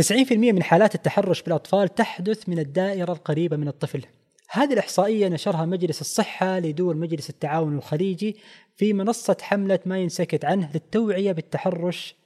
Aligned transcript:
90% 0.00 0.32
من 0.32 0.62
حالات 0.62 0.94
التحرش 0.94 1.42
بالأطفال 1.42 1.94
تحدث 1.94 2.48
من 2.48 2.58
الدائرة 2.58 3.12
القريبة 3.12 3.56
من 3.56 3.68
الطفل. 3.68 4.04
هذه 4.50 4.72
الإحصائية 4.72 5.28
نشرها 5.28 5.64
مجلس 5.64 6.00
الصحة 6.00 6.58
لدول 6.58 6.96
مجلس 6.96 7.30
التعاون 7.30 7.76
الخليجي 7.76 8.36
في 8.76 8.92
منصة 8.92 9.36
حملة 9.42 9.78
ما 9.86 9.98
ينسكت 9.98 10.44
عنه 10.44 10.70
للتوعية 10.74 11.32
بالتحرش 11.32 12.16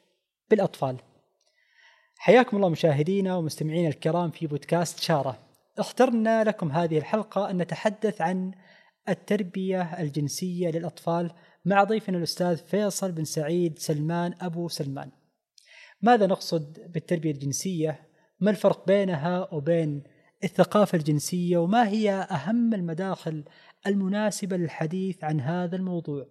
بالأطفال. 0.50 0.96
حياكم 2.16 2.56
الله 2.56 2.68
مشاهدينا 2.68 3.36
ومستمعينا 3.36 3.88
الكرام 3.88 4.30
في 4.30 4.46
بودكاست 4.46 5.00
شارة. 5.00 5.38
اخترنا 5.78 6.44
لكم 6.44 6.72
هذه 6.72 6.98
الحلقة 6.98 7.50
أن 7.50 7.58
نتحدث 7.58 8.20
عن 8.20 8.52
التربية 9.08 9.82
الجنسية 9.82 10.70
للأطفال 10.70 11.30
مع 11.64 11.84
ضيفنا 11.84 12.18
الأستاذ 12.18 12.56
فيصل 12.56 13.12
بن 13.12 13.24
سعيد 13.24 13.78
سلمان 13.78 14.34
أبو 14.40 14.68
سلمان. 14.68 15.10
ماذا 16.02 16.26
نقصد 16.26 16.92
بالتربية 16.92 17.30
الجنسية؟ 17.30 18.08
ما 18.40 18.50
الفرق 18.50 18.86
بينها 18.86 19.54
وبين 19.54 20.02
الثقافة 20.44 20.98
الجنسية؟ 20.98 21.58
وما 21.58 21.88
هي 21.88 22.10
أهم 22.10 22.74
المداخل 22.74 23.44
المناسبة 23.86 24.56
للحديث 24.56 25.24
عن 25.24 25.40
هذا 25.40 25.76
الموضوع؟ 25.76 26.26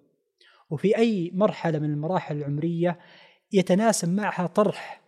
وفي 0.70 0.98
أي 0.98 1.32
مرحلة 1.34 1.80
من 1.80 1.90
المراحل 1.90 2.38
العمرية 2.38 3.00
يتناسب 3.54 4.10
معها 4.10 4.48
طرح 4.48 5.02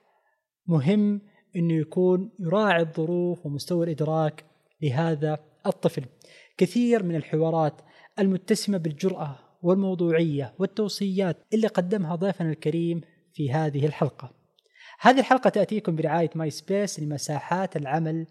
مهم 0.68 1.22
أنه 1.56 1.74
يكون 1.74 2.32
يراعي 2.40 2.82
الظروف 2.82 3.46
ومستوى 3.46 3.86
الإدراك 3.86 4.46
لهذا 4.82 5.40
الطفل؟ 5.66 6.06
كثير 6.58 7.04
من 7.04 7.16
الحوارات 7.16 7.82
المتسمة 8.20 8.78
بالجرأة 8.78 9.40
والموضوعية 9.62 10.54
والتوصيات 10.60 11.38
اللي 11.54 11.68
قدمها 11.68 12.16
ضيفنا 12.16 12.50
الكريم 12.50 13.02
في 13.34 13.52
هذه 13.52 13.86
الحلقة. 13.86 14.39
هذه 15.02 15.20
الحلقة 15.20 15.50
تأتيكم 15.50 15.96
برعاية 15.96 16.30
My 16.36 16.50
Space 16.50 17.00
لمساحات 17.00 17.76
العمل 17.76 18.28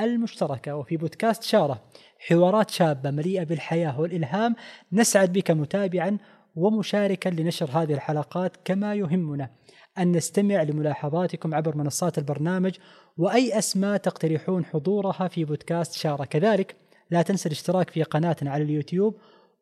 المشتركة 0.00 0.76
وفي 0.76 0.96
بودكاست 0.96 1.42
شارة 1.42 1.82
حوارات 2.18 2.70
شابة 2.70 3.10
مليئة 3.10 3.44
بالحياة 3.44 4.00
والإلهام. 4.00 4.56
نسعد 4.92 5.32
بك 5.32 5.50
متابعا 5.50 6.18
ومشاركا 6.54 7.28
لنشر 7.28 7.70
هذه 7.70 7.94
الحلقات 7.94 8.56
كما 8.64 8.94
يهمنا. 8.94 9.50
أن 9.98 10.12
نستمع 10.12 10.62
لملاحظاتكم 10.62 11.54
عبر 11.54 11.76
منصات 11.76 12.18
البرنامج 12.18 12.78
وأي 13.16 13.58
أسماء 13.58 13.96
تقترحون 13.96 14.64
حضورها 14.64 15.28
في 15.28 15.44
بودكاست 15.44 15.92
شارة. 15.92 16.24
كذلك 16.24 16.76
لا 17.10 17.22
تنسى 17.22 17.46
الاشتراك 17.46 17.90
في 17.90 18.02
قناتنا 18.02 18.50
على 18.50 18.62
اليوتيوب 18.62 19.16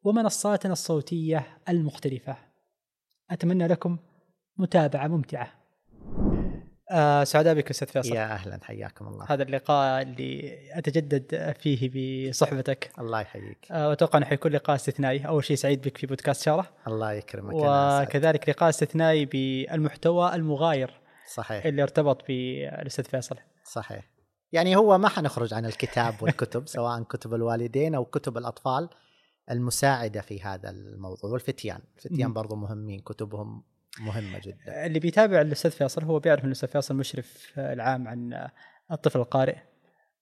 ومنصاتنا 0.04 0.72
الصوتية 0.72 1.46
المختلفة. 1.68 2.36
أتمنى 3.30 3.66
لكم 3.66 3.98
متابعة 4.58 5.06
ممتعة. 5.06 5.59
آه 6.90 7.24
سعداء 7.24 7.54
بك 7.54 7.70
أستاذ 7.70 7.88
فيصل 7.88 8.14
يا 8.14 8.32
أهلا 8.32 8.58
حياكم 8.62 9.06
الله. 9.06 9.26
هذا 9.28 9.42
اللقاء 9.42 10.02
اللي 10.02 10.58
أتجدد 10.72 11.54
فيه 11.60 11.90
بصحبتك. 12.28 12.90
الله 12.98 13.20
يحييك. 13.20 13.66
آه 13.70 13.88
وأتوقع 13.88 14.18
إنه 14.18 14.26
حيكون 14.26 14.52
لقاء 14.52 14.76
استثنائي. 14.76 15.26
أول 15.26 15.44
شيء 15.44 15.56
سعيد 15.56 15.82
بك 15.82 15.98
في 15.98 16.06
بودكاست 16.06 16.42
شاره 16.42 16.66
الله. 16.86 17.12
يكرمك 17.12 17.54
وكذلك 17.54 18.48
لقاء 18.48 18.68
استثنائي 18.68 19.24
بالمحتوى 19.24 20.34
المغاير 20.34 21.00
صحيح. 21.34 21.66
اللي 21.66 21.82
ارتبط 21.82 22.26
بالأستاذ 22.28 23.04
فيصل. 23.04 23.36
صحيح. 23.64 24.10
يعني 24.52 24.76
هو 24.76 24.98
ما 24.98 25.08
حنخرج 25.08 25.54
عن 25.54 25.66
الكتاب 25.66 26.22
والكتب 26.22 26.68
سواء 26.76 27.02
كتب 27.02 27.34
الوالدين 27.34 27.94
أو 27.94 28.04
كتب 28.04 28.38
الأطفال 28.38 28.88
المساعدة 29.50 30.20
في 30.20 30.42
هذا 30.42 30.70
الموضوع 30.70 31.30
والفتيان. 31.30 31.80
الفتيان 31.96 32.32
برضو 32.32 32.56
مهمين 32.56 33.00
كتبهم 33.00 33.62
مهمة 33.98 34.38
جدا. 34.38 34.86
اللي 34.86 34.98
بيتابع 34.98 35.40
الأستاذ 35.40 35.70
فيصل 35.70 36.04
هو 36.04 36.18
بيعرف 36.18 36.40
إن 36.40 36.46
الأستاذ 36.46 36.68
فيصل 36.68 36.96
مشرف 36.96 37.52
العام 37.58 38.08
عن 38.08 38.48
الطفل 38.92 39.18
القارئ 39.18 39.56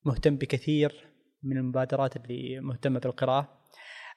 مهتم 0.04 0.36
بكثير 0.36 1.06
من 1.42 1.56
المبادرات 1.56 2.16
اللي 2.16 2.60
مهتمة 2.60 3.00
بالقراءة. 3.00 3.58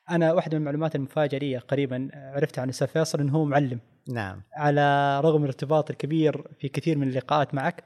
أنا 0.10 0.34
واحدة 0.34 0.58
من 0.58 0.62
المعلومات 0.62 0.96
المفاجئة 0.96 1.38
لي 1.38 1.58
قريبا 1.58 2.10
عرفتها 2.14 2.62
عن 2.62 2.68
الأستاذ 2.68 2.88
فيصل 2.88 3.20
إنه 3.20 3.34
هو 3.34 3.46
معلم. 3.46 3.80
نعم. 4.10 4.44
على 4.54 5.20
رغم 5.20 5.42
الارتباط 5.42 5.90
الكبير 5.90 6.48
في 6.60 6.68
كثير 6.68 6.98
من 6.98 7.08
اللقاءات 7.08 7.54
معك 7.54 7.84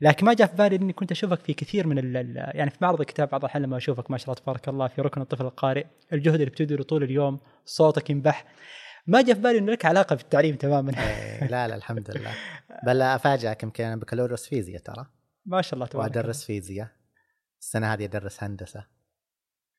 لكن 0.00 0.26
ما 0.26 0.34
جاء 0.34 0.46
في 0.48 0.56
بالي 0.56 0.76
إني 0.76 0.92
كنت 0.92 1.10
أشوفك 1.10 1.40
في 1.40 1.54
كثير 1.54 1.86
من 1.86 1.98
ال 1.98 2.36
يعني 2.36 2.70
في 2.70 2.76
معرض 2.80 3.00
الكتاب 3.00 3.28
بعض 3.28 3.44
الأحيان 3.44 3.62
لما 3.64 3.76
أشوفك 3.76 4.10
ما 4.10 4.18
شاء 4.18 4.26
الله 4.30 4.42
تبارك 4.42 4.68
الله 4.68 4.88
في 4.88 5.00
ركن 5.00 5.20
الطفل 5.20 5.44
القارئ 5.44 5.84
الجهد 6.12 6.34
اللي 6.34 6.46
بتبذله 6.46 6.82
طول 6.82 7.02
اليوم 7.02 7.40
صوتك 7.64 8.10
ينبح. 8.10 8.44
ما 9.06 9.22
جاء 9.22 9.34
في 9.34 9.40
بالي 9.40 9.58
إنه 9.58 9.72
لك 9.72 9.84
علاقة 9.84 10.16
بالتعليم 10.16 10.56
تماما. 10.56 10.92
إيه، 10.98 11.44
لا 11.44 11.68
لا 11.68 11.74
الحمد 11.74 12.10
لله. 12.10 12.34
بل 12.86 13.02
أفاجئك 13.02 13.62
يمكن 13.62 13.84
أنا 13.84 13.96
بكالوريوس 13.96 14.48
فيزياء 14.48 14.82
ترى. 14.82 15.06
ما 15.46 15.62
شاء 15.62 15.74
الله 15.74 15.86
تبارك 15.86 16.16
وأدرس 16.16 16.44
فيزياء. 16.44 16.88
السنة 17.60 17.92
هذه 17.92 18.04
أدرس 18.04 18.42
هندسة. 18.42 18.86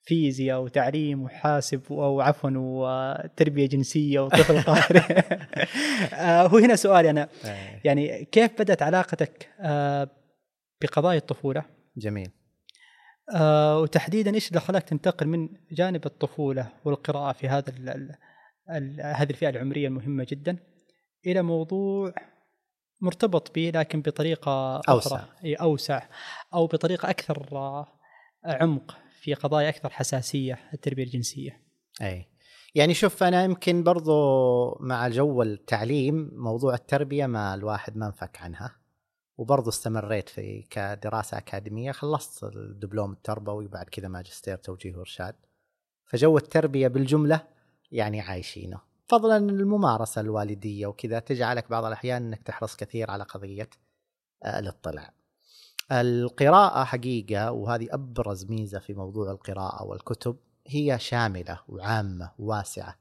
فيزياء 0.04 0.62
وتعليم 0.62 1.24
وحاسب 1.24 1.82
أو 1.90 2.22
عفوا 2.22 2.52
وتربية 2.56 3.68
جنسية 3.68 4.20
وطفل 4.20 4.62
قارئ 4.62 5.00
آه، 6.14 6.48
هو 6.48 6.58
هنا 6.58 6.76
سؤالي 6.76 7.10
أنا. 7.10 7.30
إيه. 7.46 7.82
يعني 7.84 8.26
كيف 8.26 8.52
بدأت 8.62 8.82
علاقتك 8.82 9.50
آه، 9.60 10.10
بقضايا 10.82 11.18
الطفولة؟ 11.18 11.64
جميل. 11.98 12.32
آه 13.36 13.80
وتحديدا 13.80 14.36
إيش 14.36 14.48
اللي 14.48 14.60
خلاك 14.60 14.84
تنتقل 14.84 15.28
من 15.28 15.50
جانب 15.72 16.06
الطفولة 16.06 16.70
والقراءة 16.86 17.32
في 17.32 17.48
هذا 17.48 17.74
هذه 18.70 19.30
الفئة 19.30 19.50
العمرية 19.50 19.88
المهمة 19.88 20.28
جدا. 20.30 20.58
إلى 21.26 21.42
موضوع 21.42 22.14
مرتبط 23.02 23.56
به 23.56 23.72
لكن 23.76 24.02
بطريقة 24.02 24.82
أوسع. 24.90 25.24
أوسع. 25.46 26.04
أو 26.54 26.68
بطريقة 26.68 27.10
أكثر 27.10 27.48
آه، 27.58 27.88
عمق 28.46 28.98
في 29.22 29.34
قضايا 29.34 29.70
أكثر 29.70 29.90
حساسية 29.90 30.60
التربية 30.74 31.04
الجنسية. 31.04 31.62
أي. 32.02 32.28
يعني 32.76 32.94
شوف 32.94 33.24
أنا 33.24 33.44
يمكن 33.44 33.84
برضو 33.84 34.78
مع 34.80 35.08
جو 35.08 35.42
التعليم 35.42 36.32
موضوع 36.34 36.74
التربية 36.74 37.26
ما 37.26 37.54
الواحد 37.54 37.98
ما 37.98 38.06
انفك 38.06 38.42
عنها. 38.42 38.76
وبرضو 39.38 39.70
استمريت 39.70 40.30
في 40.30 40.62
كدراسة 40.70 41.38
أكاديمية 41.38 41.92
خلصت 41.92 42.44
الدبلوم 42.44 43.12
التربوي 43.12 43.66
وبعد 43.66 43.86
كذا 43.86 44.08
ماجستير 44.08 44.58
توجيه 44.58 44.96
وإرشاد. 44.96 45.36
فجو 46.06 46.38
التربية 46.38 46.88
بالجملة 46.88 47.48
يعني 47.92 48.22
عايشينه. 48.22 48.82
فضلا 49.08 49.38
الممارسة 49.38 50.22
الوالدية 50.22 50.88
وكذا 50.88 51.20
تجعلك 51.20 51.70
بعض 51.70 51.86
الأحيان 51.86 52.26
أنك 52.26 52.44
تحرص 52.44 52.76
كثير 52.76 53.12
على 53.12 53.24
قضية 53.24 53.70
آه، 54.44 54.60
الاطلاع. 54.60 55.14
القراءة 55.92 56.84
حقيقة 56.84 57.52
وهذه 57.52 57.88
أبرز 57.92 58.46
ميزة 58.46 58.80
في 58.80 58.94
موضوع 58.94 59.32
القراءة 59.32 59.84
والكتب 59.84 60.38
هي 60.68 61.00
شاملة 61.00 61.60
وعامة 61.68 62.32
وواسعة. 62.40 62.96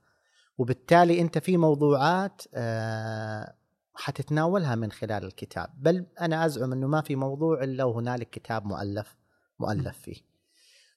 وبالتالي 0.59 1.21
أنت 1.21 1.39
في 1.39 1.57
موضوعات 1.57 2.43
آه، 2.55 3.55
حتتناولها 3.95 4.75
من 4.75 4.93
خلال 4.93 5.25
الكتاب. 5.25 5.71
بل 5.77 6.07
أنا 6.21 6.47
أزعم 6.47 6.73
أنه 6.73 6.87
ما 6.87 7.01
في 7.01 7.17
موضوع 7.17 7.65
إلا 7.65 7.85
وهنالك 7.85 8.31
كتاب 8.31 8.67
مؤلف 8.67 9.17
مؤلف 9.61 9.99
فيه. 9.99 10.30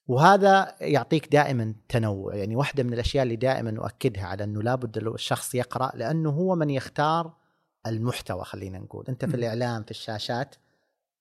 وهذا 0.06 0.74
يعطيك 0.80 1.32
دائما 1.32 1.74
تنوع. 1.88 2.34
يعني 2.34 2.56
واحدة 2.56 2.82
من 2.82 2.92
الأشياء 2.92 3.22
اللي 3.22 3.36
دائما 3.36 3.78
أؤكدها 3.78 4.24
على 4.24 4.44
أنه 4.44 4.62
لابد 4.62 4.96
الشخص 4.96 5.54
يقرأ 5.54 5.90
لأنه 5.94 6.30
هو 6.30 6.54
من 6.54 6.70
يختار 6.70 7.32
المحتوى 7.86 8.44
خلينا 8.44 8.78
نقول. 8.78 9.04
أنت 9.08 9.24
في 9.24 9.34
الإعلام 9.36 9.82
في 9.82 9.90
الشاشات 9.90 10.54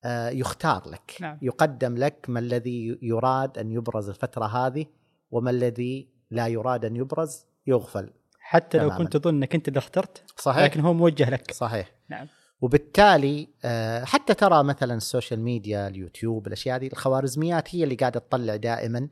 آه، 0.06 0.30
يختار 0.30 0.90
لك. 0.90 1.18
نعم. 1.22 1.38
يقدم 1.42 1.98
لك 1.98 2.26
ما 2.28 2.40
الذي 2.40 3.00
يراد 3.02 3.58
أن 3.58 3.72
يبرز 3.72 4.10
الفترة 4.10 4.46
هذه 4.46 4.86
وما 5.32 5.50
الذي 5.50 6.10
لا 6.32 6.48
يراد 6.48 6.86
أن 6.86 6.96
يبرز 6.96 7.46
يغفل 7.68 8.14
حتى 8.40 8.78
تماماً. 8.78 8.92
لو 8.92 8.98
كنت 8.98 9.18
تظن 9.18 9.36
أنك 9.36 9.56
أنت 9.56 9.68
اللي 9.68 9.78
اخترت 9.78 10.24
صحيح. 10.38 10.64
لكن 10.64 10.80
هو 10.80 10.94
موجه 10.94 11.30
لك. 11.30 11.52
صحيح. 11.52 11.92
نعم. 12.10 12.28
وبالتالي 12.64 13.48
آه، 13.66 14.04
حتى 14.04 14.34
ترى 14.34 14.64
مثلا 14.64 14.94
ال 14.94 15.00
social 15.00 15.40
media 15.40 15.88
اليوتيوب 15.88 16.48
الأشياء 16.48 16.76
هذه 16.76 16.88
الخوارزميات 16.88 17.76
هي 17.76 17.84
اللي 17.84 17.96
قاعدة 17.96 18.20
تطلع 18.20 18.56
دائما 18.56 19.10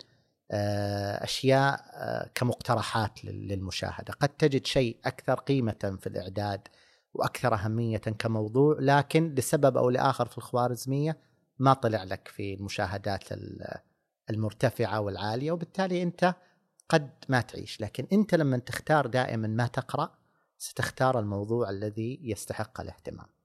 آه، 0.51 1.23
أشياء 1.23 1.85
آه، 1.93 2.29
كمقترحات 2.35 3.25
للمشاهدة. 3.25 4.13
قد 4.13 4.29
تجد 4.29 4.65
شيء 4.65 4.97
أكثر 5.05 5.33
قيمة 5.33 5.97
في 6.01 6.07
الإعداد 6.07 6.67
وأكثر 7.13 7.53
أهمية 7.53 7.97
كموضوع 7.97 8.77
لكن 8.79 9.35
لسبب 9.35 9.77
أو 9.77 9.89
لآخر 9.89 10.25
في 10.25 10.37
الخوارزمية 10.37 11.17
ما 11.59 11.73
طلع 11.73 12.03
لك 12.03 12.27
في 12.27 12.53
المشاهدات 12.53 13.23
المرتفعة 14.29 14.99
والعالية 15.01 15.51
وبالتالي 15.51 16.03
أنت 16.03 16.35
قد 16.89 17.09
ما 17.29 17.41
تعيش. 17.41 17.81
لكن 17.81 18.07
أنت 18.13 18.35
لما 18.35 18.57
تختار 18.57 19.07
دائما 19.07 19.47
ما 19.47 19.67
تقرأ 19.67 20.11
ستختار 20.57 21.19
الموضوع 21.19 21.69
الذي 21.69 22.19
يستحق 22.23 22.81
الاهتمام. 22.81 23.40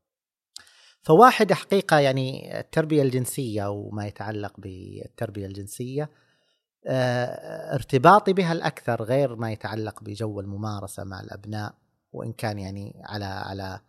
فواحد 1.07 1.53
حقيقة 1.53 1.99
يعني 1.99 2.59
التربية 2.61 3.03
الجنسية 3.03 3.71
وما 3.71 4.07
يتعلق 4.07 4.53
بالتربية 4.59 5.47
الجنسية 5.47 6.11
آه، 6.87 7.75
ارتباطي 7.75 8.33
بها 8.33 8.53
الأكثر 8.53 9.03
غير 9.03 9.37
ما 9.37 9.53
يتعلق 9.53 10.03
بجو 10.03 10.41
الممارسة 10.41 11.05
مع 11.05 11.21
الأبناء 11.21 11.75
وإن 12.13 12.33
كان 12.33 12.59
يعني 12.59 13.03
على 13.05 13.25
على 13.25 13.81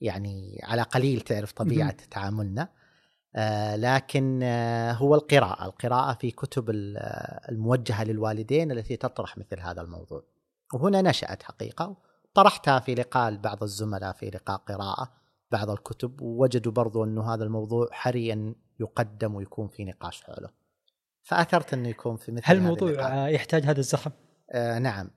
يعني 0.00 0.60
على 0.62 0.82
قليل 0.82 1.20
تعرف 1.20 1.52
طبيعة 1.52 1.96
تعاملنا. 2.10 2.68
آه 3.36 3.76
لكن 3.76 4.40
آه 4.42 4.92
هو 4.92 5.14
القراءة 5.14 5.64
القراءة 5.64 6.14
في 6.14 6.30
كتب 6.30 6.70
الموجهة 7.48 8.04
للوالدين 8.04 8.72
التي 8.72 8.96
تطرح 8.96 9.38
مثل 9.38 9.60
هذا 9.60 9.80
الموضوع. 9.80 10.24
وهنا 10.74 11.02
نشأت 11.02 11.42
حقيقة 11.42 11.96
طرحتها 12.34 12.80
في 12.80 12.94
لقاء 12.94 13.30
لبعض 13.30 13.62
الزملاء 13.62 14.12
في 14.12 14.26
لقاء 14.26 14.56
قراءة. 14.56 15.23
بعض 15.54 15.70
الكتب 15.70 16.20
ووجدوا 16.20 16.72
برضو 16.72 17.04
أنه 17.04 17.34
هذا 17.34 17.44
الموضوع 17.44 17.88
حري 17.92 18.32
أن 18.32 18.54
يقدم 18.80 19.34
ويكون 19.34 19.68
في 19.68 19.84
نقاش 19.84 20.22
حوله. 20.22 20.48
فأثرت 21.22 21.72
أنه 21.74 21.88
يكون 21.88 22.16
في 22.16 22.32
مثل 22.32 22.42
هل 22.44 22.56
الموضوع 22.56 23.28
يحتاج 23.28 23.64
هذا 23.64 23.80
الزخم؟ 23.80 24.10
آه 24.50 24.78
نعم. 24.78 25.10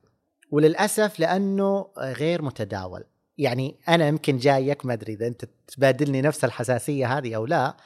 وللأسف 0.51 1.19
لأنه 1.19 1.87
غير 1.97 2.41
متداول. 2.41 3.03
يعني 3.37 3.79
أنا 3.89 4.07
يمكن 4.07 4.37
جايك 4.37 4.85
ما 4.85 4.93
أدري 4.93 5.13
إذا 5.13 5.27
أنت 5.27 5.45
تبادلني 5.67 6.21
نفس 6.21 6.45
الحساسية 6.45 7.17
هذه 7.17 7.35
أو 7.35 7.45
لا 7.45 7.77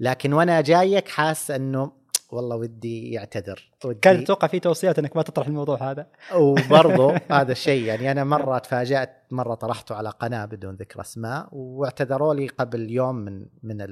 لكن 0.00 0.32
وأنا 0.32 0.60
جايك 0.60 1.08
حاس 1.08 1.50
أنه 1.50 1.92
والله 2.30 2.56
ودي 2.56 3.12
يعتذر. 3.12 3.70
ودي 3.84 3.98
كان 4.00 4.16
أتوقع 4.16 4.48
في 4.48 4.60
توصيات 4.60 4.98
إنك 4.98 5.16
ما 5.16 5.22
تطرح 5.22 5.46
الموضوع 5.46 5.90
هذا؟ 5.90 6.06
وبرضه 6.34 7.20
هذا 7.38 7.52
الشيء 7.52 7.84
يعني 7.84 8.10
أنا 8.10 8.24
مرة 8.24 8.58
تفاجأت 8.58 9.26
مرة 9.30 9.54
طرحته 9.54 9.94
على 9.94 10.10
قناة 10.10 10.44
بدون 10.44 10.74
ذكر 10.74 11.00
أسماء 11.00 11.48
واعتذروا 11.52 12.34
لي 12.34 12.48
قبل 12.48 12.90
يوم 12.90 13.16
من 13.16 13.46
من 13.62 13.86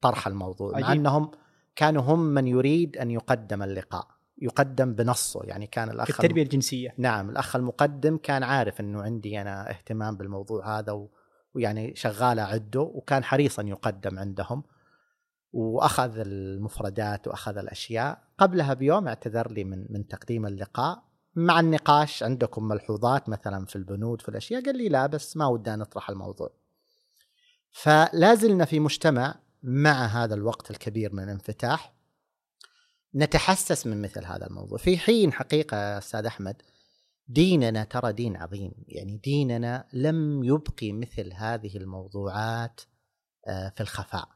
طرح 0.00 0.26
الموضوع 0.26 0.72
عجيب. 0.74 0.86
مع 0.86 0.92
إنهم 0.92 1.30
كانوا 1.76 2.02
هم 2.02 2.20
من 2.20 2.46
يريد 2.46 2.96
أن 2.96 3.10
يقدم 3.10 3.62
اللقاء 3.62 4.06
يقدم 4.42 4.94
بنصه 4.94 5.40
يعني 5.44 5.66
كان 5.66 5.90
الأخ 5.90 6.10
التربيه 6.10 6.42
الجنسية. 6.42 6.94
نعم 6.98 7.30
الأخ 7.30 7.56
المقدم 7.56 8.16
كان 8.16 8.42
عارف 8.42 8.80
إنه 8.80 9.02
عندي 9.02 9.40
أنا 9.40 9.70
اهتمام 9.70 10.16
بالموضوع 10.16 10.78
هذا 10.78 10.92
و... 10.92 11.10
ويعني 11.54 11.94
شغال 11.96 12.38
اعده 12.38 12.80
وكان 12.80 13.24
حريصا 13.24 13.62
يقدم 13.62 14.18
عندهم. 14.18 14.62
وأخذ 15.52 16.18
المفردات 16.18 17.28
وأخذ 17.28 17.56
الأشياء. 17.56 18.22
قبلها 18.38 18.74
بيوم 18.74 19.08
اعتذر 19.08 19.52
لي 19.52 19.64
من 19.64 19.86
من 19.90 20.08
تقديم 20.08 20.46
اللقاء. 20.46 21.02
مع 21.34 21.60
النقاش 21.60 22.22
عندكم 22.22 22.68
ملحوظات 22.68 23.28
مثلا 23.28 23.66
في 23.66 23.76
البنود 23.76 24.20
في 24.20 24.28
الأشياء؟ 24.28 24.64
قال 24.64 24.76
لي 24.76 24.88
لا 24.88 25.06
بس 25.06 25.36
ما 25.36 25.46
ودنا 25.46 25.76
نطرح 25.76 26.10
الموضوع. 26.10 26.50
فلازلنا 27.70 28.64
في 28.64 28.80
مجتمع 28.80 29.34
مع 29.62 30.06
هذا 30.06 30.34
الوقت 30.34 30.70
الكبير 30.70 31.14
من 31.14 31.22
الانفتاح. 31.22 31.94
نتحسس 33.14 33.86
من 33.86 34.02
مثل 34.02 34.24
هذا 34.24 34.46
الموضوع. 34.46 34.78
في 34.78 34.98
حين 34.98 35.32
حقيقة 35.32 35.98
أستاذ 35.98 36.26
أحمد 36.26 36.62
ديننا 37.28 37.84
ترى 37.84 38.12
دين 38.12 38.36
عظيم. 38.36 38.72
يعني 38.88 39.16
ديننا 39.16 39.86
لم 39.92 40.44
يبقي 40.44 40.92
مثل 40.92 41.32
هذه 41.34 41.76
الموضوعات 41.76 42.80
آه، 43.48 43.72
في 43.76 43.80
الخفاء. 43.80 44.28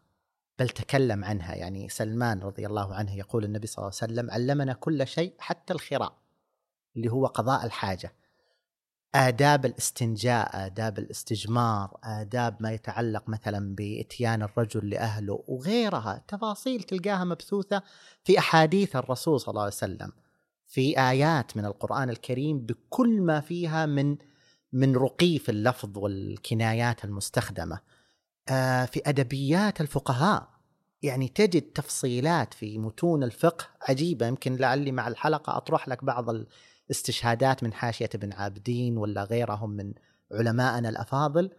بل 0.58 0.69
تكلم 0.69 1.25
عنها. 1.25 1.55
يعني 1.55 1.88
سلمان 1.88 2.41
رضي 2.41 2.67
الله 2.67 2.94
عنه 2.94 3.17
يقول 3.17 3.44
النبي 3.44 3.67
صلى 3.67 3.79
الله 3.79 3.99
عليه 4.03 4.12
وسلم 4.12 4.31
علمنا 4.31 4.73
كل 4.73 5.06
شيء 5.06 5.35
حتى 5.38 5.73
الخراء 5.73 6.19
اللي 6.97 7.12
هو 7.12 7.26
قضاء 7.26 7.67
الحاجة. 7.67 8.12
آداب 9.14 9.67
الاستنجاء 9.67 10.67
آداب 10.67 10.99
الاستجمار 10.99 11.99
آداب 12.05 12.56
ما 12.61 12.73
يتعلق 12.73 13.29
مثلا 13.29 13.75
بإتيان 13.75 14.43
الرجل 14.43 14.91
لأهله 14.91 15.44
وغيرها. 15.49 16.25
تفاصيل 16.29 16.82
تلقاها 16.82 17.25
مبثوثة 17.25 17.82
في 18.25 18.38
أحاديث 18.38 18.97
الرسول 18.97 19.41
صلى 19.41 19.49
الله 19.49 19.62
عليه 19.62 19.73
وسلم 19.73 20.12
في 20.67 21.00
آيات 21.00 21.56
من 21.56 21.64
القرآن 21.64 22.11
الكريم 22.11 22.58
بكل 22.58 23.20
ما 23.20 23.41
فيها 23.41 23.87
من 23.87 24.17
من 24.73 24.97
رقي 24.97 25.38
في 25.38 25.49
اللفظ 25.49 25.99
والكنايات 25.99 27.05
المستخدمة. 27.05 27.81
في 28.87 29.00
أدبيات 29.06 29.81
الفقهاء. 29.81 30.48
يعني 31.02 31.28
تجد 31.28 31.62
تفصيلات 31.62 32.54
في 32.54 32.78
متون 32.78 33.22
الفقه 33.22 33.64
عجيبة. 33.88 34.26
يمكن 34.26 34.56
لعلي 34.56 34.93
مع 34.93 35.08
الحلقة 35.08 35.56
أطرح 35.56 35.88
لك 35.88 36.04
بعض 36.04 36.31
الاستشهادات 36.90 37.62
من 37.62 37.72
حاشية 37.72 38.10
ابن 38.14 38.32
عابدين 38.32 38.98
ولا 38.98 39.25
غيرهم 39.25 39.70
من 39.70 39.93
علمائنا 40.32 40.88
الأفاضل. 40.88 41.50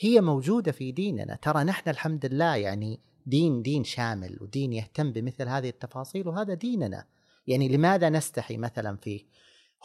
هي 0.00 0.20
موجودة 0.20 0.72
في 0.72 0.92
ديننا. 0.92 1.38
ترى 1.42 1.64
نحن 1.64 1.90
الحمد 1.90 2.26
لله 2.26 2.56
يعني 2.56 3.00
دين 3.26 3.62
دين 3.62 3.84
شامل 3.84 4.38
ودين 4.40 4.72
يهتم 4.72 5.12
بمثل 5.12 5.48
هذه 5.48 5.68
التفاصيل 5.68 6.28
وهذا 6.28 6.54
ديننا. 6.54 7.04
يعني 7.46 7.68
لماذا 7.68 8.08
نستحي 8.08 8.56
مثلا 8.56 8.96
فيه 8.96 9.24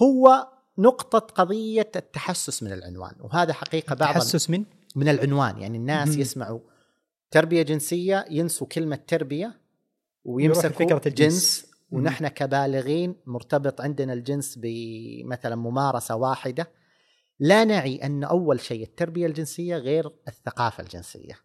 هو 0.01 0.47
نقطة 0.77 1.19
قضية 1.19 1.91
التحسس 1.95 2.63
من 2.63 2.71
العنوان؟ 2.71 3.15
وهذا 3.19 3.53
حقيقة 3.53 3.95
بعض 3.95 4.09
التحسس 4.09 4.49
من؟ 4.49 4.65
من 4.97 5.09
العنوان 5.09 5.57
يعني 5.57 5.77
الناس. 5.77 6.17
يسمعوا 6.17 6.59
تربية 7.31 7.61
جنسية 7.61 8.25
ينسوا 8.29 8.67
كلمة 8.67 8.95
تربية 8.95 9.61
ويمسكوا 10.23 10.69
فكره 10.69 11.01
الجنس 11.05 11.71
ونحن 11.91 12.27
كبالغين 12.27 13.15
مرتبط 13.25 13.81
عندنا 13.81 14.13
الجنس 14.13 14.59
بمثلا 14.61 15.55
ممارسة 15.55 16.15
واحدة 16.15 16.71
لا 17.39 17.63
نعي 17.63 17.95
أن 17.95 18.23
أول 18.23 18.59
شيء 18.59 18.83
التربية 18.83 19.25
الجنسية 19.25 19.77
غير 19.77 20.11
الثقافة 20.27 20.83
الجنسية. 20.83 21.39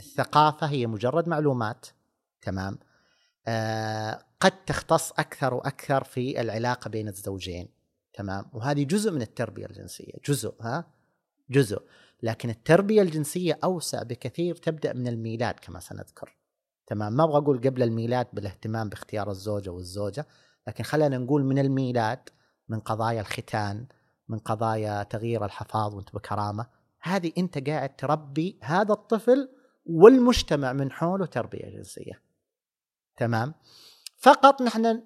الثقافة 0.00 0.66
هي 0.66 0.86
مجرد 0.86 1.28
معلومات 1.28 1.86
تمام؟ 2.42 2.78
آه 3.46 4.24
قد 4.40 4.64
تختص 4.64 5.12
أكثر 5.12 5.54
وأكثر 5.54 6.04
في 6.04 6.40
العلاقة 6.40 6.88
بين 6.88 7.08
الزوجين 7.08 7.68
تمام؟ 8.12 8.50
وهذه 8.52 8.84
جزء 8.84 9.10
من 9.10 9.22
التربية 9.22 9.66
الجنسية، 9.66 10.12
جزء 10.24 10.54
ها؟ 10.60 10.92
جزء. 11.50 11.82
لكن 12.22 12.50
التربية 12.50 13.02
الجنسية 13.02 13.58
أوسع 13.64 14.02
بكثير 14.02 14.54
تبدأ 14.54 14.92
من 14.92 15.08
الميلاد 15.08 15.54
كما 15.54 15.80
سنذكر. 15.80 16.36
تمام 16.86 17.12
ما 17.12 17.24
أبغى 17.24 17.38
أقول 17.38 17.58
قبل 17.58 17.82
الميلاد 17.82 18.26
بالاهتمام 18.32 18.88
باختيار 18.88 19.30
الزوجة 19.30 19.70
والزوجة 19.70 20.26
لكن 20.66 20.84
خلينا 20.84 21.18
نقول 21.18 21.44
من 21.44 21.58
الميلاد 21.58 22.28
من 22.68 22.80
قضايا 22.80 23.20
الختان 23.20 23.86
من 24.28 24.38
قضايا 24.38 25.02
تغيير 25.02 25.44
الحفاظ 25.44 25.94
وانت 25.94 26.14
بكرامة 26.14 26.66
هذه 27.00 27.32
أنت 27.38 27.68
قاعد 27.68 27.96
تربي 27.96 28.58
هذا 28.62 28.92
الطفل 28.92 29.48
والمجتمع 29.86 30.72
من 30.72 30.92
حوله 30.92 31.26
تربية 31.26 31.70
جنسية. 31.76 32.22
تمام؟ 33.16 33.54
فقط 34.16 34.62
نحن 34.62 35.02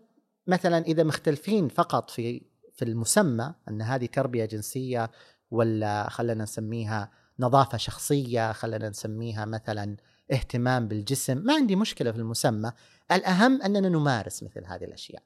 مثلا 0.46 0.78
إذا 0.78 1.02
مختلفين 1.02 1.68
فقط 1.68 2.10
في 2.10 2.52
في 2.74 2.84
المسمى 2.84 3.54
أن 3.68 3.82
هذه 3.82 4.06
تربية 4.06 4.44
جنسية 4.44 5.10
ولا 5.52 6.08
خلينا 6.10 6.42
نسميها 6.42 7.10
نظافة 7.38 7.78
شخصية 7.78 8.52
خلينا 8.52 8.88
نسميها 8.88 9.44
مثلا 9.44 9.96
اهتمام 10.32 10.88
بالجسم. 10.88 11.38
ما 11.38 11.54
عندي 11.54 11.76
مشكلة 11.76 12.12
في 12.12 12.18
المسمى. 12.18 12.72
الأهم 13.12 13.62
أننا 13.62 13.88
نمارس 13.88 14.42
مثل 14.42 14.66
هذه 14.66 14.84
الأشياء. 14.84 15.22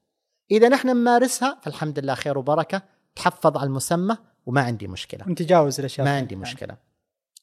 إذا 0.51 0.69
نحن 0.69 0.89
نمارسها 0.89 1.61
فالحمد 1.63 1.99
لله 1.99 2.15
خير 2.15 2.39
وبركة. 2.39 2.83
تحفظ 3.17 3.57
على 3.57 3.67
المسمى 3.67 4.17
وما 4.47 4.61
عندي 4.61 4.89
مشكلة. 4.89 5.29
نتجاوز 5.29 5.79
الأشياء 5.79 6.07
ما 6.07 6.17
عندي 6.17 6.37
مشكلة. 6.37 6.77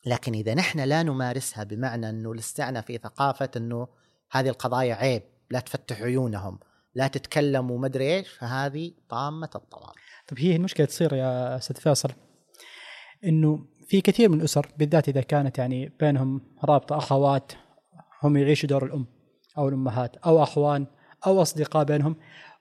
لكن 0.06 0.34
إذا 0.34 0.54
نحن 0.54 0.80
لا 0.80 1.04
نمارسها 1.04 1.64
بمعنى 1.64 2.10
إنه 2.10 2.36
لسعنا 2.36 2.82
في 2.82 2.98
ثقافة 2.98 3.50
إنه 3.58 3.88
هذه 4.32 4.50
القضايا 4.50 4.96
عيب 4.96 5.24
لا 5.50 5.60
تفتح 5.60 6.02
عيونهم 6.02 6.60
لا 6.96 7.08
تتكلموا 7.08 7.80
مدري 7.80 8.16
إيش 8.16 8.30
فهذه 8.30 8.92
طامة 9.10 9.50
الطوال 9.56 9.94
طيب 10.28 10.40
هي 10.40 10.56
المشكلة 10.56 10.86
تصير 10.86 11.14
يا 11.14 11.58
أستاذ 11.58 11.76
فيصل. 11.76 12.10
إنه 13.26 13.66
في 13.88 14.02
كثير 14.02 14.30
من 14.30 14.40
الأسر 14.40 14.68
بالذات 14.78 15.10
إذا 15.10 15.22
كانت 15.22 15.58
يعني 15.58 15.92
بينهم 16.00 16.42
رابطة 16.64 16.98
أخوات 16.98 17.52
هم 18.24 18.38
يعيشوا 18.38 18.70
دور 18.70 18.86
الأم 18.86 19.06
أو 19.58 19.70
الأمهات 19.70 20.16
أو 20.16 20.44
أخوان 20.44 20.86
أو 21.28 21.42
أصدقاء 21.42 21.84
بينهم 21.84 22.16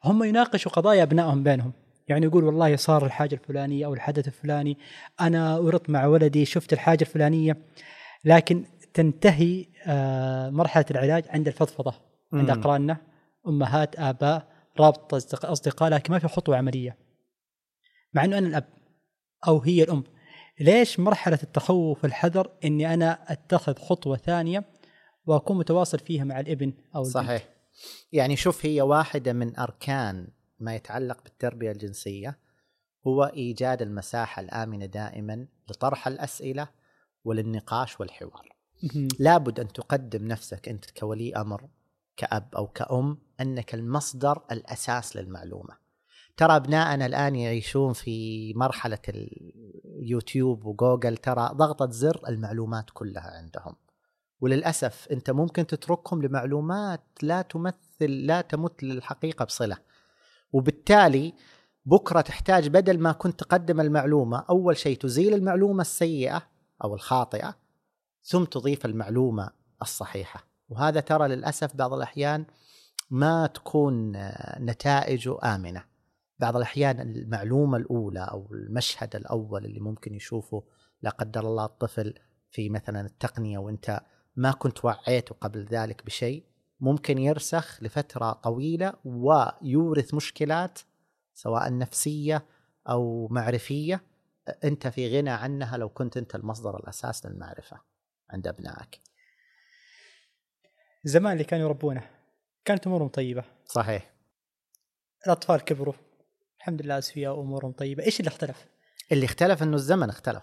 هم 0.04 0.24
يناقشوا 0.24 0.72
قضايا 0.72 1.02
أبنائهم 1.02 1.42
بينهم. 1.42 1.72
يعني 2.08 2.26
يقول 2.26 2.44
والله 2.44 2.76
صار 2.76 3.06
الحاجة 3.06 3.34
الفلانية 3.34 3.86
أو 3.86 3.94
الحدث 3.94 4.26
الفلاني 4.26 4.78
أنا 5.20 5.58
ورط 5.58 5.90
مع 5.90 6.06
ولدي 6.06 6.44
شفت 6.44 6.72
الحاجة 6.72 7.00
الفلانية. 7.00 7.56
لكن 8.24 8.64
تنتهي 8.94 9.66
آه، 9.86 10.50
مرحلة 10.50 10.84
العلاج 10.90 11.24
عند 11.28 11.48
الفضفضة 11.48 11.94
عند 12.32 12.50
أقراننا 12.50 12.96
أمهات 13.46 13.98
آباء 13.98 14.48
رابطة 14.80 15.16
أصدقاء 15.52 15.90
لكن 15.90 16.12
ما 16.12 16.18
في 16.18 16.28
خطوة 16.28 16.56
عملية. 16.56 16.96
مع 18.14 18.24
إنه 18.24 18.38
أنا 18.38 18.46
الأب 18.46 18.64
أو 19.48 19.58
هي 19.58 19.82
الأم. 19.82 20.04
ليش 20.62 21.00
مرحلة 21.00 21.38
التخوف 21.42 22.04
والحذر 22.04 22.50
إني 22.64 22.94
أنا 22.94 23.32
أتخذ 23.32 23.74
خطوة 23.78 24.16
ثانية 24.16 24.64
وأكون 25.26 25.58
متواصل 25.58 25.98
فيها 25.98 26.24
مع 26.24 26.40
الإبن 26.40 26.72
أو 26.96 27.04
صحيح 27.04 27.30
البنت. 27.30 27.52
يعني 28.12 28.36
شوف 28.36 28.66
هي 28.66 28.82
واحدة 28.82 29.32
من 29.32 29.56
أركان 29.58 30.28
ما 30.58 30.74
يتعلق 30.74 31.22
بالتربية 31.24 31.70
الجنسية 31.70 32.38
هو 33.06 33.24
إيجاد 33.24 33.82
المساحة 33.82 34.40
الآمنة 34.42 34.86
دائما 34.86 35.46
لطرح 35.70 36.08
الأسئلة 36.08 36.68
وللنقاش 37.24 38.00
والحوار. 38.00 38.48
لابد 39.18 39.60
أن 39.60 39.68
تقدم 39.68 40.28
نفسك 40.28 40.68
أنت 40.68 40.90
كولي 40.90 41.36
أمر 41.36 41.68
كأب 42.16 42.54
أو 42.56 42.66
كأم 42.66 43.18
أنك 43.40 43.74
المصدر 43.74 44.42
الأساس 44.52 45.16
للمعلومة. 45.16 45.81
ترى 46.36 46.56
أبنائنا 46.56 47.06
الآن 47.06 47.36
يعيشون 47.36 47.92
في 47.92 48.54
مرحلة 48.54 48.98
اليوتيوب 49.08 50.64
وجوجل 50.66 51.16
ترى 51.16 51.50
ضغطه 51.52 51.90
زر 51.90 52.20
المعلومات 52.28 52.90
كلها 52.94 53.30
عندهم. 53.30 53.76
وللأسف 54.40 55.08
أنت 55.10 55.30
ممكن 55.30 55.66
تتركهم 55.66 56.22
لمعلومات 56.22 57.00
لا 57.22 57.42
تمثل 57.42 58.10
لا 58.10 58.40
تمت 58.40 58.82
للحقيقة 58.82 59.44
بصلة. 59.44 59.76
وبالتالي 60.52 61.34
بكرة 61.84 62.20
تحتاج 62.20 62.68
بدل 62.68 62.98
ما 62.98 63.12
كنت 63.12 63.40
تقدم 63.40 63.80
المعلومة 63.80 64.44
أول 64.50 64.76
شيء 64.76 64.98
تزيل 64.98 65.34
المعلومة 65.34 65.80
السيئة 65.80 66.42
أو 66.84 66.94
الخاطئة 66.94 67.54
ثم 68.22 68.44
تضيف 68.44 68.86
المعلومة 68.86 69.50
الصحيحة. 69.82 70.46
وهذا 70.68 71.00
ترى 71.00 71.28
للأسف 71.28 71.76
بعض 71.76 71.92
الأحيان 71.92 72.44
ما 73.10 73.46
تكون 73.46 74.12
نتائجه 74.60 75.38
آمنة. 75.54 75.91
بعض 76.42 76.56
الأحيان 76.56 77.00
المعلومة 77.00 77.78
الأولى 77.78 78.20
أو 78.20 78.52
المشهد 78.52 79.16
الأول 79.16 79.64
اللي 79.64 79.80
ممكن 79.80 80.14
يشوفه 80.14 80.64
لا 81.02 81.10
قدر 81.10 81.40
الله 81.40 81.64
الطفل 81.64 82.14
في 82.50 82.68
مثلا 82.68 83.00
التقنية 83.00 83.58
وأنت 83.58 84.00
ما 84.36 84.52
كنت 84.52 84.84
وعيته 84.84 85.34
قبل 85.34 85.64
ذلك 85.64 86.06
بشيء 86.06 86.44
ممكن 86.80 87.18
يرسخ 87.18 87.82
لفترة 87.82 88.32
طويلة 88.32 88.94
ويورث 89.04 90.14
مشكلات 90.14 90.78
سواء 91.34 91.78
نفسية 91.78 92.46
أو 92.88 93.28
معرفية 93.28 94.02
أنت 94.64 94.88
في 94.88 95.18
غنى 95.18 95.30
عنها 95.30 95.76
لو 95.76 95.88
كنت 95.88 96.16
أنت 96.16 96.34
المصدر 96.34 96.76
الأساس 96.76 97.26
للمعرفة 97.26 97.80
عند 98.30 98.46
أبنائك. 98.46 99.00
زمان 101.04 101.32
اللي 101.32 101.44
كانوا 101.44 101.66
يربونه 101.66 102.10
كانت 102.64 102.86
أمورهم 102.86 103.08
طيبة. 103.08 103.44
صحيح. 103.66 104.12
الأطفال 105.26 105.60
كبروا 105.60 105.94
الحمد 106.62 106.82
لله 106.82 106.98
اسوياء 106.98 107.34
وامورهم 107.34 107.72
طيبة، 107.72 108.04
إيش 108.04 108.20
اللي 108.20 108.28
اختلف؟ 108.28 108.66
اللي 109.12 109.24
اختلف 109.24 109.62
إنه 109.62 109.76
الزمن 109.76 110.08
اختلف. 110.08 110.42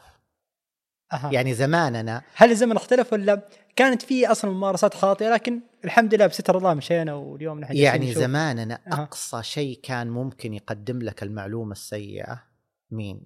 أه. 1.13 1.29
يعني 1.31 1.53
زماننا 1.53 2.21
هل 2.35 2.51
الزمن 2.51 2.75
اختلف 2.75 3.13
ولا 3.13 3.49
كانت 3.75 4.01
في 4.01 4.27
أصلا 4.27 4.51
ممارسات 4.51 4.93
خاطئة 4.93 5.29
لكن 5.29 5.61
الحمد 5.85 6.15
لله 6.15 6.27
بستر 6.27 6.57
الله 6.57 6.73
مشينا 6.73 7.13
واليوم 7.13 7.59
نحن 7.59 7.75
يعني 7.75 8.13
زماننا. 8.13 8.79
أقصى 8.87 9.43
شيء 9.43 9.79
كان 9.83 10.09
ممكن 10.09 10.53
يقدم 10.53 11.01
لك 11.01 11.23
المعلومة 11.23 11.71
السيئة 11.71 12.43
مين؟ 12.91 13.25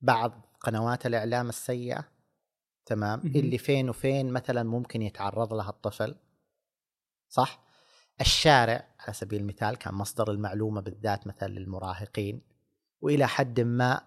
بعض 0.00 0.56
قنوات 0.60 1.06
الإعلام 1.06 1.48
السيئة 1.48 2.04
تمام 2.86 3.20
اللي 3.20 3.58
فين 3.58 3.88
وفين 3.88 4.32
مثلا 4.32 4.62
ممكن 4.62 5.02
يتعرض 5.02 5.54
لها 5.54 5.70
الطفل 5.70 6.16
صح؟ 7.28 7.63
الشارع 8.20 8.84
على 9.00 9.12
سبيل 9.14 9.40
المثال 9.40 9.76
كان 9.76 9.94
مصدر 9.94 10.30
المعلومة 10.30 10.80
بالذات 10.80 11.26
مثلا 11.26 11.48
للمراهقين 11.48 12.40
وإلى 13.00 13.28
حد 13.28 13.60
ما 13.60 14.00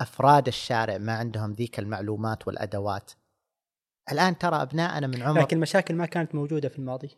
أفراد 0.00 0.46
الشارع 0.46 0.98
ما 0.98 1.12
عندهم 1.12 1.52
ذيك 1.52 1.78
المعلومات 1.78 2.46
والأدوات. 2.46 3.10
الآن 4.12 4.38
ترى 4.38 4.62
أبنائنا 4.62 5.06
من 5.06 5.22
عمر 5.22 5.40
لكن 5.40 5.56
المشاكل 5.56 5.94
ما 5.94 6.06
كانت 6.06 6.34
موجودة 6.34 6.68
في 6.68 6.78
الماضي. 6.78 7.10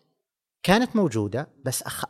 كانت 0.63 0.97
موجودة 0.97 1.49
بس 1.65 1.83
أخ... 1.83 2.05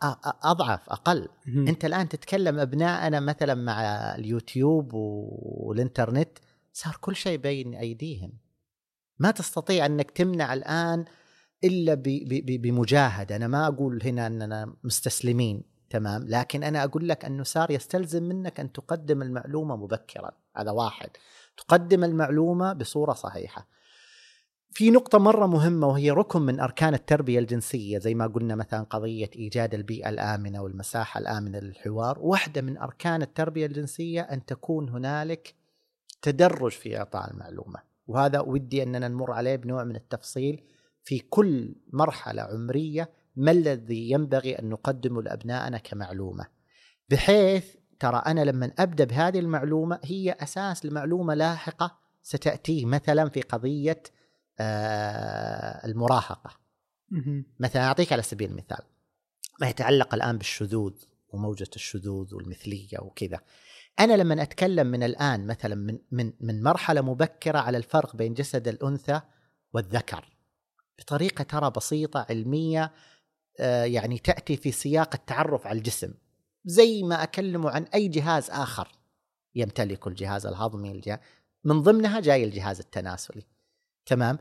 أضعف 0.46 0.90
أقل. 0.90 1.28
م- 1.46 1.68
أنت 1.68 1.84
الآن 1.84 2.08
تتكلم 2.08 2.58
أبنائنا 2.58 3.20
مثلا 3.20 3.54
مع 3.54 3.80
اليوتيوب 4.14 4.90
والإنترنت 4.92 6.38
صار 6.72 6.96
كل 7.00 7.16
شيء 7.16 7.38
بين 7.38 7.74
أيديهم. 7.74 8.32
ما 9.18 9.30
تستطيع 9.30 9.86
أنك 9.86 10.10
تمنع 10.10 10.54
الآن 10.54 11.04
إلا. 11.64 11.94
بمجاهدة. 12.56 13.36
أنا 13.36 13.48
ما 13.48 13.66
أقول 13.66 14.02
هنا 14.04 14.26
أننا 14.26 14.74
مستسلمين 14.84 15.62
تمام؟ 15.90 16.24
لكن 16.28 16.64
أنا 16.64 16.84
أقول 16.84 17.08
لك 17.08 17.24
أنه 17.24 17.42
صار 17.42 17.70
يستلزم 17.70 18.22
منك 18.22 18.60
أن 18.60 18.72
تقدم 18.72 19.22
المعلومة 19.22 19.76
مبكرا. 19.76 20.30
هذا 20.56 20.70
واحد. 20.70 21.10
تقدم 21.56 22.04
المعلومة 22.04 22.72
بصورة 22.72 23.12
صحيحة. 23.12 23.68
في 24.74 24.90
نقطة 24.90 25.18
مرة 25.18 25.46
مهمة 25.46 25.86
وهي 25.86 26.10
ركن 26.10 26.42
من 26.42 26.60
أركان 26.60 26.94
التربية 26.94 27.38
الجنسية 27.38 27.98
زي 27.98 28.14
ما 28.14 28.26
قلنا 28.26 28.54
مثلا 28.54 28.82
قضية 28.82 29.30
إيجاد 29.36 29.74
البيئة 29.74 30.08
الآمنة 30.08 30.62
والمساحة 30.62 31.20
الآمنة 31.20 31.58
للحوار. 31.58 32.18
واحدة 32.20 32.62
من 32.62 32.78
أركان 32.78 33.22
التربية 33.22 33.66
الجنسية 33.66 34.20
أن 34.20 34.44
تكون 34.44 34.88
هنالك 34.88 35.54
تدرج 36.22 36.70
في 36.70 36.98
إعطاء 36.98 37.30
المعلومة. 37.30 37.78
وهذا 38.06 38.40
ودي 38.40 38.82
أننا 38.82 39.08
نمر 39.08 39.32
عليه 39.32 39.56
بنوع 39.56 39.84
من 39.84 39.96
التفصيل. 39.96 40.62
في 41.04 41.18
كل 41.18 41.74
مرحلة 41.92 42.42
عمرية 42.42 43.10
ما 43.36 43.50
الذي 43.50 44.10
ينبغي 44.10 44.58
أن 44.58 44.68
نقدمه 44.68 45.22
لأبنائنا 45.22 45.78
كمعلومة. 45.78 46.46
بحيث 47.10 47.74
ترى 48.00 48.22
أنا 48.26 48.44
لما 48.44 48.72
أبدأ 48.78 49.04
بهذه 49.04 49.38
المعلومة 49.38 50.00
هي 50.04 50.32
أساس 50.32 50.86
لمعلومة 50.86 51.34
لاحقة 51.34 51.98
ستأتي 52.22 52.84
مثلا 52.84 53.28
في 53.28 53.40
قضية 53.42 54.02
آه 54.60 55.86
المراهقة. 55.86 56.50
مثلا 57.60 57.84
أعطيك 57.84 58.12
على 58.12 58.22
سبيل 58.22 58.50
المثال. 58.50 58.84
ما 59.60 59.68
يتعلق 59.68 60.14
الآن 60.14 60.38
بالشذوذ 60.38 60.94
وموجة 61.28 61.70
الشذوذ 61.76 62.34
والمثلية 62.34 62.98
وكذا. 63.00 63.40
أنا 64.00 64.12
لما 64.12 64.42
أتكلم 64.42 64.86
من 64.86 65.02
الآن 65.02 65.46
مثلا 65.46 65.74
من 65.74 65.98
من 66.12 66.32
من 66.40 66.62
مرحلة 66.62 67.00
مبكرة 67.00 67.58
على 67.58 67.78
الفرق 67.78 68.16
بين 68.16 68.34
جسد 68.34 68.68
الأنثى 68.68 69.20
والذكر 69.72 70.31
بطريقة 70.98 71.44
ترى 71.44 71.70
بسيطة 71.70 72.26
علمية 72.30 72.92
آه 73.60 73.84
يعني 73.84 74.18
تأتي 74.18 74.56
في 74.56 74.72
سياق 74.72 75.14
التعرف 75.14 75.66
على 75.66 75.78
الجسم. 75.78 76.14
زي 76.64 77.02
ما 77.02 77.22
أكلمه 77.22 77.70
عن 77.70 77.82
أي 77.82 78.08
جهاز 78.08 78.50
آخر 78.50 78.88
يمتلك 79.54 80.06
الجهاز 80.06 80.46
الهضمي 80.46 80.92
الجهاز 80.92 81.18
من 81.64 81.82
ضمنها 81.82 82.20
جاي 82.20 82.44
الجهاز 82.44 82.80
التناسلي. 82.80 83.42
تمام؟ 84.06 84.38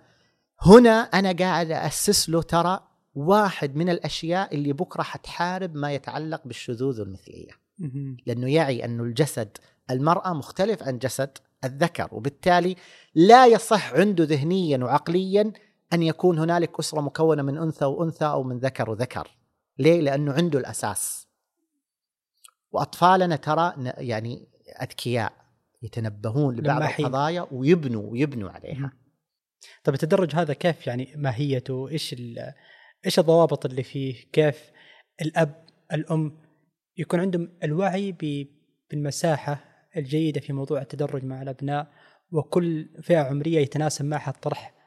هنا 0.62 0.92
أنا 1.02 1.32
قاعد 1.32 1.72
أسس 1.72 2.30
له 2.30 2.42
ترى 2.42 2.88
واحد 3.16 3.76
من 3.76 3.90
الأشياء 3.90 4.56
اللي 4.56 4.74
بكرة 4.74 5.04
حتحارب 5.04 5.76
ما 5.76 5.94
يتعلق 5.94 6.42
بالشذوذ 6.46 7.02
والمثلية 7.02 7.52
لأنه 8.26 8.54
يعي 8.54 8.86
أن 8.86 9.00
الجسد 9.00 9.58
المرأة 9.90 10.34
مختلف 10.34 10.84
عن 10.84 10.98
جسد 10.98 11.38
الذكر 11.64 12.08
وبالتالي 12.12 12.76
لا 13.16 13.46
يصح 13.46 13.94
عنده 13.94 14.24
ذهنيا 14.24 14.78
وعقليا 14.78 15.52
أن 15.94 16.04
يكون 16.04 16.40
هنالك 16.40 16.80
أسرة 16.80 17.02
مكونة 17.02 17.44
من 17.44 17.58
أنثى 17.58 17.86
وأنثى 17.86 18.26
أو 18.26 18.44
من 18.44 18.58
ذكر 18.58 18.90
وذكر. 18.90 19.38
ليه؟ 19.80 20.02
لأنه 20.02 20.34
عنده 20.34 20.60
الأساس. 20.60 21.28
وأطفالنا 22.72 23.36
ترى 23.36 23.74
يعني 23.98 24.48
أذكياء 24.82 25.34
يتنبهون 25.82 26.56
لبعض 26.56 26.82
القضايا 26.82 27.48
ويبنوا 27.52 28.12
ويبنوا 28.12 28.50
عليها. 28.50 28.92
طيب 29.84 29.96
التدرج 29.96 30.36
هذا 30.36 30.54
كيف 30.54 30.88
يعني 30.88 31.14
ماهيته؟ 31.16 31.90
إيش 31.90 32.16
إيش 33.06 33.20
الضوابط 33.20 33.66
اللي 33.66 33.84
فيه؟ 33.84 34.26
كيف 34.34 34.72
الأب 35.22 35.66
الأم 35.94 36.38
يكون 36.98 37.20
عندهم 37.20 37.50
الوعي 37.64 38.16
بالمساحة 38.92 39.64
الجيدة 39.98 40.42
في 40.42 40.54
موضوع 40.54 40.82
التدرج 40.82 41.26
مع 41.26 41.42
الأبناء 41.42 41.92
وكل 42.32 42.90
فئة 43.04 43.18
عمرية 43.18 43.60
يتناسب 43.60 44.06
معها 44.06 44.30
الطرح 44.30 44.81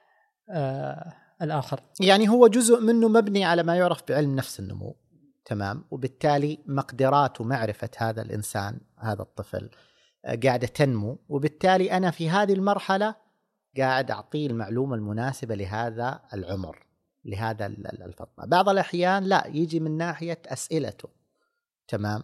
آه 0.50 1.12
الآخر. 1.42 1.80
يعني 2.00 2.28
هو 2.28 2.46
جزء 2.46 2.80
منه 2.80 3.08
مبني 3.08 3.44
على 3.44 3.62
ما 3.62 3.76
يعرف 3.76 4.02
بعلم 4.08 4.36
نفس 4.36 4.60
النمو. 4.60 4.96
تمام. 5.44 5.84
وبالتالي 5.90 6.58
مقدرات 6.66 7.40
ومعرفة 7.40 7.90
هذا 7.98 8.22
الإنسان 8.22 8.80
هذا 8.98 9.22
الطفل 9.22 9.70
آه، 10.24 10.38
قاعدة 10.44 10.66
تنمو. 10.66 11.18
وبالتالي 11.28 11.92
أنا 11.92 12.10
في 12.10 12.30
هذه 12.30 12.52
المرحلة 12.52 13.14
قاعد 13.76 14.10
أعطيه 14.10 14.46
المعلومة 14.46 14.94
المناسبة 14.94 15.54
لهذا 15.54 16.20
العمر 16.34 16.86
لهذا 17.24 17.66
الفطنة. 17.66 18.46
بعض 18.46 18.68
الأحيان 18.68 19.24
لا 19.24 19.46
يجي 19.46 19.80
من 19.80 19.96
ناحية 19.96 20.42
أسئلته. 20.46 21.08
تمام. 21.88 22.22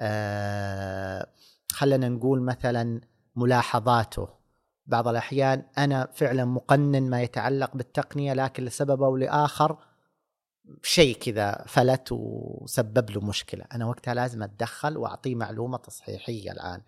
آه 0.00 1.26
خلينا 1.72 2.08
نقول 2.08 2.42
مثلا 2.42 3.00
ملاحظاته. 3.36 4.35
بعض 4.86 5.08
الأحيان 5.08 5.62
أنا 5.78 6.08
فعلا 6.12 6.44
مقنن 6.44 7.10
ما 7.10 7.22
يتعلق 7.22 7.76
بالتقنية 7.76 8.32
لكن 8.32 8.64
لسبب 8.64 9.02
أو 9.02 9.16
لاخر 9.16 9.78
شيء 10.82 11.16
كذا 11.16 11.64
فلت 11.66 12.08
وسبب 12.12 13.10
له 13.10 13.20
مشكلة. 13.20 13.64
أنا 13.74 13.86
وقتها 13.86 14.14
لازم 14.14 14.42
أتدخل 14.42 14.96
وأعطيه 14.96 15.34
معلومة 15.34 15.78
تصحيحية 15.78 16.52
الآن. 16.52 16.82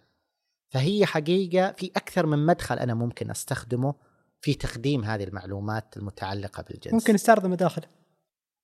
فهي 0.69 1.07
حقيقة 1.07 1.73
في 1.73 1.91
أكثر 1.97 2.27
من 2.27 2.47
مدخل 2.47 2.79
أنا 2.79 2.95
ممكن 2.95 3.31
أستخدمه 3.31 3.95
في 4.41 4.55
تقديم 4.55 5.05
هذه 5.05 5.25
المعلومات 5.25 5.97
المتعلقة 5.97 6.63
بالجنس. 6.63 6.95
ممكن 6.95 7.15
نستعرض 7.15 7.45
المداخل. 7.45 7.83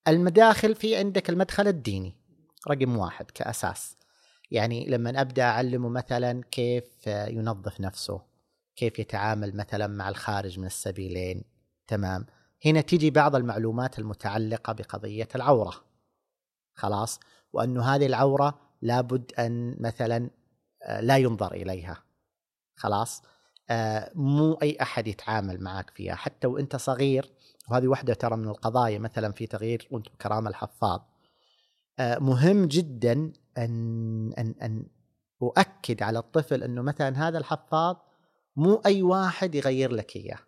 المداخل 0.09 0.75
في 0.75 0.97
عندك 0.97 1.31
المدخل 1.31 1.69
الديني 1.69 2.17
رقم 2.71 2.97
واحد 2.97 3.31
كأساس. 3.31 3.97
يعني 4.51 4.87
لما 4.87 5.21
أبدأ 5.21 5.43
أعلمه 5.43 5.89
مثلا 5.89 6.43
كيف 6.51 7.07
ينظف 7.07 7.81
نفسه 7.81 8.34
كيف 8.77 8.99
يتعامل 8.99 9.57
مثلا 9.57 9.87
مع 9.87 10.09
الخارج 10.09 10.59
من 10.59 10.67
السبيلين. 10.67 11.45
تمام. 11.87 12.27
هنا 12.67 12.81
تيجي 12.81 13.11
بعض 13.11 13.37
المعلومات 13.37 13.99
المتعلقة 13.99 14.73
بقضية 14.73 15.29
العورة. 15.35 15.75
خلاص؟ 16.75 17.21
وأنه 17.53 17.83
هذه 17.83 18.07
العورة 18.07 18.61
لابد 18.83 19.33
أن 19.39 19.77
مثلا 19.81 20.31
آه، 20.83 21.01
لا 21.01 21.17
ينظر 21.17 21.53
إليها. 21.53 22.03
خلاص؟ 22.77 23.23
آه، 23.71 24.11
مو 24.15 24.53
أي 24.53 24.77
أحد 24.83 25.07
يتعامل 25.07 25.63
معك 25.63 25.91
فيها. 25.91 26.15
حتى 26.15 26.47
وإنت 26.47 26.77
صغير 26.77 27.33
وهذه 27.69 27.89
واحدة 27.89 28.15
ترى 28.15 28.37
من 28.37 28.49
القضايا 28.49 28.99
مثلا 28.99 29.33
في 29.33 29.47
تغيير 29.47 29.89
وأنتم 29.91 30.13
كرامة 30.21 30.51
الحفاظ. 30.51 31.01
آه، 31.99 32.19
مهم 32.19 32.67
جدا 32.67 33.33
أن, 33.59 34.33
أن, 34.39 34.55
أن 34.63 34.87
أؤكد 35.43 36.03
على 36.03 36.19
الطفل 36.19 36.63
أنه 36.63 36.83
مثلا 36.83 37.29
هذا 37.29 37.39
الحفاظ 37.39 37.97
مو 38.57 38.83
أي 38.87 39.03
واحد 39.03 39.55
يغير 39.55 39.93
لك 39.93 40.17
إياه. 40.17 40.39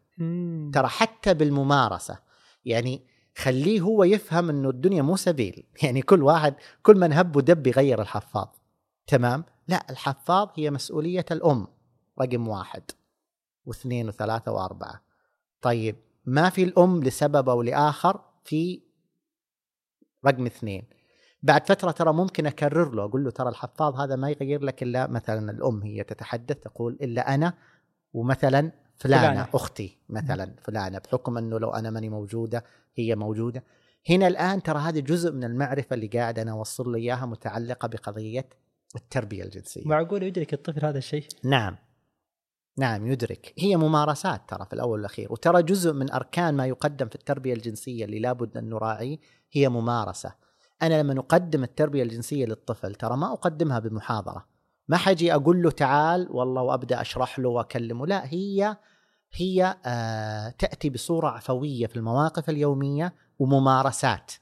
ترى 0.72 0.88
حتى 0.88 1.34
بالممارسة 1.34 2.18
يعني 2.64 3.06
خليه 3.36 3.80
هو 3.80 4.04
يفهم 4.04 4.50
إنه 4.50 4.70
الدنيا 4.70 5.02
مو 5.02 5.16
سبيل. 5.16 5.66
يعني 5.82 6.02
كل 6.02 6.22
واحد 6.22 6.54
كل 6.82 6.96
من 6.96 7.12
هب 7.12 7.36
ودب 7.36 7.66
يغير 7.66 8.02
الحفاظ. 8.02 8.48
تمام؟ 9.06 9.44
لا 9.68 9.86
الحفاظ 9.90 10.48
هي 10.54 10.70
مسؤولية 10.70 11.26
الأم 11.30 11.66
رقم 12.20 12.48
واحد. 12.48 12.82
واثنين 13.66 14.08
وثلاثة 14.08 14.52
وأربعة. 14.52 15.02
طيب 15.60 15.96
ما 16.24 16.50
في 16.50 16.62
الأم 16.62 17.02
لسبب 17.02 17.48
أو 17.48 17.62
لآخر 17.62 18.20
في 18.44 18.82
رقم 20.26 20.46
اثنين. 20.46 20.82
بعد 21.42 21.68
فترة 21.68 21.90
ترى 21.90 22.12
ممكن 22.12 22.46
أكرر 22.46 22.94
له 22.94 23.04
أقول 23.04 23.24
له 23.24 23.30
ترى 23.30 23.48
الحفاظ 23.48 24.00
هذا 24.00 24.16
ما 24.16 24.30
يغير 24.30 24.62
لك 24.62 24.82
إلا 24.82 25.06
مثلا 25.06 25.50
الأم 25.50 25.82
هي 25.82 26.04
تتحدث 26.04 26.56
تقول 26.56 26.98
إلا 27.02 27.34
أنا 27.34 27.54
ومثلا 28.16 28.72
فلانة, 28.96 29.22
فلانة. 29.22 29.48
أختي 29.54 29.98
مثلا 30.08 30.54
فلانة 30.62 30.98
بحكم 30.98 31.38
أنه 31.38 31.58
لو 31.58 31.70
أنا 31.70 31.90
ماني 31.90 32.08
موجودة 32.08 32.64
هي 32.94 33.14
موجودة. 33.14 33.64
هنا 34.10 34.26
الآن 34.28 34.62
ترى 34.62 34.78
هذا 34.78 35.00
جزء 35.00 35.32
من 35.32 35.44
المعرفة 35.44 35.94
اللي 35.94 36.06
قاعد 36.06 36.38
أنا 36.38 36.52
أوصل 36.52 36.92
له 36.92 36.98
إياها 36.98 37.26
متعلقة 37.26 37.88
بقضية 37.88 38.48
التربية 38.96 39.44
الجنسية. 39.44 39.82
معقول 39.88 40.22
يدرك 40.22 40.54
الطفل 40.54 40.84
هذا 40.86 40.98
الشيء؟ 40.98 41.28
نعم. 41.44 41.76
نعم 42.78 43.06
يدرك. 43.06 43.54
هي 43.58 43.76
ممارسات 43.76 44.42
ترى 44.48 44.66
في 44.66 44.72
الأول 44.72 44.90
والأخير 44.90 45.32
وترى 45.32 45.62
جزء 45.62 45.92
من 45.92 46.12
أركان 46.12 46.54
ما 46.54 46.66
يقدم 46.66 47.08
في 47.08 47.14
التربية 47.14 47.54
الجنسية 47.54 48.04
اللي 48.04 48.18
لابد 48.18 48.56
أن 48.56 48.68
نراعيه 48.68 49.18
هي 49.52 49.68
ممارسة. 49.68 50.32
أنا 50.82 51.02
لما 51.02 51.20
أقدم 51.20 51.62
التربية 51.62 52.02
الجنسية 52.02 52.46
للطفل 52.46 52.94
ترى 52.94 53.16
ما 53.16 53.32
أقدمها 53.32 53.78
بمحاضرة. 53.78 54.55
ما 54.88 54.96
حجي 54.96 55.34
أقول 55.34 55.62
له 55.62 55.70
تعال 55.70 56.28
والله 56.30 56.62
وأبدأ 56.62 57.00
أشرح 57.00 57.38
له 57.38 57.48
وأكلمه. 57.48 58.06
لا 58.06 58.26
هي 58.26 58.76
هي 59.32 59.76
آه 59.84 60.48
تأتي 60.48 60.90
بصورة 60.90 61.28
عفوية 61.28 61.86
في 61.86 61.96
المواقف 61.96 62.50
اليومية 62.50 63.14
وممارسات. 63.38 64.32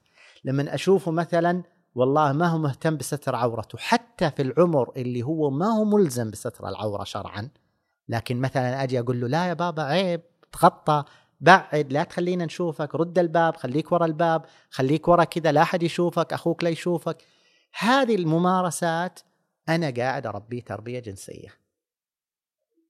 لما 0.44 0.74
أشوفه 0.74 1.10
مثلا 1.10 1.62
والله 1.94 2.32
ما 2.32 2.46
هو 2.46 2.58
مهتم 2.58 2.96
بستر 2.96 3.34
عورته 3.34 3.78
حتى 3.78 4.30
في 4.30 4.42
العمر 4.42 4.92
اللي 4.96 5.22
هو 5.22 5.50
ما 5.50 5.66
هو 5.66 5.84
ملزم 5.84 6.30
بستر 6.30 6.68
العورة 6.68 7.04
شرعا. 7.04 7.50
لكن 8.08 8.40
مثلا 8.40 8.82
أجي 8.82 9.00
أقول 9.00 9.20
له 9.20 9.28
لا 9.28 9.46
يا 9.46 9.54
بابا 9.54 9.82
عيب 9.82 10.20
تغطى 10.52 11.04
بعد 11.40 11.92
لا 11.92 12.04
تخلينا 12.04 12.44
نشوفك 12.44 12.94
رد 12.94 13.18
الباب 13.18 13.56
خليك 13.56 13.92
ورا 13.92 14.06
الباب 14.06 14.44
خليك 14.70 15.08
ورا 15.08 15.24
كذا 15.24 15.52
لا 15.52 15.62
أحد 15.62 15.82
يشوفك 15.82 16.32
أخوك 16.32 16.64
لا 16.64 16.70
يشوفك. 16.70 17.24
هذه 17.78 18.14
الممارسات 18.14 19.20
أنا 19.68 19.90
قاعد 19.90 20.26
أربيه 20.26 20.60
تربية 20.60 20.98
جنسية. 21.00 21.48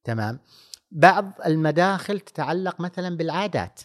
تمام؟ 0.05 0.41
بعض 0.91 1.33
المداخل 1.47 2.21
تتعلق 2.21 2.81
مثلا 2.81 3.17
بالعادات 3.17 3.81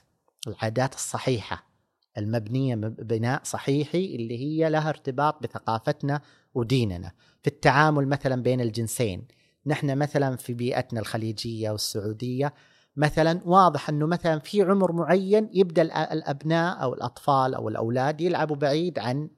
العادات 0.47 0.93
الصحيحة. 0.93 1.69
المبنية 2.17 2.75
بناء 2.75 3.43
صحيحي 3.43 4.15
اللي 4.15 4.37
هي 4.37 4.69
لها 4.69 4.89
ارتباط 4.89 5.43
بثقافتنا 5.43 6.21
وديننا. 6.53 7.11
في 7.43 7.47
التعامل 7.47 8.07
مثلا 8.07 8.43
بين 8.43 8.61
الجنسين. 8.61 9.27
نحن 9.65 9.97
مثلا 9.97 10.35
في 10.35 10.53
بيئتنا 10.53 10.99
الخليجية 10.99 11.71
والسعودية 11.71 12.53
مثلا 12.95 13.41
واضح 13.45 13.89
إنه 13.89 14.05
مثلا 14.05 14.39
في 14.39 14.61
عمر 14.61 14.91
معين 14.91 15.49
يبدأ 15.53 15.81
الأبناء 16.13 16.83
أو 16.83 16.93
الأطفال 16.93 17.55
أو 17.55 17.69
الأولاد 17.69 18.21
يلعبوا 18.21 18.55
بعيد 18.55 18.99
عن 18.99 19.29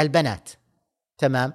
البنات. 0.00 0.50
تمام؟ 1.18 1.52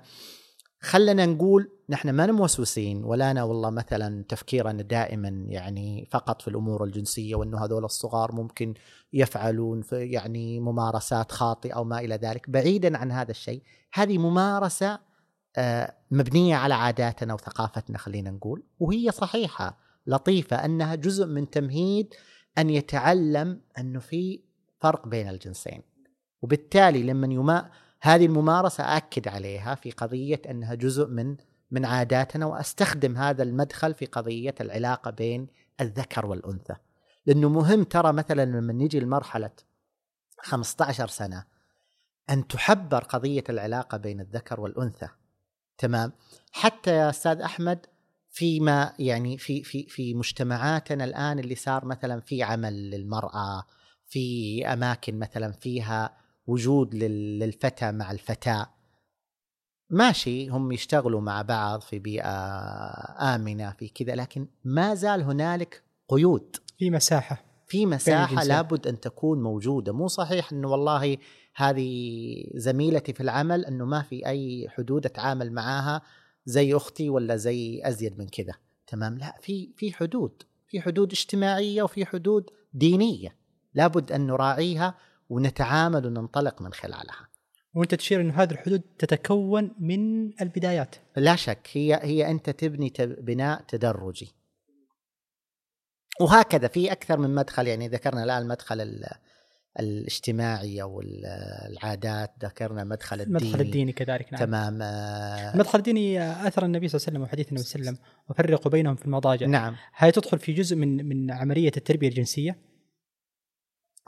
خلنا 0.85 1.25
نقول 1.25 1.71
نحن 1.89 2.09
ما 2.09 2.25
موسوسين 2.25 3.03
ولا 3.03 3.31
أنا 3.31 3.43
والله 3.43 3.69
مثلا 3.69 4.23
تفكيرنا 4.29 4.83
دائما 4.83 5.29
يعني 5.47 6.07
فقط 6.11 6.41
في 6.41 6.47
الأمور 6.47 6.83
الجنسية 6.83 7.35
وأنه 7.35 7.65
هذول 7.65 7.85
الصغار 7.85 8.31
ممكن 8.31 8.73
يفعلون 9.13 9.81
في 9.81 10.05
يعني 10.05 10.59
ممارسات 10.59 11.31
خاطئة 11.31 11.73
أو 11.73 11.83
ما 11.83 11.99
إلى 11.99 12.15
ذلك 12.15 12.49
بعيدا 12.49 12.97
عن 12.97 13.11
هذا 13.11 13.31
الشيء. 13.31 13.61
هذه 13.93 14.17
ممارسة 14.17 14.99
آه، 15.57 15.93
مبنية 16.11 16.55
على 16.55 16.73
عاداتنا 16.73 17.33
وثقافتنا 17.33 17.97
خلينا 17.97 18.31
نقول 18.31 18.63
وهي 18.79 19.11
صحيحة 19.11 19.77
لطيفة 20.07 20.65
أنها 20.65 20.95
جزء 20.95 21.25
من 21.25 21.49
تمهيد 21.49 22.13
أن 22.57 22.69
يتعلم 22.69 23.61
أنه 23.77 23.99
في 23.99 24.41
فرق 24.79 25.07
بين 25.07 25.29
الجنسين. 25.29 25.81
وبالتالي 26.41 27.03
لما 27.03 27.33
يما 27.33 27.71
هذه 28.05 28.25
الممارسة 28.25 28.97
أكد 28.97 29.27
عليها 29.27 29.75
في 29.75 29.91
قضية 29.91 30.41
أنها 30.49 30.75
جزء 30.75 31.07
من 31.07 31.37
من 31.71 31.85
عاداتنا 31.85 32.45
وأستخدم 32.45 33.17
هذا 33.17 33.43
المدخل 33.43 33.93
في 33.93 34.05
قضية 34.05 34.55
العلاقة 34.61 35.11
بين 35.11 35.47
الذكر 35.81 36.25
والأنثى. 36.25 36.75
لأنه 37.25 37.49
مهم 37.49 37.83
ترى 37.83 38.13
مثلا 38.13 38.45
لما 38.45 38.73
نجي 38.73 38.99
لمرحلة 38.99 39.51
15 40.39 41.07
سنة 41.07 41.45
أن 42.29 42.47
تحبر 42.47 43.03
قضية 43.03 43.43
العلاقة 43.49 43.97
بين 43.97 44.21
الذكر 44.21 44.59
والأنثى. 44.61 45.09
تمام؟ 45.77 46.11
حتى 46.51 46.91
يا 46.91 47.09
أستاذ 47.09 47.41
أحمد 47.41 47.85
فيما 48.29 48.93
يعني 48.99 49.37
في 49.37 49.63
في 49.63 49.83
في 49.89 50.13
مجتمعاتنا 50.13 51.03
الآن 51.03 51.39
اللي 51.39 51.55
صار 51.55 51.85
مثلا 51.85 52.21
في 52.21 52.43
عمل 52.43 52.89
للمرأة 52.89 53.65
في 54.07 54.65
أماكن 54.73 55.19
مثلا 55.19 55.51
فيها 55.51 56.24
وجود 56.47 56.95
للفتى 56.95 57.91
مع 57.91 58.11
الفتاة. 58.11 58.69
ماشي 59.89 60.47
هم 60.49 60.71
يشتغلوا 60.71 61.21
مع 61.21 61.41
بعض 61.41 61.81
في 61.81 61.99
بيئة 61.99 62.35
آمنة 63.35 63.71
في 63.71 63.87
كذا 63.87 64.15
لكن 64.15 64.47
ما 64.63 64.95
زال 64.95 65.21
هنالك 65.21 65.83
قيود. 66.09 66.55
في 66.77 66.89
مساحة. 66.89 67.43
في 67.67 67.85
مساحة 67.85 68.43
لابد 68.43 68.87
أن 68.87 68.99
تكون 68.99 69.43
موجودة. 69.43 69.93
مو 69.93 70.07
صحيح 70.07 70.51
أنه 70.51 70.67
والله 70.67 71.17
هذه 71.55 72.51
زميلتي 72.55 73.13
في 73.13 73.21
العمل 73.21 73.65
أنه 73.65 73.85
ما 73.85 74.01
في 74.01 74.27
أي 74.27 74.69
حدود 74.69 75.05
أتعامل 75.05 75.51
معاها 75.51 76.01
زي 76.45 76.75
أختي 76.75 77.09
ولا 77.09 77.35
زي 77.35 77.81
أزيد 77.83 78.19
من 78.19 78.27
كذا. 78.27 78.53
تمام؟ 78.87 79.17
لا 79.17 79.37
في 79.41 79.73
في 79.77 79.93
حدود. 79.93 80.43
في 80.67 80.81
حدود 80.81 81.11
اجتماعية 81.11 81.83
وفي 81.83 82.05
حدود 82.05 82.49
دينية. 82.73 83.35
لابد 83.73 84.11
أن 84.11 84.27
نراعيها 84.27 84.95
ونتعامل 85.29 86.05
وننطلق 86.05 86.61
من 86.61 86.73
خلالها. 86.73 87.29
وانت 87.73 87.95
تشير 87.95 88.21
إنه 88.21 88.33
هذه 88.33 88.51
الحدود 88.51 88.81
تتكون 88.99 89.75
من 89.79 90.31
البدايات. 90.41 90.95
لا 91.17 91.35
شك 91.35 91.67
هي 91.73 91.99
هي 92.03 92.31
أنت 92.31 92.49
تبني 92.49 92.93
بناء 92.99 93.61
تدرجي. 93.67 94.35
وهكذا 96.21 96.67
في 96.67 96.91
أكثر 96.91 97.19
من 97.19 97.35
مدخل 97.35 97.67
يعني 97.67 97.87
ذكرنا 97.87 98.23
الآن 98.23 98.41
المدخل 98.41 99.05
الاجتماعي 99.79 100.81
أو 100.81 101.01
العادات 101.69 102.31
ذكرنا 102.43 102.81
المدخل 102.81 103.21
الديني 103.21 103.37
المدخل 103.37 103.61
الديني 103.61 103.91
كذلك 103.91 104.33
نعم. 104.33 104.45
تمام 104.45 104.81
آه. 104.81 105.53
المدخل 105.53 105.79
الديني 105.79 106.21
أثر 106.47 106.65
النبي 106.65 106.87
صلى 106.87 106.97
الله 106.97 107.07
عليه 107.07 107.17
وسلم 107.17 107.21
وحديث 107.21 107.47
النبي 107.49 107.63
صلى 107.63 107.79
الله 107.79 107.89
عليه 107.89 107.99
وسلم 107.99 108.09
وفرقوا 108.29 108.71
بينهم 108.71 108.95
في 108.95 109.05
المضاجع. 109.05 109.47
نعم. 109.47 109.75
هل 109.93 110.11
تدخل 110.11 110.39
في 110.39 110.53
جزء 110.53 110.75
من 110.75 111.09
من 111.09 111.31
عملية 111.31 111.71
التربية 111.77 112.07
الجنسية؟ 112.07 112.57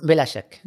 بلا 0.03 0.25
شك. 0.25 0.61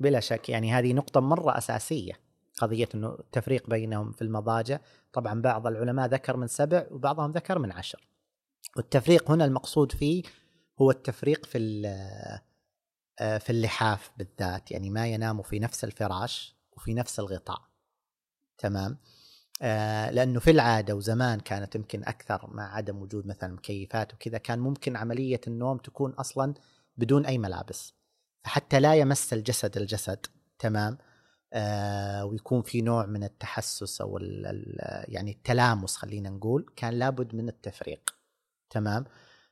بلا 0.00 0.20
شك. 0.20 0.48
يعني 0.48 0.72
هذه 0.72 0.92
نقطة 0.92 1.20
مرة 1.20 1.58
أساسية 1.58 2.12
قضية 2.58 2.88
أنه 2.94 3.16
التفريق 3.20 3.70
بينهم 3.70 4.12
في 4.12 4.22
المضاجع. 4.22 4.78
طبعا 5.12 5.40
بعض 5.40 5.66
العلماء 5.66 6.08
ذكر 6.08 6.36
من 6.36 6.46
سبع 6.46 6.86
وبعضهم 6.90 7.32
ذكر 7.32 7.58
من 7.58 7.72
عشر. 7.72 8.08
والتفريق 8.76 9.30
هنا 9.30 9.44
المقصود 9.44 9.92
فيه 9.92 10.22
هو 10.80 10.90
التفريق 10.90 11.46
في 11.46 11.86
آه، 13.20 13.38
في 13.38 13.50
اللحاف 13.50 14.10
بالذات. 14.16 14.70
يعني 14.70 14.90
ما 14.90 15.06
يناموا 15.06 15.44
في 15.44 15.58
نفس 15.58 15.84
الفراش 15.84 16.56
وفي 16.72 16.94
نفس 16.94 17.20
الغطاء. 17.20 17.62
تمام؟ 18.58 18.98
آه 19.62 20.10
لأنه 20.10 20.40
في 20.40 20.50
العادة 20.50 20.94
وزمان 20.94 21.40
كانت 21.40 21.74
يمكن 21.74 22.04
أكثر 22.04 22.50
مع 22.52 22.76
عدم 22.76 23.02
وجود 23.02 23.26
مثلا 23.26 23.54
مكيفات 23.54 24.14
وكذا 24.14 24.38
كان 24.38 24.58
ممكن 24.58 24.96
عملية 24.96 25.40
النوم 25.46 25.78
تكون 25.78 26.10
أصلا 26.10 26.54
بدون 26.96 27.26
أي 27.26 27.38
ملابس. 27.38 27.95
فحتى 28.46 28.80
لا 28.80 28.94
يمس 28.94 29.32
الجسد 29.32 29.76
الجسد 29.76 30.26
تمام؟ 30.58 30.98
آه، 31.52 32.24
ويكون 32.24 32.62
في 32.62 32.82
نوع 32.82 33.06
من 33.06 33.24
التحسس 33.24 34.00
أو 34.00 34.18
يعني 35.08 35.30
التلامس 35.30 35.96
خلينا 35.96 36.30
نقول 36.30 36.66
كان 36.76 36.94
لابد 36.94 37.34
من 37.34 37.48
التفريق 37.48 38.10
تمام؟ 38.70 39.04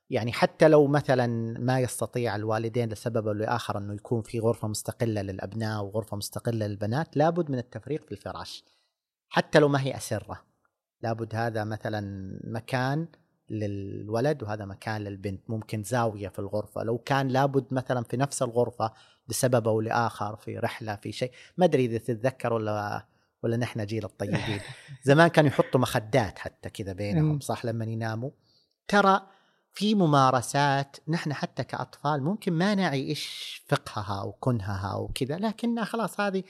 يعني 0.09 0.33
حتى 0.33 0.67
لو 0.67 0.87
مثلا 0.87 1.27
ما 1.59 1.79
يستطيع 1.79 2.35
الوالدين 2.35 2.89
لسبب 2.89 3.27
أو 3.27 3.33
لآخر 3.33 3.77
أنه 3.77 3.93
يكون 3.93 4.21
في 4.21 4.39
غرفة 4.39 4.67
مستقلة 4.67 5.21
للأبناء 5.21 5.83
وغرفه 5.83 6.17
مستقلة 6.17 6.67
للبنات 6.67 7.17
لابد 7.17 7.51
من 7.51 7.57
التفريق 7.57 8.05
في 8.05 8.11
الفراش 8.11 8.65
حتى 9.29 9.59
لو 9.59 9.67
ما 9.67 9.81
هي 9.81 9.97
أسرة. 9.97 10.45
لابد 11.01 11.35
هذا 11.35 11.63
مثلا 11.63 12.01
مكان 12.43 13.07
للولد 13.49 14.43
وهذا 14.43 14.65
مكان 14.65 15.01
للبنت 15.01 15.49
ممكن 15.49 15.83
زاوية 15.83 16.27
في 16.27 16.39
الغرفة. 16.39 16.83
لو 16.83 16.97
كان 16.97 17.27
لابد 17.27 17.65
مثلا 17.71 18.03
في 18.03 18.17
نفس 18.17 18.41
الغرفة 18.41 18.93
لسبب 19.29 19.67
أو 19.67 19.81
لآخر 19.81 20.35
في 20.35 20.57
رحلة 20.57 20.95
في 20.95 21.11
شيء. 21.11 21.31
ما 21.57 21.65
أدري 21.65 21.85
إذا 21.85 21.97
تتذكر 21.97 22.53
ولا 22.53 23.05
ولا 23.43 23.57
نحن 23.57 23.85
جيل 23.85 24.05
الطيبين. 24.05 24.59
زمان 25.03 25.27
كانوا 25.27 25.49
يحطوا 25.49 25.79
مخدات 25.79 26.39
حتى 26.39 26.69
كذا 26.69 26.93
بينهم 26.93 27.39
صح؟ 27.39 27.65
لما 27.65 27.85
يناموا. 27.85 28.29
ترى 28.87 29.21
في 29.73 29.95
ممارسات 29.95 30.97
نحن 31.07 31.33
حتى 31.33 31.63
كأطفال 31.63 32.23
ممكن 32.23 32.53
ما 32.53 32.75
نعي 32.75 33.09
إيش 33.09 33.63
فقهها 33.67 34.21
أو 34.21 34.31
كنهها 34.31 34.95
وكذا 34.95 35.37
لكنها 35.37 35.83
خلاص 35.83 36.19
هذه 36.19 36.43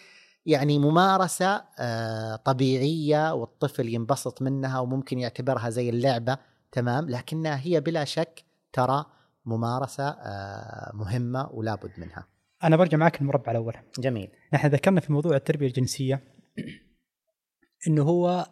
يعني 0.45 0.79
ممارسة 0.79 1.63
آه، 1.79 2.35
طبيعية 2.35 3.33
والطفل 3.33 3.89
ينبسط 3.89 4.41
منها 4.41 4.79
وممكن 4.79 5.19
يعتبرها 5.19 5.69
زي 5.69 5.89
اللعبة. 5.89 6.37
تمام 6.75 7.09
لكنها 7.09 7.59
هي 7.63 7.79
بلا 7.81 8.03
شك 8.03 8.43
ترى 8.73 9.05
ممارسة 9.45 10.09
آه، 10.09 10.91
مهمة 10.93 11.49
ولا 11.53 11.75
بد 11.75 11.91
منها. 11.97 12.27
أنا 12.63 12.75
برجع 12.77 12.97
معك 12.97 13.21
المربع 13.21 13.51
الأول. 13.51 13.73
جميل. 13.99 14.29
نحن 14.53 14.67
ذكرنا 14.67 14.99
في 14.99 15.13
موضوع 15.13 15.35
التربية 15.35 15.67
الجنسية 15.67 16.23
إنه 17.87 18.03
هو 18.03 18.45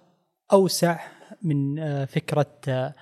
أوسع 0.51 0.99
من 1.41 1.79
آه، 1.79 2.05
فكرة 2.05 2.55
آه، 2.67 2.93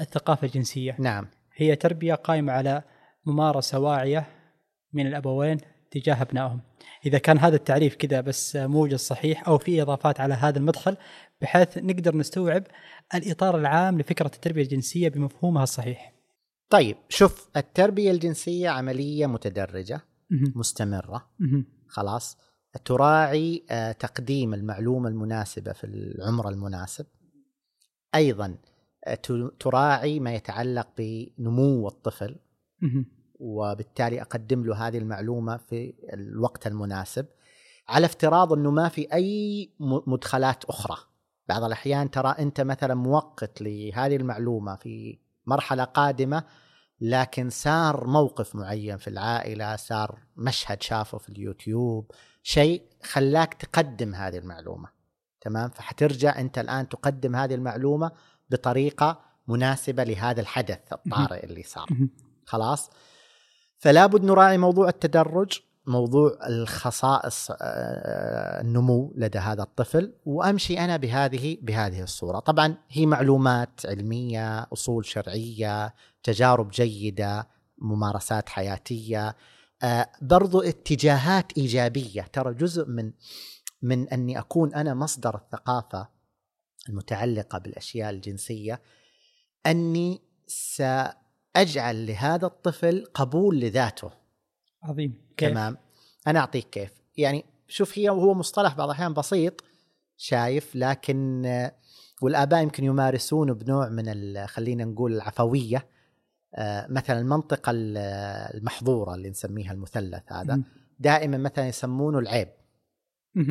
الثقافة 0.00 0.46
الجنسية. 0.46 0.96
نعم. 0.98 1.26
هي 1.54 1.76
تربية 1.76 2.14
قائمة 2.14 2.52
على 2.52 2.82
ممارسة 3.26 3.78
واعية 3.78 4.26
من 4.92 5.06
الأبوين 5.06 5.58
تجاه 5.90 6.22
أبنائهم. 6.22 6.60
إذا 7.06 7.18
كان 7.18 7.38
هذا 7.38 7.56
التعريف 7.56 7.96
كذا 7.96 8.20
بس 8.20 8.56
موجز 8.56 8.98
صحيح 8.98 9.48
أو 9.48 9.58
في 9.58 9.82
إضافات 9.82 10.20
على 10.20 10.34
هذا 10.34 10.58
المدخل 10.58 10.96
بحيث 11.42 11.78
نقدر 11.78 12.16
نستوعب 12.16 12.64
الإطار 13.14 13.58
العام 13.58 13.98
لفكرة 14.00 14.30
التربية 14.34 14.62
الجنسية 14.62 15.08
بمفهومها 15.08 15.62
الصحيح. 15.62 16.12
طيب 16.70 16.96
شوف 17.08 17.48
التربية 17.56 18.10
الجنسية 18.10 18.68
عملية 18.68 19.26
متدرجة 19.26 20.00
مهم. 20.30 20.52
مستمرة. 20.56 21.30
مهم. 21.38 21.66
خلاص. 21.88 22.38
تراعي 22.84 23.64
آه، 23.70 23.92
تقديم 23.92 24.54
المعلومة 24.54 25.08
المناسبة 25.08 25.72
في 25.72 25.84
العمر 25.84 26.48
المناسب. 26.48 27.06
أيضا 28.14 28.58
آه، 29.06 29.18
تراعي 29.60 30.20
ما 30.20 30.34
يتعلق 30.34 30.88
بنمو 30.98 31.88
الطفل. 31.88 32.36
وبالتالي 33.40 34.20
أقدم 34.22 34.64
له 34.64 34.88
هذه 34.88 34.98
المعلومة 34.98 35.56
في 35.56 35.94
الوقت 36.12 36.66
المناسب. 36.66 37.26
على 37.88 38.06
افتراض 38.06 38.52
أنه 38.52 38.70
ما 38.70 38.88
في 38.88 39.12
أي 39.14 39.70
م- 39.80 40.12
مدخلات 40.12 40.64
أخرى. 40.64 40.96
بعض 41.50 41.64
الأحيان 41.64 42.10
ترى 42.10 42.34
أنت 42.38 42.60
مثلا 42.60 42.94
موقت 42.94 43.62
لهذه 43.62 44.16
المعلومة 44.16 44.76
في 44.76 45.18
مرحلة 45.46 45.84
قادمة 45.84 46.44
لكن 47.00 47.50
صار 47.50 48.06
موقف 48.06 48.54
معين 48.54 48.96
في 48.96 49.08
العائلة 49.08 49.76
صار 49.76 50.18
مشهد 50.36 50.82
شافه 50.82 51.18
في 51.18 51.28
اليوتيوب 51.28 52.10
شيء 52.42 52.82
خلاك 53.02 53.54
تقدم 53.54 54.14
هذه 54.14 54.38
المعلومة. 54.38 54.88
تمام؟ 55.40 55.70
فحترجع 55.70 56.38
أنت 56.38 56.58
الآن 56.58 56.88
تقدم 56.88 57.36
هذه 57.36 57.54
المعلومة 57.54 58.10
بطريقة 58.50 59.20
مناسبة 59.48 60.04
لهذا 60.04 60.40
الحدث 60.40 60.92
الطارئ 60.92 61.44
اللي 61.44 61.62
صار. 61.62 61.88
خلاص؟ 62.46 62.90
فلا 63.78 64.06
بد 64.06 64.24
نراعي 64.24 64.58
موضوع 64.58 64.88
التدرج. 64.88 65.60
موضوع 65.90 66.38
الخصائص 66.46 67.50
آه، 67.50 68.60
النمو 68.60 69.12
لدى 69.16 69.38
هذا 69.38 69.62
الطفل 69.62 70.12
وأمشي 70.24 70.78
أنا 70.78 70.96
بهذه 70.96 71.58
بهذه 71.62 72.02
الصورة. 72.02 72.38
طبعا 72.38 72.76
هي 72.90 73.06
معلومات 73.06 73.80
علمية 73.84 74.66
أصول 74.72 75.04
شرعية 75.06 75.94
تجارب 76.22 76.70
جيدة 76.70 77.48
ممارسات 77.78 78.48
حياتية 78.48 79.36
آه، 79.82 80.06
برضو 80.22 80.60
اتجاهات 80.60 81.52
إيجابية. 81.58 82.22
ترى 82.22 82.54
جزء 82.54 82.86
من 82.88 83.12
من 83.82 84.08
أني 84.08 84.38
أكون 84.38 84.74
أنا 84.74 84.94
مصدر 84.94 85.36
الثقافة 85.36 86.08
المتعلقة 86.88 87.58
بالأشياء 87.58 88.10
الجنسية 88.10 88.82
أني 89.66 90.20
سأجعل 90.46 92.06
لهذا 92.06 92.46
الطفل 92.46 93.04
قبول 93.14 93.60
لذاته. 93.60 94.19
عظيم. 94.82 95.14
كيف؟ 95.36 95.50
تمام. 95.50 95.76
أنا 96.26 96.38
أعطيك 96.38 96.70
كيف. 96.70 96.90
يعني 97.16 97.44
شوف 97.68 97.98
هي 97.98 98.08
هو 98.08 98.34
مصطلح 98.34 98.74
بعض 98.74 98.88
الأحيان 98.88 99.12
بسيط 99.14 99.64
شايف 100.16 100.76
لكن 100.76 101.46
آه، 101.46 101.72
والآباء 102.22 102.62
يمكن 102.62 102.84
يمارسونه 102.84 103.54
بنوع 103.54 103.88
من 103.88 104.46
خلينا 104.46 104.84
نقول 104.84 105.12
العفوية 105.12 105.86
آه، 106.54 106.86
مثلا 106.90 107.18
المنطقة 107.20 107.70
ال- 107.70 107.96
المحظورة 108.56 109.14
اللي 109.14 109.30
نسميها 109.30 109.72
المثلث 109.72 110.32
هذا. 110.32 110.62
دائما 110.98 111.38
مثلا 111.38 111.68
يسمونه 111.68 112.18
العيب. 112.18 112.48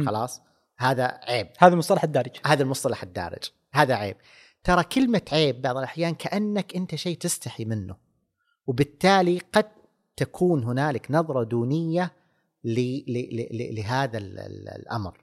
خلاص؟ 0.05 0.41
هذا 0.77 1.19
عيب. 1.23 1.47
هذا 1.59 1.73
المصطلح 1.73 2.03
الدارج. 2.03 2.31
هذا 2.45 2.63
المصطلح 2.63 3.03
الدارج. 3.03 3.43
هذا 3.73 3.95
عيب. 3.95 4.15
ترى 4.63 4.83
كلمة 4.83 5.21
عيب 5.31 5.61
بعض 5.61 5.77
الأحيان 5.77 6.13
كأنك 6.15 6.75
أنت 6.75 6.95
شيء 6.95 7.17
تستحي 7.17 7.65
منه 7.65 7.95
وبالتالي 8.67 9.39
قد 9.53 9.65
تكون 10.19 10.63
هنالك 10.63 11.11
نظرة 11.11 11.43
دونية 11.43 12.13
ل 12.63 12.79
ل 13.07 13.17
ل 13.51 13.75
لهذا 13.75 14.17
ال 14.17 14.39
ال 14.39 14.69
الأمر. 14.69 15.17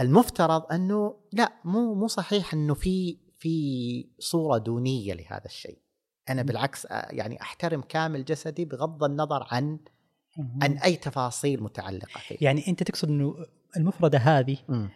المفترض 0.00 0.72
أنه 0.72 1.14
لا 1.32 1.52
مو 1.64 1.94
مو 1.94 2.06
صحيح 2.06 2.54
أنه 2.54 2.74
في 2.74 3.18
في 3.38 4.06
صورة 4.18 4.58
دونية 4.58 5.14
لهذا 5.14 5.44
الشيء. 5.44 5.78
أنا 6.28 6.42
بالعكس 6.42 6.86
يعني 6.90 7.40
أحترم 7.42 7.80
كامل 7.80 8.24
جسدي 8.24 8.64
بغض 8.64 9.04
النظر 9.04 9.46
عن 9.50 9.78
عن 10.62 10.78
أي 10.78 10.96
تفاصيل 10.96 11.62
متعلقة 11.62 12.20
فيه. 12.20 12.36
يعني 12.40 12.68
أنت 12.68 12.82
تقصد 12.82 13.08
أنه 13.08 13.34
المفردة 13.76 14.18
هذه 14.18 14.56
مم. 14.68 14.88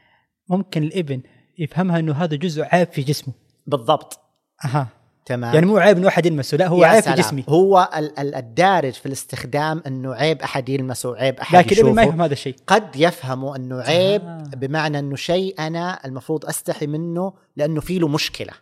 ممكن 0.48 0.82
الإبن 0.82 1.22
يفهمها 1.58 1.98
أنه 1.98 2.12
هذا 2.12 2.36
جزء 2.36 2.62
عيب 2.62 2.88
في 2.88 3.02
جسمه. 3.02 3.34
بالضبط. 3.66 4.20
أها. 4.64 4.88
تمام. 5.30 5.54
يعني 5.54 5.66
مو 5.66 5.78
عيب 5.78 5.96
إنه 5.96 6.08
أحد 6.08 6.26
يلمسه 6.26 6.56
لا 6.56 6.66
هو 6.68 6.84
عيب 6.84 7.02
في. 7.04 7.12
جسمي. 7.14 7.44
هو 7.48 7.88
ال- 7.96 8.18
ال- 8.18 8.34
الدارج 8.34 8.92
في 8.92 9.06
الاستخدام 9.06 9.82
إنه 9.86 10.14
عيب 10.14 10.42
أحد 10.42 10.68
يلمسه 10.68 11.16
عيب 11.16 11.40
أحد 11.40 11.56
لكن 11.58 11.76
الابن 11.76 11.92
ما 11.94 12.02
يشوفه. 12.02 12.08
يفهم 12.14 12.22
هذا 12.22 12.32
الشيء. 12.32 12.54
قد 12.66 12.96
يفهموا 12.96 13.56
إنه 13.56 13.80
عيب 13.80 14.22
آه. 14.22 14.42
بمعنى 14.56 14.98
إنه 14.98 15.16
شيء 15.16 15.54
أنا 15.58 15.98
المفروض 16.04 16.46
أستحي 16.46 16.86
منه 16.86 17.32
لأنه 17.56 17.80
في 17.80 17.98
له 17.98 18.08
مشكلة. 18.08 18.52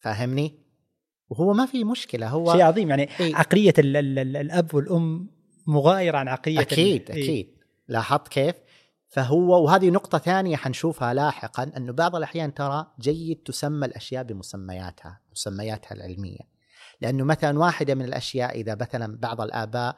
فاهمني؟ 0.00 0.54
وهو 1.30 1.52
ما 1.52 1.66
في 1.66 1.84
مشكلة 1.84 2.28
هو 2.28 2.52
شيء 2.52 2.62
عظيم. 2.62 2.90
يعني 2.90 3.08
إيه. 3.20 3.36
عقلية 3.36 3.74
ال 3.78 3.96
ال 3.96 4.18
ال 4.18 4.36
الأب 4.36 4.74
والأم 4.74 5.26
مغايرة 5.66 6.18
عن 6.18 6.28
عقلية 6.28 6.60
أكيد 6.60 7.10
ال- 7.10 7.16
إيه. 7.16 7.24
أكيد. 7.24 7.48
لاحظت 7.88 8.28
كيف؟ 8.28 8.54
فهو 9.10 9.64
وهذه 9.64 9.90
نقطة 9.90 10.18
ثانية 10.18 10.56
حنشوفها 10.56 11.14
لاحقا 11.14 11.72
أنه 11.76 11.92
بعض 11.92 12.16
الأحيان 12.16 12.54
ترى 12.54 12.86
جيد 13.00 13.42
تسمى 13.44 13.86
الأشياء 13.86 14.22
بمسمياتها 14.22 15.20
مسمياتها 15.32 15.94
العلمية 15.94 16.38
لأنه 17.00 17.24
مثلا 17.24 17.58
واحدة 17.58 17.94
من 17.94 18.04
الأشياء 18.04 18.60
إذا 18.60 18.74
مثلا 18.74 19.18
بعض 19.18 19.40
الآباء 19.40 19.96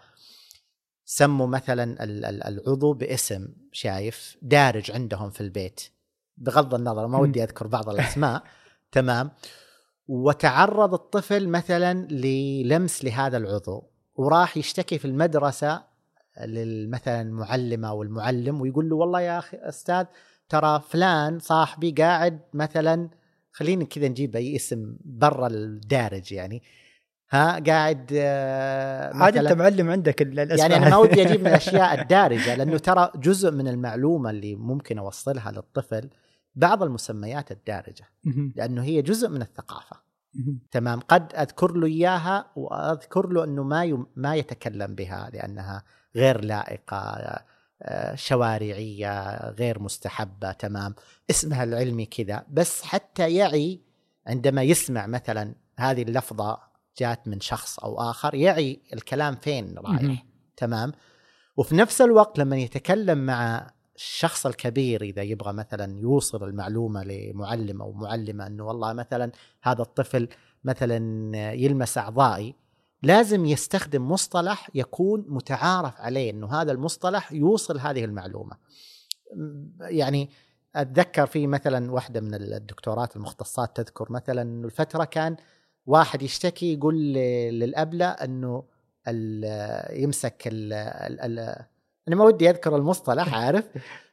سموا 1.05 1.47
مثلا 1.47 2.05
ال- 2.05 2.25
ال- 2.25 2.43
العضو 2.43 2.93
باسم 2.93 3.49
شايف 3.73 4.37
دارج 4.43 4.91
عندهم 4.91 5.31
في 5.31 5.41
البيت 5.41 5.81
بغض 6.37 6.75
النظر 6.75 7.07
ما. 7.07 7.19
ودي 7.19 7.43
أذكر 7.43 7.67
بعض 7.67 7.89
الأسماء 7.89 8.43
تمام 8.93 9.31
وتعرض 10.09 10.95
الطفل 10.95 11.49
مثلا 11.49 11.95
للمس 11.95 13.05
لهذا 13.05 13.37
العضو 13.37 13.91
وراح 14.15 14.57
يشتكي 14.57 14.99
في 14.99 15.05
المدرسة 15.05 15.92
لل- 16.41 16.91
مثلا 16.91 17.21
المعلمة 17.23 17.89
أو 17.89 18.03
المعلم 18.03 18.61
ويقول 18.61 18.89
له 18.89 18.97
والله 18.97 19.21
يا 19.21 19.39
أخي 19.39 19.57
أستاذ 19.57 20.05
ترى 20.49 20.83
فلان 20.89 21.39
صاحبي 21.39 21.91
قاعد 21.91 22.41
مثلا 22.55 23.09
خلينا 23.53 23.85
كذا 23.85 24.09
نجيب 24.09 24.37
أي 24.37 24.57
اسم 24.57 24.97
برا 25.05 25.47
الدارج 25.47 26.33
يعني 26.33 26.63
ها 27.31 27.61
قاعد 27.61 28.11
آه، 28.15 29.15
عاد 29.15 29.37
أنت 29.37 29.53
معلم 29.53 29.91
عندك 29.91 30.23
ال- 30.23 30.41
الاسماء 30.41 30.71
يعني 30.71 30.77
أنا 30.87 30.91
ما 30.91 30.97
ودي 30.97 31.23
أجيب 31.23 31.41
من 31.41 31.47
الأشياء 31.53 32.01
الدارجة 32.03 32.55
لأنه 32.55 32.79
ترى 32.79 33.11
جزء 33.17 33.51
من 33.51 33.69
المعلومة 33.69 34.31
اللي 34.31 34.55
ممكن 34.55 34.99
أوصلها 34.99 35.53
للطفل 35.53 36.11
بعض 36.55 36.83
المسميات 36.83 37.53
الدارجة. 37.53 38.05
لأنه 38.57 38.83
هي 38.83 39.03
جزء 39.03 39.29
من 39.29 39.43
الثقافة. 39.43 39.97
تمام 40.71 41.01
قد 41.01 41.33
أذكر 41.35 41.73
له 41.73 41.87
إياها 41.87 42.47
وأذكر 42.57 43.29
له 43.29 43.45
إنه 43.45 43.63
ما 43.63 44.07
ما 44.17 44.35
يتكلم 44.37 44.95
بها 44.95 45.31
لأنها 45.33 45.85
غير 46.17 46.45
لائقة 46.45 47.43
آه، 47.83 48.15
شوارعية 48.15 49.51
غير 49.51 49.83
مستحبة 49.83 50.53
تمام. 50.53 50.95
اسمها 51.31 51.65
العلمي 51.65 52.07
كذا. 52.07 52.45
بس 52.51 52.83
حتى 52.83 53.35
يعي 53.35 53.81
عندما 54.27 54.63
يسمع 54.63 55.07
مثلا 55.07 55.55
هذه 55.79 56.03
اللفظة 56.03 56.59
جات 56.99 57.29
من 57.29 57.41
شخص 57.41 57.79
أو 57.79 58.01
آخر 58.01 58.35
يعي 58.35 58.83
الكلام 58.93 59.37
فين 59.37 59.75
رايح. 59.79 60.25
تمام. 60.57 60.93
وفي 61.57 61.75
نفس 61.75 62.01
الوقت 62.01 62.39
لما 62.39 62.57
يتكلم 62.57 63.19
مع 63.19 63.71
الشخص 63.97 64.47
الكبير 64.47 65.03
إذا 65.03 65.23
يبغى 65.23 65.53
مثلا 65.53 66.01
يوصل 66.01 66.45
المعلومة 66.45 67.05
لمعلم 67.05 67.83
أو 67.83 67.93
معلمة 67.93 68.47
إنه 68.47 68.65
والله 68.65 68.93
مثلا 68.93 69.33
هذا 69.63 69.83
الطفل 69.83 70.29
مثلا 70.65 70.97
يلمس 71.53 71.99
أعضائي 71.99 72.55
لازم 73.03 73.47
يستخدم 73.47 74.11
مصطلح 74.11 74.71
يكون 74.75 75.25
متعارف 75.29 76.01
عليه 76.01 76.31
إنه 76.31 76.53
هذا 76.61 76.73
المصطلح 76.73 77.33
يوصل 77.33 77.79
هذه 77.79 78.05
المعلومة. 78.05 78.57
يعني 79.81 80.31
أتذكر 80.77 81.27
في 81.27 81.47
مثلا 81.47 81.93
واحدة 81.93 82.21
من 82.21 82.35
الدكتورات 82.35 83.17
المختصات 83.17 83.77
تذكر 83.77 84.13
مثلا 84.13 84.43
إنه 84.43 84.67
الفترة 84.67 85.05
كان 85.05 85.37
واحد 85.87 86.23
يشتكي 86.23 86.73
يقول 86.75 86.95
للأبلة 87.53 88.07
إنه 88.07 88.65
يمسك 89.91 90.43
ال 90.47 90.73
ال 90.73 91.39
أنا 92.09 92.17
ما 92.17 92.25
ودي 92.25 92.51
أذكر 92.51 92.77
المصطلح 92.77 93.35
عارف 93.45 93.65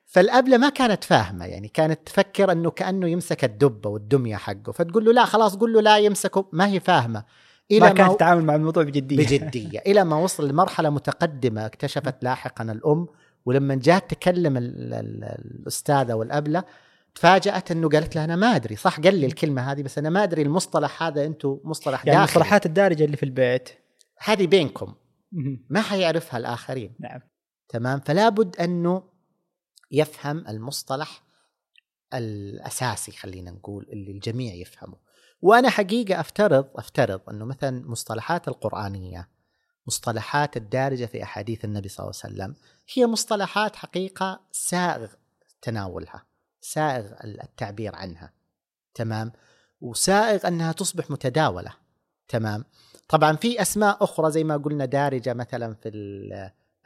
فالأبلة 0.06 0.58
ما 0.58 0.69
كانت 0.69 1.04
فاهمة 1.04 1.45
يعني 1.45 1.67
كانت 1.67 1.99
تفكر 2.06 2.52
إنه 2.52 2.71
كأنه 2.71 3.10
يمسك 3.10 3.43
الدب 3.43 3.88
أو 3.88 3.97
الدمية 3.97 4.36
حقه 4.36 4.71
فتقول 4.71 5.06
له 5.06 5.13
لا 5.13 5.25
خلاص 5.25 5.56
قول 5.56 5.73
له 5.73 5.82
لا 5.82 5.97
يمسكه 5.97 6.49
ما 6.52 6.67
هي 6.67 6.80
فاهمة 6.80 7.23
إلى 7.72 7.80
ما 7.80 7.90
كانت 7.90 8.12
تتعامل 8.12 8.46
مع 8.46 8.56
الموضوع 8.56 8.84
بجدية. 8.84 9.18
بجدية. 9.18 9.80
إلى 9.80 10.04
ما 10.04 10.16
وصل 10.16 10.50
لمرحلة 10.50 10.90
متقدمة 10.90 11.66
اكتشفت 11.66 12.24
لاحقا 12.24 12.64
الأم 12.64 13.08
ولما 13.46 13.76
جات 13.76 14.10
تكلم 14.10 14.58
الأستاذة 14.58 16.14
والأبلة 16.14 16.64
تفاجأت 17.16 17.72
أنه 17.72 17.90
قالت 17.90 18.16
لها 18.16 18.24
أنا 18.24 18.36
ما 18.36 18.56
أدري. 18.56 18.76
صح 18.76 19.00
قال 19.00 19.16
لي 19.16 19.26
الكلمة 19.26 19.72
هذه 19.72 19.84
بس 19.84 19.98
أنا 19.98 20.10
ما 20.10 20.24
أدري 20.24 20.42
المصطلح 20.42 21.04
هذا 21.04 21.26
أنتم 21.26 21.60
مصطلح 21.64 22.06
يعني 22.06 22.20
المصطلحات 22.20 22.66
الدارجة 22.66 23.06
اللي 23.06 23.18
في 23.18 23.24
البيت. 23.24 23.70
هذه 24.20 24.48
بينكم. 24.48 24.96
ما 25.70 25.82
حيعرفها 25.82 26.38
الآخرين. 26.38 26.96
نعم. 27.00 27.20
تمام؟ 27.70 28.00
فلا 28.00 28.30
بد 28.30 28.56
أنه 28.56 29.04
يفهم 29.92 30.48
المصطلح 30.48 31.24
الأساسي 32.14 33.12
خلينا 33.12 33.52
نقول 33.52 33.88
اللي 33.92 34.12
الجميع 34.12 34.54
يفهمه. 34.54 34.96
وأنا 35.41 35.69
حقيقة 35.69 36.19
أفترض 36.19 36.67
أفترض 36.75 37.21
أنه 37.30 37.45
مثلا 37.45 37.89
مصطلحات 37.89 38.47
القرآنية 38.47 39.30
مصطلحات 39.88 40.58
الدارجة 40.58 41.06
في 41.06 41.23
أحاديث 41.23 41.65
النبي 41.65 41.89
صلى 41.89 42.04
الله 42.04 42.19
عليه 42.23 42.34
وسلم 42.36 42.56
هي 42.93 43.06
مصطلحات 43.06 43.75
حقيقة 43.75 44.41
سائغ 44.52 45.08
تناولها 45.62 46.30
سائغ 46.62 47.06
التعبير 47.23 47.95
عنها. 47.95 48.34
تمام؟ 48.93 49.32
وسائغ 49.82 50.47
أنها 50.47 50.71
تصبح 50.71 51.12
متداولة. 51.12 51.73
تمام؟ 52.28 52.65
طبعا 53.08 53.36
في 53.36 53.62
أسماء 53.62 54.04
أخرى 54.04 54.32
زي 54.32 54.43
ما 54.43 54.58
قلنا 54.58 54.86
دارجة 54.86 55.34
مثلا 55.34 55.73
في 55.73 55.89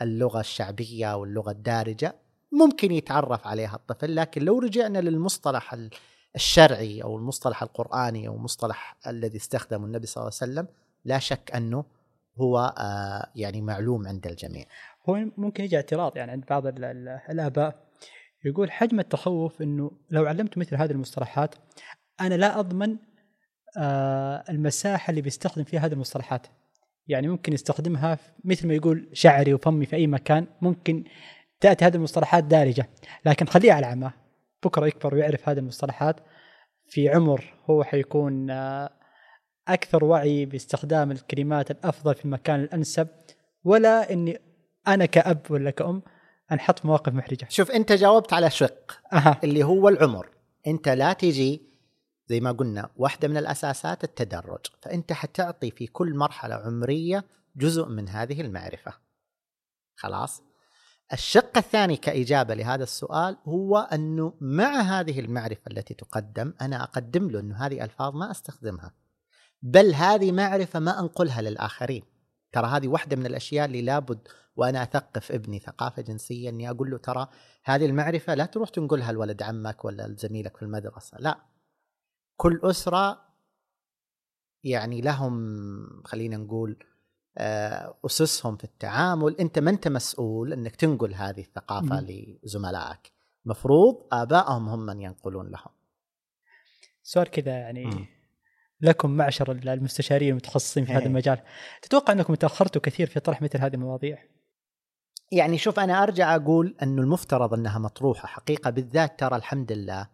اللغة 0.02 0.40
الشعبية 0.40 1.16
واللغة 1.16 1.52
الدارجة 1.52 2.16
ممكن 2.52 2.92
يتعرف 2.92 3.48
عليها 3.48 3.76
الطفل 3.76 4.16
لكن 4.16 4.42
لو 4.42 4.60
رجعنا 4.60 5.00
للمصطلح 5.00 5.76
الشرعي 6.36 7.04
أو 7.04 7.18
المصطلح 7.18 7.64
القرآني 7.64 8.28
أو 8.28 8.36
المصطلح 8.36 8.98
الذي 9.08 9.38
استخدمه 9.38 9.86
النبي 9.86 10.08
صلى 10.08 10.22
الله 10.22 10.34
عليه 10.42 10.52
وسلم 10.52 10.68
لا 11.06 11.20
شك 11.20 11.52
أنه 11.56 11.86
هو 12.38 12.74
آه، 12.78 13.32
يعني 13.36 13.62
معلوم 13.62 14.08
عند 14.08 14.28
الجميع. 14.28 14.66
هو 15.10 15.26
ممكن 15.38 15.64
يجي 15.64 15.76
اعتراض 15.76 16.18
يعني 16.18 16.32
عند 16.32 16.46
بعض 16.50 16.64
الآباء 17.30 17.76
يقول 18.46 18.72
حجم 18.72 19.00
التخوف 19.00 19.62
إنه 19.62 19.92
لو 20.10 20.26
علمت 20.26 20.58
مثل 20.58 20.76
هذه 20.76 20.92
المصطلحات 20.92 21.56
أنا 22.22 22.36
لا 22.36 22.60
أضمن 22.60 22.98
آه، 23.78 24.44
المساحة 24.50 25.10
اللي 25.10 25.22
بيستخدم 25.22 25.64
فيها 25.64 25.80
هذه 25.80 25.94
المصطلحات. 25.94 26.48
يعني 27.08 27.28
ممكن 27.28 27.54
يستخدمها 27.54 28.20
مثل 28.44 28.68
ما 28.68 28.74
يقول 28.74 29.10
شعري 29.14 29.54
وفمي 29.54 29.86
في 29.86 29.96
أي 29.96 30.08
مكان 30.08 30.48
ممكن 30.62 31.04
تأتي 31.60 31.86
هذه 31.86 31.96
المصطلحات 31.96 32.44
دارجة 32.44 32.90
لكن 33.26 33.46
خليه 33.46 33.74
على 33.74 33.86
عماه 33.86 34.14
بكرة 34.64 34.88
يكبر 34.88 35.16
ويعرف 35.16 35.50
هذه 35.50 35.60
المصطلحات 35.60 36.20
في 36.88 37.10
عمر 37.10 37.54
هو 37.70 37.84
حيكون 37.84 38.50
آه، 38.50 38.90
أكثر 39.68 40.04
وعي 40.04 40.46
باستخدام 40.46 41.12
الكلمات 41.12 41.72
الأفضل 41.72 42.16
في 42.16 42.26
المكان 42.26 42.60
الأنسب 42.60 43.08
ولا 43.64 44.14
إني 44.14 44.40
أنا 44.88 45.06
كأب 45.06 45.42
ولا 45.50 45.72
كأم 45.72 46.02
أنحط 46.52 46.80
في 46.80 46.88
مواقف 46.88 47.14
محرجة. 47.14 47.48
شوف 47.50 47.72
أنت 47.72 47.92
جاوبت 47.92 48.34
على 48.34 48.50
شق 48.50 49.00
أه. 49.14 49.40
اللي 49.44 49.64
هو 49.64 49.90
العمر، 49.90 50.30
أنت 50.68 50.90
لا 50.90 51.14
تجي 51.14 51.62
زي 52.28 52.40
ما 52.40 52.52
قلنا 52.52 52.90
واحدة 52.96 53.28
من 53.28 53.38
الأساسات 53.38 54.04
التدرج، 54.04 54.66
فأنت 54.82 55.14
حتعطي 55.14 55.72
في 55.72 55.88
كل 55.88 56.16
مرحلة 56.16 56.56
عمرية 56.56 57.26
جزء 57.56 57.86
من 57.86 58.10
هذه 58.10 58.42
المعرفة. 58.42 58.94
خلاص؟ 59.96 60.44
الشق 61.14 61.58
الثاني 61.58 61.98
كإجابة 61.98 62.54
لهذا 62.54 62.84
السؤال 62.84 63.38
هو 63.46 63.78
أنه 63.78 64.34
مع 64.42 64.82
هذه 64.82 65.20
المعرفة 65.20 65.72
التي 65.72 65.94
تقدم 65.94 66.54
أنا 66.62 66.84
أقدم 66.84 67.30
له 67.30 67.40
أنه 67.40 67.56
هذه 67.56 67.84
ألفاظ 67.84 68.16
ما 68.16 68.32
أستخدمها 68.32 68.94
بل 69.62 69.94
هذه 69.94 70.32
معرفة 70.32 70.80
ما 70.80 71.00
أنقلها 71.00 71.42
للآخرين. 71.42 72.04
ترى 72.52 72.68
هذه 72.68 72.88
واحدة 72.88 73.16
من 73.16 73.26
الأشياء 73.26 73.66
اللي 73.66 73.82
لابد 73.82 74.28
وأنا 74.56 74.84
أثقف 74.84 75.32
ابني 75.32 75.60
ثقافة 75.60 76.02
جنسية 76.02 76.50
أني 76.50 76.70
أقول 76.70 76.92
له 76.92 76.98
ترى 76.98 77.28
هذه 77.64 77.86
المعرفة 77.86 78.34
لا 78.34 78.46
تروح 78.46 78.70
تنقلها 78.70 79.12
لولد 79.12 79.44
عمك 79.44 79.86
ولا 79.86 80.16
زميلك 80.18 80.58
في 80.58 80.64
المدرسة 80.64 81.18
لا. 81.20 81.38
كل 82.38 82.60
أسرة 82.64 83.22
يعني 84.64 85.02
لهم 85.02 86.04
خلينا 86.06 86.38
نقول 86.38 86.93
أسسهم 87.38 88.58
في 88.58 88.64
التعامل 88.64 89.36
أنت 89.40 89.60
ما 89.60 89.70
أنت 89.70 89.88
مسؤول 89.88 90.54
إنك 90.54 90.76
تنقل 90.76 91.14
هذه 91.14 91.42
الثقافة 91.42 92.02
م. 92.02 92.06
لزملائك 92.44 93.12
مفروض 93.46 94.08
آبائهم 94.12 94.70
هم 94.70 94.80
من 94.80 95.02
ينقلون 95.02 95.52
لهم 95.52 95.72
سؤال 97.04 97.28
كذا 97.32 97.52
يعني 97.52 97.86
م. 97.86 98.06
لكم 98.82 99.12
معشر 99.12 99.52
المستشارين 99.52 100.30
المتخصصين 100.30 100.86
في 100.86 100.92
هذا 100.92 101.00
إيه. 101.00 101.08
المجال 101.08 101.40
تتوقع 101.82 102.14
أنكم 102.14 102.36
تأخرتوا 102.36 102.82
كثير 102.82 103.08
في 103.08 103.20
طرح 103.20 103.42
مثل 103.42 103.60
هذه 103.60 103.74
المواضيع 103.74 104.18
يعني 105.32 105.58
شوف 105.58 105.80
أنا 105.80 106.04
أرجع 106.04 106.36
أقول 106.36 106.76
انه 106.84 107.02
المفترض 107.02 107.54
أنها 107.54 107.80
مطروحة 107.80 108.28
حقيقة 108.28 108.70
بالذات 108.70 109.20
ترى 109.20 109.36
الحمد 109.36 109.72
لله 109.72 110.10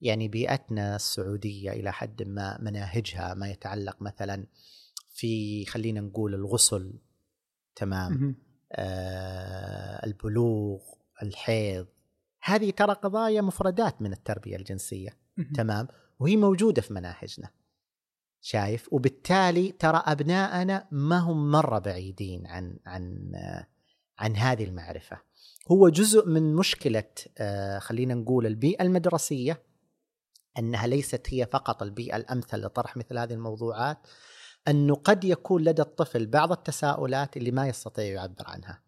يعني 0.00 0.28
بيئتنا 0.28 0.96
السعودية 0.96 1.70
إلى 1.70 1.92
حد 1.92 2.22
ما 2.22 2.58
مناهجها 2.60 3.34
ما 3.34 3.50
يتعلق 3.50 4.02
مثلا 4.02 4.46
في 5.22 5.64
خلينا 5.64 6.00
نقول 6.00 6.34
الغسل 6.34 6.92
تمام؟ 7.76 8.36
آه 8.72 10.06
البلوغ 10.06 10.80
الحيض. 11.22 11.86
هذه 12.42 12.70
ترى 12.70 12.92
قضايا 12.92 13.40
مفردات 13.40 14.02
من 14.02 14.12
التربية 14.12 14.56
الجنسية 14.56 15.18
تمام؟ 15.54 15.88
وهي 16.18 16.36
موجودة 16.36 16.82
في 16.82 16.92
مناهجنا. 16.94 17.50
شايف؟ 18.40 18.92
وبالتالي 18.92 19.72
ترى 19.72 20.02
ابنائنا 20.06 20.88
ما 20.90 21.18
هم 21.18 21.50
مرة 21.50 21.78
بعيدين 21.78 22.46
عن 22.46 22.78
عن 22.86 23.32
عن 24.18 24.36
هذه 24.36 24.64
المعرفة. 24.64 25.20
هو 25.70 25.88
جزء 25.88 26.28
من 26.28 26.54
مشكلة 26.54 27.12
آه 27.38 27.78
خلينا 27.78 28.14
نقول 28.14 28.46
البيئة 28.46 28.82
المدرسية 28.82 29.62
أنها 30.58 30.86
ليست 30.86 31.26
هي 31.28 31.46
فقط 31.46 31.82
البيئة 31.82 32.16
الأمثل 32.16 32.58
لطرح 32.58 32.96
مثل 32.96 33.18
هذه 33.18 33.32
الموضوعات 33.32 33.98
أنه 34.68 34.94
قد 34.94 35.24
يكون 35.24 35.62
لدى 35.62 35.82
الطفل 35.82 36.26
بعض 36.26 36.52
التساؤلات 36.52 37.36
اللي 37.36 37.50
ما 37.50 37.68
يستطيع 37.68 38.04
يعبر 38.04 38.44
عنها. 38.46 38.82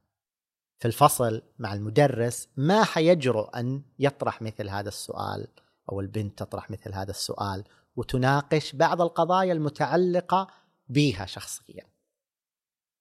في 0.79 0.89
الفصل 0.89 1.43
مع 1.59 1.75
المدرس 1.75 2.49
ما 2.57 2.85
حيجرؤ 2.85 3.57
أن 3.57 3.83
يطرح 3.99 4.43
مثل 4.43 4.69
هذا 4.69 4.89
السؤال 4.89 5.49
أو 5.93 6.01
البنت 6.01 6.39
تطرح 6.39 6.71
مثل 6.71 6.95
هذا 6.95 7.11
السؤال 7.11 7.65
وتناقش 7.97 8.73
بعض 8.73 9.03
القضايا 9.03 9.53
المتعلقة 9.53 10.47
بها 10.89 11.27
شخصيا. 11.27 11.85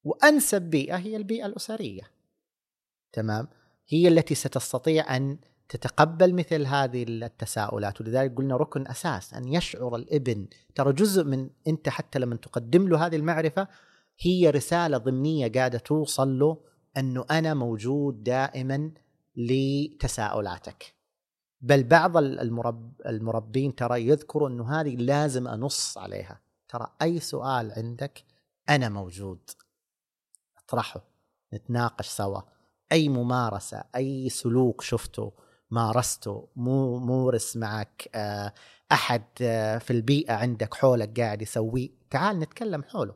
وأنسب 0.04 0.62
بيئة 0.62 0.96
هي 0.96 1.16
البيئة 1.16 1.46
الأسرية. 1.46 2.12
تمام؟ 3.14 3.48
هي 3.88 4.08
التي 4.08 4.36
ستستطيع 4.36 5.16
أن 5.16 5.38
تتقبل 5.70 6.34
مثل 6.34 6.66
هذه 6.66 7.06
التساؤلات. 7.08 8.02
ولذلك 8.02 8.36
قلنا 8.38 8.58
ركن 8.58 8.88
أساس 8.88 9.34
أن 9.34 9.48
يشعر 9.48 9.96
الإبن. 9.96 10.48
ترى 10.76 10.94
جزء 10.94 11.24
من 11.24 11.50
أنت 11.68 11.90
حتى 11.90 12.20
لما 12.20 12.36
تقدم 12.36 12.88
له 12.88 13.06
هذه 13.06 13.16
المعرفة 13.16 13.68
هي 14.20 14.50
رسالة 14.50 14.98
ضمنية 14.98 15.52
قاعدة 15.52 15.78
توصل 15.78 16.40
له 16.40 16.58
أنه 16.98 17.26
أنا 17.32 17.54
موجود 17.54 18.24
دائما 18.24 18.92
لتساؤلاتك. 19.36 20.94
بل 21.62 21.84
بعض 21.84 22.18
المرب 22.18 23.02
المربين 23.06 23.76
ترى 23.76 24.08
يذكروا 24.08 24.50
أنه 24.50 24.82
هذه 24.82 24.96
لازم 24.96 25.48
أنص 25.48 25.98
عليها. 25.98 26.42
ترى 26.68 26.88
أي 27.02 27.20
سؤال 27.20 27.72
عندك 27.72 28.24
أنا 28.70 28.90
موجود. 28.90 29.50
اطرحه 30.58 31.04
نتناقش 31.54 32.08
سوا. 32.08 32.42
أي 32.92 33.10
ممارسة 33.10 33.84
أي 33.96 34.30
سلوك 34.30 34.82
شفته 34.82 35.32
مارسته 35.72 36.48
مو 36.56 37.00
مورس 37.00 37.58
معك 37.58 38.10
آه، 38.16 38.54
أحد 38.92 39.24
آه، 39.42 39.78
في 39.78 39.92
البيئة 39.92 40.34
عندك 40.34 40.74
حولك 40.74 41.20
قاعد 41.20 41.42
يسويه 41.42 41.90
تعال 42.10 42.40
نتكلم 42.40 42.84
حوله. 42.84 43.16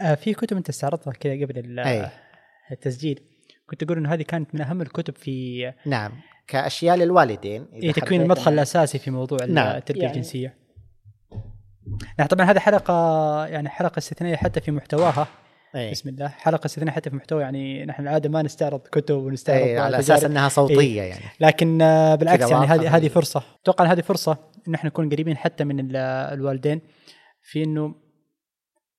آه، 0.00 0.14
في 0.14 0.34
كتب 0.34 0.56
أنت 0.56 0.68
استعرضتها 0.68 1.12
كذا 1.12 1.32
قبل 1.44 1.80
التسجيل. 2.72 3.20
كنت 3.70 3.82
أقول 3.82 3.96
إنه 3.98 4.12
هذه 4.14 4.22
كانت 4.22 4.54
من 4.54 4.60
أهم 4.60 4.82
الكتب 4.82 5.16
في 5.16 5.72
نعم. 5.86 6.12
كأشياء 6.46 6.96
للوالدين 6.96 7.66
إذا 7.72 7.82
إيه 7.82 7.92
تكوين 7.92 8.22
المدخل 8.22 8.44
أنا- 8.44 8.48
الأساسي 8.48 8.98
في 8.98 9.10
موضوع 9.10 9.38
نعم، 9.48 9.76
التربيه 9.76 10.00
يعني- 10.02 10.12
الجنسية. 10.12 10.56
نعم 12.18 12.28
طبعا 12.28 12.46
هذه 12.50 12.58
حلقة 12.58 12.94
يعني 13.46 13.68
حلقة 13.68 13.98
استثنائية 13.98 14.36
حتى 14.36 14.60
في 14.60 14.70
محتواها. 14.70 15.26
إيه. 15.76 15.90
بسم 15.90 16.08
الله. 16.08 16.28
حلقة 16.28 16.66
استثنائيه 16.66 16.92
حتى 16.96 17.10
في 17.10 17.16
محتوى 17.16 17.42
يعني 17.42 17.84
نحن 17.86 18.02
العادة 18.02 18.28
ما 18.28 18.42
نستعرض 18.42 18.80
كتب 18.80 19.14
ونستعرض 19.16 19.62
إيه 19.62 19.80
على. 19.80 19.98
أساس 19.98 20.24
إنها 20.24 20.48
صوتية 20.48 21.02
يعني. 21.02 21.24
لكن 21.40 21.82
آه، 21.82 22.14
بالعكس 22.14 22.50
يعني 22.50 22.66
هذه 22.66 22.96
هذه 22.96 23.08
فرصة. 23.08 23.42
أتوقع 23.62 23.84
هذه 23.84 24.00
فرصة 24.00 24.36
إن 24.68 24.74
إحنا 24.74 24.90
نكون 24.90 25.10
قريبين 25.10 25.36
حتى 25.36 25.64
من 25.64 25.80
ال- 25.80 25.96
الوالدين 26.32 26.80
في 27.42 27.62
إنه 27.64 27.94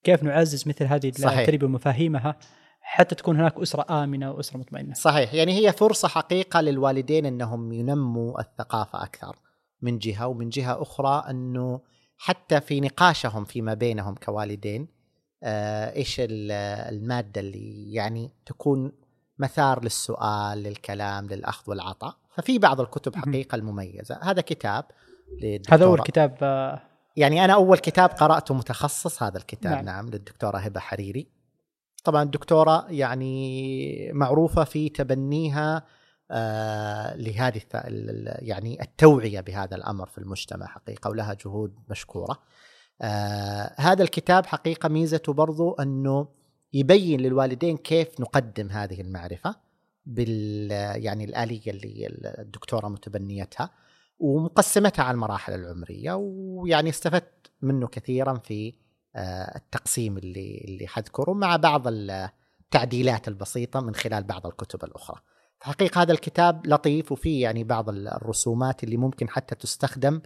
كيف 0.04 0.24
نعزز 0.24 0.68
مثل 0.68 0.86
هذه. 0.86 1.12
التربية 1.20 1.66
ومفاهيمها 1.68 2.36
حتى 2.82 3.16
تكون 3.16 3.40
هناك 3.40 3.58
أسرة 3.60 4.04
آمنة 4.04 4.32
وأسرة 4.32 4.58
مطمئنة. 4.58 4.94
صحيح. 4.94 5.34
يعني 5.34 5.54
هي 5.68 5.72
فرصة 5.74 6.08
حقيقة 6.08 6.62
للوالدين 6.62 7.26
إنهم 7.26 7.72
ينموا 7.74 8.42
الثقافة 8.42 9.04
أكثر 9.04 9.36
من 9.82 9.98
جهة 10.00 10.28
ومن 10.28 10.50
جهة 10.50 10.82
أخرى 10.82 11.24
إنه 11.30 11.82
حتى 12.18 12.62
في 12.62 12.82
نقاشهم 12.82 13.46
فيما 13.46 13.74
بينهم 13.74 14.16
كوالدين 14.16 14.97
إيش 15.44 16.20
ال- 16.20 16.52
المادة 16.96 17.42
اللي 17.42 17.94
يعني 17.94 18.32
تكون 18.46 18.92
مثار 19.40 19.84
للسؤال 19.84 20.64
للكلام 20.64 21.28
للأخذ 21.28 21.70
والعطاء 21.70 22.16
ففي 22.36 22.60
بعض 22.60 22.82
الكتب 22.82 23.16
مهم. 23.18 23.26
حقيقة 23.26 23.56
المميزة 23.56 24.20
هذا 24.22 24.42
كتاب 24.42 24.86
هذا 25.70 25.86
اول 25.86 26.02
كتاب 26.02 26.38
آه، 26.42 26.82
يعني 27.16 27.46
أنا 27.46 27.54
أول 27.54 27.78
كتاب 27.78 28.10
قرأته 28.10 28.54
متخصص 28.54 29.24
هذا 29.24 29.38
الكتاب 29.38 29.72
نعم. 29.72 29.86
نعم, 29.86 30.10
للدكتورة 30.10 30.58
هبة 30.58 30.80
حريري 30.80 31.28
طبعا 32.04 32.24
الدكتورة 32.24 32.86
يعني 32.90 34.12
معروفة 34.14 34.64
في 34.64 34.90
تبنيها 34.90 35.84
آه 36.32 37.16
لهذه 37.16 37.62
يعني 38.26 38.82
التوعية 38.82 39.40
بهذا 39.40 39.76
الأمر 39.76 40.06
في 40.06 40.18
المجتمع 40.18 40.66
حقيقة 40.66 41.10
ولها 41.10 41.34
جهود 41.34 41.76
مشكورة. 41.90 42.40
آه 43.02 43.76
هذا 43.78 44.04
الكتاب 44.04 44.46
حقيقة 44.46 44.90
ميزته 44.90 45.34
برضو 45.34 45.74
أنه 45.74 46.28
يبين 46.74 47.20
للوالدين 47.20 47.78
كيف 47.78 48.20
نقدم 48.20 48.70
هذه 48.70 49.02
المعرفة 49.02 49.56
بال 50.06 50.72
يعني 51.04 51.26
الآلية 51.26 51.72
اللي 51.72 52.08
الدكتورة 52.40 52.88
متبنيتها 52.88 53.70
ومقسمتها 54.20 55.04
على 55.04 55.16
المراحل 55.16 55.54
العمرية 55.54 56.14
ويعني 56.14 56.90
استفدت 56.90 57.52
منه 57.62 57.88
كثيرا 57.88 58.38
في 58.38 58.74
آه، 59.16 59.58
التقسيم 59.58 60.18
اللي 60.18 60.66
اللي 60.68 60.88
حذكره 60.88 61.34
مع 61.34 61.56
بعض 61.56 61.84
التعديلات 61.88 63.28
البسيطة 63.28 63.82
من 63.82 63.96
خلال 63.96 64.24
بعض 64.24 64.48
الكتب 64.48 64.84
الأخرى. 64.84 65.22
حقيقة 65.62 66.02
هذا 66.02 66.12
الكتاب 66.12 66.68
لطيف 66.68 67.12
وفيه 67.12 67.42
يعني 67.44 67.64
بعض 67.64 67.90
الرسومات 67.90 68.84
اللي 68.84 68.98
ممكن 68.98 69.30
حتى 69.30 69.56
تستخدم 69.56 70.22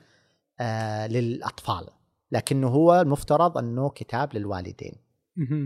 آه، 0.60 1.08
للأطفال 1.08 1.88
لكنه 2.32 2.68
هو 2.68 3.02
المفترض 3.02 3.58
أنه 3.58 3.90
كتاب 3.90 4.36
للوالدين. 4.36 4.96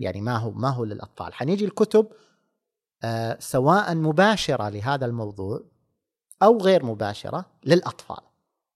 يعني 0.02 0.22
ما 0.22 0.38
هو 0.38 0.52
ما 0.52 0.70
هو 0.70 0.84
للأطفال. 0.84 1.34
حنيجي 1.34 1.66
الكتب 1.66 2.08
آه، 3.04 3.38
سواء 3.40 3.96
مباشرة 3.96 4.70
لهذا 4.70 5.06
الموضوع 5.06 5.64
أو 6.44 6.58
غير 6.58 6.86
مباشرة 6.86 7.46
للأطفال. 7.66 8.18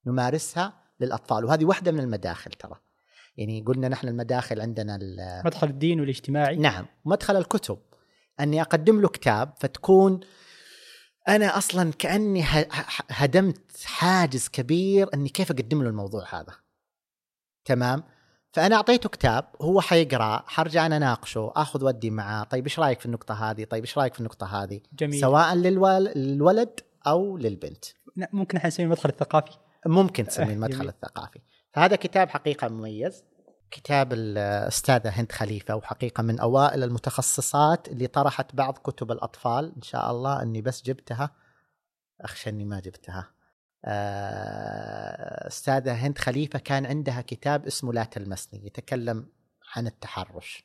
نمارسها 0.06 0.74
للأطفال. 1.00 1.46
وهذه 1.46 1.66
واحدة 1.66 1.92
من 1.92 2.00
المداخل 2.00 2.52
ترى. 2.52 2.76
يعني 3.38 3.62
قلنا 3.62 3.88
نحن 3.88 4.08
المداخل 4.08 4.62
عندنا 4.62 4.96
ال- 4.96 5.42
مدخل 5.46 5.68
الدين 5.68 6.00
والاجتماعي. 6.00 6.56
نعم. 6.56 6.86
مدخل 7.06 7.36
الكتب. 7.38 7.78
أني 8.40 8.62
أقدم 8.62 9.02
له 9.02 9.08
كتاب 9.08 9.54
فتكون 9.58 10.20
أنا 11.28 11.58
أصلا 11.58 11.92
كأني 12.00 12.44
هدمت 13.10 13.82
حاجز 13.86 14.48
كبير 14.48 15.10
أني 15.14 15.30
كيف 15.30 15.52
أقدم 15.52 15.84
له 15.84 15.90
الموضوع 15.90 16.26
هذا. 16.40 16.54
تمام؟ 17.70 18.04
فأنا 18.54 18.76
أعطيته 18.76 19.10
كتاب 19.10 19.46
هو 19.62 19.82
حيقرأ 19.82 20.44
حرجع 20.48 20.86
أنا 20.86 20.98
أناقشه 20.98 21.52
آخذ 21.56 21.86
ودي 21.86 22.10
معاه. 22.10 22.44
طيب 22.44 22.64
إيش 22.64 22.80
رأيك 22.80 23.00
في 23.00 23.06
النقطة 23.06 23.34
هذه؟ 23.34 23.64
طيب 23.64 23.84
إيش 23.84 23.98
رأيك 23.98 24.14
في 24.14 24.20
النقطة 24.20 24.64
هذه؟ 24.64 24.82
جميل. 24.94 25.22
سواء. 25.22 25.56
للولد 25.56 26.80
أو 27.08 27.38
للبنت. 27.38 27.86
ممكن 28.34 28.58
إحنا 28.58 28.68
نسميه 28.68 28.86
المدخل 28.86 29.10
الثقافي؟ 29.10 29.52
ممكن 29.86 30.24
تسميه 30.24 30.54
المدخل 30.60 30.78
جميل. 30.78 30.90
الثقافي. 30.90 31.40
فهذا 31.74 31.96
كتاب 31.96 32.30
حقيقة 32.30 32.68
مميز. 32.68 33.24
كتاب 33.72 34.14
الأستاذة 34.14 35.10
هند 35.10 35.32
خليفة 35.32 35.76
وحقيقة 35.76 36.24
من 36.24 36.40
أوائل 36.40 36.84
المتخصصات 36.84 37.88
اللي 37.88 38.08
طرحت 38.08 38.56
بعض 38.56 38.78
كتب 38.78 39.12
الأطفال. 39.12 39.74
إن 39.76 39.82
شاء 39.82 40.12
الله 40.12 40.42
أني 40.42 40.62
بس 40.62 40.84
جبتها. 40.84 41.32
أخشى 42.22 42.50
أني 42.50 42.66
ما 42.66 42.80
جبتها. 42.80 43.30
آه، 43.86 45.48
أستاذة 45.48 45.94
هند 45.94 46.18
خليفة 46.18 46.60
كان 46.60 46.86
عندها 46.86 47.22
كتاب 47.22 47.66
اسمه 47.66 47.94
لا 47.94 48.04
تلمسني 48.04 48.66
يتكلم 48.66 49.28
عن 49.76 49.88
التحرش. 49.88 50.64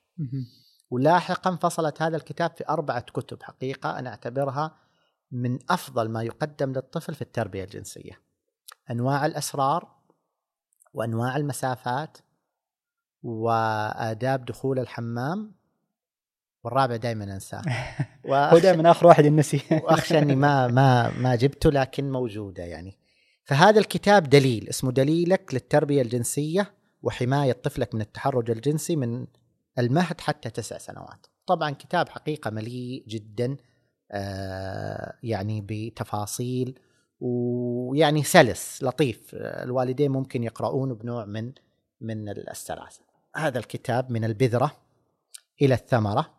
ولاحقا 0.90 1.56
فصلت 1.56 2.02
هذا 2.02 2.16
الكتاب 2.16 2.50
في 2.56 2.68
أربعة 2.68 3.00
كتب 3.00 3.42
حقيقة 3.42 3.98
أنا 3.98 4.10
أعتبرها 4.10 4.76
من 5.32 5.58
أفضل 5.70 6.08
ما 6.08 6.22
يقدم 6.22 6.72
للطفل 6.72 7.14
في 7.14 7.22
التربية 7.22 7.64
الجنسية. 7.64 8.20
أنواع 8.90 9.26
الأسرار 9.26 9.94
وأنواع 10.94 11.36
المسافات 11.36 12.18
وآداب 13.22 14.44
دخول 14.44 14.78
الحمام 14.78 15.54
والرابع 16.64 16.96
دائما 16.96 17.24
أنساه. 17.24 17.62
هو 18.26 18.58
دائما 18.58 18.90
آخر 18.90 19.06
واحد 19.06 19.24
النسي 19.24 19.62
وأخشى 19.84 20.18
إني 20.18 20.36
ما 20.36 20.66
ما 20.66 21.10
ما 21.10 21.36
جبته 21.36 21.70
لكن 21.70 22.12
موجودة 22.12 22.62
يعني. 22.62 23.03
فهذا 23.44 23.80
الكتاب 23.80 24.22
دليل 24.22 24.68
اسمه 24.68 24.92
دليلك 24.92 25.54
للتربية 25.54 26.02
الجنسية 26.02 26.74
وحماية 27.02 27.52
طفلك 27.52 27.94
من 27.94 28.00
التحرج 28.00 28.50
الجنسي 28.50 28.96
من 28.96 29.26
المهد 29.78 30.20
حتى 30.20 30.50
تسع 30.50 30.78
سنوات. 30.78 31.26
طبعا 31.46 31.70
كتاب 31.70 32.08
حقيقة 32.08 32.50
مليء 32.50 33.04
جدا 33.08 33.56
آه 34.12 35.18
يعني 35.22 35.66
بتفاصيل 35.68 36.78
ويعني 37.20 38.22
سلس 38.22 38.82
لطيف. 38.82 39.30
الوالدين 39.34 40.10
ممكن 40.10 40.42
يقرؤونه 40.42 40.94
بنوع 40.94 41.24
من 41.24 41.52
من 42.00 42.28
السلاسه 42.28 43.00
هذا 43.36 43.58
الكتاب 43.58 44.10
من 44.10 44.24
البذرة 44.24 44.76
إلى 45.62 45.74
الثمرة 45.74 46.34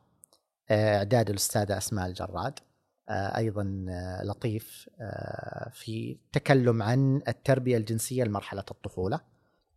آه، 0.70 0.98
إعداد 0.98 1.30
الأستاذة 1.30 1.78
أسماء 1.78 2.08
الجراد. 2.08 2.60
أيضا 3.10 3.86
آه، 3.90 4.24
لطيف 4.24 4.90
آه، 5.02 5.70
في 5.74 6.18
تكلم 6.32 6.84
عن 6.84 7.22
التربية 7.28 7.78
الجنسية 7.78 8.24
لمرحلة 8.24 8.64
الطفولة. 8.72 9.20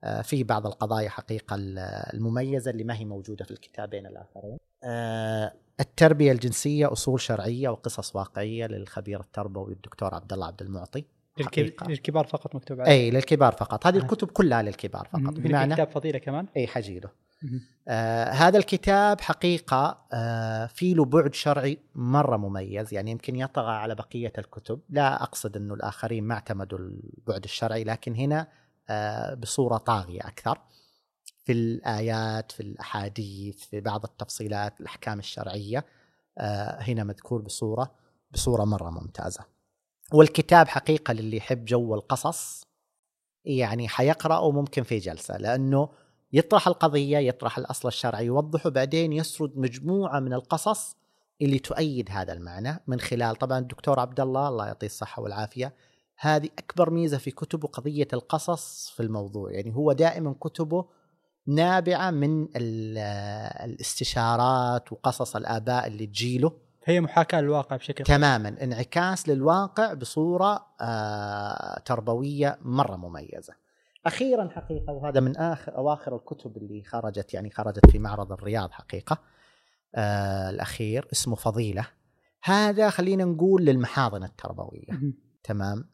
آه، 0.05 0.23
في 0.23 0.45
بعض 0.45 0.67
القضايا 0.67 1.09
حقيقة 1.09 1.55
ال- 1.55 1.79
المميزة 2.15 2.71
اللي 2.71 2.85
ما 2.85 2.97
هي 2.97 3.05
موجودة 3.05 3.45
في 3.45 3.51
الكتابين 3.51 4.07
الآخرين. 4.07 4.59
آه، 4.85 5.53
التربية 5.81 6.33
الجنسية 6.33 6.93
أصول 6.93 7.21
شرعية 7.21 7.69
وقصص 7.69 8.17
واقعية 8.17 8.67
للخبير 8.67 9.21
التربوي 9.21 9.73
الدكتور 9.73 10.15
عبد 10.15 10.33
الله 10.33 10.47
عبد 10.47 10.63
المعطي. 10.63 11.05
حقيقة. 11.43 11.87
للكبار 11.89 12.27
فقط 12.27 12.55
مكتوب 12.55 12.81
عليه. 12.81 12.91
إي 12.93 13.11
للكبار 13.11 13.53
فقط. 13.53 13.87
هذه 13.87 13.97
آه. 13.97 13.99
الكتب 13.99 14.29
كلها 14.31 14.63
للكبار 14.63 15.09
فقط. 15.13 15.35
بمعنى 15.35 15.75
كتاب 15.75 15.91
فضيلة 15.91 16.19
كمان؟ 16.19 16.47
إي 16.57 16.67
حجيله. 16.67 17.11
آه 17.89 18.25
هذا 18.31 18.59
الكتاب 18.59 19.21
حقيقة 19.21 20.07
آه 20.13 20.67
في 20.67 20.95
له 20.95 21.05
بعد 21.05 21.35
شرعي 21.35 21.79
مرة 21.95 22.37
مميز 22.37 22.95
يعني 22.95 23.11
يمكن 23.11 23.37
يطغى 23.37 23.73
على 23.73 23.95
بقية 23.95 24.33
الكتب. 24.39 24.81
لا 24.89 25.23
أقصد 25.23 25.57
أنه 25.57 25.75
الآخرين 25.75 26.25
ما 26.25 26.35
اعتمدوا 26.35 26.79
البعد 26.79 27.45
الشرعي 27.45 27.85
لكن 27.85 28.15
هنا 28.15 28.49
آه 28.91 29.35
بصورة 29.35 29.77
طاغية 29.77 30.21
أكثر. 30.21 30.59
في 31.45 31.53
الآيات 31.53 32.53
في 32.53 32.61
الأحاديث 32.61 33.65
في 33.65 33.81
بعض 33.81 34.05
التفصيلات 34.05 34.81
الأحكام 34.81 35.19
الشرعية 35.19 35.87
آه 36.39 36.83
هنا 36.83 37.05
مذكور 37.05 37.43
بصورة 37.43 37.95
بصورة 38.31 38.65
مرة 38.65 38.91
ممتازة. 38.91 39.45
والكتاب 40.13 40.69
حقيقة 40.69 41.13
للي 41.15 41.37
يحب 41.37 41.65
جو 41.65 41.95
القصص 41.95 42.65
يعني 43.45 43.89
حيقرأه 43.89 44.51
ممكن 44.51 44.83
في 44.83 44.99
جلسة 44.99 45.37
لأنه 45.37 45.89
يطرح 46.33 46.69
القضية 46.69 47.19
يطرح 47.19 47.59
الأصل 47.59 47.89
الشرعي 47.89 48.27
يوضحه 48.27 48.71
بعدين 48.71 49.13
يسرد 49.13 49.53
مجموعة 49.59 50.21
من 50.21 50.33
القصص 50.33 50.97
اللي 51.43 51.59
تؤيد 51.59 52.09
هذا 52.11 52.33
المعنى 52.33 52.83
من 52.87 53.01
خلال 53.01 53.37
طبعا 53.37 53.59
الدكتور 53.59 54.01
عبد 54.01 54.21
الله 54.21 54.49
الله 54.49 54.67
يعطيه 54.67 54.87
الصحة 54.87 55.23
والعافية. 55.23 55.75
هذه 56.21 56.49
أكبر 56.59 56.91
ميزة 56.91 57.19
في 57.19 57.31
كتبه 57.31 57.69
قضية 57.69 58.09
القصص 58.13 58.91
في 58.97 59.03
الموضوع 59.03 59.53
يعني 59.53 59.75
هو 59.75 59.93
دائما 59.93 60.35
كتبه 60.41 60.85
نابعة 61.47 62.11
من 62.11 62.43
ال- 62.57 62.99
الاستشارات 63.71 64.93
وقصص 64.93 65.37
الآباء 65.37 65.87
اللي 65.87 66.07
تجيله 66.07 66.53
هي 66.85 67.01
محاكاة 67.01 67.41
للواقع 67.41 67.77
بشكل 67.77 68.05
تماما 68.05 68.49
انعكاس 68.63 69.29
للواقع 69.29 69.93
بصورة 69.95 70.67
آه 70.81 71.79
تربوية 71.85 72.59
مرة 72.63 72.97
مميزة. 72.97 73.55
أخيرا 74.09 74.49
حقيقة 74.49 74.93
وهذا 74.93 75.21
من 75.21 75.37
آخر 75.37 75.77
أواخر 75.77 76.17
الكتب 76.17 76.57
اللي 76.57 76.83
خرجت 76.83 77.35
يعني 77.35 77.51
خرجت 77.51 77.91
في 77.91 77.99
معرض 77.99 78.33
الرياض 78.33 78.71
حقيقة 78.71 79.19
آه 79.95 80.51
الأخير 80.51 81.09
اسمه 81.13 81.37
فضيلة. 81.37 81.87
هذا 82.43 82.91
خلينا 82.91 83.25
نقول 83.25 83.65
للمحاضن 83.65 84.25
التربوية. 84.25 85.01
تمام؟ 85.43 85.85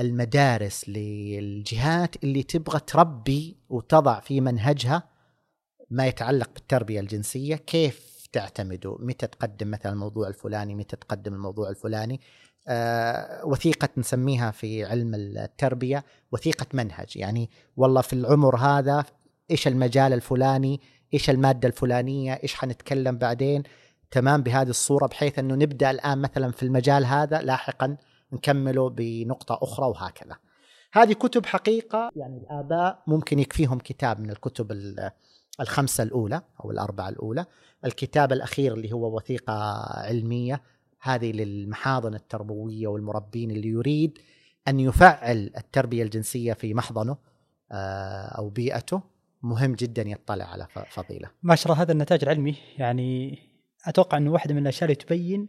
للمدارس 0.00 0.88
للجهات 0.88 2.24
اللي 2.24 2.42
تبغى 2.42 2.80
تربي 2.80 3.56
وتضع 3.68 4.20
في 4.20 4.40
منهجها 4.40 5.02
ما 5.90 6.06
يتعلق 6.06 6.50
بالتربية 6.54 7.00
الجنسية 7.00 7.56
كيف 7.56 8.07
تعتمدوا 8.32 8.96
متى 9.00 9.26
تقدم 9.26 9.70
مثلا 9.70 9.92
الموضوع 9.92 10.28
الفلاني؟ 10.28 10.74
متى 10.74 10.96
تقدم 10.96 11.34
الموضوع 11.34 11.70
الفلاني؟ 11.70 12.20
آه 12.68 13.46
وثيقة 13.46 13.88
نسميها 13.96 14.50
في 14.50 14.84
علم 14.84 15.14
التربية 15.14 16.04
وثيقة 16.32 16.66
منهج. 16.72 17.16
يعني 17.16 17.50
والله 17.76 18.00
في 18.00 18.12
العمر 18.12 18.56
هذا 18.56 19.04
إيش 19.50 19.68
المجال 19.68 20.12
الفلاني؟ 20.12 20.80
إيش 21.14 21.30
المادة 21.30 21.68
الفلانية؟ 21.68 22.32
إيش 22.42 22.54
حنتكلم 22.54 23.18
بعدين؟ 23.18 23.62
تمام 24.10 24.42
بهذه 24.42 24.70
الصورة 24.70 25.06
بحيث 25.06 25.38
أنه 25.38 25.54
نبدأ 25.54 25.90
الآن 25.90 26.18
مثلا 26.18 26.52
في 26.52 26.62
المجال 26.62 27.04
هذا 27.06 27.42
لاحقا 27.42 27.96
نكمله 28.32 28.90
بنقطة 28.90 29.58
أخرى 29.62 29.86
وهكذا. 29.86 30.36
هذه 30.92 31.12
كتب 31.12 31.46
حقيقة 31.46 32.10
يعني 32.16 32.38
الآباء 32.38 33.02
ممكن 33.06 33.38
يكفيهم 33.38 33.78
كتاب 33.78 34.20
من 34.20 34.30
الكتب 34.30 34.72
ال- 35.60 35.62
الخمسة 35.66 36.02
الأولى 36.04 36.42
أو 36.64 36.70
الأربعة 36.70 37.08
الأولى، 37.08 37.46
الكتاب 37.84 38.32
الأخير 38.32 38.74
اللي 38.74 38.92
هو 38.92 39.16
وثيقة 39.16 39.52
علمية 40.06 40.62
هذه 41.00 41.32
للمحاضن 41.32 42.14
التربوية 42.14 42.86
والمربين 42.86 43.50
اللي 43.50 43.68
يريد 43.68 44.18
أن 44.68 44.80
يفعل 44.80 45.50
التربية 45.56 46.02
الجنسية 46.02 46.52
في 46.52 46.74
محضنه 46.74 47.16
آه، 47.72 48.26
أو 48.38 48.48
بيئته. 48.48 49.02
مهم 49.42 49.74
جدا 49.74 50.02
يطلع 50.02 50.44
على 50.44 50.66
ف- 50.70 50.78
فضيلة. 50.78 51.30
ما 51.42 51.54
شاء 51.54 51.72
الله 51.72 51.82
هذا 51.82 51.92
النتاج 51.92 52.22
العلمي 52.22 52.56
يعني 52.78 53.38
أتوقع 53.86 54.16
إنه 54.18 54.30
واحدة 54.32 54.54
من 54.54 54.62
الأشياء 54.62 54.84
اللي 54.84 54.94
تبين 54.94 55.48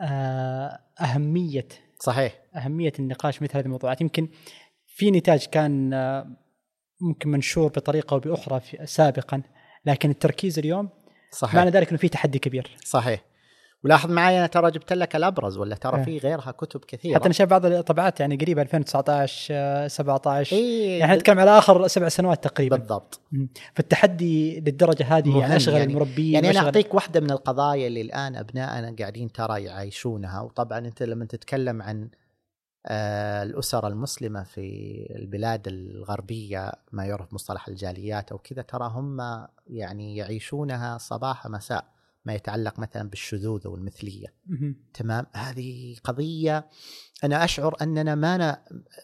آه، 0.00 0.78
أهمية 1.00 1.68
صحيح. 2.00 2.38
أهمية 2.56 2.92
النقاش 2.98 3.42
مثل 3.42 3.56
هذه 3.56 3.64
الموضوعات. 3.64 4.00
يمكن 4.00 4.28
في 4.86 5.10
نتاج 5.10 5.46
كان 5.46 5.92
آه، 5.92 6.26
ممكن 7.00 7.30
منشور 7.30 7.68
بطريقة 7.68 8.14
أو 8.14 8.18
بأخرى 8.18 8.60
في 8.60 8.86
سابقا 8.86 9.42
لكن 9.86 10.10
التركيز 10.10 10.58
اليوم 10.58 10.88
صحيح. 11.30 11.54
معنى 11.54 11.70
ذلك 11.70 11.88
إنه 11.88 11.98
في 11.98 12.08
تحدي 12.08 12.38
كبير. 12.38 12.76
صحيح. 12.84 13.24
ولاحظ 13.84 14.10
معي 14.10 14.38
أنا 14.38 14.46
ترى 14.46 14.70
جبت 14.70 14.92
لك 14.92 15.16
الأبرز 15.16 15.56
ولا 15.58 15.76
ترى 15.76 15.96
إيه. 15.98 16.04
في 16.04 16.18
غيرها 16.18 16.50
كتب 16.50 16.80
كثيرة. 16.84 17.14
حتى 17.14 17.24
أنا 17.24 17.32
شايف 17.32 17.50
بعض 17.50 17.66
الطبعات 17.66 18.20
يعني 18.20 18.36
قريبة 18.36 18.62
2019 18.62 19.48
آه، 19.54 19.88
17 19.88 20.56
إيه 20.56 20.98
يعني 20.98 21.16
نتكلم 21.16 21.38
على 21.38 21.58
آخر 21.58 21.86
سبع 21.86 22.08
سنوات 22.08 22.44
تقريبا. 22.44 22.76
بالضبط. 22.76 23.20
فالتحدي 23.74 24.60
للدرجة 24.60 25.04
هذه 25.18 25.28
مهم 25.28 25.40
يعني 25.40 25.56
اشغل 25.56 25.74
يعني- 25.74 25.92
المربين 25.92 26.34
يعني 26.34 26.50
أنا 26.50 26.58
أعطيك 26.60 26.94
واحدة 26.94 27.20
من 27.20 27.30
القضايا 27.30 27.86
اللي 27.86 28.00
الآن 28.00 28.36
ابنائنا 28.36 28.96
قاعدين 28.98 29.32
ترى 29.32 29.62
يعيشونها. 29.64 30.40
وطبعا 30.40 30.78
أنت 30.78 31.02
لما 31.02 31.24
تتكلم 31.24 31.82
عن 31.82 32.08
آه، 32.86 33.42
الاسر 33.42 33.86
المسلمة 33.86 34.42
في 34.42 35.06
البلاد 35.16 35.68
الغربية 35.68 36.72
ما 36.92 37.04
يعرف 37.04 37.34
مصطلح 37.34 37.68
الجاليات 37.68 38.32
أو 38.32 38.38
كذا 38.38 38.62
ترى 38.62 38.90
هم 38.94 39.46
يعني 39.66 40.16
يعيشونها 40.16 40.98
صباح 40.98 41.46
مساء 41.46 41.98
ما 42.24 42.34
يتعلق 42.34 42.78
مثلا 42.78 43.08
بالشذوذ 43.08 43.68
والمثليه 43.68 44.34
مهم. 44.46 44.76
تمام؟ 44.94 45.26
هذه 45.32 45.96
قضية 46.04 46.70
أنا 47.24 47.44
أشعر 47.44 47.76
أننا 47.82 48.14
ما 48.14 48.36
ن... 48.36 48.56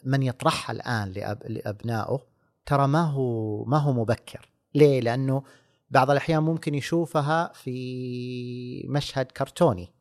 من 0.03 0.23
يطرحها 0.23 0.73
الآن 0.73 1.11
لأب... 1.11 1.43
لأبنائه 1.45 2.19
ترى 2.65 2.87
ما 2.87 3.01
هو 3.01 3.65
ما 3.65 3.77
هو 3.77 3.93
مبكر. 3.93 4.49
ليه؟ 4.75 5.01
لأنه 5.01 5.43
بعض 5.89 6.11
الأحيان 6.11 6.43
ممكن 6.43 6.75
يشوفها 6.75 7.51
في 7.53 8.85
مشهد 8.89 9.25
كرتوني. 9.25 9.93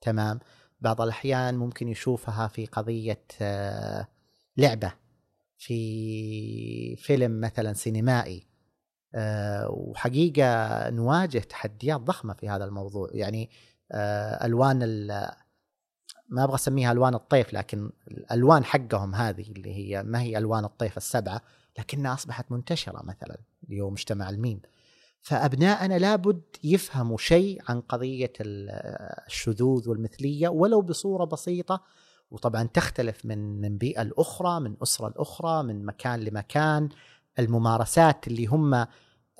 تمام؟ 0.00 0.40
بعض 0.84 1.00
الأحيان 1.00 1.54
ممكن 1.56 1.88
يشوفها 1.88 2.48
في 2.48 2.66
قضية 2.66 3.22
آه، 3.42 4.08
لعبة 4.56 4.92
في 5.58 6.96
فيلم 6.96 7.40
مثلا 7.40 7.72
سينمائي 7.72 8.46
آه، 9.14 9.68
وحقيقة 9.70 10.90
نواجه 10.90 11.38
تحديات 11.38 12.00
ضخمة 12.00 12.34
في 12.34 12.48
هذا 12.48 12.64
الموضوع. 12.64 13.08
يعني 13.12 13.50
آه، 13.92 14.46
ألوان 14.46 14.82
ال- 14.82 15.30
ما 16.28 16.44
أبغى 16.44 16.54
أسميها 16.54 16.92
ألوان 16.92 17.14
الطيف 17.14 17.54
لكن 17.54 17.90
الألوان 18.10 18.64
حقهم 18.64 19.14
هذه 19.14 19.52
اللي 19.52 19.74
هي 19.74 20.02
ما 20.02 20.20
هي 20.22 20.38
ألوان 20.38 20.64
الطيف 20.64 20.96
السبعة 20.96 21.40
لكنها 21.78 22.14
أصبحت 22.14 22.52
منتشرة 22.52 23.02
مثلا. 23.04 23.38
اللي 23.64 23.80
هو 23.80 23.90
مجتمع 23.90 24.30
الميم. 24.30 24.60
فابنائنا 25.24 25.98
لابد 25.98 26.42
يفهموا 26.64 27.16
شيء 27.18 27.60
عن 27.68 27.80
قضية 27.80 28.32
ال- 28.40 28.70
الشذوذ 29.26 29.88
والمثلية 29.88 30.48
ولو 30.48 30.82
بصورة 30.82 31.24
بسيطة 31.24 31.82
وطبعا 32.30 32.62
تختلف 32.74 33.24
من 33.26 33.60
من 33.60 33.78
بيئة 33.78 34.02
لاخرى 34.02 34.60
من 34.60 34.76
أسرة 34.82 35.08
لاخرى 35.08 35.62
من 35.62 35.84
مكان 35.84 36.20
لمكان. 36.20 36.88
الممارسات 37.38 38.26
اللي 38.28 38.46
هم 38.46 38.74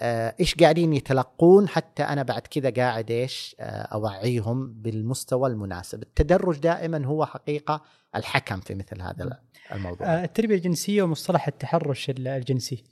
آه، 0.01 0.35
إيش 0.41 0.55
قاعدين 0.55 0.93
يتلقون؟ 0.93 1.69
حتى 1.69 2.03
أنا 2.03 2.23
بعد 2.23 2.43
كذا 2.43 2.71
قاعد 2.71 3.11
إيش 3.11 3.57
آه، 3.61 3.65
أوعيهم 3.83 4.73
بالمستوى 4.73 5.49
المناسب. 5.51 6.03
التدرج 6.03 6.59
دائما 6.59 7.07
هو 7.07 7.27
حقيقة 7.27 7.83
الحكم 8.17 8.61
في 8.61 8.75
مثل 8.75 9.03
هذا 9.03 9.39
الموضوع. 9.73 10.07
آه، 10.07 10.25
التربية 10.25 10.55
الجنسية 10.57 11.03
ومصطلح 11.03 11.49
التحرش 11.49 12.11
ال- 12.11 12.29
الجنسي. 12.29 12.85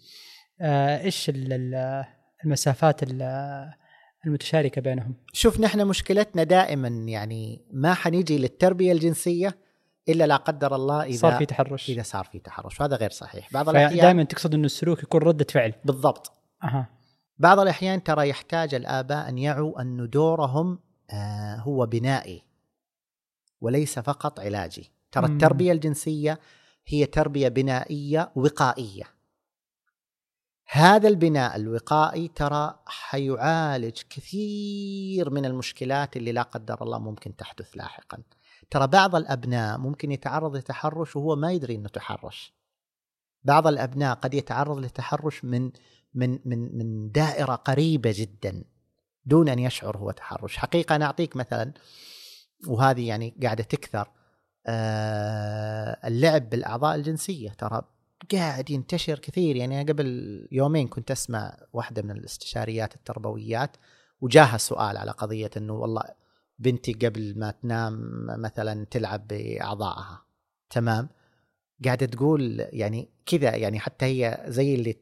إيش 0.61 1.31
المسافات 2.45 3.03
ال- 3.03 3.73
المتشاركة 4.27 4.81
بينهم. 4.81 5.15
شوف 5.33 5.61
نحن 5.61 5.87
مشكلتنا 5.87 6.43
دائما 6.43 6.89
يعني 6.89 7.65
ما 7.73 7.95
حنيجي 7.95 8.39
للتربية 8.39 8.93
الجنسية 8.93 9.57
إلا 10.09 10.27
لا 10.27 10.37
قدر 10.37 10.75
الله 10.75 11.03
إذا 11.03 11.17
صار 11.17 11.33
في 11.39 11.47
تحرش. 11.47 11.91
إذا 11.91 12.03
صار 12.03 12.25
في 12.25 12.39
تحرش 12.39 12.81
وهذا 12.81 12.97
غير 12.97 13.11
صحيح. 13.11 13.53
بعض 13.53 13.69
الأحيان 13.69 14.01
دائما 14.01 14.23
تقصد 14.23 14.55
انه 14.55 14.67
السلوك 14.67 15.03
يكون 15.03 15.23
ردة 15.23 15.47
فعل. 15.51 15.73
بالضبط. 15.85 16.33
أها. 16.65 16.89
بعض 17.39 17.59
الأحيان 17.59 18.03
ترى 18.03 18.29
يحتاج 18.29 18.75
الآباء 18.75 19.29
أن 19.29 19.39
يعوا 19.39 19.81
أن 19.83 20.11
دورهم 20.11 20.79
آه، 21.11 21.57
هو 21.57 21.87
بنائي 21.87 22.43
وليس 23.61 23.99
فقط 23.99 24.41
علاجي. 24.41 24.91
ترى 25.13 25.29
مم. 25.29 25.33
التربية 25.33 25.73
الجنسية 25.73 26.41
هي 26.87 27.07
تربية 27.07 27.49
بنائية 27.49 28.31
وقائية. 28.37 29.05
هذا 30.75 31.09
البناء 31.09 31.57
الوقائي 31.57 32.29
ترى 32.29 32.79
حيعالج 32.87 34.03
كثير 34.11 35.31
من 35.31 35.45
المشكلات 35.45 36.17
اللي 36.17 36.33
لا 36.33 36.43
قدر 36.43 36.83
الله 36.83 36.99
ممكن 36.99 37.37
تحدث 37.37 37.77
لاحقا. 37.77 38.19
ترى 38.71 38.87
بعض 38.87 39.15
الأبناء 39.17 39.79
ممكن 39.79 40.13
يتعرض 40.13 40.57
لتحرش 40.57 41.17
وهو 41.17 41.37
ما 41.37 41.53
يدري 41.53 41.75
أنه 41.75 41.89
تحرش. 41.89 42.55
بعض 43.45 43.67
الأبناء 43.67 44.15
قد 44.15 44.35
يتعرض 44.35 44.79
لتحرش 44.79 45.45
من 45.45 45.71
من 46.15 46.39
من 46.45 46.79
من 46.79 47.11
دائرة 47.11 47.55
قريبة 47.55 48.15
جدا 48.17 48.65
دون 49.25 49.49
أن 49.49 49.59
يشعر 49.59 49.97
هو 49.97 50.11
تحرش، 50.11 50.57
حقيقة 50.57 50.97
أنا 50.97 51.05
أعطيك 51.05 51.37
مثلا 51.37 51.73
وهذه 52.67 53.09
يعني 53.09 53.35
قاعدة 53.43 53.65
تكثر 53.65 54.11
آه 54.67 55.99
اللعب 56.05 56.51
بالأعضاء 56.51 56.95
الجنسية. 56.95 57.51
ترى 57.51 57.83
قاعد 58.33 58.71
ينتشر 58.71 59.19
كثير. 59.19 59.57
يعني 59.57 59.83
قبل 59.83 60.49
يومين 60.53 60.89
كنت 60.89 61.11
أسمع 61.11 61.57
واحدة 61.73 62.03
من 62.03 62.11
الاستشاريات 62.11 62.95
التربويات 62.95 63.77
وجاها 64.21 64.57
سؤال 64.57 64.97
على 64.97 65.11
قضية 65.11 65.51
إنه 65.57 65.73
والله 65.73 66.03
بنتي 66.59 66.93
قبل 66.93 67.39
ما 67.39 67.51
تنام 67.51 68.11
مثلا 68.39 68.87
تلعب 68.91 69.27
بأعضائها. 69.29 70.23
تمام؟ 70.71 71.09
قاعدة 71.85 72.07
تقول 72.07 72.67
يعني 72.73 73.09
كذا 73.27 73.57
يعني 73.57 73.79
حتى 73.81 74.05
هي 74.07 74.45
زي 74.47 74.75
اللي 74.75 74.97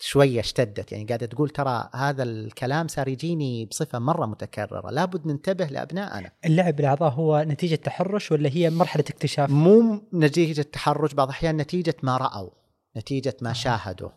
شوية 0.00 0.40
اشتدت. 0.40 0.92
يعني 0.92 1.04
قاعدة 1.04 1.26
تقول 1.26 1.50
ترى 1.50 1.90
هذا 1.94 2.22
الكلام 2.22 2.88
صار 2.88 3.08
يجيني 3.08 3.66
بصفة 3.66 3.98
مرة 3.98 4.26
متكررة. 4.26 4.90
لابد 4.90 5.26
ننتبه 5.26 5.64
لابنائنا 5.64 6.30
اللعب 6.44 6.76
بالأعضاء 6.76 7.10
هو 7.12 7.44
نتيجة 7.48 7.74
تحرش 7.74 8.32
ولا 8.32 8.48
هي 8.52 8.70
مرحلة 8.70 9.04
اكتشاف؟ 9.10 9.50
مو 9.50 10.02
نتيجة 10.14 10.62
تحرش 10.62 11.14
بعض 11.14 11.28
الأحيان 11.28 11.56
نتيجة 11.56 11.94
ما 12.02 12.16
رأوا 12.16 12.50
نتيجة 12.96 13.36
ما 13.42 13.50
آه. 13.50 13.52
شاهدوا. 13.52 14.10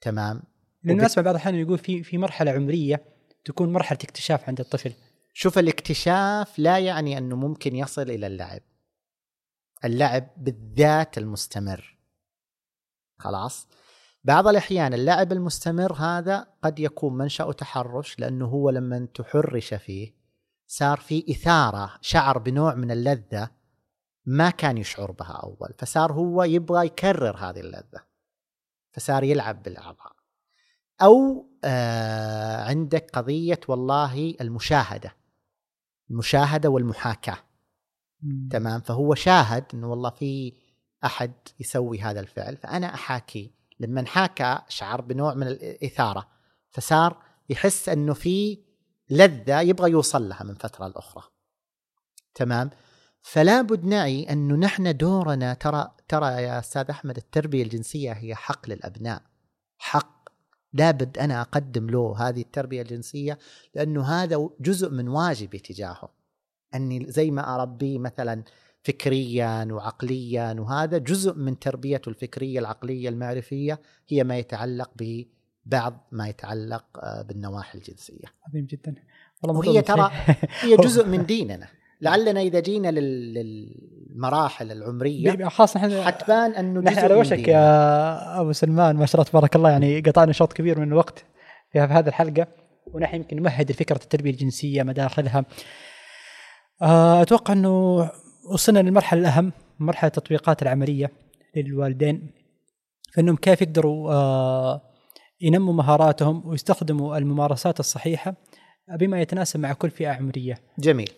تمام؟ 0.00 0.42
لأنه 0.84 1.04
نسمع 1.04 1.22
بعض 1.22 1.34
الأحيان 1.34 1.54
يقول 1.54 1.78
في 1.78 2.02
في 2.02 2.18
مرحلة 2.18 2.50
عمرية 2.50 3.04
تكون 3.44 3.72
مرحلة 3.72 3.98
اكتشاف 4.04 4.48
عند 4.48 4.60
الطفل. 4.60 4.92
شوف 5.34 5.58
الاكتشاف 5.58 6.58
لا 6.58 6.78
يعني 6.78 7.18
أنه 7.18 7.36
ممكن 7.36 7.76
يصل 7.76 8.10
إلى 8.10 8.26
اللعب. 8.26 8.60
اللعب 9.84 10.28
بالذات 10.36 11.18
المستمر. 11.18 11.98
خلاص؟ 13.18 13.68
بعض 14.24 14.48
الأحيان 14.48 14.94
اللعب 14.94 15.32
المستمر 15.32 15.92
هذا 15.92 16.46
قد 16.62 16.78
يكون 16.78 17.16
منشأ 17.16 17.52
تحرش 17.52 18.18
لأنه 18.18 18.46
هو 18.46 18.70
لما 18.70 19.08
تحرش 19.14 19.74
فيه 19.74 20.14
صار 20.66 20.98
في 21.00 21.24
إثارة 21.30 21.98
شعر 22.00 22.38
بنوع 22.38 22.74
من 22.74 22.90
اللذة 22.90 23.50
ما 24.26 24.50
كان 24.50 24.78
يشعر 24.78 25.10
بها 25.10 25.32
أول 25.32 25.74
فصار 25.78 26.12
هو 26.12 26.42
يبغى 26.42 26.86
يكرر 26.86 27.36
هذه 27.36 27.60
اللذة 27.60 28.04
فصار 28.92 29.24
يلعب 29.24 29.62
بالأعضاء. 29.62 30.12
أو 31.02 31.46
آه 31.64 32.64
عندك 32.64 33.10
قضية 33.12 33.60
والله 33.68 34.34
المشاهدة 34.40 35.16
المشاهدة 36.10 36.68
والمحاكاة. 36.68 37.38
مم. 38.22 38.48
تمام؟ 38.52 38.80
فهو 38.80 39.14
شاهد 39.14 39.64
إنه 39.74 39.90
والله 39.90 40.10
في 40.10 40.52
أحد 41.04 41.32
يسوي 41.60 42.00
هذا 42.00 42.20
الفعل 42.20 42.56
فأنا 42.56 42.94
أحاكي 42.94 43.61
لما 43.84 44.06
حاكى 44.06 44.58
شعر 44.68 45.00
بنوع 45.00 45.34
من 45.34 45.46
الإثارة 45.46 46.28
فصار 46.70 47.22
يحس 47.50 47.88
إنه 47.88 48.14
في 48.14 48.58
لذة 49.10 49.60
يبغى 49.60 49.90
يوصل 49.90 50.28
لها 50.28 50.44
من 50.44 50.54
فترة 50.54 50.88
لأخرى. 50.88 51.24
تمام؟ 52.34 52.70
فلا 53.22 53.62
بد 53.62 53.84
نعي 53.84 54.32
انه 54.32 54.54
نحن 54.54 54.96
دورنا 54.96 55.54
ترى 55.54 55.90
ترى 56.08 56.26
يا 56.26 56.58
أستاذ 56.58 56.90
أحمد 56.90 57.16
التربية 57.16 57.62
الجنسية 57.62 58.12
هي 58.12 58.34
حق 58.34 58.68
للأبناء. 58.68 59.22
حق. 59.78 60.22
لابد 60.72 61.18
أنا 61.18 61.40
أقدم 61.40 61.90
له 61.90 62.14
هذه 62.18 62.40
التربية 62.40 62.82
الجنسية 62.82 63.38
لأنه 63.74 64.04
هذا 64.04 64.48
جزء 64.60 64.90
من 64.90 65.08
واجبي 65.08 65.58
تجاهه. 65.58 66.14
أني 66.74 67.10
زي 67.10 67.30
ما 67.30 67.54
أربيه 67.54 67.98
مثلا 67.98 68.44
فكريا 68.84 69.68
وعقليا 69.70 70.56
وهذا 70.58 70.98
جزء 70.98 71.34
من 71.34 71.58
تربيته 71.58 72.08
الفكرية 72.08 72.58
العقلية 72.58 73.08
المعرفية 73.08 73.80
هي 74.08 74.24
ما 74.24 74.38
يتعلق 74.38 74.90
ببعض 74.96 76.08
ما 76.12 76.28
يتعلق 76.28 76.84
آه، 76.98 77.22
بالنواحي 77.22 77.78
الجنسية. 77.78 78.24
عظيم 78.48 78.66
جدا 78.66 78.94
والله 79.42 79.58
وهي 79.70 79.82
ترى. 79.82 80.10
هي 80.62 80.76
جزء 80.76 81.06
من 81.06 81.26
ديننا 81.26 81.68
لعلنا 82.00 82.40
إذا 82.40 82.60
جينا 82.60 82.90
لل- 82.90 83.34
للمراحل 83.34 84.72
العمرية 84.72 85.48
خاصة 85.48 85.78
إحنا 85.80 86.04
حتبان 86.04 86.54
أنه 86.54 86.80
نحن 86.80 86.98
على 86.98 87.14
وشك. 87.14 87.48
يا 87.48 88.40
أبو 88.40 88.52
سلمان 88.52 88.96
ما 88.96 89.06
شاء 89.06 89.20
الله 89.20 89.30
تبارك 89.30 89.56
الله 89.56 89.70
يعني 89.70 90.00
قطعنا 90.00 90.32
شوط 90.32 90.52
كبير 90.52 90.80
من 90.80 90.88
الوقت 90.88 91.24
في 91.72 91.78
هذه 91.80 92.08
الحلقة 92.08 92.46
ونحن 92.86 93.16
يمكن 93.16 93.36
نمهد 93.36 93.70
لفكرة 93.70 93.96
التربية 93.96 94.30
الجنسية 94.30 94.82
مداخلها 94.82 95.44
آه، 96.82 97.22
أتوقع 97.22 97.52
أنه 97.52 98.10
وصلنا 98.44 98.78
للمرحلة 98.78 99.20
الأهم 99.20 99.52
مرحلة 99.78 100.08
التطبيقات 100.08 100.62
العملية 100.62 101.10
للوالدين 101.56 102.30
فإنهم 103.14 103.36
كيف 103.36 103.62
يقدروا 103.62 104.12
آه، 104.12 104.82
ينموا 105.40 105.74
مهاراتهم 105.74 106.48
ويستخدموا 106.48 107.18
الممارسات 107.18 107.80
الصحيحة 107.80 108.34
بما 108.88 109.20
يتناسب 109.20 109.60
مع 109.60 109.72
كل 109.72 109.90
فئة 109.90 110.08
عمرية. 110.08 110.58
جميل. 110.78 111.10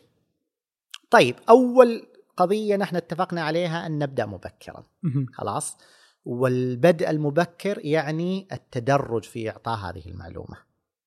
طيب 1.10 1.34
أول 1.48 2.06
قضية 2.36 2.76
نحن 2.76 2.96
اتفقنا 2.96 3.42
عليها 3.42 3.86
أن 3.86 3.98
نبدأ 3.98 4.26
مبكرا. 4.26 4.82
خلاص؟ 5.32 5.76
والبدء 6.24 7.10
المبكر 7.10 7.80
يعني 7.84 8.48
التدرج 8.52 9.24
في 9.24 9.50
إعطاء 9.50 9.78
هذه 9.78 10.08
المعلومة. 10.08 10.56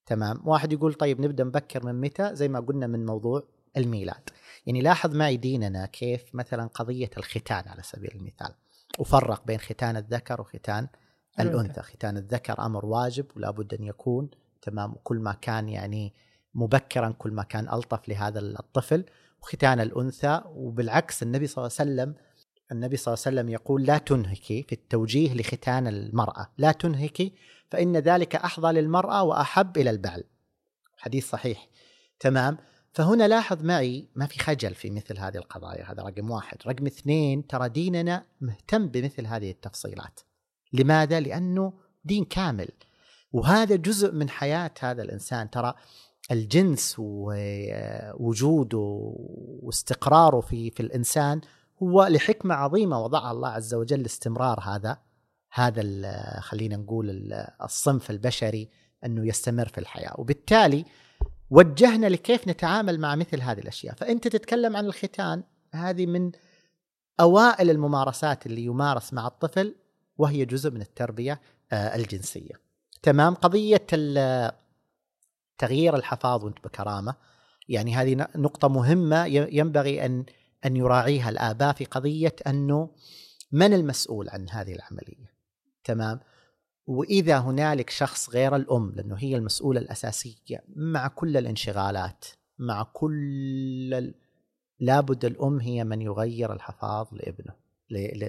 تمام؟ 0.05 0.41
واحد 0.45 0.73
يقول 0.73 0.93
طيب 0.93 1.21
نبدأ 1.21 1.43
مبكر 1.43 1.85
من 1.85 2.01
متى؟ 2.01 2.35
زي 2.35 2.47
ما 2.47 2.59
قلنا 2.59 2.87
من 2.87 3.05
موضوع 3.05 3.43
الميلاد. 3.77 4.29
يعني 4.67 4.81
لاحظ 4.81 5.15
معي 5.15 5.37
ديننا 5.37 5.85
كيف 5.85 6.35
مثلا 6.35 6.67
قضية 6.67 7.09
الختان 7.17 7.67
على 7.67 7.83
سبيل 7.83 8.11
المثال. 8.15 8.53
وفرق 8.99 9.45
بين 9.45 9.59
ختان 9.59 9.97
الذكر 9.97 10.41
وختان 10.41 10.87
الأنثى. 11.39 11.81
ختان 11.81 12.17
الذكر 12.17 12.65
أمر 12.65 12.85
واجب 12.85 13.25
ولا 13.35 13.51
بد 13.51 13.73
أن 13.73 13.83
يكون 13.83 14.29
تمام 14.61 14.91
وكل 14.93 15.17
ما 15.19 15.33
كان 15.33 15.69
يعني 15.69 16.13
مبكرا 16.53 17.09
كل 17.09 17.31
ما 17.31 17.43
كان 17.43 17.69
ألطف 17.69 18.09
لهذا 18.09 18.39
الطفل. 18.39 19.05
وختان 19.41 19.79
الأنثى 19.79 20.41
وبالعكس 20.45 21.23
النبي 21.23 21.47
صلى 21.47 21.65
الله 21.65 21.77
عليه 21.79 21.91
وسلم 21.91 22.15
النبي 22.71 22.97
صلى 22.97 23.13
الله 23.13 23.23
عليه 23.25 23.37
وسلم 23.37 23.49
يقول 23.49 23.83
لا 23.83 23.97
تنهكي 23.97 24.63
في 24.63 24.73
التوجيه 24.73 25.33
لختان 25.33 25.87
المرأة. 25.87 26.47
لا 26.57 26.71
تنهكي 26.71 27.33
فإن 27.69 27.97
ذلك 27.97 28.35
أحظى 28.35 28.71
للمرأة 28.71 29.23
وأحب 29.23 29.77
إلى 29.77 29.89
البعل. 29.89 30.23
حديث 30.97 31.29
صحيح. 31.29 31.67
تمام. 32.19 32.57
فهنا 32.93 33.27
لاحظ 33.27 33.63
معي 33.63 34.09
ما 34.15 34.25
في 34.25 34.39
خجل 34.39 34.75
في 34.75 34.89
مثل 34.89 35.19
هذه 35.19 35.37
القضايا 35.37 35.91
هذا 35.91 36.03
رقم 36.03 36.31
واحد. 36.31 36.57
رقم 36.67 36.85
اثنين 36.85 37.47
ترى 37.47 37.69
ديننا 37.69 38.25
مهتم 38.41 38.87
بمثل 38.87 39.25
هذه 39.25 39.51
التفصيلات. 39.51 40.19
لماذا؟ 40.73 41.19
لأنه 41.19 41.73
دين 42.05 42.25
كامل. 42.25 42.69
وهذا 43.33 43.75
جزء 43.75 44.11
من 44.11 44.29
حياة 44.29 44.71
هذا 44.79 45.03
الإنسان. 45.03 45.49
ترى 45.49 45.73
الجنس 46.31 46.95
ووجوده 46.99 48.77
واستقراره 49.63 50.39
في 50.41 50.71
في 50.71 50.79
الإنسان 50.79 51.41
هو 51.83 52.07
لحكمة 52.07 52.55
عظيمة. 52.55 53.03
وضعها 53.03 53.31
الله 53.31 53.49
عز 53.49 53.73
وجل 53.73 54.01
لاستمرار 54.01 54.59
هذا 54.59 54.97
هذا 55.53 55.81
خلينا 56.39 56.77
نقول 56.77 57.09
ال- 57.09 57.47
الصنف 57.63 58.09
البشري 58.11 58.69
أنه 59.05 59.27
يستمر 59.27 59.67
في 59.67 59.77
الحياة. 59.77 60.15
وبالتالي 60.17 60.85
وجهنا 61.49 62.07
لكيف 62.07 62.47
نتعامل 62.47 62.99
مع 62.99 63.15
مثل 63.15 63.41
هذه 63.41 63.59
الأشياء. 63.59 63.95
فأنت 63.95 64.27
تتكلم 64.27 64.75
عن 64.77 64.85
الختان 64.85 65.43
هذه 65.73 66.05
من 66.05 66.31
أوائل 67.19 67.69
الممارسات 67.69 68.45
اللي 68.45 68.63
يمارس 68.63 69.13
مع 69.13 69.27
الطفل 69.27 69.75
وهي 70.17 70.45
جزء 70.45 70.71
من 70.71 70.81
التربية 70.81 71.41
آه، 71.71 71.95
الجنسية. 71.95 72.53
تمام؟ 73.01 73.33
قضية 73.35 73.87
ال- 73.93 74.51
تغيير 75.57 75.95
الحفاظ 75.95 76.43
وانت 76.43 76.57
بكرامة 76.63 77.15
يعني 77.69 77.95
هذه 77.95 78.15
ن- 78.15 78.27
نقطة 78.41 78.67
مهمة 78.67 79.25
ي- 79.25 79.57
ينبغي 79.57 80.05
أن 80.05 80.25
أن 80.65 80.75
يراعيها 80.77 81.29
الآباء 81.29 81.73
في 81.73 81.85
قضية 81.85 82.35
أنه 82.47 82.89
من 83.51 83.73
المسؤول 83.73 84.29
عن 84.29 84.49
هذه 84.49 84.73
العملية؟ 84.75 85.33
تمام؟ 85.83 86.19
وإذا 86.87 87.37
هنالك 87.37 87.89
شخص 87.89 88.29
غير 88.29 88.55
الأم 88.55 88.91
لأنه 88.95 89.15
هي 89.15 89.35
المسؤولة 89.35 89.79
الأساسية 89.79 90.63
مع 90.75 91.07
كل 91.07 91.37
الانشغالات 91.37 92.25
مع 92.59 92.83
كل 92.83 93.93
ال... 93.93 94.13
لابد 94.79 95.25
الأم 95.25 95.59
هي 95.59 95.83
من 95.83 96.01
يغير 96.01 96.53
الحفاظ 96.53 97.07
لابنه 97.11 97.53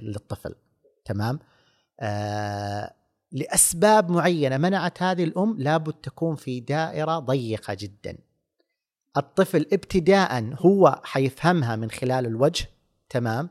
للطفل. 0.03 0.55
تمام؟ 1.05 1.39
آه 2.01 2.95
لأسباب 3.33 4.11
معينة 4.11 4.57
منعت 4.57 5.03
هذه 5.03 5.25
الأم 5.25 5.57
لابد 5.59 5.93
تكون 5.93 6.37
في 6.37 6.61
دائرة 6.61 7.19
ضيقة 7.19 7.75
جدا. 7.81 8.19
الطفل 9.17 9.67
ابتداء 9.73 10.55
هو 10.55 11.01
حيفهمها 11.05 11.77
من 11.77 11.91
خلال 11.91 12.27
الوجه 12.27 12.67
تمام؟ 13.11 13.51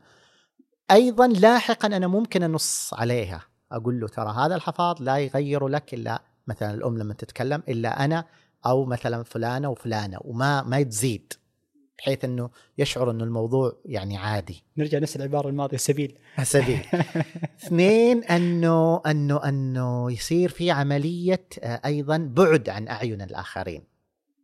أيضا 0.90 1.26
لاحقا 1.26 1.88
أنا 1.88 2.06
ممكن 2.06 2.42
أنص 2.42 2.94
عليها. 2.94 3.47
أقول 3.72 4.00
له 4.00 4.08
ترى 4.08 4.30
هذا 4.30 4.54
الحفاظ 4.54 5.02
لا 5.02 5.18
يغير 5.18 5.68
لك 5.68 5.94
إلا 5.94 6.22
مثلا 6.46 6.74
الأم 6.74 6.98
لما 6.98 7.14
تتكلم 7.14 7.62
إلا 7.68 8.04
أنا 8.04 8.24
أو 8.66 8.84
مثلا 8.84 9.22
فلانة 9.22 9.68
وفلانة 9.68 10.18
وما 10.24 10.62
ما 10.62 10.82
تزيد 10.82 11.32
بحيث 11.98 12.24
إنه 12.24 12.50
يشعر 12.78 13.10
إنه 13.10 13.24
الموضوع 13.24 13.72
يعني 13.84 14.16
عادي. 14.16 14.64
نرجع 14.76 14.98
نفس 14.98 15.16
العبارة 15.16 15.48
الماضية 15.48 15.76
سبيل. 15.76 16.18
سبيل. 16.42 16.80
اثنين 17.62 18.24
إنه 18.24 19.02
إنه 19.06 19.48
إنه 19.48 20.12
يصير 20.12 20.48
في 20.48 20.70
عملية 20.70 21.46
آه، 21.62 21.80
أيضا 21.84 22.16
بعد 22.18 22.68
عن 22.68 22.88
أعين 22.88 23.22
الآخرين. 23.22 23.84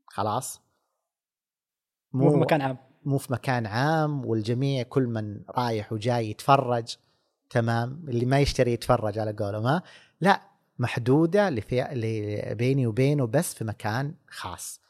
خلاص؟ 0.07 0.61
مو 2.12 2.31
في 2.31 2.37
مكان 2.37 2.61
عام. 2.61 2.77
مو 3.05 3.18
في 3.18 3.33
مكان 3.33 3.66
عام 3.66 4.27
والجميع 4.27 4.83
كل 4.83 5.07
من 5.07 5.41
رايح 5.51 5.93
وجاي 5.93 6.31
يتفرج. 6.31 6.97
تمام 7.55 8.05
اللي 8.09 8.26
ما 8.26 8.40
يشتري 8.40 8.72
يتفرج 8.72 9.18
على 9.18 9.32
قولهم 9.32 9.66
ها 9.66 9.82
لا 10.20 10.42
محدودة 10.78 11.50
ل- 11.50 12.55
بيني 12.55 12.86
وبينه 12.86 13.26
بس 13.26 13.55
في 13.55 13.64
مكان 13.64 14.14
خاص. 14.28 14.80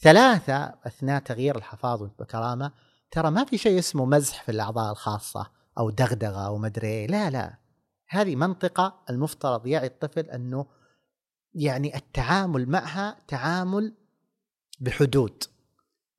ثلاثة 0.00 0.56
أثناء 0.86 1.20
تغيير 1.22 1.56
الحفاظ 1.56 2.02
وانت 2.02 2.18
بكرامه 2.18 2.72
ترى 3.10 3.30
ما 3.30 3.44
في 3.44 3.58
شيء 3.58 3.78
اسمه 3.78 4.04
مزح 4.04 4.42
في 4.42 4.50
الأعضاء 4.50 4.92
الخاصة 4.92 5.50
أو 5.78 5.90
دغدغة 5.90 6.46
أو 6.46 6.58
مدري 6.58 6.86
إيه. 6.88 7.06
لا 7.06 7.30
لا. 7.30 7.58
هذه 8.08 8.36
منطقة 8.36 9.02
المفترض 9.10 9.66
يعي 9.66 9.86
الطفل 9.86 10.30
أنه 10.30 10.66
يعني 11.54 11.96
التعامل 11.96 12.68
معها 12.68 13.16
تعامل 13.28 13.94
بحدود. 14.80 15.42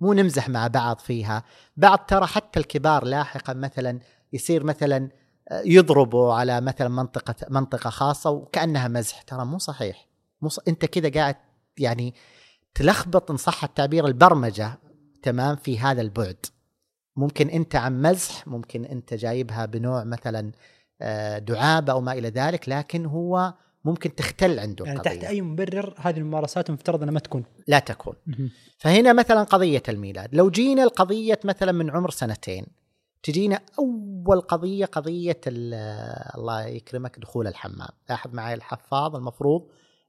مو 0.02 0.14
نمزح 0.14 0.50
مع 0.50 0.68
بعض 0.68 1.00
فيها. 1.00 1.44
بعض 1.78 2.00
ترى 2.00 2.26
حتى 2.28 2.60
الكبار 2.60 3.06
لاحقا 3.06 3.54
مثلا 3.54 4.00
يصير 4.34 4.64
مثلا 4.64 5.10
يضربوا 5.52 6.34
على 6.34 6.62
مثلا 6.62 6.88
منطقة 6.88 7.36
منطقة 7.50 7.90
خاصة 7.90 8.30
وكأنها 8.30 8.88
مزح. 8.88 9.22
ترى 9.22 9.46
مو 9.46 9.58
صحيح. 9.58 10.08
مو 10.42 10.50
ص... 10.50 10.60
أنت 10.68 10.86
كذا 10.86 11.10
قاعد 11.10 11.36
يعني 11.78 12.14
تلخبط 12.76 13.32
إن 13.32 13.38
صح 13.38 13.64
التعبير 13.64 14.08
البرمجة 14.08 14.80
تمام 15.24 15.56
في 15.56 15.80
هذا 15.80 16.02
البعد. 16.02 16.46
ممكن 17.16 17.50
أنت 17.50 17.76
عن 17.76 18.02
مزح 18.02 18.48
ممكن 18.48 18.86
أنت 18.86 19.14
جايبها 19.14 19.66
بنوع 19.66 20.04
مثلا 20.04 20.52
آه، 21.02 21.40
دعابة 21.40 21.94
أو 21.94 22.02
ما 22.02 22.14
إلى 22.14 22.30
ذلك 22.30 22.70
لكن 22.70 23.06
هو 23.06 23.54
ممكن 23.86 24.16
تختل 24.16 24.60
عنده 24.60 24.86
يعني 24.86 24.98
القضية. 24.98 25.20
تحت 25.20 25.24
أي 25.24 25.42
مبرر 25.42 25.94
هذه 25.98 26.18
الممارسات 26.18 26.70
المفترض 26.70 27.02
أنها 27.02 27.14
ما 27.14 27.20
تكون. 27.20 27.44
لا 27.68 27.80
تكون. 27.80 28.14
فهنا 28.78 29.14
مثلا 29.14 29.44
قضية 29.44 29.84
الميلاد. 29.90 30.36
لو 30.36 30.50
جينا 30.50 30.84
القضية 30.84 31.40
مثلا 31.44 31.72
من 31.72 31.92
عمر 31.92 32.10
سنتين 32.10 32.66
تجينا 33.24 33.62
أول 33.80 34.42
قضية 34.42 34.86
قضية 34.86 35.42
ال- 35.48 35.74
الله 36.38 36.66
يكرمك 36.66 37.20
دخول 37.20 37.48
الحمام. 37.48 37.90
لاحظ 38.10 38.34
معي 38.34 38.54
الحفاظ 38.54 39.16
المفروض 39.16 39.68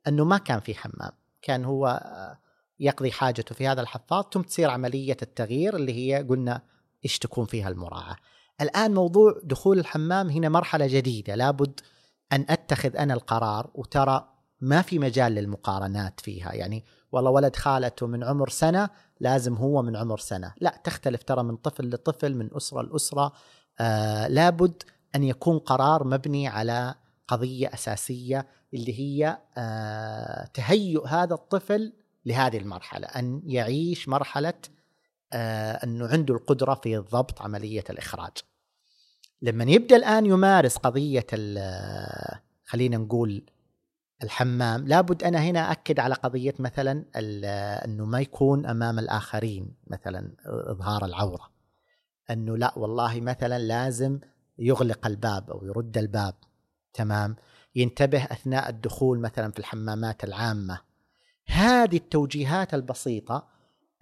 أنه 0.09 0.25
ما 0.25 0.39
كان 0.39 0.61
في 0.61 0.75
حمام. 0.75 1.13
كان 1.43 1.65
هو 1.65 1.87
آه، 1.87 2.39
يقضي 2.81 3.13
حاجته 3.13 3.55
في 3.55 3.67
هذا 3.69 3.81
الحفاض 3.81 4.35
ثم 4.35 4.43
تصير 4.43 4.71
عملية 4.71 5.17
التغيير 5.23 5.77
اللي 5.77 5.93
هي 5.95 6.23
قلنا 6.23 6.63
إيش 7.05 7.19
تكون 7.19 7.47
فيها 7.47 7.69
المراعاة. 7.69 8.17
الآن 8.61 8.95
موضوع 8.95 9.41
دخول 9.45 9.79
الحمام 9.79 10.29
هنا 10.29 10.49
مرحلة 10.49 10.87
جديدة. 10.87 11.35
لابد 11.35 11.81
أن 12.33 12.47
أتخذ 12.49 12.97
أنا 12.97 13.15
القرار 13.15 13.71
وترى 13.75 14.29
ما 14.61 14.83
في 14.83 14.99
مجال 14.99 15.33
للمقارنات 15.33 16.21
فيها. 16.21 16.53
يعني 16.53 16.85
والله 17.13 17.31
ولد 17.31 17.57
خالته 17.57 18.07
من 18.07 18.25
عمر 18.25 18.49
سنة 18.49 18.91
لازم 19.21 19.55
هو 19.55 19.83
من 19.83 19.97
عمر 19.97 20.19
سنة. 20.19 20.55
لا 20.61 20.81
تختلف 20.85 21.23
ترى 21.23 21.43
من 21.43 21.57
طفل 21.57 21.91
لطفل 21.91 22.35
من 22.35 22.49
أسرة 22.57 22.83
لأسرة. 22.83 23.33
آه 23.81 24.29
لابد 24.29 24.83
أن 25.15 25.25
يكون 25.25 25.59
قرار 25.59 26.05
مبني 26.05 26.49
على 26.49 26.95
قضية 27.29 27.75
أساسية 27.75 28.47
اللي 28.75 28.99
هي 28.99 29.39
آه 29.59 30.45
تهيؤ 30.55 31.07
هذا 31.07 31.35
الطفل 31.35 31.93
لهذه 32.27 32.59
المرحلة 32.59 33.07
أن 33.07 33.43
يعيش 33.45 34.09
مرحلة 34.09 34.55
آه 35.33 35.73
أنه 35.73 36.07
عنده 36.07 36.35
القدرة 36.35 36.75
في 36.75 36.97
ضبط 36.97 37.43
عملية 37.43 37.85
الإخراج. 37.91 38.33
لما 39.43 39.65
يبدأ 39.65 39.97
الآن 39.97 40.27
يمارس 40.27 40.77
قضية 40.77 41.27
خلينا 42.65 42.97
نقول 42.97 43.43
الحمام. 44.23 44.89
لابد 44.89 45.23
أنا 45.23 45.39
هنا 45.39 45.73
اكد 45.73 46.01
على 46.01 46.15
قضية 46.15 46.55
مثلا 46.59 47.05
إنه 47.85 48.05
ما 48.05 48.21
يكون 48.21 48.67
أمام 48.67 48.99
الآخرين 48.99 49.75
مثلا 49.87 50.33
إظهار 50.47 51.05
العورة. 51.05 51.51
إنه 52.31 52.57
لا 52.57 52.73
والله 52.77 53.21
مثلا 53.21 53.59
لازم 53.59 54.21
يغلق 54.59 55.07
الباب 55.07 55.51
أو 55.51 55.65
يرد 55.65 55.99
الباب. 55.99 56.35
تمام؟ 56.93 57.37
ينتبه 57.75 58.25
أثناء 58.25 58.69
الدخول 58.69 59.19
مثلا 59.21 59.53
في 59.53 59.59
الحمامات 59.59 60.25
العامة. 60.25 60.81
هذه 61.47 61.97
التوجيهات 61.97 62.75
البسيطة 62.75 63.49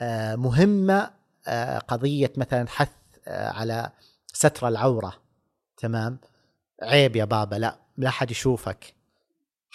آه، 0.00 0.36
مهمة 0.36 1.10
آه، 1.46 1.78
قضية 1.78 2.32
مثلا 2.36 2.68
حث 2.68 2.92
آه، 3.26 3.50
على 3.50 3.90
ستر 4.32 4.68
العورة. 4.68 5.12
تمام؟ 5.76 6.18
عيب 6.82 7.16
يا 7.16 7.24
بابا 7.24 7.56
لا 7.56 7.78
لا 7.96 8.10
حد 8.10 8.30
يشوفك. 8.30 8.95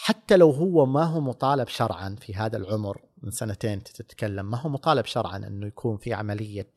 حتى 0.04 0.38
لو 0.38 0.52
هو 0.52 0.86
ما 0.86 1.04
هو 1.04 1.22
مطالب 1.22 1.68
شرعا 1.68 2.16
في 2.20 2.36
هذا 2.36 2.58
العمر 2.58 3.02
من 3.24 3.32
سنتين 3.32 3.84
تتكلم 3.84 4.52
ما 4.52 4.58
هو 4.58 4.70
مطالب 4.70 5.06
شرعا 5.06 5.38
إنه 5.38 5.68
يكون 5.68 5.98
في 5.98 6.14
عملية 6.14 6.74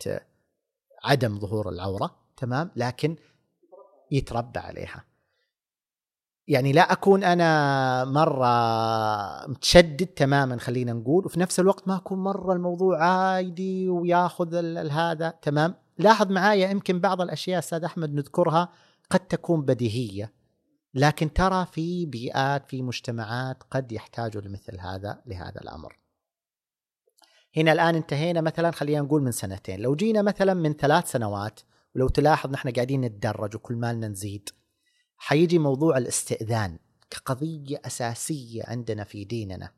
عدم 1.05 1.39
ظهور 1.39 1.68
العورة 1.68 2.14
تمام؟ 2.37 2.70
لكن 2.77 3.16
يتربى 4.11 4.59
عليها. 4.59 5.05
يعني 6.49 6.72
لا 6.72 6.93
أكون 6.93 7.25
أنا 7.25 8.05
مرة 8.05 9.47
متشدد 9.47 10.07
تماما 10.07 10.59
خلينا 10.59 10.93
نقول 10.93 11.27
وفي 11.27 11.41
نفس 11.41 11.61
الوقت 11.61 11.89
ما 11.89 11.97
أكون 11.97 12.18
مرة 12.18 12.53
الموضوع 12.53 13.05
عادي 13.05 13.89
وياخذ 13.89 14.55
هذا 14.91 15.31
تمام؟ 15.43 15.75
لاحظ 15.99 16.31
معايا 16.31 16.70
يمكن 16.70 17.01
بعض 17.01 17.20
الأشياء 17.20 17.59
أستاذ 17.59 17.85
أحمد 17.85 18.14
نذكرها 18.14 18.68
قد 19.11 19.20
تكون 19.20 19.62
بديهية. 19.62 20.44
لكن 20.95 21.33
ترى 21.33 21.67
في 21.67 22.07
بيئات 22.07 22.67
في 22.67 22.83
مجتمعات 22.83 23.63
قد 23.63 23.93
يحتاجوا 23.93 24.43
لمثل 24.43 24.81
هذا 24.81 25.23
لهذا 25.27 25.61
الأمر. 25.61 25.99
هنا 27.57 27.73
الآن 27.73 27.95
انتهينا 27.95 28.41
مثلا 28.41 28.71
خلينا 28.71 29.01
نقول 29.01 29.23
من 29.23 29.33
سنتين. 29.33 29.81
لو 29.81 29.95
جينا 29.95 30.23
مثلا 30.23 30.55
من 30.55 30.73
ثلاث 30.73 31.11
سنوات 31.11 31.61
ولو 31.95 32.09
تلاحظ 32.09 32.51
نحن 32.51 32.71
قاعدين 32.71 33.01
نتدرج 33.01 33.55
وكل 33.55 33.75
مالنا 33.75 34.09
نزيد 34.09 34.49
حيجي 35.17 35.59
موضوع 35.59 35.99
الاستئذان 35.99 36.79
كقضية 37.11 37.81
أساسية 37.85 38.63
عندنا 38.67 39.05
في 39.05 39.25
ديننا. 39.25 39.71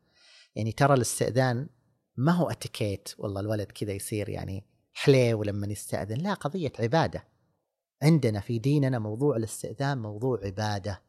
يعني 0.55 0.71
ترى 0.71 0.93
الاستئذان 0.93 1.69
ما 2.17 2.31
هو 2.31 2.49
اتيكيت 2.49 3.09
والله 3.17 3.41
الولد 3.41 3.71
كذا 3.71 3.91
يصير 3.91 4.29
يعني 4.29 4.65
حليو 4.93 5.43
لما 5.43 5.67
يستأذن. 5.67 6.17
لا 6.17 6.33
قضية 6.33 6.71
عبادة. 6.79 7.27
عندنا 8.03 8.39
في 8.39 8.59
ديننا 8.59 8.99
موضوع 8.99 9.35
الاستئذان 9.35 9.97
موضوع 9.97 10.39
عبادة. 10.43 11.06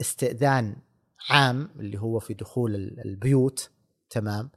استئذان 0.00 0.76
عام 1.30 1.70
اللي 1.76 1.98
هو 1.98 2.18
في 2.18 2.34
دخول 2.34 2.74
البيوت 3.04 3.70
تمام؟ 4.10 4.50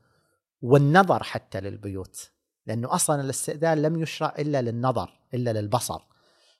والنظر 0.62 1.24
حتى 1.24 1.62
للبيوت 1.62 2.32
لأنه 2.66 2.96
أصلا 2.96 3.22
الاستئذان 3.22 3.82
لم 3.82 4.02
يشرع 4.02 4.34
إلا 4.40 4.62
للنظر 4.62 5.20
إلا 5.34 5.54
للبصر. 5.54 6.02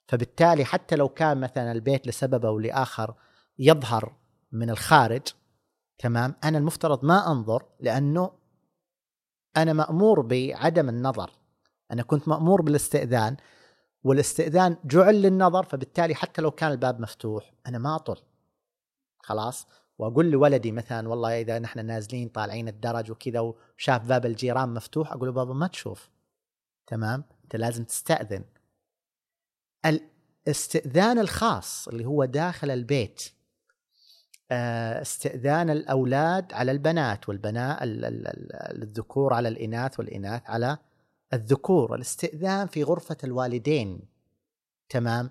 فبالتالي 0.08 0.66
حتى 0.66 0.96
لو 0.96 1.10
كان 1.10 1.38
مثلا 1.38 1.72
البيت 1.72 2.08
لسبب 2.08 2.46
أو 2.46 2.60
لآخر 2.60 3.16
يظهر 3.60 4.16
من 4.52 4.70
الخارج 4.70 5.22
تمام؟ 5.98 6.36
أنا 6.44 6.58
المفترض 6.58 7.06
ما 7.06 7.32
أنظر 7.32 7.66
لأنه 7.80 8.32
أنا 9.58 9.74
مأمور 9.74 10.22
بعدم 10.22 10.90
النظر. 10.90 11.32
أنا 11.92 12.04
كنت 12.04 12.28
مأمور 12.28 12.62
بالاستئذان 12.62 13.38
والاستئذان 14.04 14.78
جعل 14.86 15.22
للنظر 15.22 15.64
فبالتالي 15.64 16.16
حتى 16.16 16.42
لو 16.42 16.52
كان 16.52 16.72
الباب 16.72 17.00
مفتوح 17.00 17.54
أنا 17.68 17.78
ما 17.78 17.96
أطل. 17.96 18.22
خلاص. 19.26 19.68
وأقول 19.98 20.32
لولدي 20.32 20.72
مثلا 20.72 21.10
والله 21.10 21.42
إذا 21.42 21.60
نحن 21.60 21.86
نازلين 21.86 22.30
طالعين 22.30 22.68
الدرج 22.68 23.12
وكذا 23.12 23.40
وشاف 23.40 24.06
باب 24.06 24.26
الجيران 24.26 24.74
مفتوح 24.74 25.12
أقول 25.12 25.28
له 25.28 25.34
بابا 25.34 25.54
ما 25.54 25.68
تشوف. 25.68 26.10
تمام؟ 26.88 27.24
أنت 27.44 27.56
لازم 27.56 27.84
تستأذن. 27.84 28.44
الاستئذان 29.86 31.20
الخاص 31.20 31.88
اللي 31.88 32.06
هو 32.06 32.26
داخل 32.26 32.72
البيت. 32.72 33.24
آه، 34.52 35.02
استئذان 35.02 35.70
الأولاد 35.70 36.54
على 36.54 36.72
البنات 36.72 37.30
والبنات 37.30 37.78
الذكور 37.82 39.34
على 39.34 39.48
الإناث 39.48 40.00
والإناث 40.00 40.50
على 40.50 40.78
الذكور. 41.34 41.96
الاستئذان 41.96 42.68
في 42.68 42.84
غرفة 42.84 43.18
الوالدين. 43.24 44.02
تمام؟ 44.90 45.30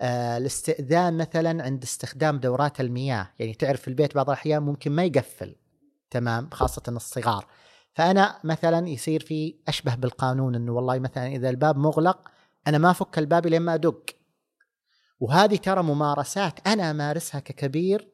الاستئذان 0.00 1.16
مثلا 1.16 1.62
عند 1.64 1.82
استخدام 1.82 2.38
دورات 2.38 2.80
المياه. 2.80 3.30
يعني 3.38 3.54
تعرف 3.54 3.80
في 3.80 3.88
البيت 3.88 4.14
بعض 4.14 4.30
الأحيان 4.30 4.62
ممكن 4.62 4.92
ما 4.92 5.04
يقفل. 5.04 5.56
تمام؟ 6.10 6.48
خاصة 6.52 6.82
الصغار. 6.88 7.46
فأنا 7.94 8.40
مثلا 8.44 8.88
يصير 8.88 9.20
في 9.20 9.54
أشبه 9.68 9.94
بالقانون 9.94 10.54
إنه 10.54 10.72
والله 10.72 10.98
مثلا 10.98 11.26
إذا 11.26 11.50
الباب 11.50 11.76
مغلق 11.76 12.28
أنا 12.66 12.78
ما 12.78 12.90
أفك 12.90 13.18
الباب 13.18 13.46
لين 13.46 13.62
ما 13.62 13.74
أدق. 13.74 14.10
وهذه 15.20 15.56
ترى 15.56 15.82
ممارسات 15.82 16.66
أنا 16.66 16.90
أمارسها 16.90 17.40
ككبير 17.40 18.08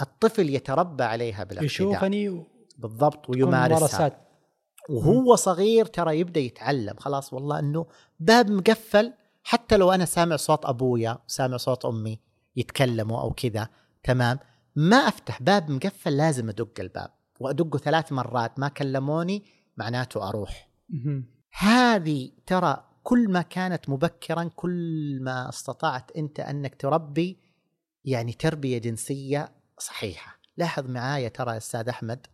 الطفل 0.00 0.50
يتربى 0.50 1.04
عليها 1.04 1.44
بالاقتداء 1.44 1.64
يشوفني 1.64 2.28
و... 2.28 2.46
بالضبط 2.78 3.30
ويمارسها. 3.30 4.26
وهو 4.88 5.36
صغير 5.36 5.86
ترى 5.86 6.20
يبدأ 6.20 6.40
يتعلم. 6.40 6.94
خلاص 6.98 7.32
والله 7.32 7.58
إنه 7.58 7.86
باب 8.20 8.50
مقفل 8.50 9.12
حتى 9.42 9.76
لو 9.76 9.92
أنا 9.92 10.04
سامع 10.04 10.36
صوت 10.36 10.64
أبويا 10.66 11.18
وسامع 11.28 11.56
صوت 11.56 11.84
أمي 11.84 12.20
يتكلموا 12.56 13.20
أو 13.20 13.32
كذا 13.32 13.68
تمام؟ 14.02 14.38
ما 14.76 14.96
أفتح 14.96 15.42
باب 15.42 15.70
مقفل 15.70 16.16
لازم 16.16 16.48
أدق 16.48 16.80
الباب 16.80 17.10
وأدقه 17.40 17.78
ثلاث 17.78 18.12
مرات 18.12 18.58
ما 18.58 18.68
كلموني 18.68 19.44
معناته 19.76 20.28
أروح. 20.28 20.68
هذه 21.58 22.30
ترى 22.46 22.84
كل 23.02 23.30
ما 23.30 23.42
كانت 23.42 23.88
مبكرا 23.88 24.50
كل 24.56 25.18
ما 25.22 25.48
استطعت 25.48 26.10
أنت 26.16 26.40
أنك 26.40 26.74
تربي 26.74 27.40
يعني 28.04 28.32
تربية 28.32 28.78
جنسية 28.78 29.52
صحيحة. 29.78 30.40
لاحظ 30.56 30.90
معايا 30.90 31.28
ترى 31.28 31.56
أستاذ 31.56 31.88
أحمد 31.88 32.26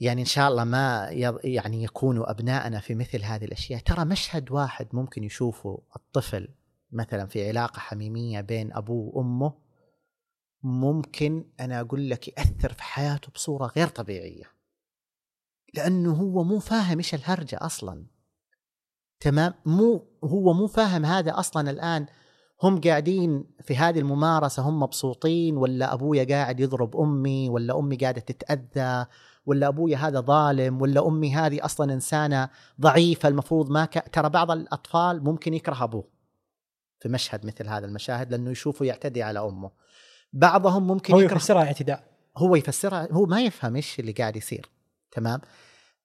يعني 0.00 0.20
إن 0.20 0.26
شاء 0.26 0.48
الله 0.48 0.64
ما 0.64 1.08
يعني 1.44 1.84
يكونوا 1.84 2.30
ابنائنا 2.30 2.80
في 2.80 2.94
مثل 2.94 3.24
هذه 3.24 3.44
الأشياء. 3.44 3.80
ترى 3.80 4.04
مشهد 4.04 4.50
واحد 4.50 4.88
ممكن 4.92 5.24
يشوفه 5.24 5.82
الطفل 5.96 6.48
مثلا 6.92 7.26
في 7.26 7.48
علاقة 7.48 7.78
حميمية 7.78 8.40
بين 8.40 8.72
أبوه 8.72 9.16
وأمه 9.16 9.54
ممكن 10.62 11.44
أنا 11.60 11.80
أقول 11.80 12.10
لك 12.10 12.28
يأثر 12.28 12.72
في 12.72 12.82
حياته 12.82 13.32
بصورة 13.34 13.72
غير 13.76 13.88
طبيعية. 13.88 14.44
لأنه 15.74 16.12
هو 16.12 16.44
مو 16.44 16.58
فاهم 16.58 16.98
إيش 16.98 17.14
الهرجة 17.14 17.58
أصلا. 17.60 18.06
تمام؟ 19.20 19.54
مو 19.66 20.06
هو 20.24 20.52
مو 20.52 20.66
فاهم 20.66 21.04
هذا 21.04 21.38
أصلا 21.38 21.70
الآن 21.70 22.06
هم 22.62 22.80
قاعدين 22.80 23.44
في 23.62 23.76
هذه 23.76 23.98
الممارسة 23.98 24.62
هم 24.62 24.80
مبسوطين 24.80 25.56
ولا 25.56 25.92
أبويا 25.92 26.24
قاعد 26.24 26.60
يضرب 26.60 26.96
أمي 26.96 27.48
ولا 27.48 27.78
أمي 27.78 27.96
قاعدة 27.96 28.20
تتأذى 28.20 29.06
ولا 29.46 29.68
أبويا 29.68 29.96
هذا 29.96 30.20
ظالم 30.20 30.82
ولا 30.82 31.06
أمي 31.08 31.34
هذه 31.34 31.64
أصلا 31.64 31.92
إنسانة 31.92 32.48
ضعيفة 32.80 33.28
المفروض 33.28 33.70
ما 33.70 33.84
ك... 33.84 34.08
ترى 34.12 34.28
بعض 34.28 34.50
الأطفال 34.50 35.24
ممكن 35.24 35.54
يكره 35.54 35.84
أبوه 35.84 36.04
في 37.00 37.08
مشهد 37.08 37.46
مثل 37.46 37.68
هذا 37.68 37.86
المشاهد 37.86 38.30
لأنه 38.30 38.50
يشوفه 38.50 38.84
يعتدي 38.84 39.22
على 39.22 39.38
أمه. 39.38 39.70
بعضهم 40.32 40.86
ممكن 40.86 41.14
هو 41.14 41.20
يفسرها 41.20 41.62
اعتداء. 41.62 42.04
هو 42.36 42.56
يفسرها 42.56 43.08
هو 43.12 43.26
ما 43.26 43.40
يفهم 43.40 43.76
إيش 43.76 44.00
اللي 44.00 44.12
قاعد 44.12 44.36
يصير 44.36 44.70
تمام؟ 45.10 45.40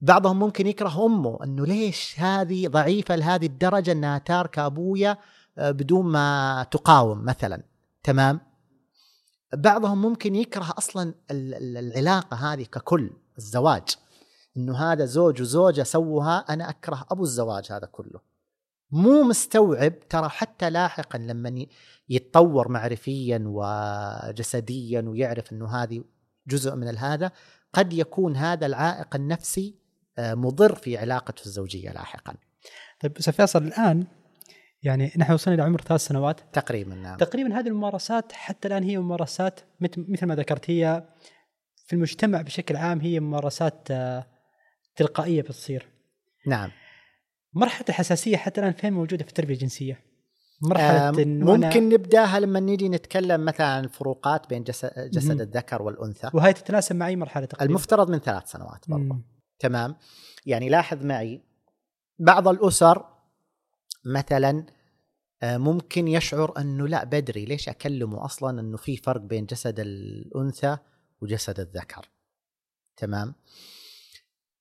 بعضهم 0.02 0.40
ممكن 0.40 0.68
يكره 0.68 1.06
أمه 1.06 1.40
إنه 1.44 1.66
ليش 1.66 2.16
هذه 2.20 2.68
ضعيفة 2.68 3.16
لهذه 3.16 3.46
الدرجة 3.46 3.92
إنها 3.92 4.18
تاركة 4.18 4.66
أبويا 4.66 5.18
بدون 5.58 6.06
ما 6.06 6.68
تقاوم 6.72 7.26
مثلا. 7.26 7.64
تمام؟ 8.04 8.40
بعضهم 9.54 10.02
ممكن 10.02 10.36
يكره 10.36 10.74
أصلا 10.78 11.14
العلاقة 11.32 12.36
هذه 12.36 12.64
ككل 12.64 13.12
الزواج. 13.38 13.96
إنه 14.58 14.78
هذا 14.78 15.06
زوج 15.06 15.42
وزوجة 15.42 15.84
سووها 15.84 16.38
أنا 16.38 16.70
أكره 16.70 17.06
أبو 17.12 17.24
الزواج 17.24 17.72
هذا 17.72 17.86
كله. 17.86 18.34
مو 18.92 19.24
مستوعب 19.24 20.00
ترى 20.10 20.30
حتى 20.30 20.70
لاحقا 20.70 21.20
لما 21.20 21.66
يتطور 22.10 22.68
معرفيا 22.68 23.44
وجسديا 23.46 25.02
ويعرف 25.02 25.52
إنه 25.54 25.68
هذه 25.68 26.04
جزء 26.48 26.76
من 26.76 26.98
هذا 26.98 27.32
قد 27.74 27.94
يكون 27.94 28.36
هذا 28.36 28.66
العائق 28.66 29.16
النفسي 29.16 29.76
آه، 30.18 30.34
مضر 30.34 30.76
في 30.76 30.98
علاقته 30.98 31.46
الزوجية 31.46 31.92
لاحقا. 31.92 32.36
طيب 33.00 33.18
أستاذ 33.18 33.34
فيصل 33.34 33.64
الآن 33.64 34.08
يعني 34.84 35.12
نحن 35.18 35.34
وصلنا 35.34 35.56
إلى 35.56 35.64
عمر 35.64 35.82
ثلاث 35.82 36.02
سنوات. 36.02 36.42
تقريبا 36.54 36.96
نعم. 36.96 37.18
تقريبا 37.18 37.60
هذه 37.60 37.68
الممارسات 37.68 38.32
حتى 38.32 38.68
الآن 38.68 38.84
هي 38.84 38.98
ممارسات 38.98 39.60
مثل 39.80 40.26
ما 40.26 40.36
ذكرت 40.36 40.70
هي 40.70 41.04
في 41.86 41.94
المجتمع 41.94 42.42
بشكل 42.42 42.76
عام 42.76 43.02
هي 43.02 43.20
ممارسات 43.20 43.88
آه، 43.92 44.28
تلقائية 44.96 45.42
بتصير. 45.42 45.88
نعم. 46.48 46.72
مرحلة 47.54 47.86
الحساسية 47.90 48.38
حتى 48.38 48.62
الآن 48.62 48.74
فين 48.74 48.94
موجودة 48.94 49.24
في 49.24 49.30
التربية 49.30 49.54
الجنسية؟ 49.54 50.00
مرحلة 50.62 51.08
آه 51.08 51.12
ممكن 51.26 51.90
نبداها 51.90 52.40
لما 52.40 52.60
نيجي 52.60 52.90
نتكلم 52.90 53.46
مثلا 53.46 53.68
عن 53.68 53.84
الفروقات 53.84 54.50
بين 54.50 54.64
جسد, 54.64 55.10
جسد 55.12 55.42
الذكر 55.42 55.82
والأنثى. 55.82 56.30
وهي 56.34 56.54
تتناسب 56.54 56.96
مع 56.96 57.08
اي 57.08 57.16
مرحلة 57.16 57.46
تقريبا. 57.46 57.70
المفترض 57.70 58.10
من 58.10 58.20
ثلاث 58.20 58.52
سنوات 58.52 58.90
برضه 58.90 59.22
تمام؟ 59.60 59.96
يعني 60.46 60.70
لاحظ 60.70 61.06
معي 61.06 61.42
بعض 62.20 62.48
الأسر 62.48 63.13
مثلا 64.06 64.66
آه، 65.44 65.58
ممكن 65.58 66.08
يشعر 66.08 66.54
أنه 66.58 66.88
لا 66.88 67.04
بدري. 67.04 67.46
ليش 67.46 67.70
أكلمه 67.70 68.26
أصلا 68.26 68.60
أنه 68.60 68.78
في 68.78 68.98
فرق 68.98 69.22
بين 69.22 69.46
جسد 69.46 69.80
الأنثى 69.80 70.78
وجسد 71.22 71.60
الذكر؟ 71.60 72.10
تمام؟ 72.98 73.36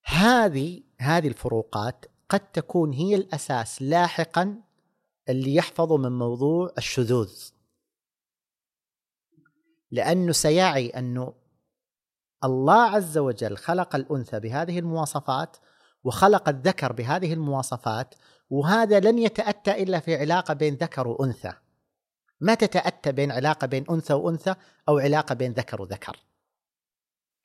هذه 0.05 0.83
هذه 0.97 1.27
الفروقات 1.27 2.05
قد 2.29 2.39
تكون 2.39 2.93
هي 2.93 3.15
الأساس 3.15 3.81
لاحقا 3.81 4.61
اللي 5.29 5.55
يحفظه 5.55 5.97
من 5.97 6.11
موضوع 6.11 6.73
الشذوذ. 6.77 7.33
لأنه 9.91 10.31
سيعي 10.31 10.89
أنه 10.89 11.33
الله 12.43 12.81
عز 12.81 13.17
وجل 13.17 13.57
خلق 13.57 13.95
الأنثى 13.95 14.39
بهذه 14.39 14.79
المواصفات 14.79 15.57
وخلق 16.03 16.49
الذكر 16.49 16.93
بهذه 16.93 17.33
المواصفات 17.33 18.15
وهذا 18.53 18.99
لن 18.99 19.19
يتأتى 19.19 19.83
إلا 19.83 19.99
في 19.99 20.15
علاقة 20.15 20.53
بين 20.53 20.73
ذكر 20.73 21.07
وأنثى. 21.07 21.53
ما 22.41 22.55
تتأتى 22.55 23.11
بين 23.11 23.31
علاقة 23.31 23.67
بين 23.67 23.85
أنثى 23.89 24.13
وأنثى 24.13 24.55
أو 24.89 24.99
علاقة 24.99 25.35
بين 25.35 25.51
ذكر 25.51 25.81
وذكر. 25.81 26.19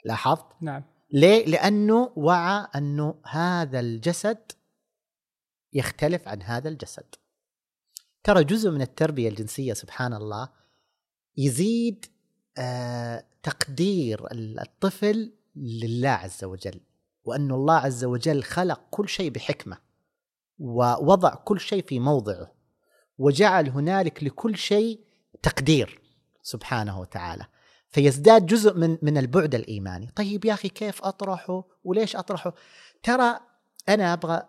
لاحظت؟ 0.04 0.46
نعم. 0.61 0.84
ليه؟ 1.11 1.46
لأنه 1.46 2.12
وعى 2.16 2.66
أنه 2.76 3.14
هذا 3.26 3.80
الجسد 3.80 4.52
يختلف 5.72 6.28
عن 6.28 6.42
هذا 6.42 6.68
الجسد. 6.68 7.14
ترى 8.24 8.44
جزء 8.44 8.70
من 8.70 8.82
التربية 8.82 9.28
الجنسية 9.28 9.72
سبحان 9.72 10.14
الله 10.14 10.48
يزيد 11.36 12.06
آه 12.59 13.24
تقدير 13.42 14.32
الطفل 14.32 15.32
لله 15.56 16.11
عز 16.11 16.44
وجل 16.44 16.80
وأن 17.24 17.50
الله 17.50 17.74
عز 17.74 18.04
وجل 18.04 18.42
خلق 18.42 18.80
كل 18.90 19.09
شيء 19.09 19.30
بحكمة. 19.30 19.88
ووضع 20.59 21.34
كل 21.34 21.61
شيء 21.61 21.84
في 21.84 22.00
موضعه 22.00 22.52
وجعل 23.18 23.68
هنالك 23.68 24.24
لكل 24.24 24.56
شيء 24.56 25.00
تقدير 25.42 26.00
سبحانه 26.42 27.00
وتعالى. 27.00 27.46
فيزداد 27.88 28.46
جزء 28.46 28.74
من 28.74 28.98
من 29.02 29.18
البعد 29.18 29.54
الإيماني. 29.54 30.12
طيب 30.16 30.44
يا 30.44 30.54
أخي 30.54 30.68
كيف 30.68 31.04
أطرحه؟ 31.04 31.64
وليش 31.84 32.16
أطرحه؟ 32.16 32.54
ترى 33.02 33.40
أنا 33.88 34.12
أبغى 34.12 34.42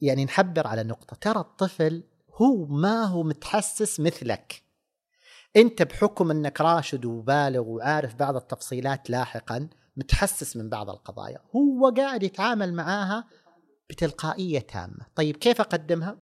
يعني 0.00 0.24
نحبر 0.24 0.66
على 0.66 0.82
نقطة. 0.82 1.16
ترى 1.20 1.40
الطفل 1.40 2.02
هو 2.34 2.66
ما 2.66 3.04
هو 3.04 3.22
متحسس 3.22 4.00
مثلك. 4.00 4.62
أنت 5.56 5.82
بحكم 5.82 6.30
أنك 6.30 6.60
راشد 6.60 7.04
وبالغ 7.04 7.60
وعارف 7.60 8.14
بعض 8.14 8.36
التفصيلات 8.36 9.10
لاحقا 9.10 9.68
متحسس 9.96 10.56
من 10.56 10.68
بعض 10.68 10.90
القضايا. 10.90 11.38
هو 11.56 11.94
قاعد 11.96 12.22
يتعامل 12.22 12.74
معاها 12.74 13.24
بتلقائية 13.90 14.58
تامة. 14.58 15.06
طيب 15.14 15.36
كيف 15.36 15.60
أقدمها؟ 15.60 16.16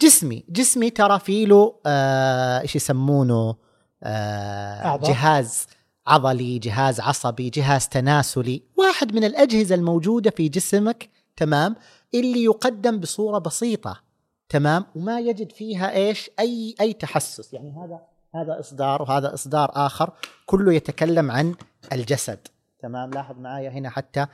جسمي. 0.00 0.44
جسمي 0.48 0.90
ترى 0.90 1.18
فيه 1.18 1.46
له 1.46 1.80
آه 1.86 2.60
إيش 2.60 2.76
يسمونه 2.76 3.56
آه 4.02 4.96
جهاز 4.96 5.66
عضلي 6.06 6.58
جهاز 6.58 7.00
عصبي 7.00 7.50
جهاز 7.50 7.88
تناسلي. 7.88 8.62
واحد 8.76 9.14
من 9.14 9.24
الأجهزة 9.24 9.74
الموجودة 9.74 10.30
في 10.30 10.48
جسمك 10.48 11.10
تمام 11.36 11.76
اللي 12.14 12.44
يقدم 12.44 13.00
بصورة 13.00 13.38
بسيطة 13.38 14.00
تمام 14.48 14.86
وما 14.94 15.20
يجد 15.20 15.52
فيها 15.52 15.92
إيش؟ 15.92 16.30
أي 16.40 16.74
أي 16.80 16.92
تحسس. 16.92 17.54
يعني 17.54 17.70
هذا 17.70 18.00
هذا 18.34 18.60
إصدار 18.60 19.02
وهذا 19.02 19.34
إصدار 19.34 19.70
آخر. 19.74 20.12
كله 20.46 20.72
يتكلم 20.72 21.30
عن 21.30 21.54
الجسد 21.92 22.48
تمام. 22.78 23.10
لاحظ 23.10 23.38
معايا 23.38 23.70
هنا 23.70 23.90
حتى 23.90 24.26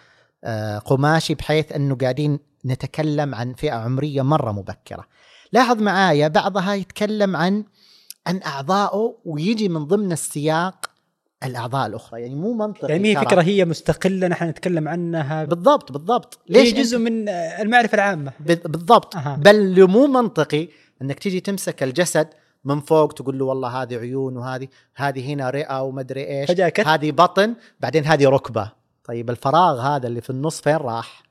قماشي 0.84 1.34
بحيث 1.34 1.72
أنه 1.72 1.96
قاعدين 1.96 2.38
نتكلم 2.66 3.34
عن 3.34 3.54
فئة 3.54 3.72
عمرية 3.72 4.22
مرة 4.22 4.52
مبكرة. 4.52 5.04
لاحظ 5.52 5.82
معايا 5.82 6.28
بعضها 6.28 6.74
يتكلم 6.74 7.36
عن 7.36 7.64
عن 8.26 8.40
اعضائه 8.46 9.16
ويجي 9.24 9.68
من 9.68 9.84
ضمن 9.84 10.12
السياق 10.12 10.90
الأعضاء 11.44 11.86
الأخرى. 11.86 12.20
يعني 12.20 12.34
مو 12.34 12.52
منطقي 12.52 12.92
يعني 12.92 13.08
هي 13.08 13.16
فكرة 13.16 13.42
هي 13.42 13.64
مستقلة 13.64 14.28
نحن 14.28 14.48
نتكلم 14.48 14.88
عنها. 14.88 15.44
بالضبط 15.44 15.92
بالضبط. 15.92 16.38
ليش 16.48 16.74
هي 16.74 16.82
جزء 16.82 16.98
من 16.98 17.28
المعرفة 17.28 17.94
العامة. 17.94 18.32
بالضبط. 18.40 19.16
أه. 19.16 19.36
بل 19.36 19.88
مو 19.88 20.06
منطقي 20.06 20.68
أنك 21.02 21.18
تيجي 21.18 21.40
تمسك 21.40 21.82
الجسد 21.82 22.28
من 22.64 22.80
فوق 22.80 23.12
تقول 23.12 23.38
له 23.38 23.44
والله 23.44 23.82
هذه 23.82 23.96
عيون 23.96 24.36
وهذه 24.36 24.68
هذه 24.94 25.32
هنا 25.32 25.50
رئة 25.50 25.82
ومدري 25.82 26.40
إيش 26.40 26.50
هذه 26.80 27.10
بطن 27.10 27.54
بعدين 27.80 28.04
هذه 28.04 28.28
ركبة. 28.28 28.77
طيب 29.08 29.30
الفراغ 29.30 29.80
هذا 29.80 30.06
اللي 30.06 30.20
في 30.20 30.30
النص 30.30 30.60
فين 30.60 30.76
راح؟ 30.76 31.22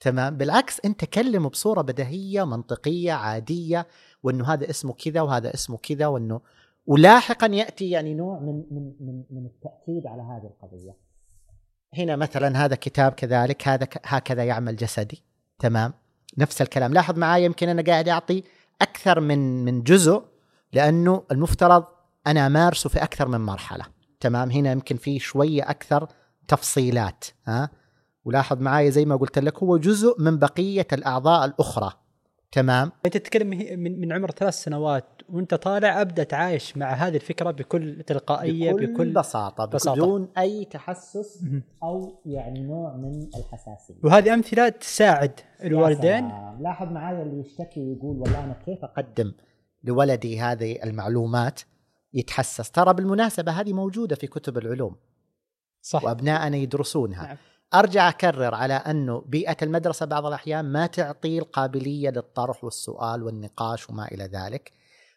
تمام. 0.00 0.36
بالعكس 0.36 0.80
انت 0.84 1.04
كلمه 1.04 1.48
بصورة 1.48 1.82
بديهيه 1.82 2.46
منطقية 2.46 3.12
عادية 3.12 3.86
وإنه 4.22 4.52
هذا 4.52 4.70
اسمه 4.70 4.92
كذا 4.92 5.20
وهذا 5.20 5.54
اسمه 5.54 5.76
كذا 5.76 6.06
وإنه 6.06 6.40
ولاحقا 6.86 7.46
يأتي 7.46 7.90
يعني 7.90 8.14
نوع 8.14 8.38
من 8.38 8.64
من 8.70 8.92
من, 9.00 9.24
من 9.30 9.46
التأكيد 9.46 10.06
على 10.06 10.22
هذه 10.22 10.46
القضية. 10.46 10.96
هنا 11.94 12.16
مثلا 12.16 12.64
هذا 12.64 12.76
كتاب 12.76 13.12
كذلك 13.12 13.68
هذا 13.68 13.88
هكذا 14.04 14.44
يعمل 14.44 14.76
جسدي. 14.76 15.24
تمام. 15.58 15.92
نفس 16.38 16.62
الكلام. 16.62 16.92
لاحظ 16.92 17.18
معايا 17.18 17.44
يمكن 17.44 17.68
أنا 17.68 17.82
قاعد 17.82 18.08
أعطي 18.08 18.42
أكثر 18.82 19.20
من 19.20 19.64
من 19.64 19.82
جزء 19.82 20.24
لأنه 20.72 21.22
المفترض 21.32 21.84
أنا 22.26 22.46
أمارسه 22.46 22.90
في 22.90 23.02
أكثر 23.02 23.28
من 23.28 23.40
مرحلة. 23.40 23.84
تمام. 24.20 24.50
هنا 24.50 24.72
يمكن 24.72 24.96
في 24.96 25.18
شوية 25.18 25.70
أكثر 25.70 26.08
تفصيلات 26.48 27.24
ها؟ 27.46 27.70
ولاحظ 28.24 28.60
معايا 28.60 28.90
زي 28.90 29.04
ما 29.04 29.16
قلت 29.16 29.38
لك 29.38 29.62
هو 29.62 29.76
جزء 29.76 30.22
من 30.22 30.38
بقية 30.38 30.86
الأعضاء 30.92 31.44
الأخرى. 31.44 31.92
تمام؟ 32.52 32.92
أنت 33.06 33.16
تتكلم 33.16 33.48
من 33.48 34.00
من 34.00 34.12
عمر 34.12 34.30
ثلاث 34.30 34.54
سنوات 34.54 35.04
وأنت 35.28 35.54
طالع 35.54 36.00
ابدا 36.00 36.22
تعايش 36.22 36.76
مع 36.76 36.92
هذه 36.92 37.14
الفكرة 37.14 37.50
بكل 37.50 38.02
تلقائية 38.06 38.72
بكل, 38.72 38.86
بكل 38.86 39.12
بساطة, 39.12 39.64
بساطة. 39.64 40.02
بدون 40.02 40.28
أي 40.38 40.64
تحسس 40.64 41.44
أو 41.82 42.22
يعني 42.26 42.60
نوع 42.60 42.96
من 42.96 43.28
الحساسية. 43.38 43.94
وهذه 44.04 44.34
أمثلة 44.34 44.68
تساعد 44.68 45.40
الوالدين. 45.64 46.28
لاحظ 46.60 46.92
معايا 46.92 47.22
اللي 47.22 47.40
يشتكي 47.40 47.80
ويقول 47.80 48.16
والله 48.16 48.44
أنا 48.44 48.62
كيف 48.66 48.84
أقدم 48.84 49.32
لولدي 49.84 50.40
هذه 50.40 50.82
المعلومات؟ 50.84 51.60
يتحسس. 52.14 52.70
ترى 52.70 52.94
بالمناسبة 52.94 53.52
هذه 53.52 53.72
موجودة 53.72 54.16
في 54.16 54.26
كتب 54.26 54.58
العلوم. 54.58 54.96
صح. 55.88 56.04
وأبنائنا 56.04 56.56
يدرسونها. 56.56 57.26
نعم. 57.26 57.36
أرجع 57.74 58.08
أكرر 58.08 58.54
على 58.54 58.74
أنه 58.74 59.20
بيئة 59.26 59.56
المدرسة 59.62 60.06
بعض 60.06 60.26
الأحيان 60.26 60.64
ما 60.64 60.86
تعطي 60.86 61.38
القابلية 61.38 62.10
للطرح 62.10 62.64
والسؤال 62.64 63.22
والنقاش 63.22 63.90
وما 63.90 64.08
إلى 64.08 64.24
ذلك. 64.24 64.72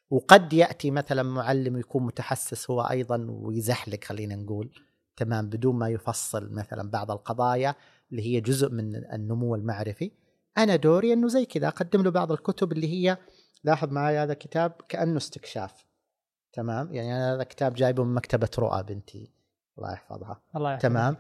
وقد 0.10 0.54
يأتي 0.54 0.92
مثلا 0.92 1.24
معلم 1.24 1.78
يكون 1.78 2.04
متحسس 2.04 2.72
هو 2.72 2.82
أيضا 2.82 3.28
ويزحلق 3.30 4.04
خلينا 4.04 4.36
نقول 4.36 4.72
تمام 5.18 5.50
بدون 5.50 5.76
ما 5.76 5.90
يفصل 5.90 6.54
مثلا 6.54 6.90
بعض 6.90 7.12
القضايا 7.12 7.76
اللي 8.12 8.22
هي 8.22 8.42
جزء 8.42 8.70
من 8.70 8.96
النمو 8.96 9.56
المعرفي. 9.56 10.12
أنا 10.58 10.76
دوري 10.76 11.14
أنه 11.14 11.28
زي 11.28 11.46
كذا 11.46 11.68
أقدم 11.68 12.04
له 12.04 12.10
بعض 12.12 12.32
الكتب 12.32 12.72
اللي 12.72 12.88
هي 12.88 13.18
لاحظ 13.64 13.92
معي 13.92 14.18
هذا 14.18 14.34
كتاب 14.34 14.72
كأنه 14.90 15.18
استكشاف 15.18 15.86
تمام؟ 16.54 16.94
يعني 16.94 17.16
أنا 17.16 17.34
هذا 17.36 17.44
كتاب 17.44 17.74
جايبه 17.74 18.04
من 18.04 18.14
مكتبة 18.14 18.50
رؤى 18.60 18.84
بنتي. 18.84 19.41
الله 19.78 19.94
يحفظها. 19.94 20.42
الله 20.56 20.74
يحفظها 20.74 20.90
تمام. 20.90 21.18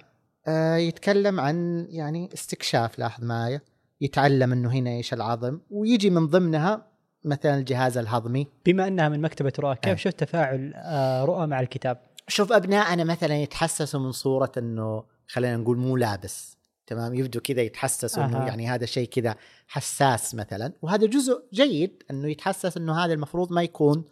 آه 0.47 0.75
يتكلم 0.75 1.39
عن 1.39 1.87
يعني 1.89 2.29
استكشاف 2.33 2.99
لاحظ 2.99 3.23
معي 3.23 3.59
يتعلم 4.01 4.51
إنه 4.51 4.71
هنا 4.71 4.89
إيش 4.89 5.13
العظم. 5.13 5.59
ويجي 5.69 6.09
من 6.09 6.27
ضمنها 6.27 6.87
مثلا 7.25 7.57
الجهاز 7.57 7.97
الهضمي. 7.97 8.47
بما 8.65 8.87
إنها 8.87 9.09
من 9.09 9.21
مكتبة 9.21 9.53
رؤى 9.59 9.75
كيف 9.75 9.93
آه. 9.93 9.95
شفت 9.95 10.19
تفاعل 10.19 10.73
آه 10.75 11.25
رؤى 11.25 11.47
مع 11.47 11.59
الكتاب؟ 11.59 12.01
شوف 12.27 12.51
ابنائنا 12.51 13.03
مثلا 13.03 13.35
يتحسسوا 13.35 13.99
من 13.99 14.11
صورة 14.11 14.51
إنه 14.57 15.03
خلينا 15.27 15.57
نقول 15.57 15.77
مو 15.77 15.97
لابس. 15.97 16.57
تمام؟ 16.87 17.13
يبدو 17.13 17.39
كذا 17.39 17.61
يتحسس 17.61 18.17
إنه 18.17 18.37
أها. 18.37 18.47
يعني 18.47 18.67
هذا 18.67 18.85
شيء 18.85 19.07
كذا 19.07 19.35
حساس 19.67 20.35
مثلا. 20.35 20.73
وهذا 20.81 21.05
جزء 21.07 21.43
جيد 21.53 22.03
إنه 22.11 22.27
يتحسس 22.27 22.77
إنه 22.77 23.05
هذا 23.05 23.13
المفروض 23.13 23.51
ما 23.51 23.63
يكون 23.63 24.03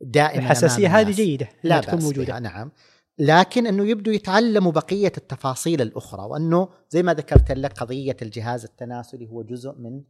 دائما 0.00 0.42
الحساسية 0.42 1.00
هذه. 1.00 1.10
جيدة 1.10 1.48
لا 1.62 1.80
تكون 1.80 2.02
موجودة. 2.02 2.38
نعم. 2.38 2.70
لكن 3.18 3.66
أنه 3.66 3.86
يبدو 3.86 4.10
يتعلموا 4.10 4.72
بقية 4.72 5.12
التفاصيل 5.16 5.82
الأخرى 5.82 6.22
وأنه 6.22 6.68
زي 6.90 7.02
ما 7.02 7.14
ذكرت 7.14 7.52
لك 7.52 7.72
قضية 7.72 8.16
الجهاز 8.22 8.64
التناسلي 8.64 9.28
هو 9.28 9.42
جزء 9.42 9.72
من 9.78 10.02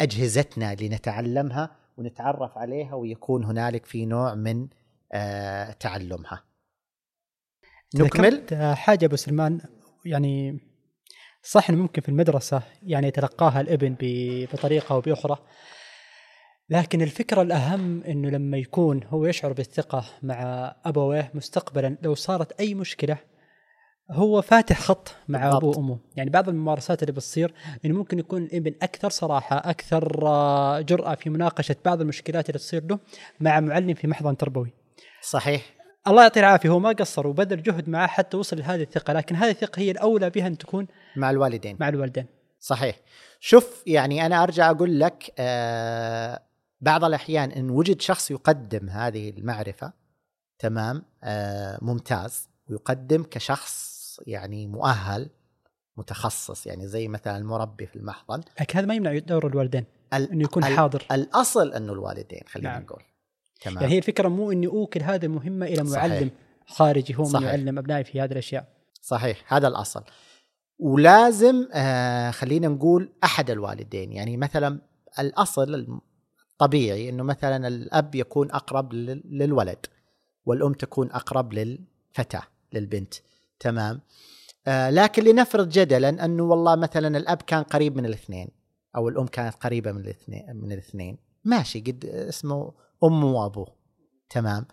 أجهزتنا 0.00 0.74
لنتعلمها 0.74 1.76
ونتعرف 1.96 2.58
عليها 2.58 2.94
ويكون 2.94 3.44
هنالك 3.44 3.86
في 3.86 4.06
نوع 4.06 4.34
من 4.34 4.68
آه 5.12 5.72
تعلمها. 5.72 6.44
نكمل 7.94 8.46
حاجة 8.74 9.06
أبو 9.06 9.16
سلمان 9.16 9.60
يعني 10.04 10.60
صح 11.42 11.70
إنه 11.70 11.78
ممكن 11.78 12.02
في 12.02 12.08
المدرسة 12.08 12.62
يعني 12.82 13.08
يتلقاها 13.08 13.60
الابن 13.60 13.96
بطريقة 14.00 14.94
أو 14.94 15.00
بأخرى 15.00 15.38
لكن 16.70 17.02
الفكرة 17.02 17.42
الأهم 17.42 18.02
إنه 18.02 18.30
لما 18.30 18.56
يكون 18.56 19.00
هو 19.04 19.26
يشعر 19.26 19.52
بالثقة 19.52 20.04
مع 20.22 20.72
أبويه 20.84 21.30
مستقبلا 21.34 21.96
لو 22.02 22.14
صارت 22.14 22.60
أي 22.60 22.74
مشكلة 22.74 23.16
هو 24.10 24.42
فاتح 24.42 24.80
خط 24.80 25.14
مع 25.28 25.38
بالضبط. 25.44 25.64
ابوه 25.64 25.78
وأمه، 25.78 25.98
يعني 26.16 26.30
بعض 26.30 26.48
الممارسات 26.48 27.02
اللي 27.02 27.12
بتصير 27.12 27.54
إنه 27.84 27.94
ممكن 27.94 28.18
يكون 28.18 28.42
الإبن 28.42 28.74
أكثر 28.82 29.10
صراحة، 29.10 29.56
أكثر 29.70 30.26
آه، 30.26 30.80
جرأة 30.80 31.14
في 31.14 31.30
مناقشة 31.30 31.76
بعض 31.84 32.00
المشكلات 32.00 32.48
اللي 32.48 32.58
تصير 32.58 32.84
له 32.84 32.98
مع 33.40 33.60
معلم 33.60 33.94
في 33.94 34.06
محضن 34.06 34.36
تربوي. 34.36 34.72
صحيح. 35.22 35.62
الله 36.08 36.22
يعطيه 36.22 36.40
العافية 36.40 36.68
هو 36.68 36.78
ما 36.78 36.88
قصر 36.88 37.26
وبذل 37.26 37.62
جهد 37.62 37.88
معه 37.88 38.06
حتى 38.06 38.36
وصل 38.36 38.58
لهذه 38.58 38.82
الثقة 38.82 39.12
لكن 39.12 39.36
هذه 39.36 39.50
الثقة 39.50 39.80
هي 39.80 39.90
الأولى 39.90 40.30
بها 40.30 40.46
أن 40.46 40.58
تكون 40.58 40.86
مع 41.16 41.30
الوالدين. 41.30 41.76
مع 41.80 41.88
الوالدين. 41.88 42.26
صحيح. 42.60 42.96
شوف 43.40 43.82
يعني 43.86 44.26
أنا 44.26 44.42
أرجع 44.42 44.70
أقول 44.70 45.00
لك 45.00 45.32
آه 45.38 46.42
بعض 46.80 47.04
الأحيان 47.04 47.50
إن 47.50 47.70
وجد 47.70 48.00
شخص 48.00 48.30
يقدم 48.30 48.88
هذه 48.88 49.30
المعرفة 49.30 49.92
تمام؟ 50.58 51.02
آه 51.24 51.78
ممتاز 51.82 52.48
ويقدم 52.70 53.22
كشخص 53.22 54.00
يعني 54.26 54.66
مؤهل 54.66 55.30
متخصص 55.96 56.66
يعني 56.66 56.86
زي 56.88 57.08
مثلا 57.08 57.36
المربي 57.36 57.86
في 57.86 57.96
المحضن. 57.96 58.40
لكن 58.60 58.78
هذا 58.78 58.86
ما 58.86 58.94
يمنع 58.94 59.18
دور 59.18 59.46
الوالدين 59.46 59.84
ال- 60.14 60.30
إنه 60.32 60.42
يكون 60.44 60.64
ال- 60.64 60.76
حاضر. 60.76 61.06
الأصل 61.12 61.72
انه 61.72 61.92
الوالدين 61.92 62.40
خلينا 62.48 62.70
نعم. 62.70 62.82
نقول. 62.82 63.02
تمام. 63.60 63.82
يعني 63.82 63.94
هي 63.94 63.98
الفكرة 63.98 64.28
مو 64.28 64.52
إني 64.52 64.66
أوكل 64.66 65.02
هذه 65.02 65.24
المهمه 65.26 65.66
إلى 65.66 65.84
صحيح. 65.86 66.04
معلم 66.04 66.30
خارجي 66.66 67.14
هو 67.14 67.22
من 67.22 67.28
صحيح. 67.30 67.48
يعلم 67.48 67.78
أبنائي 67.78 68.04
في 68.04 68.20
هذه 68.20 68.32
الأشياء. 68.32 68.68
صحيح. 69.02 69.54
هذا 69.54 69.68
الأصل. 69.68 70.04
ولازم 70.78 71.68
آه 71.72 72.30
خلينا 72.30 72.68
نقول 72.68 73.12
أحد 73.24 73.50
الوالدين. 73.50 74.12
يعني 74.12 74.36
مثلا 74.36 74.80
الأصل 75.18 76.00
الطبيعي 76.64 77.08
إنه 77.08 77.22
مثلا 77.22 77.68
الأب 77.68 78.14
يكون 78.14 78.50
أقرب 78.50 78.92
لل- 78.92 79.22
للولد 79.24 79.86
والأم 80.46 80.72
تكون 80.72 81.10
أقرب 81.12 81.52
للفتاة 81.52 82.42
للبنت. 82.72 83.14
تمام؟ 83.60 84.00
آه 84.66 84.90
لكن 84.90 85.24
لنفرض 85.24 85.68
جدلا 85.68 86.24
أنه 86.24 86.42
والله 86.42 86.76
مثلا 86.76 87.18
الأب 87.18 87.42
كان 87.42 87.62
قريب 87.62 87.96
من 87.96 88.06
الاثنين 88.06 88.48
أو 88.96 89.08
الأم 89.08 89.26
كانت 89.26 89.54
قريبة 89.54 89.92
من 89.92 90.00
الاثنين 90.00 90.56
من 90.56 90.72
الاثنين. 90.72 91.18
ماشي 91.44 91.80
قد 91.80 92.04
اسمه 92.04 92.72
امه 93.04 93.26
وأبوه. 93.32 93.66
تمام؟ 94.30 94.66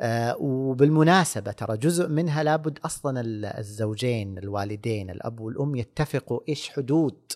آه 0.00 0.36
وبالمناسبة 0.40 1.52
ترى 1.52 1.76
جزء 1.76 2.08
منها 2.08 2.42
لابد 2.42 2.78
أصلا 2.84 3.20
ال- 3.20 3.44
الزوجين 3.44 4.38
الوالدين 4.38 5.10
الأب 5.10 5.40
والأم 5.40 5.76
يتفقوا 5.76 6.40
إيش 6.48 6.68
حدود 6.70 7.32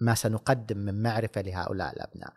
ما 0.00 0.14
سنقدم 0.14 0.78
من 0.78 1.02
معرفة 1.02 1.40
لهؤلاء 1.40 1.92
الأبناء. 1.92 2.32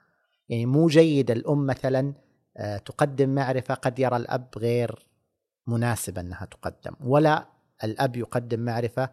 يعني 0.49 0.65
مو 0.65 0.87
جيد 0.87 1.31
الأم 1.31 1.65
مثلا 1.65 2.13
آه 2.57 2.77
تقدم 2.77 3.29
معرفة 3.35 3.73
قد 3.73 3.99
يرى 3.99 4.17
الأب 4.17 4.49
غير 4.57 5.07
مناسبة 5.67 6.21
أنها 6.21 6.45
تقدم 6.45 6.93
ولا 7.03 7.47
الأب 7.83 8.15
يقدم 8.15 8.59
معرفة 8.59 9.09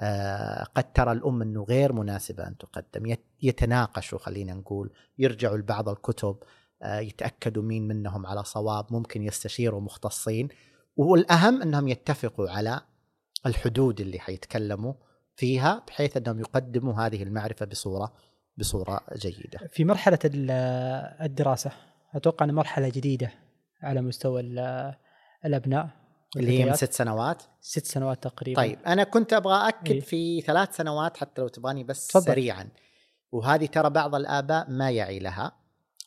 آه 0.00 0.62
قد 0.74 0.92
ترى 0.92 1.12
الأم 1.12 1.42
أنه 1.42 1.62
غير 1.64 1.92
مناسبة 1.92 2.46
أن 2.48 2.56
تقدم. 2.58 3.06
يت- 3.06 3.26
يتناقشوا 3.42 4.18
خلينا 4.18 4.54
نقول 4.54 4.90
يرجعوا 5.18 5.56
لبعض 5.56 5.88
الكتب 5.88 6.36
آه، 6.84 6.98
يتأكدوا 6.98 7.62
مين 7.62 7.88
منهم 7.88 8.26
على 8.26 8.44
صواب 8.44 8.86
ممكن 8.90 9.22
يستشيروا 9.22 9.80
مختصين. 9.80 10.48
والأهم 10.96 11.62
أنهم 11.62 11.88
يتفقوا 11.88 12.50
على 12.50 12.80
الحدود 13.46 14.00
اللي 14.00 14.18
حيتكلموا. 14.18 14.92
فيها 15.36 15.82
بحيث 15.88 16.16
أنهم 16.16 16.40
يقدموا 16.40 16.94
هذه 16.94 17.22
المعرفة 17.22 17.66
بصوره 17.66 18.12
بصورة 18.58 19.00
جيدة. 19.16 19.58
في 19.72 19.84
مرحلة 19.84 20.18
ال- 20.24 20.50
الدراسة 21.24 21.70
أتوقع 22.14 22.44
إنها 22.44 22.54
مرحلة 22.54 22.88
جديدة 22.88 23.32
على 23.82 24.00
مستوى 24.02 24.40
ال- 24.40 24.94
الأبناء 25.44 25.88
اللي 26.36 26.60
هي 26.60 26.64
من. 26.64 26.74
ست 26.74 26.92
سنوات. 26.92 27.42
ست 27.60 27.86
سنوات 27.86 28.22
تقريبا 28.22 28.60
طيب 28.62 28.78
أنا 28.86 29.04
كنت 29.04 29.32
أبغى 29.32 29.68
اكد 29.68 29.90
إيه. 29.92 30.00
في 30.00 30.40
ثلاث 30.40 30.76
سنوات 30.76 31.16
حتى 31.16 31.42
لو 31.42 31.48
تبغاني 31.48 31.84
بس 31.84 32.06
تفضل. 32.06 32.24
سريعا. 32.26 32.68
وهذه 33.32 33.66
ترى 33.66 33.90
بعض 33.90 34.14
الآباء 34.14 34.70
ما 34.70 34.90
يعي 34.90 35.18
لها 35.18 35.52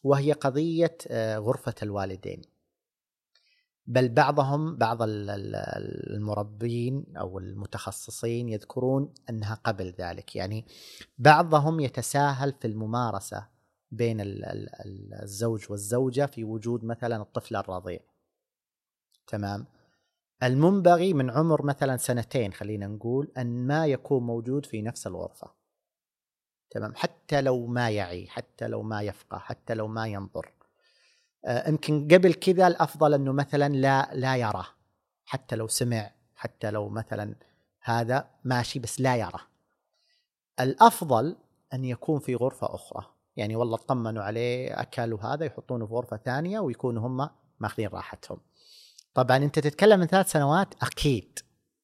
وهي 0.03 0.31
قضية 0.31 0.97
آه، 1.07 1.37
غرفة 1.37 1.73
الوالدين. 1.83 2.41
بل 3.87 4.09
بعضهم 4.09 4.77
بعض 4.77 5.01
ال- 5.01 5.29
ال- 5.29 5.55
المربين 6.15 7.05
أو 7.17 7.39
المتخصصين 7.39 8.49
يذكرون 8.49 9.13
أنها 9.29 9.55
قبل 9.55 9.93
ذلك. 9.99 10.35
يعني 10.35 10.65
بعضهم 11.17 11.79
يتساهل 11.79 12.53
في 12.53 12.67
الممارسة 12.67 13.47
بين 13.91 14.21
ال- 14.21 14.45
ال- 14.45 14.75
ال- 14.85 15.13
الزوج 15.23 15.71
والزوجة 15.71 16.25
في 16.25 16.43
وجود 16.43 16.83
مثلا 16.85 17.21
الطفل 17.21 17.55
الرضيع. 17.55 17.99
تمام؟ 19.27 19.65
المنبغي 20.43 21.13
من 21.13 21.29
عمر 21.29 21.65
مثلا 21.65 21.97
سنتين 21.97 22.53
خلينا 22.53 22.87
نقول 22.87 23.31
أن 23.37 23.67
ما 23.67 23.87
يكون 23.87 24.23
موجود 24.23 24.65
في 24.65 24.81
نفس 24.81 25.07
الغرفة. 25.07 25.51
تمام؟ 26.69 26.95
حتى 26.95 27.41
لو 27.41 27.65
ما 27.67 27.89
يعي 27.89 28.27
حتى 28.27 28.67
لو 28.67 28.83
ما 28.83 29.01
يفقه 29.01 29.37
حتى 29.37 29.73
لو 29.73 29.87
ما 29.87 30.07
ينظر. 30.07 30.54
يمكن 31.67 32.07
قبل 32.07 32.33
كذا 32.33 32.67
الأفضل 32.67 33.13
أنه 33.13 33.31
مثلا 33.31 33.73
لا 33.73 34.09
لا 34.13 34.35
يرى. 34.35 34.65
حتى 35.25 35.55
لو 35.55 35.67
سمع 35.67 36.11
حتى 36.35 36.71
لو 36.71 36.89
مثلا 36.89 37.35
هذا 37.81 38.29
ماشي 38.43 38.79
بس 38.79 39.01
لا 39.01 39.15
يرى. 39.15 39.39
الأفضل 40.59 41.37
أن 41.73 41.85
يكون 41.85 42.19
في 42.19 42.35
غرفة 42.35 42.75
أخرى. 42.75 43.05
يعني 43.35 43.55
والله 43.55 43.75
اطمنوا 43.75 44.23
عليه 44.23 44.81
اكل 44.81 45.13
وهذا 45.13 45.45
يحطونه 45.45 45.85
في 45.85 45.93
غرفة 45.93 46.17
ثانية 46.17 46.59
ويكونوا 46.59 47.07
هم 47.07 47.29
ماخذين 47.59 47.87
راحتهم. 47.87 48.39
طبعا 49.13 49.37
أنت 49.37 49.59
تتكلم 49.59 49.99
من 49.99 50.05
ثلاث 50.05 50.31
سنوات 50.31 50.83
أكيد 50.83 51.39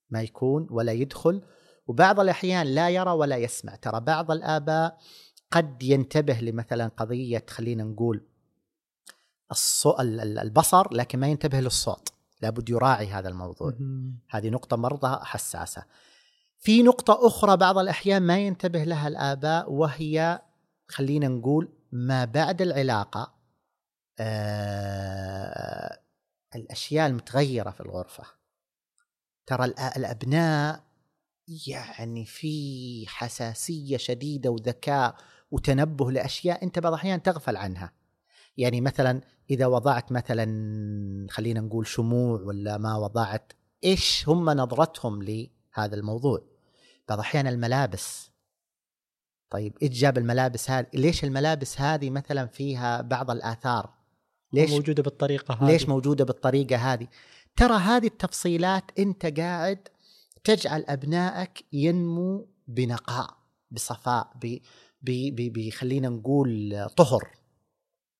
ما 0.09 0.21
يكون 0.21 0.67
ولا 0.69 0.91
يدخل. 0.91 1.41
وبعض 1.87 2.19
الأحيان 2.19 2.67
لا 2.67 2.89
يرى 2.89 3.11
ولا 3.11 3.37
يسمع. 3.37 3.75
ترى 3.75 3.99
بعض 3.99 4.31
الآباء 4.31 4.97
قد 5.51 5.83
ينتبه 5.83 6.33
لمثلا 6.33 6.87
قضية 6.87 7.45
خلينا 7.49 7.83
نقول 7.83 8.30
البصر 9.99 10.93
لكن 10.93 11.19
ما 11.19 11.27
ينتبه 11.27 11.59
للصوت. 11.59 12.09
لابد 12.41 12.69
يراعي 12.69 13.07
هذا 13.07 13.29
الموضوع. 13.29 13.73
هذه 14.29 14.49
نقطة 14.49 14.77
مرة 14.77 15.23
حساسة. 15.23 15.83
في 16.59 16.83
نقطة 16.83 17.27
أخرى 17.27 17.57
بعض 17.57 17.77
الأحيان 17.77 18.21
ما 18.21 18.39
ينتبه 18.39 18.83
لها 18.83 19.07
الآباء 19.07 19.71
وهي 19.71 20.41
خلينا 20.87 21.27
نقول 21.27 21.69
ما 21.91 22.25
بعد 22.25 22.61
العلاقة 22.61 23.33
آه 24.19 25.99
الأشياء 26.55 27.07
المتغيرة 27.07 27.71
في 27.71 27.81
الغرفة. 27.81 28.23
ترى 29.45 29.67
الأ- 29.67 29.97
الأبناء 29.97 30.83
يعني 31.67 32.25
في 32.25 33.05
حساسية 33.07 33.97
شديدة 33.97 34.49
وذكاء 34.49 35.15
وتنبه 35.51 36.11
لأشياء 36.11 36.63
أنت 36.63 36.79
بعض 36.79 36.93
الأحيان 36.93 37.23
تغفل 37.23 37.57
عنها. 37.57 37.93
يعني 38.57 38.81
مثلا 38.81 39.21
إذا 39.51 39.65
وضعت 39.65 40.11
مثلا 40.11 41.27
خلينا 41.29 41.59
نقول 41.61 41.87
شموع 41.87 42.41
ولا 42.41 42.77
ما 42.77 42.97
وضعت 42.97 43.53
إيش 43.83 44.29
هم 44.29 44.49
نظرتهم 44.49 45.23
لهذا 45.23 45.95
الموضوع؟ 45.95 46.41
بعض 47.09 47.19
الأحيان 47.19 47.47
الملابس. 47.47 48.31
طيب 49.49 49.77
إيش 49.81 49.91
جاب 49.91 50.17
الملابس 50.17 50.69
هذه؟ 50.69 50.87
ليش 50.93 51.23
الملابس 51.23 51.81
هذه 51.81 52.09
مثلا 52.09 52.45
فيها 52.45 53.01
بعض 53.01 53.31
الآثار؟ 53.31 53.93
ليش 54.53 54.71
موجودة 54.71 55.03
بالطريقة 55.03 55.53
هذه؟ 55.53 55.71
ليش 55.71 55.89
موجودة 55.89 56.25
بالطريقة 56.25 56.75
هذه؟ 56.75 57.07
ترى 57.55 57.73
هذه 57.77 58.07
التفصيلات 58.07 58.99
أنت 58.99 59.39
قاعد 59.39 59.87
تجعل 60.43 60.85
أبنائك 60.87 61.65
ينمو 61.73 62.47
بنقاء 62.67 63.37
بصفاء 63.71 64.31
ب 64.41 64.57
ب 65.01 65.35
ب- 65.35 65.69
خلينا 65.69 66.09
نقول 66.09 66.85
طهر. 66.97 67.29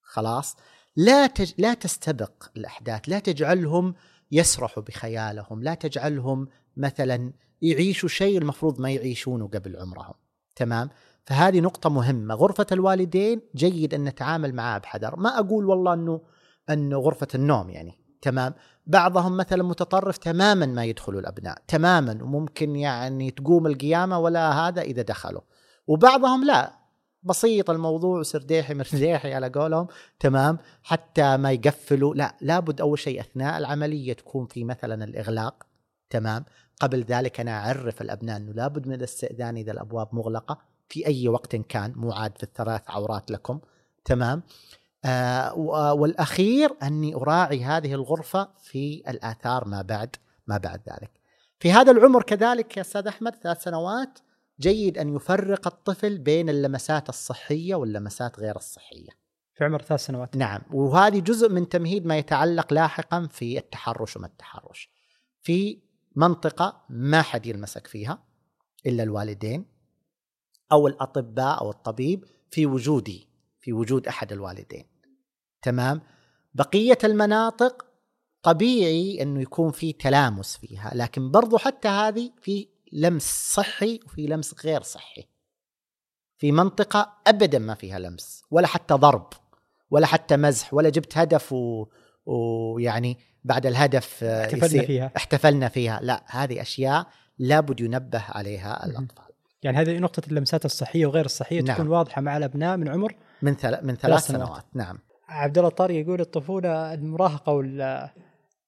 خلاص؟ 0.02 0.56
لا 0.96 1.26
تج... 1.26 1.52
لا 1.58 1.74
تستبق 1.74 2.32
الأحداث 2.56 3.00
لا 3.08 3.18
تجعلهم 3.18 3.94
يسرحوا 4.32 4.82
بخيالهم 4.82 5.62
لا 5.62 5.74
تجعلهم 5.74 6.48
مثلا 6.76 7.32
يعيشوا 7.62 8.08
شيء 8.08 8.38
المفروض 8.38 8.80
ما 8.80 8.90
يعيشونه 8.90 9.48
قبل 9.48 9.76
عمرهم. 9.76 10.14
تمام؟ 10.56 10.90
فهذه 11.24 11.60
نقطة 11.60 11.90
مهمة. 11.90 12.34
غرفة 12.34 12.66
الوالدين 12.72 13.40
جيد 13.56 13.94
أن 13.94 14.04
نتعامل 14.04 14.54
معها 14.54 14.78
بحذر. 14.78 15.16
ما 15.16 15.38
أقول 15.38 15.64
والله 15.64 15.94
أنه 15.94 16.20
أنه 16.70 16.98
غرفة 16.98 17.28
النوم 17.34 17.70
يعني. 17.70 17.98
تمام؟ 18.22 18.54
بعضهم 18.86 19.36
مثلا 19.36 19.62
متطرف 19.62 20.18
تماما 20.18 20.66
ما 20.66 20.84
يدخلوا 20.84 21.20
الأبناء. 21.20 21.58
تماما. 21.68 22.18
وممكن 22.22 22.76
يعني 22.76 23.30
تقوم 23.30 23.66
القيامة 23.66 24.18
ولا 24.18 24.52
هذا 24.52 24.82
إذا 24.82 25.02
دخلوا. 25.02 25.40
وبعضهم 25.86 26.44
لا. 26.44 26.81
بسيط 27.22 27.70
الموضوع 27.70 28.22
سرديحي 28.22 28.74
مرزيحي 28.74 29.34
على 29.34 29.48
قولهم. 29.48 29.86
تمام؟ 30.20 30.58
حتى 30.82 31.36
ما 31.36 31.52
يقفلوا 31.52 32.14
لا 32.14 32.34
لابد 32.40 32.80
أول 32.80 32.98
شيء 32.98 33.20
أثناء 33.20 33.58
العملية 33.58 34.12
تكون 34.12 34.46
في 34.46 34.64
مثلا 34.64 35.04
الإغلاق. 35.04 35.66
تمام؟ 36.10 36.44
قبل 36.80 37.02
ذلك 37.02 37.40
أنا 37.40 37.58
أعرف 37.58 38.02
الأبناء 38.02 38.36
أنه 38.36 38.52
لابد 38.52 38.88
من 38.88 38.94
الاستئذان 38.94 39.56
إذا 39.56 39.72
الأبواب 39.72 40.08
مغلقة 40.12 40.58
في 40.88 41.06
أي 41.06 41.28
وقت 41.28 41.56
كان 41.56 41.92
مو 41.96 42.12
عاد 42.12 42.36
في 42.36 42.42
الثلاث 42.42 42.82
عورات 42.88 43.30
لكم. 43.30 43.60
تمام؟ 44.04 44.42
آه 45.04 45.54
والأخير 45.94 46.70
أني 46.82 47.14
أراعي 47.14 47.64
هذه 47.64 47.94
الغرفة 47.94 48.48
في 48.62 49.02
الآثار 49.08 49.68
ما 49.68 49.82
بعد 49.82 50.16
ما 50.46 50.58
بعد 50.58 50.80
ذلك. 50.88 51.10
في 51.58 51.72
هذا 51.72 51.92
العمر 51.92 52.22
كذلك 52.22 52.76
يا 52.76 52.82
أستاذ 52.82 53.06
أحمد 53.06 53.34
ثلاث 53.34 53.62
سنوات 53.62 54.18
جيد 54.62 54.98
أن 54.98 55.16
يفرق 55.16 55.66
الطفل 55.66 56.18
بين 56.18 56.48
اللمسات 56.48 57.08
الصحية 57.08 57.74
واللمسات 57.74 58.40
غير 58.40 58.56
الصحية. 58.56 59.08
في 59.54 59.64
عمر 59.64 59.82
ثلاث 59.82 60.06
سنوات. 60.06 60.36
نعم 60.36 60.60
وهذه 60.72 61.20
جزء 61.20 61.48
من 61.48 61.68
تمهيد 61.68 62.06
ما 62.06 62.18
يتعلق 62.18 62.72
لاحقا 62.72 63.26
في 63.26 63.58
التحرش 63.58 64.16
وما 64.16 64.26
التحرش. 64.26 64.90
في 65.42 65.78
منطقة 66.16 66.84
ما 66.88 67.22
حد 67.22 67.46
يلمسك 67.46 67.86
فيها 67.86 68.24
إلا 68.86 69.02
الوالدين 69.02 69.66
أو 70.72 70.86
الأطباء 70.86 71.60
أو 71.60 71.70
الطبيب 71.70 72.24
في 72.50 72.66
وجودي 72.66 73.28
في 73.60 73.72
وجود 73.72 74.06
أحد 74.08 74.32
الوالدين. 74.32 74.84
تمام؟ 75.62 76.00
بقية 76.54 76.98
المناطق 77.04 77.86
طبيعي 78.42 79.22
أنه 79.22 79.40
يكون 79.40 79.70
في 79.70 79.92
تلامس 79.92 80.56
فيها 80.56 80.90
لكن 80.94 81.30
برضو 81.30 81.58
حتى 81.58 81.88
هذه 81.88 82.30
في 82.40 82.68
لمس 82.92 83.54
صحي 83.54 84.00
وفي 84.06 84.26
لمس 84.26 84.64
غير 84.64 84.82
صحي. 84.82 85.24
في 86.36 86.52
منطقة 86.52 87.12
أبدا 87.26 87.58
ما 87.58 87.74
فيها 87.74 87.98
لمس 87.98 88.44
ولا 88.50 88.66
حتى 88.66 88.94
ضرب 88.94 89.32
ولا 89.90 90.06
حتى 90.06 90.36
مزح 90.36 90.74
ولا 90.74 90.88
جبت 90.88 91.18
هدف 91.18 91.52
و... 91.52 91.86
ويعني 92.26 93.18
بعد 93.44 93.66
الهدف 93.66 94.24
احتفلنا 94.24 94.82
فيها. 94.82 95.12
احتفلنا 95.16 95.68
فيها. 95.68 96.00
لا 96.02 96.24
هذه 96.26 96.62
أشياء 96.62 97.06
لابد 97.38 97.80
ينبه 97.80 98.24
عليها 98.28 98.86
الأطفال. 98.86 99.32
يعني 99.62 99.76
هذه 99.78 99.98
نقطة 99.98 100.22
اللمسات 100.28 100.64
الصحية 100.64 101.06
وغير 101.06 101.24
الصحية 101.24 101.60
نعم. 101.60 101.76
تكون 101.76 101.88
واضحة 101.88 102.20
مع 102.20 102.36
الأبناء 102.36 102.76
من 102.76 102.88
عمر 102.88 103.16
من 103.42 103.54
ثل... 103.54 103.86
من 103.86 103.96
ثلاث 103.96 104.26
سنوات. 104.26 104.48
سنوات. 104.48 104.64
نعم. 104.74 104.98
عبد 105.28 105.58
الله 105.58 105.68
الطاري 105.68 106.00
يقول 106.00 106.20
الطفولة 106.20 106.94
المراهقة 106.94 107.52
وال... 107.52 108.08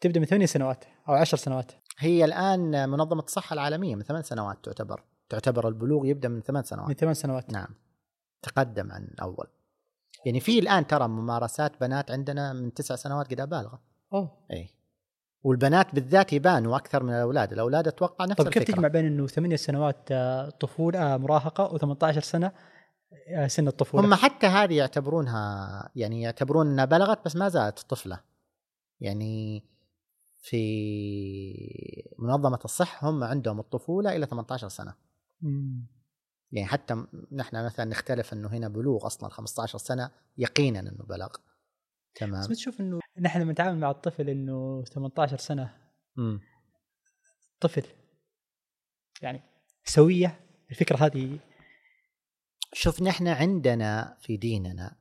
تبدأ 0.01 0.21
من 0.21 0.27
ثمانية 0.27 0.47
سنوات 0.47 0.85
أو 1.09 1.15
عشر 1.15 1.37
سنوات. 1.37 1.73
هي 1.99 2.25
الآن 2.25 2.89
منظمة 2.89 3.23
الصحة 3.23 3.55
العالمية 3.55 3.95
من 3.95 4.03
ثمان 4.03 4.23
سنوات 4.23 4.65
تعتبر 4.65 5.05
تعتبر 5.29 5.69
البلوغ 5.69 6.07
يبدأ 6.07 6.29
من 6.29 6.41
ثمان 6.41 6.63
سنوات. 6.63 6.89
من 6.89 6.95
ثمان 6.95 7.15
سنوات. 7.15 7.53
نعم. 7.53 7.69
تقدم 8.43 8.93
عن 8.93 9.09
أول. 9.23 9.47
يعني 10.27 10.41
في 10.41 10.59
الآن 10.59 10.87
ترى 10.87 11.09
ممارسات 11.09 11.81
بنات 11.81 12.11
عندنا 12.11 12.53
من 12.53 12.75
تسع 12.75 12.97
سنوات 12.97 13.35
قد 13.35 13.49
بالغة 13.49 13.81
أوه. 14.13 14.31
أي. 14.51 14.69
والبنات 15.43 15.95
بالذات 15.95 16.33
يبانوا 16.33 16.77
أكثر 16.77 17.03
من 17.03 17.13
الأولاد، 17.13 17.53
الأولاد 17.53 17.89
أتوقع 17.89 18.25
نفس 18.25 18.43
طيب 18.43 18.53
كيف 18.53 18.63
تجمع 18.63 18.89
بين 18.89 19.07
إنه 19.07 19.27
ثمانية 19.27 19.57
سنوات 19.57 20.09
آه، 20.11 20.51
طفولة 20.51 21.15
آه، 21.15 21.17
مراهقة 21.17 21.79
و18 21.79 22.19
سنة 22.19 22.53
آه، 23.29 23.47
سن 23.47 23.69
الطفولة؟ 23.69 24.07
هم 24.07 24.15
حتى 24.15 24.47
هذه 24.47 24.77
يعتبرونها 24.77 25.91
يعني 25.97 26.23
يعتبرون 26.23 26.67
إنها 26.67 26.85
بلغت 26.85 27.25
بس 27.25 27.37
ما 27.37 27.49
زالت 27.49 27.79
طفلة. 27.79 28.21
يعني 29.01 29.63
في 30.45 32.13
منظمة 32.19 32.59
الصحة 32.65 33.11
هم 33.11 33.25
عندهم 33.25 33.61
الطفولة 33.61 34.17
إلى 34.17 34.27
18 34.27 34.69
سنة. 34.69 34.95
مم. 35.41 35.87
يعني 36.53 36.69
حتى 36.69 37.07
نحن 37.33 37.65
مثلا 37.65 37.85
نختلف 37.85 38.33
إنه 38.33 38.49
هنا 38.49 38.69
بلوغ 38.69 39.07
أصلا 39.07 39.31
15 39.31 39.79
سنة 39.79 40.11
يقينا 40.39 40.81
إنه 40.81 41.05
بلغ. 41.05 41.29
تمام 42.15 42.41
بس 42.41 42.47
بتشوف 42.47 42.81
إنه 42.81 43.01
نحن 43.21 43.41
لما 43.41 43.53
نتعامل 43.53 43.79
مع 43.79 43.91
الطفل 43.91 44.29
إنه 44.29 44.85
18 44.85 45.37
سنة 45.37 45.77
م. 46.17 46.39
طفل 47.61 47.87
يعني 49.23 49.41
سوية 49.85 50.41
الفكرة 50.71 50.97
هذه 50.97 51.39
شوف 52.73 53.03
نحن 53.03 53.29
عندنا 53.29 54.17
في 54.21 54.37
ديننا 54.37 54.97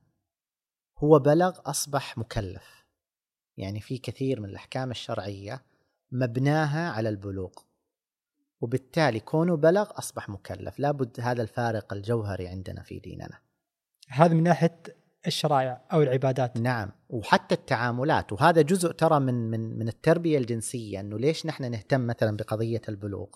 هو 0.98 1.18
بلغ 1.18 1.60
أصبح 1.66 2.18
مكلف 2.18 2.83
يعني 3.56 3.80
في 3.80 3.98
كثير 3.98 4.40
من 4.40 4.48
الأحكام 4.48 4.90
الشرعية 4.90 5.62
مبناها 6.12 6.90
على 6.90 7.08
البلوغ. 7.08 7.52
وبالتالي 8.60 9.20
كونه 9.20 9.56
بلغ 9.56 9.90
أصبح 9.98 10.28
مكلف. 10.28 10.78
لابد 10.78 11.20
هذا 11.20 11.42
الفارق 11.42 11.92
الجوهري 11.92 12.48
عندنا 12.48 12.82
في 12.82 12.98
ديننا. 12.98 13.38
هذا 14.08 14.34
من 14.34 14.42
ناحية 14.42 14.82
الشرائع 15.26 15.84
أو 15.92 16.02
العبادات. 16.02 16.56
نعم. 16.56 16.90
وحتى 17.08 17.54
التعاملات. 17.54 18.32
وهذا 18.32 18.62
جزء 18.62 18.92
ترى 18.92 19.20
من 19.20 19.50
من 19.50 19.78
من 19.78 19.88
التربية 19.88 20.38
الجنسية 20.38 21.00
إنه 21.00 21.18
ليش 21.18 21.46
نحن 21.46 21.70
نهتم 21.70 22.06
مثلا 22.06 22.36
بقضية 22.36 22.82
البلوغ؟ 22.88 23.28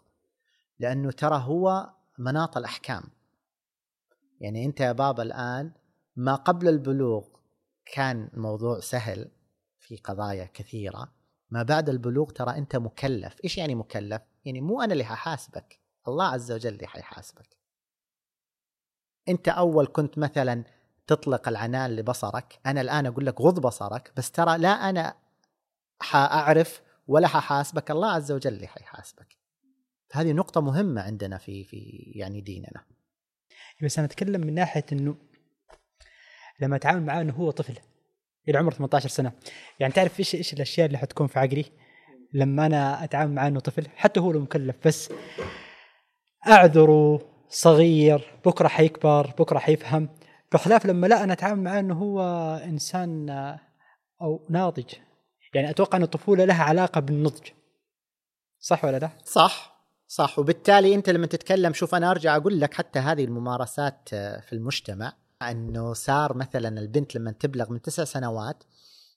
لأنه 0.79 1.11
ترى 1.11 1.43
هو 1.45 1.91
مناط 2.19 2.57
الأحكام. 2.57 3.03
يعني 4.41 4.64
أنت 4.64 4.81
يا 4.81 4.93
بابا 4.93 5.23
الآن 5.23 5.73
ما 6.16 6.35
قبل 6.35 6.69
البلوغ 6.69 7.27
كان 7.95 8.31
الموضوع 8.35 8.81
سهل. 8.81 9.29
في 9.89 9.97
قضايا 9.97 10.51
كثيرة. 10.55 11.12
ما 11.51 11.62
بعد 11.62 11.89
البلوغ 11.89 12.30
ترى 12.30 12.59
أنت 12.59 12.76
مكلف. 12.76 13.36
إيش 13.45 13.59
يعني 13.59 13.74
مكلف؟ 13.74 14.22
يعني 14.45 14.61
مو 14.61 14.82
أنا 14.82 14.93
اللي 14.93 15.05
ححاسبك. 15.05 15.80
الله 16.09 16.24
عز 16.24 16.53
وجل 16.53 16.74
اللي 16.74 16.86
حيحاسبك. 16.86 17.57
أنت 19.28 19.49
أول 19.49 19.86
كنت 19.86 20.18
مثلا 20.18 20.64
تطلق 21.07 21.49
العنان 21.49 21.97
لبصرك. 21.97 22.61
أنا 22.66 22.80
الآن 22.80 23.07
أقول 23.07 23.26
لك 23.26 23.41
غض 23.41 23.61
بصرك. 23.61 24.12
بس 24.16 24.30
ترى 24.30 24.59
لا 24.59 24.68
أنا 24.68 25.16
حأعرف 26.01 26.82
ولا 27.07 27.28
ححاسبك. 27.28 27.91
الله 27.91 28.11
عز 28.11 28.32
وجل 28.32 28.55
اللي 28.55 28.66
حيحاسبك. 28.66 29.36
هذه 30.12 30.32
نقطة 30.32 30.61
مهمة 30.61 31.01
عندنا 31.03 31.39
في 31.39 31.64
في 31.64 31.76
يعني 32.14 32.41
ديننا. 32.41 32.84
بس 33.82 33.99
أنا 33.99 34.07
أتكلم 34.07 34.41
من 34.41 34.55
ناحية 34.55 34.86
إنه 34.93 35.16
لما 36.61 36.76
أتعامل 36.76 37.03
معاه 37.03 37.20
إنه 37.20 37.32
هو 37.32 37.51
طفل. 37.51 37.78
إلى 38.49 38.59
عمر 38.59 38.73
18 38.73 39.09
سنة، 39.09 39.33
يعني 39.81 39.93
تعرف 39.93 40.19
إيش 40.19 40.35
إيش 40.35 40.53
الأشياء 40.53 40.87
اللي 40.87 40.99
حتكون 40.99 41.27
في 41.27 41.39
عقلي 41.39 41.65
لما 42.33 42.67
أنا 42.67 43.05
أتعامل 43.05 43.35
معاه 43.35 43.49
إنه 43.49 43.61
طفل؟ 43.61 43.87
حتى 43.97 44.21
هو 44.21 44.33
لو 44.33 44.41
مكلف 44.41 44.77
بس 44.87 45.13
أعذره 46.49 47.21
صغير 47.49 48.35
بكرة 48.47 48.69
حيكبر 48.69 49.27
بكرة 49.39 49.59
حيفهم. 49.59 50.09
بخلاف 50.53 50.87
لما 50.87 51.07
لا 51.07 51.25
أنا 51.25 51.33
أتعامل 51.33 51.63
معاه 51.63 51.81
إنه 51.81 51.95
هو 51.95 52.21
إنسان 52.65 53.31
أو 54.23 54.47
ناضج. 54.51 54.95
يعني 55.55 55.71
أتوقع 55.71 55.99
إن 55.99 56.03
الطفولة 56.03 56.45
لها 56.45 56.65
علاقة 56.65 57.01
بالنضج. 57.01 57.49
صح 58.61 58.85
ولا 58.85 58.99
لا؟ 58.99 59.11
صح 59.25 59.79
صح. 60.07 60.39
وبالتالي 60.39 60.95
أنت 60.95 61.11
لما 61.11 61.27
تتكلم 61.27 61.73
شوف 61.73 61.95
أنا 61.95 62.11
أرجع 62.11 62.37
أقول 62.37 62.61
لك 62.61 62.75
حتى 62.75 62.99
هذه 62.99 63.25
الممارسات 63.25 64.09
في 64.15 64.53
المجتمع 64.53 65.13
إنه 65.43 65.93
صار 65.93 66.36
مثلا 66.36 66.80
البنت 66.80 67.14
لما 67.14 67.30
تبلغ 67.30 67.72
من 67.72 67.82
تسع 67.82 68.05
سنوات 68.05 68.64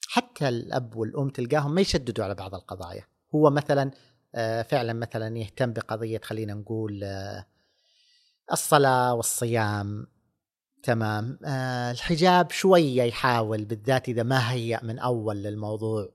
حتى 0.07 0.49
الأب 0.49 0.95
والأم 0.95 1.30
تلقاهم 1.30 1.74
ما 1.76 1.82
يشددوا 1.82 2.26
على 2.26 2.36
بعض 2.36 2.55
القضايا. 2.55 3.03
هو 3.36 3.49
مثلا 3.49 3.91
آه، 4.36 4.61
فعلا 4.61 4.93
مثلا 4.93 5.38
يهتم 5.38 5.74
بقضية 5.74 6.22
خلينا 6.24 6.53
نقول 6.53 7.03
آه، 7.03 7.45
الصلاة 8.51 9.13
والصيام. 9.13 10.07
تمام. 10.84 11.39
آه 11.45 11.91
الحجاب 11.91 12.51
شوية 12.51 13.03
يحاول 13.03 13.65
بالذات 13.65 14.09
إذا 14.09 14.24
ما 14.24 14.51
هيأ 14.51 14.84
من 14.84 14.99
أول 14.99 15.36
للموضوع. 15.43 16.09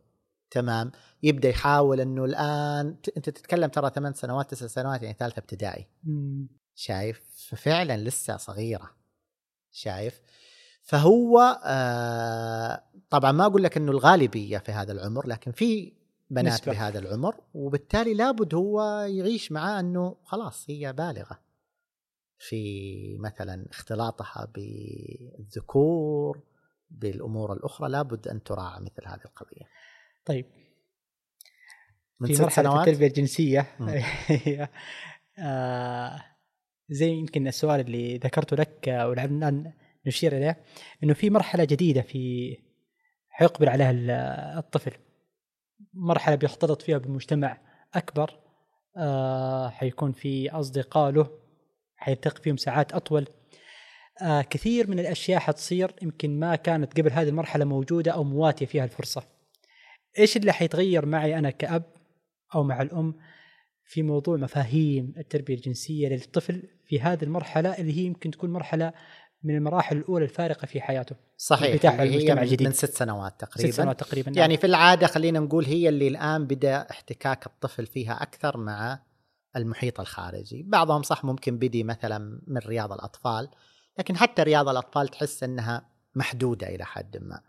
تمام. 0.50 0.92
يبدأ 1.22 1.48
يحاول 1.48 2.00
أنه 2.00 2.24
الآن 2.24 2.96
أنت 3.16 3.30
تتكلم 3.30 3.70
ترى 3.70 3.90
ثمان 3.94 4.14
سنوات 4.14 4.50
تسع 4.50 4.66
سنوات 4.66 5.02
يعني 5.02 5.16
ثالثة 5.18 5.38
ابتدائي. 5.40 5.86
شايف؟ 6.74 7.22
ففعلا 7.48 7.96
لسه 7.96 8.36
صغيرة. 8.36 8.95
شايف. 9.76 10.20
فهو 10.82 11.60
آه 11.64 12.82
طبعا 13.10 13.32
ما 13.32 13.46
أقول 13.46 13.62
لك 13.62 13.76
أنه 13.76 13.92
الغالبية 13.92 14.58
في 14.58 14.72
هذا 14.72 14.92
العمر 14.92 15.26
لكن 15.26 15.52
في 15.52 15.92
بنات 16.30 16.52
نسبة. 16.52 16.72
بهذا 16.72 16.98
العمر 16.98 17.40
وبالتالي 17.54 18.14
لابد 18.14 18.54
هو 18.54 18.82
يعيش 19.08 19.52
معاه 19.52 19.80
أنه 19.80 20.16
خلاص 20.24 20.70
هي 20.70 20.92
بالغة. 20.92 21.40
في 22.38 23.16
مثلا 23.18 23.66
اختلاطها 23.70 24.48
بالذكور 24.54 26.40
بالأمور 26.90 27.52
الأخرى 27.52 27.88
لابد 27.88 28.28
أن 28.28 28.42
تراعى 28.42 28.80
مثل 28.80 29.06
هذه 29.06 29.24
القضية. 29.24 29.66
طيب. 30.24 30.46
من 32.20 32.28
في 32.28 32.34
ست 32.34 32.42
مرحلة 32.42 32.70
سنوات؟ 32.70 32.88
التربية 32.88 33.06
الجنسية. 33.06 33.66
زي 36.88 37.10
يمكن 37.10 37.46
السؤال 37.48 37.80
اللي 37.80 38.16
ذكرته 38.16 38.56
لك 38.56 38.84
ولعلنا 38.88 39.72
نشير 40.06 40.36
إليه 40.36 40.56
إنه 41.04 41.14
في 41.14 41.30
مرحلة 41.30 41.64
جديدة 41.64 42.02
في 42.02 42.56
حيقبل 43.28 43.68
عليها 43.68 43.90
ال- 43.90 44.10
الطفل. 44.58 44.92
مرحلة 45.94 46.34
بيختلط 46.34 46.82
فيها 46.82 46.98
بمجتمع 46.98 47.58
أكبر 47.94 48.38
آه 48.96 49.68
حيكون 49.68 50.12
في 50.12 50.50
أصدقاء 50.50 51.10
له 51.12 51.30
حيلتقي 51.96 52.42
فيهم 52.42 52.56
ساعات 52.56 52.92
أطول. 52.92 53.26
آه 54.22 54.42
كثير 54.42 54.90
من 54.90 54.98
الأشياء 54.98 55.40
حتصير 55.40 55.94
يمكن 56.02 56.38
ما 56.38 56.56
كانت 56.56 57.00
قبل 57.00 57.12
هذه 57.12 57.28
المرحلة 57.28 57.64
موجودة 57.64 58.12
أو 58.12 58.24
مواتية 58.24 58.66
فيها 58.66 58.84
الفرصة. 58.84 59.22
إيش 60.18 60.36
اللي 60.36 60.52
حيتغير 60.52 61.06
معي 61.06 61.38
أنا 61.38 61.50
كأب 61.50 61.82
أو 62.54 62.62
مع 62.62 62.82
الأم؟ 62.82 63.14
في 63.86 64.02
موضوع 64.02 64.36
مفاهيم 64.36 65.14
التربية 65.18 65.54
الجنسية 65.54 66.08
للطفل 66.08 66.62
في 66.86 67.00
هذه 67.00 67.24
المرحلة 67.24 67.78
اللي 67.78 67.92
هي 67.98 68.02
يمكن 68.04 68.30
تكون 68.30 68.50
مرحلة 68.50 68.92
من 69.42 69.56
المراحل 69.56 69.96
الأولى 69.96 70.24
الفارقة 70.24 70.66
في 70.66 70.80
حياته 70.80 71.16
صحيح 71.36 71.84
اللي 72.00 72.10
هي 72.14 72.16
المجتمع 72.16 72.34
من- 72.34 72.42
الجديد. 72.42 72.66
من 72.66 72.72
ست 72.72 72.94
سنوات 72.94 73.32
ست 73.32 73.40
تقريبا 73.40 73.70
سنوات 73.72 74.00
تقريبا 74.00 74.30
نعم. 74.30 74.38
يعني 74.38 74.56
في 74.56 74.66
العادة 74.66 75.06
خلينا 75.06 75.38
نقول 75.40 75.64
هي 75.64 75.88
اللي 75.88 76.08
الآن 76.08 76.46
بدأ 76.46 76.76
احتكاك 76.90 77.46
الطفل 77.46 77.86
فيها 77.86 78.22
أكثر 78.22 78.56
مع 78.56 79.02
المحيط 79.56 80.00
الخارجي 80.00 80.62
بعضهم 80.62 81.02
صح 81.02 81.24
ممكن 81.24 81.58
بدي 81.58 81.84
مثلا 81.84 82.40
من 82.46 82.58
رياض 82.58 82.92
الأطفال 82.92 83.48
لكن 83.98 84.16
حتى 84.16 84.42
رياض 84.42 84.68
الأطفال 84.68 85.08
تحس 85.08 85.42
إنها 85.42 85.88
محدودة 86.14 86.68
إلى 86.68 86.84
حد 86.84 87.16
ما 87.16 87.40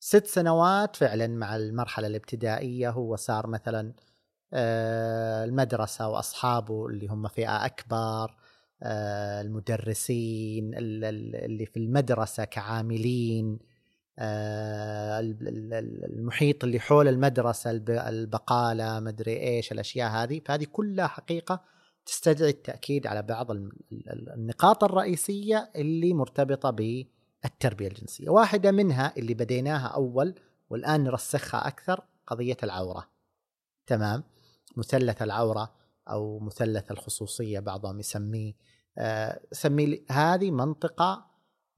ست 0.00 0.26
سنوات 0.26 0.96
فعلا 0.96 1.26
مع 1.26 1.56
المرحلة 1.56 2.06
الابتدائية 2.06 2.90
هو 2.90 3.16
صار 3.16 3.46
مثلا 3.46 3.92
آه، 4.54 5.44
المدرسة 5.44 6.08
وأصحابه 6.08 6.86
اللي 6.86 7.06
هم 7.06 7.28
فئة 7.28 7.66
أكبر 7.66 8.34
آه، 8.82 9.40
المدرسين 9.40 10.74
ال- 10.74 11.04
ال- 11.04 11.36
اللي 11.36 11.66
في 11.66 11.76
المدرسة 11.76 12.44
كعاملين 12.44 13.58
آه، 14.18 15.20
ال- 15.20 15.48
ال- 15.48 15.74
ال- 15.74 16.04
المحيط 16.04 16.64
اللي 16.64 16.80
حول 16.80 17.08
المدرسة 17.08 17.70
الب- 17.70 17.90
البقالة 17.90 19.00
مدري 19.00 19.36
إيش 19.40 19.72
الأشياء 19.72 20.10
هذه. 20.10 20.40
فهذه 20.46 20.66
كلها 20.72 21.06
حقيقة 21.06 21.60
تستدعي 22.06 22.50
التأكيد 22.50 23.06
على 23.06 23.22
بعض 23.22 23.50
ال- 23.50 23.72
ال- 23.92 24.32
النقاط 24.32 24.84
الرئيسية 24.84 25.70
اللي 25.76 26.14
مرتبطة 26.14 26.70
بالتربية 26.70 27.88
الجنسية. 27.88 28.28
واحدة 28.30 28.70
منها 28.72 29.12
اللي 29.16 29.34
بديناها 29.34 29.86
أول 29.86 30.34
والآن 30.70 31.04
نرسخها 31.04 31.68
أكثر 31.68 32.00
قضية 32.26 32.56
العورة. 32.62 33.08
تمام؟ 33.86 34.22
مثلث 34.76 35.22
العورة 35.22 35.74
أو 36.10 36.38
مثلث 36.38 36.90
الخصوصية 36.90 37.60
بعضهم 37.60 38.00
يسميه. 38.00 38.52
آه، 38.98 39.40
سميه 39.52 40.04
هذه 40.10 40.50
منطقة 40.50 41.26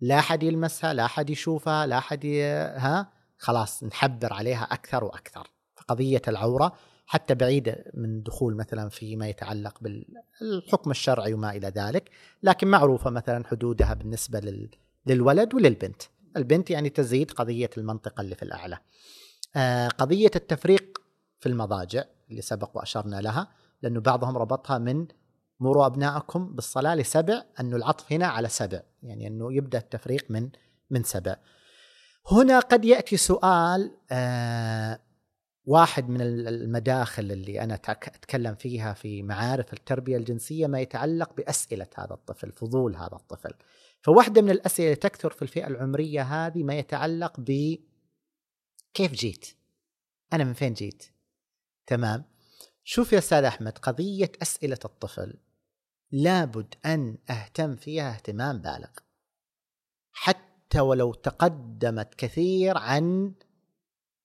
لا 0.01 0.21
حد 0.21 0.43
يلمسها 0.43 0.95
لا 0.95 1.07
حد 1.07 1.31
يشوفها 1.31 1.87
لا 1.87 2.01
حد 2.01 2.25
ي... 2.25 2.43
ها؟ 2.45 3.13
خلاص 3.39 3.85
نحبر 3.85 4.33
عليها 4.33 4.63
أكثر 4.63 5.05
وأكثر. 5.05 5.51
فقضيه 5.77 6.23
العورة 6.29 6.73
حتى 7.07 7.35
بعيدة 7.35 7.85
من 7.95 8.23
دخول 8.23 8.57
مثلا 8.57 8.89
فيما 8.89 9.29
يتعلق 9.29 9.79
بالحكم 9.81 10.91
الشرعي 10.91 11.35
وما 11.35 11.51
إلى 11.51 11.69
ذلك 11.69 12.11
لكن 12.43 12.69
معروفة 12.69 13.11
مثلا 13.11 13.45
حدودها 13.47 13.95
بالنسبة 13.95 14.41
لل... 14.41 14.71
للولد 15.07 15.55
وللبنت. 15.55 16.03
البنت 16.37 16.71
يعني 16.71 16.91
تزيد 16.91 17.31
قضية 17.31 17.71
المنطقة 17.79 18.21
اللي 18.21 18.35
في 18.35 18.43
الأعلى. 18.43 18.79
آه، 19.57 19.89
قضية 19.89 20.31
التفريق 20.37 20.99
في 21.41 21.49
المضاجع. 21.49 22.05
اللي 22.31 22.43
سبق 22.43 22.71
وأشرنا 22.77 23.21
لها 23.21 23.49
لأنه 23.83 24.01
بعضهم 24.01 24.37
ربطها 24.37 24.79
من 24.79 25.07
مروا 25.61 25.87
ابنائكم 25.87 26.55
بالصلاة 26.55 26.95
لسبع 26.95 27.43
انه 27.61 27.77
العطف 27.77 28.13
هنا 28.13 28.27
على 28.27 28.49
سبع 28.49 28.81
يعني 29.03 29.27
أنه 29.27 29.53
يبدأ 29.53 29.79
التفريق 29.79 30.31
من 30.31 30.51
من 30.91 31.03
سبع. 31.03 31.37
هنا 32.31 32.61
قد 32.61 32.85
يأتي 32.85 33.17
سؤال 33.17 33.97
آه 34.11 35.01
واحد 35.65 36.09
من 36.09 36.21
المداخل 36.21 37.33
اللي 37.33 37.61
أنا 37.61 37.77
تك- 37.77 38.09
أتكلم 38.09 38.55
فيها 38.55 38.93
في 38.93 39.23
معارف 39.23 39.73
التربية 39.73 40.17
الجنسية 40.17 40.67
ما 40.67 40.81
يتعلق 40.81 41.33
بأسئلة 41.37 41.87
هذا 41.97 42.15
الطفل 42.15 42.53
فضول 42.53 42.97
هذا 42.97 43.17
الطفل. 43.17 43.53
فواحدة 44.03 44.43
من 44.43 44.51
الأسئلة 44.51 44.87
اللي 44.87 44.97
تكثر 44.97 45.31
في 45.31 45.43
الفئة 45.43 45.67
العمرية 45.67 46.23
هذه 46.23 46.63
ما 46.63 46.75
يتعلق 46.75 47.33
ب 47.39 47.77
كيف 48.95 49.13
جيت؟ 49.13 49.47
أنا 50.33 50.45
من 50.45 50.53
فين 50.53 50.73
جيت؟ 50.73 51.05
تمام. 51.87 52.25
شوف 52.85 53.13
يا 53.13 53.19
أستاذ 53.19 53.45
أحمد 53.45 53.79
قضية 53.79 54.33
أسئلة 54.43 54.79
الطفل 54.85 55.35
لابد 56.13 56.75
أن 56.87 57.19
أهتم 57.31 57.77
فيها 57.77 58.11
اهتمام 58.15 58.59
بالغ. 58.59 58.89
حتى 60.13 60.81
ولو 60.81 61.15
تقدمت 61.15 62.15
كثير 62.15 62.79
عن 62.79 63.35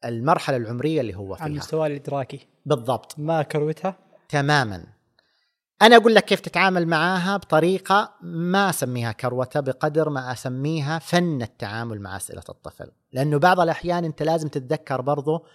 المرحلة 0.05 0.57
العمرية 0.57 1.01
اللي 1.01 1.15
هو 1.15 1.35
فيها. 1.35 1.47
المستوى 1.47 1.87
الإدراكي. 1.87 2.47
بالضبط. 2.65 3.19
ما 3.19 3.41
كروتها؟ 3.43 3.97
تماما. 4.29 4.85
أنا 5.81 5.95
أقول 5.95 6.15
لك 6.15 6.25
كيف 6.25 6.39
تتعامل 6.39 6.87
معاها 6.87 7.37
بطريقة 7.37 8.13
ما 8.21 8.69
أسميها 8.69 9.11
كروتة 9.11 9.59
بقدر 9.59 10.09
ما 10.09 10.31
أسميها 10.31 10.99
فن 10.99 11.41
التعامل 11.41 12.01
مع 12.01 12.17
أسئلة 12.17 12.43
الطفل. 12.49 12.91
لأنه 13.11 13.39
بعض 13.39 13.59
الأحيان 13.59 14.05
أنت 14.05 14.23
لازم 14.23 14.47
تتذكر 14.47 15.01
برضو 15.01 15.45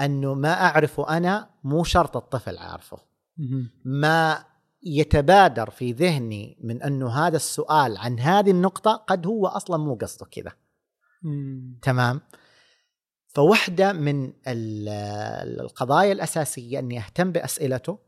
أنه 0.00 0.34
ما 0.34 0.52
أعرفه 0.52 1.16
أنا 1.16 1.50
مو 1.64 1.84
شرط 1.84 2.16
الطفل 2.16 2.58
عارفه. 2.58 2.98
ما 3.84 4.44
يتبادر 4.82 5.70
في 5.70 5.92
ذهني 5.92 6.58
من 6.64 6.82
أنه 6.82 7.10
هذا 7.26 7.36
السؤال 7.36 7.96
عن 7.98 8.20
هذه 8.20 8.50
النقطة 8.50 8.92
قد 8.92 9.26
هو 9.26 9.46
أصلا 9.46 9.76
مو 9.76 9.94
قصده 9.94 10.26
كذا. 10.26 10.52
تمام؟ 11.82 12.20
فواحدة 13.28 13.92
من 13.92 14.32
ال- 14.48 14.88
القضايا 15.60 16.12
الأساسية 16.12 16.78
أني 16.78 16.98
أهتم 16.98 17.32
بأسئلته 17.32 17.98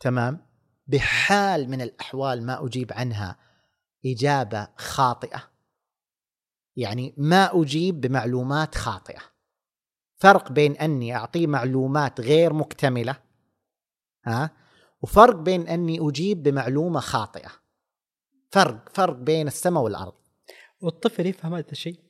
تمام؟ 0.00 0.46
بحال 0.86 1.70
من 1.70 1.80
الأحوال 1.80 2.46
ما 2.46 2.66
أجيب 2.66 2.92
عنها 2.92 3.36
إجابة 4.06 4.68
خاطئة. 4.76 5.42
يعني 6.76 7.14
ما 7.16 7.60
أجيب 7.62 8.00
بمعلومات 8.00 8.74
خاطئة. 8.74 9.20
فرق 10.20 10.52
بين 10.52 10.76
أني 10.76 11.16
أعطيه 11.16 11.46
معلومات 11.46 12.20
غير 12.20 12.52
مكتملة 12.52 13.16
ها 14.26 14.50
وفرق 15.02 15.36
بين 15.36 15.68
أني 15.68 16.08
أجيب 16.08 16.42
بمعلومة 16.42 17.00
خاطئة 17.00 17.50
فرق 18.50 18.88
فرق 18.94 19.16
بين 19.16 19.46
السماء 19.46 19.82
والأرض 19.82 20.14
والطفل 20.80 21.26
يفهم 21.26 21.54
هذا 21.54 21.70
الشيء 21.72 22.00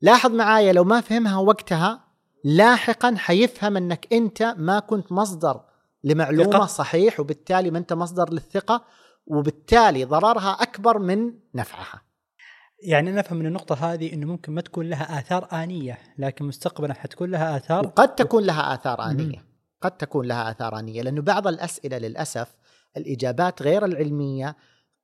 لاحظ 0.00 0.30
معايا 0.30 0.72
لو 0.72 0.84
ما 0.84 1.00
فهمها 1.00 1.38
وقتها 1.38 2.04
لاحقا 2.44 3.14
حيفهم 3.16 3.76
أنك 3.76 4.12
أنت 4.12 4.42
ما 4.42 4.78
كنت 4.78 5.12
مصدر 5.12 5.60
لمعلومة 6.04 6.50
ثقة. 6.50 6.66
صحيح 6.66 7.20
وبالتالي 7.20 7.70
ما 7.70 7.78
أنت 7.78 7.92
مصدر 7.92 8.32
للثقة 8.32 8.84
وبالتالي 9.26 10.04
ضررها 10.04 10.62
أكبر 10.62 10.98
من 10.98 11.34
نفعها. 11.54 12.02
يعني 12.82 13.10
أنا 13.10 13.20
أفهم 13.20 13.38
من 13.38 13.46
النقطة 13.46 13.92
هذه 13.92 14.12
إنه 14.12 14.26
ممكن 14.26 14.52
ما 14.52 14.60
تكون 14.60 14.88
لها 14.88 15.18
آثار 15.18 15.48
آنية 15.52 15.98
لكن 16.18 16.44
مستقبلا 16.44 16.94
حتكون 16.94 17.30
لها 17.30 17.56
آثار 17.56 17.86
وقد 17.86 18.14
تكون 18.14 18.44
لها 18.44 18.74
آثار 18.74 19.10
آنية 19.10 19.36
مهم. 19.36 19.44
قد 19.80 19.90
تكون 19.90 20.26
لها 20.26 20.50
آثار 20.50 20.78
آنية 20.78 21.02
لأنه 21.02 21.22
بعض 21.22 21.46
الأسئلة 21.46 21.98
للأسف 21.98 22.56
الإجابات 22.96 23.62
غير 23.62 23.84
العلمية 23.84 24.56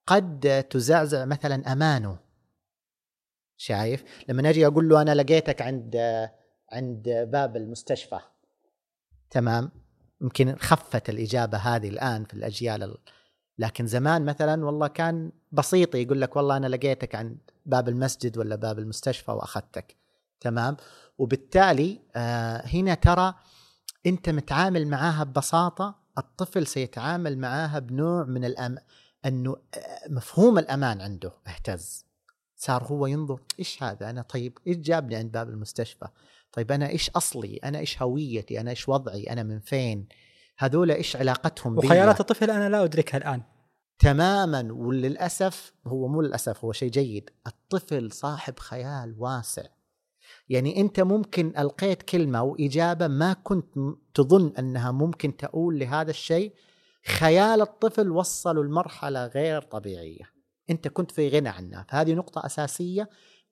قد 0.06 0.64
تزعزع 0.70 1.24
مثلا 1.24 1.72
امانه. 1.72 2.18
شايف؟ 3.56 4.04
لما 4.28 4.50
أجي 4.50 4.66
أقول 4.66 4.88
له 4.88 5.02
أنا 5.02 5.14
لقيتك 5.14 5.62
عند 5.62 5.96
عند 6.72 7.28
باب 7.32 7.56
المستشفى 7.56 8.18
تمام؟ 9.30 9.70
يمكن 10.20 10.56
خفت 10.56 11.08
الإجابة 11.08 11.58
هذه 11.58 11.88
الآن 11.88 12.24
في 12.24 12.34
الأجيال 12.34 12.82
ال... 12.82 12.98
لكن 13.58 13.86
زمان 13.86 14.24
مثلا 14.24 14.64
والله 14.64 14.86
كان 14.86 15.32
بسيط 15.52 15.94
يقول 15.94 16.20
لك 16.20 16.36
والله 16.36 16.56
أنا 16.56 16.66
لقيتك 16.66 17.14
عند 17.14 17.38
باب 17.68 17.88
المسجد 17.88 18.38
ولا 18.38 18.56
باب 18.56 18.78
المستشفى 18.78 19.30
وأخذتك. 19.30 19.96
تمام؟ 20.40 20.76
وبالتالي 21.18 22.00
آه 22.16 22.66
هنا 22.66 22.94
ترى 22.94 23.34
أنت 24.06 24.28
متعامل 24.28 24.88
معاها 24.88 25.24
ببساطة 25.24 25.94
الطفل 26.18 26.66
سيتعامل 26.66 27.38
معاها 27.38 27.78
بنوع 27.78 28.24
من 28.24 28.44
الأم... 28.44 28.78
أنه 29.24 29.56
آه، 29.74 30.08
مفهوم 30.10 30.58
الأمان 30.58 31.00
عنده 31.00 31.32
اهتز. 31.46 32.04
صار 32.56 32.84
هو 32.84 33.06
ينظر 33.06 33.40
إيش 33.58 33.82
هذا؟ 33.82 34.10
أنا 34.10 34.22
طيب 34.22 34.58
إيش 34.66 34.76
جابني 34.76 35.16
عند 35.16 35.32
باب 35.32 35.48
المستشفى؟ 35.48 36.08
طيب 36.52 36.72
أنا 36.72 36.88
إيش 36.88 37.10
أصلي؟ 37.10 37.56
أنا 37.56 37.78
إيش 37.78 38.02
هويتي؟ 38.02 38.60
أنا 38.60 38.70
إيش 38.70 38.88
وضعي؟ 38.88 39.24
أنا 39.24 39.42
من 39.42 39.60
فين؟ 39.60 40.08
هذول 40.58 40.90
إيش 40.90 41.16
علاقتهم 41.16 41.76
بي؟ 41.76 41.86
وخيالات 41.86 42.20
الطفل 42.20 42.50
أنا 42.50 42.68
لا 42.68 42.84
أدركها 42.84 43.18
الآن. 43.18 43.42
تماما 43.98 44.72
وللأسف 44.72 45.72
هو 45.86 46.08
مو 46.08 46.22
للأسف 46.22 46.64
هو 46.64 46.72
شيء 46.72 46.90
جيد. 46.90 47.30
الطفل 47.46 48.12
صاحب 48.12 48.58
خيال 48.58 49.14
واسع. 49.18 49.62
يعني 50.48 50.80
أنت 50.80 51.00
ممكن 51.00 51.52
ألقيت 51.58 52.02
كلمة 52.02 52.38
أو 52.38 52.56
اجابه 52.60 53.06
ما 53.08 53.32
كنت 53.32 53.74
تظن 54.14 54.52
أنها 54.58 54.90
ممكن 54.90 55.36
تؤول 55.36 55.78
لهذا 55.78 56.10
الشيء. 56.10 56.54
خيال 57.06 57.60
الطفل 57.60 58.10
وصله 58.10 58.64
لمرحلة 58.64 59.26
غير 59.26 59.62
طبيعية. 59.62 60.30
أنت 60.70 60.88
كنت 60.88 61.10
في 61.10 61.28
غنى 61.28 61.48
عنها. 61.48 61.86
فهذه 61.88 62.14
نقطة 62.14 62.46
أساسية 62.46 63.10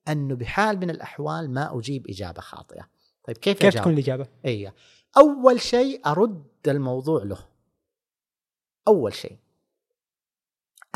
أنه 0.08 0.34
بحال 0.34 0.78
من 0.78 0.90
الأحوال 0.90 1.50
ما 1.50 1.78
أجيب 1.78 2.06
إجابة 2.08 2.40
خاطئة. 2.40 2.88
طيب 3.24 3.36
كيف, 3.36 3.58
كيف 3.58 3.66
أجاوب؟ 3.66 3.82
تكون 3.82 3.92
الإجابة؟ 3.92 4.26
اي 4.44 4.72
أول 5.16 5.60
شيء 5.60 6.06
أرد 6.06 6.44
الموضوع 6.68 7.22
له. 7.22 7.38
أول 8.88 9.14
شيء. 9.14 9.36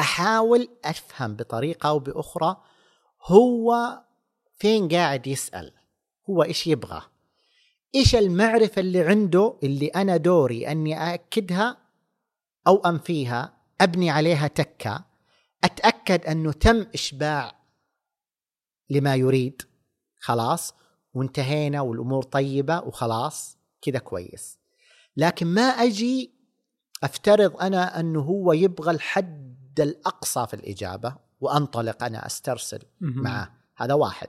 أحاول 0.00 0.68
أفهم 0.84 1.36
بطريقة 1.36 1.88
أو 1.88 1.98
بأخرى 1.98 2.56
هو 3.22 4.00
فين 4.58 4.88
قاعد 4.88 5.26
يسأل؟ 5.26 5.72
هو 6.30 6.42
إيش 6.42 6.66
يبغى؟ 6.66 7.02
إيش 7.94 8.14
المعرفة 8.14 8.80
اللي 8.80 9.00
عنده 9.00 9.58
اللي 9.62 9.86
أنا 9.86 10.16
دوري 10.16 10.68
أني 10.68 10.98
أأكدها 10.98 11.76
أو 12.66 12.76
انفيها 12.76 13.52
أبني 13.80 14.10
عليها 14.10 14.46
تكة 14.46 15.04
أتأكد 15.64 16.26
أنه 16.26 16.52
تم 16.52 16.86
إشباع 16.94 17.60
لما 18.90 19.14
يريد 19.14 19.62
خلاص 20.18 20.74
وانتهينا 21.14 21.80
والأمور 21.80 22.22
طيبة 22.22 22.80
وخلاص 22.80 23.58
كذا 23.82 23.98
كويس. 23.98 24.58
لكن 25.16 25.46
ما 25.46 25.62
أجي 25.62 26.30
أفترض 27.02 27.56
أنا 27.56 28.00
أنه 28.00 28.20
هو 28.20 28.52
يبغى 28.52 28.90
الحد 28.90 29.49
الأقصى 29.82 30.46
في 30.46 30.54
الإجابة 30.54 31.16
وأنطلق 31.40 32.02
أنا 32.02 32.26
أسترسل. 32.26 32.78
معه. 33.00 33.52
هذا 33.76 33.94
واحد. 33.94 34.28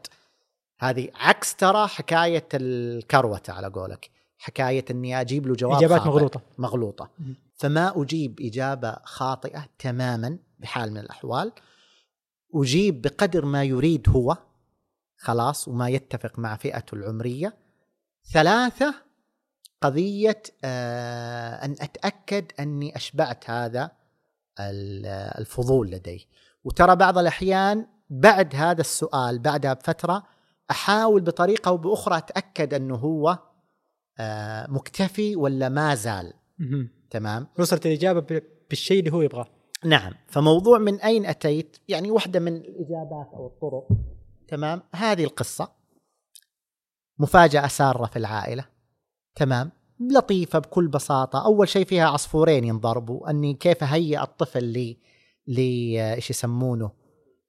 هذه 0.80 1.10
عكس 1.16 1.56
ترى 1.56 1.88
حكاية 1.88 2.48
الكروتة 2.54 3.54
على 3.54 3.68
قولك. 3.68 4.10
حكاية 4.38 4.86
إني 4.92 5.22
أجيب 5.22 5.48
له 5.48 5.56
جواب 5.56 5.78
إجابات. 5.78 6.08
مغلوطة. 6.08 6.42
مغلوطة. 6.58 7.10
فما 7.56 8.02
أجيب 8.02 8.40
إجابة 8.42 8.96
خاطئة 9.04 9.66
تماما 9.80 10.38
بحال 10.60 10.92
من 10.92 10.98
الأحوال. 10.98 11.52
أجيب 12.56 13.02
بقدر 13.02 13.46
ما 13.46 13.64
يريد 13.64 14.10
هو 14.10 14.38
خلاص 15.18 15.68
وما 15.68 15.90
يتفق 15.90 16.40
مع 16.40 16.56
فئته 16.56 16.96
العمرية. 16.96 17.58
ثلاثة 18.34 18.96
قضية 19.82 20.44
آه 20.64 21.66
أن 21.66 21.72
أتأكد 21.72 22.52
أني 22.60 22.96
أشبعت 22.96 23.50
هذا 23.50 23.92
الفضول 24.60 25.92
لدي. 25.92 26.28
وترى 26.64 26.96
بعض 26.96 27.18
الأحيان 27.18 27.86
بعد 28.10 28.56
هذا 28.56 28.82
السؤال 28.82 29.40
بعدها 29.40 29.74
بفتره 29.74 30.24
أحاول 30.72 31.22
بطريقة 31.22 31.70
أو 31.70 31.78
بأخرى 31.78 32.18
أتأكد 32.18 32.74
أنه 32.74 32.96
هو 32.96 33.40
آه 34.20 34.68
مكتفي 34.70 35.36
ولا 35.36 35.70
ما 35.70 35.96
زال. 35.96 36.34
تمام؟ 37.10 37.48
وصلت 37.60 37.86
الإجابة 37.86 38.20
ب- 38.20 38.44
بالشيء 38.70 39.00
اللي 39.00 39.14
هو 39.14 39.22
يبغاه. 39.22 39.48
نعم. 39.86 40.14
فموضوع 40.28 40.78
من 40.78 41.00
أين 41.02 41.26
أتيت؟ 41.26 41.78
يعني 41.88 42.12
واحدة 42.12 42.40
من 42.40 42.56
الإجابات 42.56 43.30
أو 43.34 43.48
الطرق. 43.48 43.88
تمام؟ 44.48 44.82
هذه 44.96 45.24
القصة 45.24 45.72
مفاجأة 47.20 47.68
سارة 47.68 48.06
في 48.06 48.18
العائلة. 48.20 48.66
تمام؟ 49.36 49.72
لطيفة 50.12 50.60
بكل 50.60 50.88
بساطة. 50.88 51.46
أول 51.46 51.68
شيء 51.70 51.86
فيها 51.86 52.08
عصفورين 52.08 52.64
ينضربوا. 52.64 53.30
أني 53.30 53.54
كيف 53.54 53.84
أهيئ 53.84 54.22
الطفل 54.22 54.64
ل 54.64 54.98
ل 55.48 55.60
إيش 56.00 56.30
يسمونه 56.30 56.92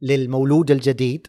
للمولود 0.02 0.70
الجديد. 0.70 1.26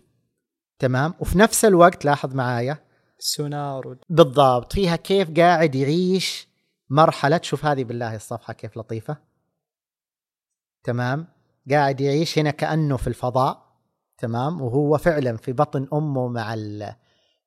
تمام؟ 0.79 1.13
وفي 1.19 1.37
نفس 1.37 1.65
الوقت 1.65 2.05
لاحظ 2.05 2.35
معايا. 2.35 2.77
السونار 3.19 3.87
وال- 3.87 3.99
بالضبط. 4.09 4.73
فيها 4.73 4.95
كيف 4.95 5.31
قاعد 5.39 5.75
يعيش 5.75 6.47
مرحلة 6.89 7.39
شوف 7.43 7.65
هذه 7.65 7.83
بالله 7.83 8.15
الصفحة 8.15 8.53
كيف 8.53 8.77
لطيفة. 8.77 9.17
تمام؟ 10.83 11.27
قاعد 11.71 12.01
يعيش 12.01 12.39
هنا 12.39 12.51
كأنه 12.51 12.97
في 12.97 13.07
الفضاء. 13.07 13.63
تمام؟ 14.17 14.61
وهو 14.61 14.97
فعلا 14.97 15.37
في 15.37 15.53
بطن 15.53 15.87
أمه 15.93 16.27
مع 16.27 16.55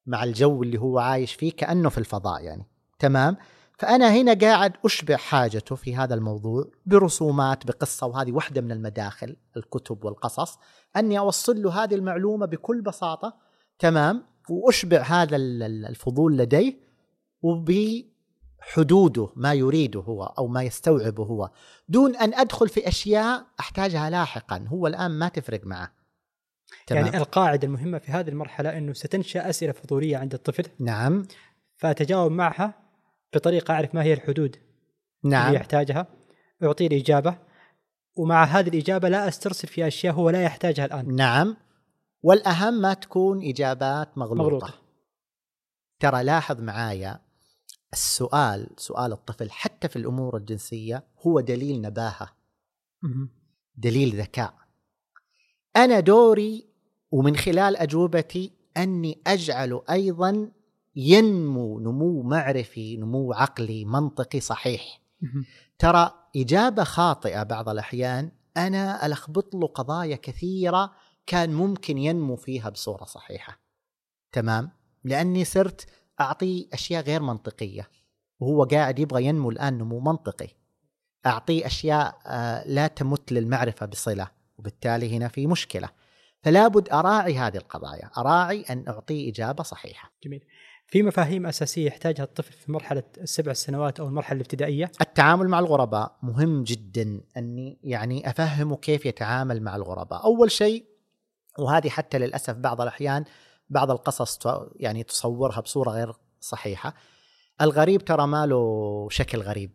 مع 0.06 0.24
الجو 0.24 0.62
اللي 0.62 0.78
هو 0.78 0.98
عايش 0.98 1.34
فيه 1.34 1.52
كأنه 1.52 1.88
في 1.88 1.98
الفضاء 1.98 2.42
يعني. 2.42 2.66
تمام؟ 2.98 3.36
فأنا 3.78 4.08
هنا 4.14 4.34
قاعد 4.34 4.72
أشبع 4.84 5.16
حاجته 5.16 5.74
في 5.76 5.96
هذا 5.96 6.14
الموضوع 6.14 6.64
برسومات 6.86 7.66
بقصة 7.66 8.06
وهذه 8.06 8.32
واحدة 8.32 8.60
من 8.60 8.72
المداخل 8.72 9.36
الكتب 9.56 10.04
والقصص. 10.04 10.58
أني 10.96 11.18
أوصل 11.18 11.62
له 11.62 11.84
هذه 11.84 11.94
المعلومة 11.94 12.46
بكل 12.46 12.82
بساطة 12.82 13.36
تمام؟ 13.78 14.22
واشبع 14.50 15.02
هذا 15.02 15.36
ال- 15.36 15.62
ال- 15.62 15.86
الفضول 15.86 16.36
لديه 16.38 16.74
وبحدوده 17.42 19.28
ما 19.36 19.54
يريده 19.54 20.00
هو 20.00 20.24
أو 20.24 20.46
ما 20.46 20.62
يستوعبه 20.62 21.24
هو. 21.24 21.50
دون 21.88 22.16
أن 22.16 22.34
أدخل 22.34 22.68
في 22.68 22.88
أشياء 22.88 23.46
أحتاجها 23.60 24.10
لاحقا 24.10 24.64
هو 24.68 24.86
الآن 24.86 25.10
ما 25.10 25.28
تفرق 25.28 25.66
معه. 25.66 25.92
تمام؟ 26.86 27.04
يعني 27.04 27.16
القاعدة 27.18 27.66
المهمة 27.66 27.98
في 27.98 28.12
هذه 28.12 28.28
المرحلة 28.28 28.78
إنه 28.78 28.92
ستنشأ 28.92 29.50
أسئلة 29.50 29.72
فضولية 29.72 30.16
عند 30.16 30.34
الطفل. 30.34 30.64
نعم. 30.78 31.26
فأتجاوب 31.76 32.32
معها 32.32 32.85
بطريقة 33.34 33.74
أعرف 33.74 33.94
ما 33.94 34.02
هي 34.02 34.12
الحدود 34.12 34.56
اللي 35.24 35.36
نعم 35.36 35.54
يحتاجها 35.54 36.06
اعطيه 36.62 36.86
الاجابه 36.86 37.38
ومع 38.16 38.44
هذه 38.44 38.68
الإجابة 38.68 39.08
لا 39.08 39.28
أسترسل 39.28 39.68
في 39.68 39.86
أشياء 39.86 40.14
هو 40.14 40.30
لا 40.30 40.42
يحتاجها 40.42 40.84
الآن 40.84 41.14
نعم 41.14 41.56
والأهم 42.22 42.74
ما 42.74 42.94
تكون 42.94 43.48
إجابات 43.48 44.18
مغلوطة, 44.18 44.42
مغلوطة. 44.44 44.66
مغلوطة. 44.66 44.86
ترى 46.00 46.24
لاحظ 46.24 46.60
معايا 46.60 47.20
السؤال 47.92 48.70
سؤال 48.76 49.12
الطفل 49.12 49.50
حتى 49.50 49.88
في 49.88 49.96
الأمور 49.96 50.36
الجنسية 50.36 51.04
هو 51.26 51.40
دليل 51.40 51.80
نباهة. 51.80 52.36
دليل 53.76 54.20
ذكاء 54.20 54.54
أنا 55.76 56.00
دوري 56.00 56.66
ومن 57.10 57.36
خلال 57.36 57.76
أجوبتي 57.76 58.52
أني 58.76 59.22
اجعله 59.26 59.84
أيضا 59.90 60.50
ينمو 60.97 61.81
نمو 61.81 62.23
معرفي 62.23 62.97
نمو 62.97 63.32
عقلي 63.32 63.85
منطقي 63.85 64.40
صحيح. 64.40 65.01
ترى 65.78 66.12
إجابة 66.36 66.85
خاطئة 66.85 67.43
بعض 67.43 67.68
الأحيان 67.68 68.31
أنا 68.56 69.06
ألخبط 69.06 69.55
له 69.55 69.66
قضايا 69.66 70.16
كثيرة 70.16 70.93
كان 71.27 71.55
ممكن 71.55 71.98
ينمو 71.98 72.36
فيها 72.36 72.68
بصورة 72.68 73.05
صحيحة. 73.05 73.60
تمام؟ 74.32 74.70
لأني 75.05 75.44
صرت 75.44 75.86
اعطيه 76.20 76.66
أشياء 76.73 77.02
غير 77.02 77.23
منطقية 77.23 77.90
وهو 78.40 78.64
قاعد 78.64 78.98
يبغى 78.98 79.24
ينمو 79.24 79.51
الآن 79.51 79.78
نمو 79.78 80.01
منطقي. 80.01 80.48
اعطيه 81.27 81.66
أشياء 81.66 82.18
آه، 82.27 82.68
لا 82.68 82.86
تمت 82.86 83.32
للمعرفة 83.32 83.86
بصلة 83.86 84.31
وبالتالي 84.59 85.16
هنا 85.16 85.28
في 85.28 85.47
مشكلة. 85.47 85.89
فلا 86.43 86.68
بد 86.68 86.89
أراعي 86.89 87.39
هذه 87.39 87.56
القضايا 87.56 88.10
أراعي 88.18 88.62
أن 88.62 88.85
اعطيه 88.89 89.31
إجابة 89.31 89.62
صحيحة. 89.62 90.12
جميل. 90.24 90.44
في 90.86 91.02
مفاهيم 91.02 91.46
أساسية 91.46 91.86
يحتاجها 91.86 92.24
الطفل 92.24 92.52
في 92.52 92.72
مرحلة 92.72 93.02
السبع 93.18 93.52
سنوات 93.52 94.00
أو 94.00 94.06
المرحلة 94.06 94.36
الابتدائية؟ 94.36 94.92
التعامل 95.00 95.48
مع 95.48 95.58
الغرباء 95.58 96.18
مهم 96.22 96.64
جدا. 96.64 97.20
أني 97.36 97.78
يعني 97.82 98.30
أفهمه 98.30 98.76
كيف 98.76 99.06
يتعامل 99.06 99.62
مع 99.62 99.76
الغرباء. 99.76 100.24
أول 100.24 100.50
شيء 100.50 100.84
وهذه 101.58 101.88
حتى 101.88 102.18
للأسف 102.18 102.54
بعض 102.54 102.80
الأحيان 102.80 103.24
بعض 103.70 103.90
القصص 103.90 104.38
يعني 104.76 105.02
تصورها 105.02 105.60
بصورة 105.60 105.90
غير 105.90 106.12
صحيحة. 106.40 106.94
الغريب 107.60 108.04
ترى 108.04 108.26
ما 108.26 108.46
له 108.46 109.08
شكل 109.10 109.38
غريب. 109.38 109.70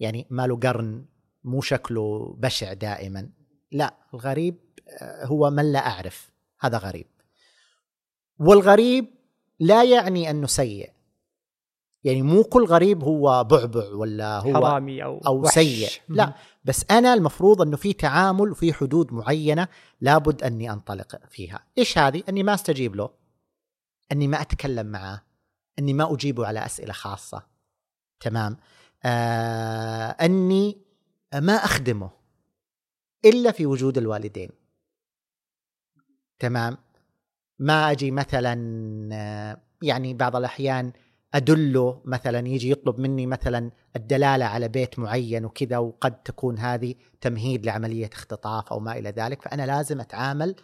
يعني 0.00 0.26
ما 0.30 0.46
له 0.46 0.56
قرن 0.56 1.04
مو 1.44 1.60
شكله 1.60 2.36
بشع 2.38 2.72
دائما. 2.72 3.30
لا 3.72 3.94
الغريب 4.14 4.56
آه، 5.02 5.24
هو 5.24 5.50
من 5.50 5.72
لا 5.72 5.86
أعرف. 5.86 6.30
هذا 6.60 6.78
غريب. 6.78 7.06
والغريب 8.38 9.15
لا 9.60 9.84
يعني 9.84 10.30
أنه 10.30 10.46
سيء. 10.46 10.92
يعني 12.04 12.22
مو 12.22 12.44
كل 12.44 12.64
غريب 12.64 13.04
هو 13.04 13.44
بعبع 13.44 13.88
ولا 13.88 14.38
هو 14.38 14.54
حرامي 14.54 15.04
أو 15.04 15.20
أو 15.26 15.42
وحش. 15.42 15.54
سيء. 15.54 15.90
لا 16.08 16.34
بس 16.64 16.84
أنا 16.90 17.14
المفروض 17.14 17.62
أنه 17.62 17.76
في 17.76 17.92
تعامل 17.92 18.50
وفي 18.50 18.72
حدود 18.72 19.12
معينة 19.12 19.68
لابد 20.00 20.42
أني 20.42 20.72
أنطلق 20.72 21.26
فيها. 21.30 21.64
إيش 21.78 21.98
هذه؟ 21.98 22.22
أني 22.28 22.42
ما 22.42 22.54
أستجيب 22.54 22.96
له. 22.96 23.10
أني 24.12 24.28
ما 24.28 24.40
أتكلم 24.40 24.86
معاه 24.86 25.22
أني 25.78 25.92
ما 25.92 26.14
أجيبه 26.14 26.46
على 26.46 26.66
أسئلة 26.66 26.92
خاصة. 26.92 27.46
تمام؟ 28.20 28.56
آه 29.04 30.10
أني 30.10 30.78
ما 31.34 31.52
أخدمه 31.52 32.10
إلا 33.24 33.52
في 33.52 33.66
وجود 33.66 33.98
الوالدين. 33.98 34.50
تمام؟ 36.38 36.78
ما 37.58 37.90
أجي 37.90 38.10
مثلا 38.10 38.54
يعني 39.82 40.14
بعض 40.14 40.36
الأحيان 40.36 40.92
أدله 41.34 42.00
مثلا 42.04 42.48
يجي 42.48 42.70
يطلب 42.70 43.00
مني 43.00 43.26
مثلا 43.26 43.70
الدلالة 43.96 44.44
على 44.44 44.68
بيت 44.68 44.98
معين 44.98 45.44
وكذا 45.44 45.78
وقد 45.78 46.22
تكون 46.22 46.58
هذه 46.58 46.94
تمهيد 47.20 47.66
لعملية 47.66 48.10
اختطاف 48.12 48.72
أو 48.72 48.80
ما 48.80 48.98
إلى 48.98 49.10
ذلك. 49.10 49.42
فأنا 49.42 49.66
لازم 49.66 50.00
أتعامل 50.00 50.54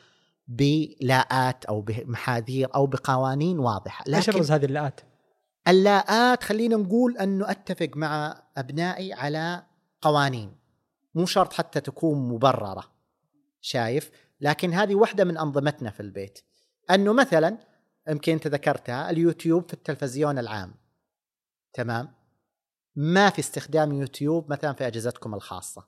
بلاءات 0.48 1.64
أو 1.64 1.80
بمحاذير 1.80 2.74
أو 2.74 2.86
بقوانين 2.86 3.58
واضحة. 3.58 4.04
إيش 4.14 4.28
ابرز 4.28 4.52
هذه 4.52 4.64
اللاءات؟ 4.64 5.00
اللاءات 5.68 6.42
خلينا 6.42 6.76
نقول 6.76 7.18
أنه 7.18 7.50
أتفق 7.50 7.90
مع 7.96 8.42
أبنائي 8.56 9.12
على 9.12 9.62
قوانين. 10.02 10.52
مو 11.14 11.26
شرط 11.26 11.52
حتى 11.52 11.80
تكون 11.80 12.28
مبررة 12.28 12.84
شايف؟ 13.60 14.10
لكن 14.40 14.72
هذه 14.72 14.94
واحدة 14.94 15.24
من 15.24 15.38
أنظمتنا 15.38 15.90
في 15.90 16.00
البيت. 16.00 16.38
أنه 16.90 17.12
مثلا 17.12 17.58
يمكن 18.08 18.32
أنت 18.32 18.46
ذكرتها 18.46 19.10
اليوتيوب 19.10 19.68
في 19.68 19.74
التلفزيون 19.74 20.38
العام. 20.38 20.74
تمام؟ 21.72 22.12
ما 22.96 23.30
في 23.30 23.38
استخدام 23.38 23.92
يوتيوب 23.92 24.52
مثلا 24.52 24.72
في 24.72 24.86
أجهزتكم 24.86 25.34
الخاصة. 25.34 25.86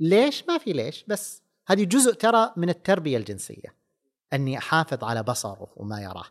ليش؟ 0.00 0.44
ما 0.48 0.58
في 0.58 0.72
ليش 0.72 1.04
بس 1.08 1.42
هذه 1.66 1.84
جزء 1.84 2.14
ترى 2.14 2.52
من 2.56 2.68
التربية 2.68 3.16
الجنسية. 3.16 3.76
أني 4.32 4.58
أحافظ 4.58 5.04
على 5.04 5.22
بصره 5.22 5.72
وما 5.76 6.00
يراه. 6.00 6.26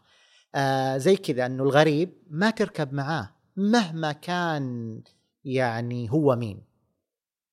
آه 0.56 0.98
زي 0.98 1.16
كذا 1.16 1.46
أنه 1.46 1.64
الغريب 1.64 2.14
ما 2.30 2.50
تركب 2.50 2.94
معاه 2.94 3.30
مهما 3.56 4.12
كان 4.12 5.02
يعني 5.46 6.12
هو 6.12 6.36
مين 6.36 6.62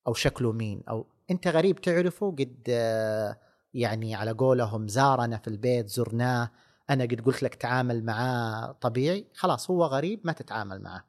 أو 0.07 0.13
شكله 0.13 0.51
مين 0.51 0.83
أو 0.89 1.05
أنت 1.31 1.47
غريب 1.47 1.81
تعرفه 1.81 2.31
قد 2.31 2.63
آه 2.69 3.37
يعني 3.73 4.15
على 4.15 4.31
قولهم 4.31 4.87
زارنا 4.87 5.37
في 5.37 5.47
البيت 5.47 5.89
زرناه. 5.89 6.51
أنا 6.89 7.03
قد 7.03 7.21
قلت 7.21 7.43
لك 7.43 7.55
تعامل 7.55 8.03
معاه 8.05 8.71
طبيعي. 8.71 9.27
خلاص 9.35 9.71
هو 9.71 9.85
غريب 9.85 10.21
ما 10.23 10.31
تتعامل 10.31 10.81
معاه. 10.81 11.03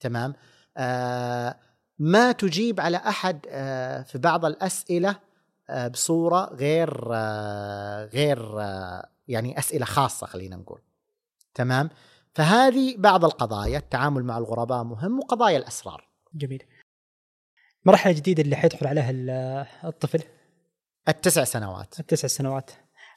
تمام؟ 0.00 0.34
آه 0.76 1.56
ما 1.98 2.32
تجيب 2.32 2.80
على 2.80 2.96
أحد 2.96 3.46
آه 3.48 4.02
في 4.02 4.18
بعض 4.18 4.44
الأسئلة 4.44 5.16
آه 5.70 5.88
بصورة 5.88 6.54
غير 6.54 7.08
آه 7.12 8.04
غير 8.04 8.60
آه 8.60 9.08
يعني 9.28 9.58
أسئلة 9.58 9.84
خاصة 9.84 10.26
خلينا 10.26 10.56
نقول. 10.56 10.80
تمام؟ 11.54 11.90
فهذه 12.34 12.96
بعض 12.98 13.24
القضايا. 13.24 13.78
التعامل 13.78 14.24
مع 14.24 14.38
الغرباء 14.38 14.84
مهم 14.84 15.18
وقضايا 15.18 15.58
الأسرار. 15.58 16.08
جميل. 16.34 16.62
مرحلة 17.84 18.12
جديدة 18.12 18.42
اللي 18.42 18.56
حيدخل 18.56 18.86
عليها 18.86 19.10
الطفل. 19.88 20.22
التسع 21.08 21.44
سنوات. 21.44 22.00
التسع 22.00 22.28
سنوات. 22.28 22.70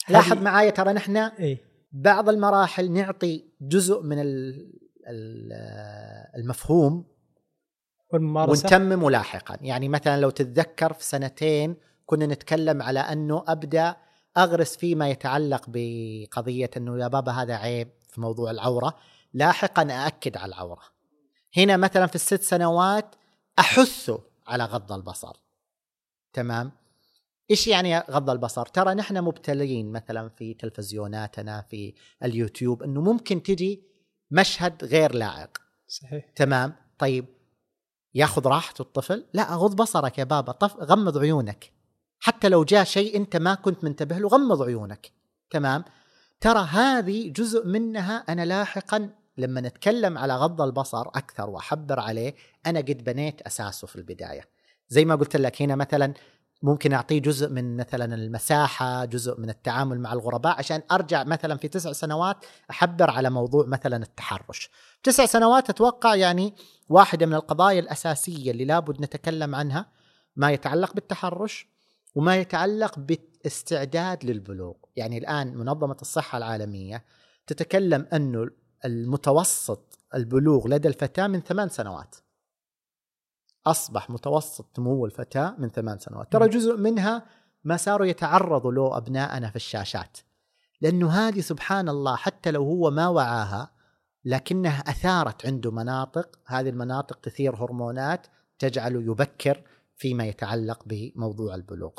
لاحظ 0.09 0.37
معايا 0.37 0.69
ترى 0.69 0.93
نحن 0.93 1.17
إيه؟ 1.17 1.57
بعض 1.91 2.29
المراحل 2.29 2.91
نعطي 2.91 3.45
جزء 3.61 4.01
من 4.01 4.17
المفهوم 6.35 7.05
والممارسة. 8.13 8.65
ونتممه 8.65 9.11
لاحقا 9.11 9.57
يعني 9.61 9.89
مثلا 9.89 10.21
لو 10.21 10.29
تتذكر 10.29 10.93
في 10.93 11.03
سنتين 11.03 11.75
كنا 12.05 12.25
نتكلم 12.25 12.81
على 12.81 12.99
أنه 12.99 13.43
أبدأ 13.47 13.95
أغرس 14.37 14.77
فيما 14.77 15.09
يتعلق 15.09 15.65
بقضية 15.67 16.69
أنه 16.77 16.99
يا 16.99 17.07
بابا 17.07 17.31
هذا 17.31 17.55
عيب 17.55 17.89
في 18.09 18.21
موضوع 18.21 18.51
العورة 18.51 18.95
لاحقا 19.33 19.83
أأكد 19.91 20.37
على 20.37 20.49
العورة. 20.49 20.81
هنا 21.57 21.77
مثلا 21.77 22.07
في 22.07 22.15
الست 22.15 22.41
سنوات 22.41 23.15
أحثه 23.59 24.19
على 24.47 24.63
غض 24.63 24.91
البصر. 24.91 25.37
تمام؟ 26.33 26.71
إيش 27.51 27.67
يعني 27.67 27.99
غض 27.99 28.29
البصر؟ 28.29 28.65
ترى 28.65 28.93
نحن 28.93 29.21
مبتلين 29.21 29.91
مثلا 29.91 30.29
في 30.29 30.53
تلفزيوناتنا 30.53 31.65
في 31.69 31.93
اليوتيوب 32.23 32.83
إنه 32.83 33.01
ممكن 33.01 33.43
تجي 33.43 33.83
مشهد 34.31 34.85
غير 34.85 35.15
لائق. 35.15 35.57
صحيح. 35.87 36.25
تمام؟ 36.35 36.75
طيب 36.99 37.25
ياخذ 38.13 38.47
راحته 38.47 38.81
الطفل؟ 38.81 39.25
لا 39.33 39.55
غض 39.55 39.75
بصرك 39.75 40.17
يا 40.17 40.23
بابا، 40.23 40.51
طف 40.51 40.75
غمض 40.75 41.17
عيونك. 41.17 41.71
حتى 42.19 42.49
لو 42.49 42.63
جاء 42.63 42.83
شيء 42.83 43.17
أنت 43.17 43.35
ما 43.35 43.55
كنت 43.55 43.83
منتبه 43.83 44.17
له 44.17 44.27
غمض 44.27 44.61
عيونك. 44.61 45.11
تمام؟ 45.49 45.83
ترى 46.41 46.59
هذه 46.59 47.29
جزء 47.29 47.67
منها 47.67 48.17
أنا 48.17 48.45
لاحقا 48.45 49.09
لما 49.37 49.61
نتكلم 49.61 50.17
على 50.17 50.35
غض 50.35 50.61
البصر 50.61 51.07
أكثر 51.07 51.49
وأحبر 51.49 51.99
عليه 51.99 52.35
أنا 52.65 52.79
قد 52.79 53.03
بنيت 53.03 53.41
أساسه 53.41 53.87
في 53.87 53.95
البداية. 53.95 54.49
زي 54.89 55.05
ما 55.05 55.15
قلت 55.15 55.35
لك 55.35 55.61
هنا 55.61 55.75
مثلا 55.75 56.13
ممكن 56.61 56.93
أعطيه 56.93 57.21
جزء 57.21 57.49
من 57.49 57.77
مثلا 57.77 58.15
المساحة، 58.15 59.05
جزء 59.05 59.39
من 59.39 59.49
التعامل 59.49 59.99
مع 59.99 60.13
الغرباء 60.13 60.57
عشان 60.57 60.81
أرجع 60.91 61.23
مثلا 61.23 61.57
في 61.57 61.67
تسع 61.67 61.91
سنوات 61.91 62.37
احبر 62.71 63.09
على 63.09 63.29
موضوع 63.29 63.65
مثلا 63.65 64.03
التحرش. 64.03 64.69
تسع 65.03 65.25
سنوات 65.25 65.69
أتوقع 65.69 66.15
يعني 66.15 66.55
واحدة 66.89 67.25
من 67.25 67.33
القضايا 67.33 67.79
الأساسية 67.79 68.51
اللي 68.51 68.65
لابد 68.65 69.01
نتكلم 69.01 69.55
عنها 69.55 69.85
ما 70.35 70.51
يتعلق 70.51 70.93
بالتحرش 70.93 71.67
وما 72.15 72.37
يتعلق 72.37 72.99
بالاستعداد 72.99 74.25
للبلوغ، 74.25 74.75
يعني 74.95 75.17
الآن 75.17 75.57
منظمة 75.57 75.97
الصحة 76.01 76.37
العالمية 76.37 77.05
تتكلم 77.47 78.07
أنه 78.13 78.49
المتوسط 78.85 79.99
البلوغ 80.15 80.67
لدى 80.67 80.87
الفتاة 80.87 81.27
من 81.27 81.41
ثمان 81.41 81.69
سنوات. 81.69 82.15
أصبح 83.71 84.09
متوسط 84.09 84.79
نمو 84.79 85.05
الفتاة 85.05 85.55
من 85.57 85.69
ثمان 85.69 85.99
سنوات. 85.99 86.31
ترى 86.31 86.49
جزء 86.49 86.77
منها 86.77 87.25
ما 87.63 87.77
صاروا 87.77 88.05
يتعرضوا 88.05 88.71
له 88.71 88.97
أبنائنا 88.97 89.49
في 89.49 89.55
الشاشات. 89.55 90.17
لأنه 90.81 91.09
هذه 91.09 91.41
سبحان 91.41 91.89
الله 91.89 92.15
حتى 92.15 92.51
لو 92.51 92.63
هو 92.63 92.91
ما 92.91 93.07
وعاها 93.07 93.71
لكنها 94.25 94.79
أثارت 94.79 95.45
عنده 95.45 95.71
مناطق. 95.71 96.39
هذه 96.45 96.69
المناطق 96.69 97.19
تثير 97.19 97.55
هرمونات 97.55 98.27
تجعله 98.59 99.01
يبكر 99.01 99.61
فيما 99.95 100.25
يتعلق 100.25 100.83
بموضوع 100.85 101.55
البلوغ. 101.55 101.91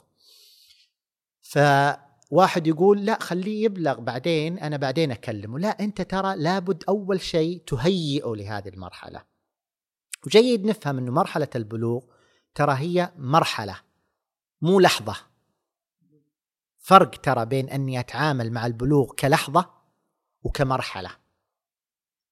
فواحد 1.40 2.66
يقول 2.66 3.05
لا 3.05 3.18
خليه 3.22 3.64
يبلغ 3.64 4.01
بعدين 4.01 4.59
أنا 4.59 4.76
بعدين 4.76 5.10
أكلمه. 5.10 5.59
لا 5.59 5.68
أنت 5.68 6.02
ترى 6.02 6.36
لابد 6.36 6.84
أول 6.88 7.20
شيء 7.20 7.62
تهيئه 7.66 8.32
لهذه 8.36 8.68
المرحلة. 8.68 9.30
وجيد 10.26 10.64
نفهم 10.64 10.98
إنه 10.98 11.12
مرحلة 11.12 11.48
البلوغ 11.56 12.05
ترى 12.55 12.74
هي 12.74 13.12
مرحلة 13.16 13.76
مو 14.62 14.80
لحظة. 14.80 15.16
فرق 16.78 17.10
ترى 17.10 17.47
بين 17.47 17.68
أني 17.68 18.01
أتعامل 18.01 18.52
مع 18.52 18.66
البلوغ 18.66 19.12
كلحظة 19.12 19.70
وكمرحلة. 20.42 21.10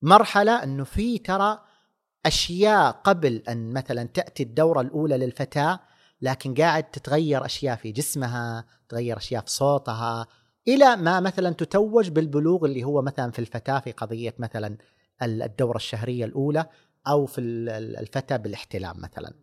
مرحلة 0.03 0.63
إنه 0.63 0.85
في 0.85 1.19
ترى 1.19 1.61
أشياء 2.27 2.91
قبل 2.91 3.43
أن 3.49 3.73
مثلا 3.73 4.05
تأتي 4.05 4.43
الدورة 4.43 4.81
الأولى 4.81 5.17
للفتاة 5.17 5.81
لكن 6.23 6.55
قاعد 6.55 6.91
تتغير 6.91 7.45
أشياء 7.45 7.77
في 7.77 7.93
جسمها 7.93 8.65
تغير 8.89 9.17
أشياء 9.17 9.43
في 9.43 9.51
صوتها 9.51 10.27
إلى 10.69 10.97
ما 10.97 11.21
مثلا 11.21 11.51
تتوج 11.51 12.09
بالبلوغ 12.09 12.65
اللي 12.65 12.85
هو 12.85 13.03
مثلا 13.03 13.31
في 13.31 13.39
الفتاة 13.39 13.79
في 13.79 13.93
قضية 13.93 14.35
مثلا 14.39 14.79
الدورة 15.23 15.77
الشهرية 15.77 16.25
الأولى. 16.25 16.67
أو 17.09 17.27
في 17.27 17.41
الفتى 17.41 18.39
بالاحتلام 18.39 19.01
مثلا. 19.01 19.35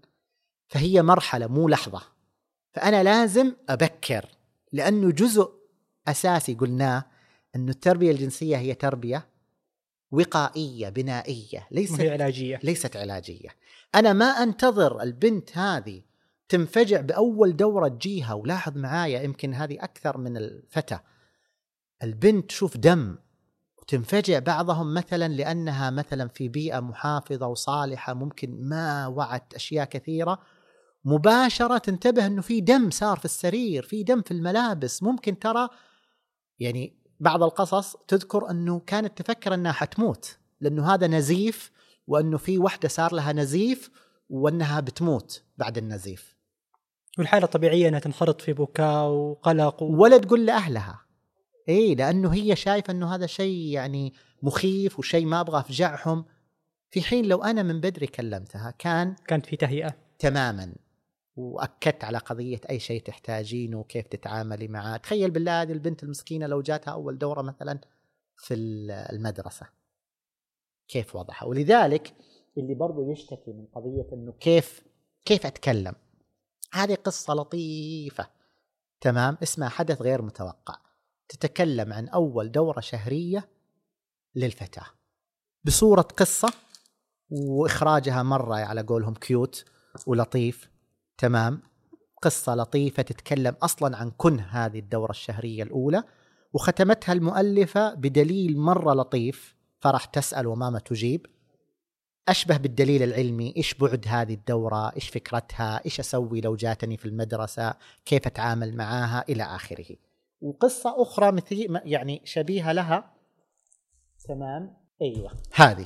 فهي 0.67 1.01
مرحلة 1.01 1.47
مو 1.47 1.67
لحظة. 1.67 2.01
فأنا 2.71 3.03
لازم 3.03 3.55
أبكر 3.69 4.25
لأنه 4.71 5.11
جزء 5.11 5.51
أساسي 6.07 6.53
قلناه 6.53 7.05
إنه 7.55 7.71
التربية 7.71 8.11
الجنسية 8.11 8.57
هي 8.57 8.73
تربية 8.73 9.27
وقائية 10.11 10.89
بنائية 10.89 11.67
ليست 11.71 12.01
علاجية. 12.01 12.59
ليست 12.63 12.97
علاجية. 12.97 13.49
أنا 13.95 14.13
ما 14.13 14.25
أنتظر 14.25 15.01
البنت 15.01 15.57
هذه 15.57 16.01
تنفجع 16.49 17.01
بأول 17.01 17.55
دورة 17.55 17.87
تجيها. 17.87 18.33
ولاحظ 18.33 18.77
معايا 18.77 19.21
يمكن 19.21 19.53
هذه 19.53 19.77
أكثر 19.83 20.17
من 20.17 20.37
الفتى. 20.37 20.99
البنت 22.03 22.49
تشوف 22.49 22.77
دم. 22.77 23.17
وتنفجع 23.85 24.39
بعضهم 24.39 24.93
مثلا 24.93 25.27
لأنها 25.27 25.89
مثلا 25.89 26.27
في 26.27 26.47
بيئة 26.47 26.79
محافظة 26.79 27.47
وصالحة 27.47 28.13
ممكن 28.13 28.61
ما 28.61 29.07
وعت 29.07 29.53
أشياء 29.53 29.85
كثيرة 29.85 30.39
مباشرة 31.05 31.77
تنتبه 31.77 32.25
إنه 32.25 32.41
في 32.41 32.61
دم 32.61 32.89
صار 32.89 33.17
في 33.17 33.25
السرير، 33.25 33.83
في 33.83 34.03
دم 34.03 34.21
في 34.21 34.31
الملابس، 34.31 35.03
ممكن 35.03 35.39
ترى 35.39 35.69
يعني 36.59 36.93
بعض 37.19 37.43
القصص 37.43 37.95
تذكر 38.07 38.49
إنه 38.49 38.79
كانت 38.79 39.21
تفكر 39.21 39.53
إنها 39.53 39.71
حتموت 39.71 40.37
لأنه 40.61 40.93
هذا 40.93 41.07
نزيف 41.07 41.71
وإنه 42.07 42.37
في 42.37 42.57
وحدة 42.57 42.89
صار 42.89 43.13
لها 43.13 43.33
نزيف 43.33 43.89
وإنها 44.29 44.79
بتموت 44.79 45.43
بعد 45.57 45.77
النزيف. 45.77 46.35
والحالة 47.17 47.45
الطبيعيه 47.45 47.87
إنها 47.87 47.99
تنخرط 47.99 48.41
في 48.41 48.53
بكاء 48.53 49.07
وقلق 49.07 49.83
و... 49.83 49.85
ولا 49.85 50.17
تقول 50.17 50.45
لأهلها 50.45 51.04
اي 51.69 51.95
لأنه 51.95 52.33
هي 52.33 52.55
شايفة 52.55 52.91
إنه 52.91 53.15
هذا 53.15 53.25
شيء 53.25 53.67
يعني 53.67 54.13
مخيف 54.41 54.99
وشيء 54.99 55.25
ما 55.25 55.41
أبغى 55.41 55.59
أفجعهم. 55.59 56.25
في 56.91 57.01
حين 57.01 57.25
لو 57.25 57.43
أنا 57.43 57.63
من 57.63 57.81
بدري 57.81 58.07
كلمتها 58.07 58.71
كان 58.71 59.15
كانت 59.27 59.45
في 59.45 59.55
تهيئة. 59.55 59.95
تماما 60.19 60.75
وأكدت 61.35 62.03
على 62.03 62.17
قضية 62.17 62.61
أي 62.69 62.79
شيء 62.79 63.01
تحتاجينه 63.01 63.79
وكيف 63.79 64.07
تتعاملي 64.07 64.67
معاه 64.67 64.97
تخيل 64.97 65.31
بالله 65.31 65.61
هذه 65.61 65.71
البنت 65.71 66.03
المسكينة 66.03 66.47
لو 66.47 66.61
جاتها 66.61 66.91
أول 66.91 67.17
دورة 67.17 67.41
مثلا 67.41 67.79
في 68.37 68.53
المدرسة. 68.53 69.67
كيف 70.87 71.15
وضعها؟ 71.15 71.45
ولذلك 71.45 72.13
اللي 72.57 72.75
برضو 72.75 73.11
يشتكي 73.11 73.51
من 73.51 73.65
قضية 73.65 74.07
إنه 74.13 74.31
كيف 74.31 74.83
كيف 75.25 75.45
أتكلم؟ 75.45 75.95
هذه 76.73 76.95
قصة 76.95 77.33
لطيفة. 77.33 78.27
تمام؟ 79.01 79.37
اسمها 79.43 79.69
حدث 79.69 80.01
غير 80.01 80.21
متوقع. 80.21 80.84
تتكلم 81.29 81.93
عن 81.93 82.07
أول 82.07 82.51
دورة 82.51 82.79
شهرية 82.79 83.49
للفتاة. 84.35 84.85
بصورة 85.63 86.01
قصة 86.01 86.53
وإخراجها 87.29 88.23
مرة 88.23 88.55
على 88.55 88.81
قولهم 88.81 89.13
كيوت 89.13 89.65
ولطيف. 90.07 90.69
تمام؟ 91.17 91.61
قصة 92.21 92.55
لطيفة 92.55 93.03
تتكلم 93.03 93.55
أصلا 93.63 93.97
عن 93.97 94.11
كن 94.17 94.39
هذه 94.39 94.79
الدورة 94.79 95.11
الشهرية 95.11 95.63
الأولى 95.63 96.03
وختمتها 96.53 97.13
المؤلفة 97.13 97.93
بدليل 97.93 98.57
مرة 98.57 98.93
لطيف 98.93 99.55
فرح 99.79 100.05
تسأل 100.05 100.47
وماما 100.47 100.79
تجيب. 100.79 101.25
أشبه 102.27 102.57
بالدليل 102.57 103.03
العلمي 103.03 103.53
إيش 103.57 103.73
بعد 103.73 104.05
هذه 104.07 104.33
الدورة؟ 104.33 104.95
إيش 104.95 105.09
فكرتها؟ 105.09 105.85
إيش 105.85 105.99
أسوي 105.99 106.41
لو 106.41 106.55
جاتني 106.55 106.97
في 106.97 107.05
المدرسة؟ 107.05 107.73
كيف 108.05 108.27
أتعامل 108.27 108.75
معاها؟ 108.75 109.25
إلى 109.29 109.43
آخره. 109.43 109.95
وقصة 110.45 111.01
أخرى 111.01 111.31
مثل 111.31 111.81
يعني 111.85 112.21
شبيهة 112.23 112.71
لها. 112.71 113.13
تمام؟ 114.27 114.77
أيوه. 115.01 115.31
هذه. 115.53 115.85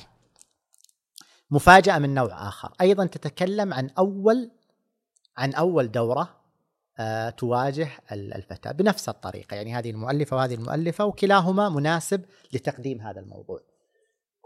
مفاجأة 1.50 1.98
من 1.98 2.14
نوع 2.14 2.48
آخر. 2.48 2.72
أيضا 2.80 3.06
تتكلم 3.06 3.74
عن 3.74 3.90
اول 3.98 4.50
عن 5.36 5.54
أول 5.54 5.90
دورة 5.90 6.40
آه، 6.98 7.30
تواجه 7.30 7.88
الفتاة 8.12 8.72
بنفس 8.72 9.08
الطريقة. 9.08 9.54
يعني 9.54 9.74
هذه 9.74 9.90
المؤلفة 9.90 10.36
وهذه 10.36 10.54
المؤلفة 10.54 11.04
وكلاهما 11.04 11.68
مناسب 11.68 12.24
لتقديم 12.52 13.00
هذا 13.00 13.20
الموضوع. 13.20 13.60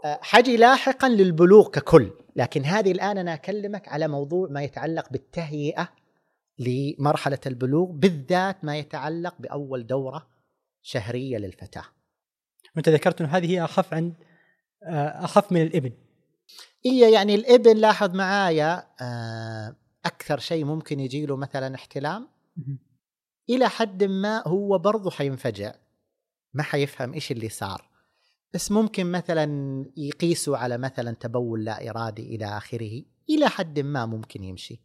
آه، 0.05 0.19
حجي 0.21 0.57
لاحقا 0.57 1.09
للبلوغ 1.09 1.69
ككل 1.69 2.11
لكن 2.35 2.65
هذه 2.65 2.91
الآن 2.91 3.17
أنا 3.17 3.33
أكلمك 3.33 3.87
على 3.87 4.07
موضوع 4.07 4.47
ما 4.49 4.63
يتعلق 4.63 5.09
بالتهيئة 5.11 5.89
لمرحلة 6.59 7.39
البلوغ 7.45 7.91
بالذات 7.91 8.65
ما 8.65 8.77
يتعلق 8.77 9.35
بأول 9.39 9.87
دورة 9.87 10.27
شهرية 10.81 11.37
للفتاة. 11.37 11.85
وانت 12.75 12.89
ذكرت 12.89 13.21
إنه 13.21 13.29
هذه 13.29 13.51
هي 13.51 13.63
أخف 13.63 13.93
عند 13.93 14.13
آه، 14.83 15.25
أخف 15.25 15.51
من 15.51 15.61
الإبن. 15.61 15.91
هي 16.85 17.13
يعني 17.13 17.35
الإبن 17.35 17.77
لاحظ 17.77 18.15
معايا 18.15 18.87
آه، 19.01 19.75
أكثر 20.05 20.39
شيء 20.39 20.65
ممكن 20.65 20.99
يجي 20.99 21.25
له 21.25 21.37
مثلا 21.37 21.75
احتلام. 21.75 22.27
إلى 23.49 23.69
حد 23.69 24.03
ما 24.03 24.43
هو 24.47 24.77
برضه 24.77 25.11
حينفجع. 25.11 25.75
ما 26.53 26.63
حيفهم 26.63 27.13
إيش 27.13 27.31
اللي 27.31 27.49
صار. 27.49 27.89
بس 28.53 28.71
ممكن 28.71 29.11
مثلا 29.11 29.45
يقيسوا 29.97 30.57
على 30.57 30.77
مثلا 30.77 31.11
تبول 31.11 31.65
لا 31.65 31.89
إرادي 31.89 32.35
إلى 32.35 32.45
آخره. 32.45 33.03
إلى 33.29 33.49
حد 33.49 33.79
ما 33.79 34.05
ممكن 34.05 34.43
يمشي. 34.43 34.81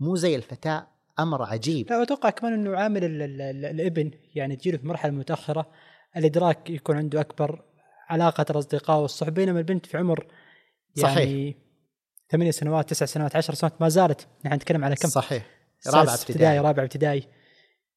مو 0.00 0.16
زي 0.16 0.36
الفتاة. 0.36 0.97
أمر 1.20 1.42
عجيب. 1.42 1.90
لا 1.90 2.02
أتوقع 2.02 2.30
كمان 2.30 2.52
إنه 2.52 2.76
عامل 2.76 3.04
ال 3.04 3.22
ال 3.22 3.40
ال 3.40 3.64
الإبن 3.64 4.10
يعني 4.34 4.56
تجيله 4.56 4.78
في 4.78 4.86
مرحلة 4.86 5.12
متأخرة 5.12 5.70
الإدراك 6.16 6.70
يكون 6.70 6.96
عنده 6.96 7.20
أكبر 7.20 7.64
علاقة 8.08 8.46
الأصدقاء 8.50 9.00
والصحب 9.00 9.34
بينما 9.34 9.58
البنت 9.58 9.86
في 9.86 9.96
عمر 9.96 10.26
يعني 10.96 11.14
صحيح. 11.14 11.54
ثمانية 12.30 12.50
سنوات 12.50 12.90
تسع 12.90 13.06
سنوات 13.06 13.36
عشر 13.36 13.54
سنوات 13.54 13.82
ما 13.82 13.88
زالت. 13.88 14.28
نحن 14.44 14.54
نتكلم 14.54 14.84
على 14.84 14.94
كم؟ 14.94 15.08
صحيح. 15.08 15.46
رابعة 15.86 16.14
ابتدائي. 16.14 16.58
رابعة 16.58 16.84
ابتدائي. 16.84 17.28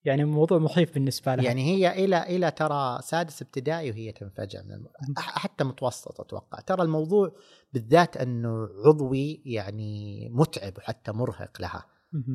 يعني 0.04 0.26
موضوع 0.26 0.58
مخيف 0.58 0.94
بالنسبة 0.94 1.36
لها 1.36 1.46
يعني 1.46 1.64
هي 1.64 2.06
إلى 2.06 2.24
إلى 2.24 2.52
ترى 2.52 3.00
سادس 3.02 3.42
ابتدائي 3.42 3.92
وهي 3.92 4.12
تنفجع 4.12 4.62
من 4.62 4.72
الم... 4.72 4.88
حتى 5.18 5.64
متوسط 5.64 6.22
أتوقع. 6.22 6.60
ترى 6.60 6.82
الموضوع 6.84 7.36
بالذات 7.74 8.18
إنه 8.18 8.70
عضوي 8.86 9.42
يعني 9.46 10.30
متعب 10.32 10.78
وحتى 10.78 11.12
مرهق 11.12 11.62
لها. 11.62 11.86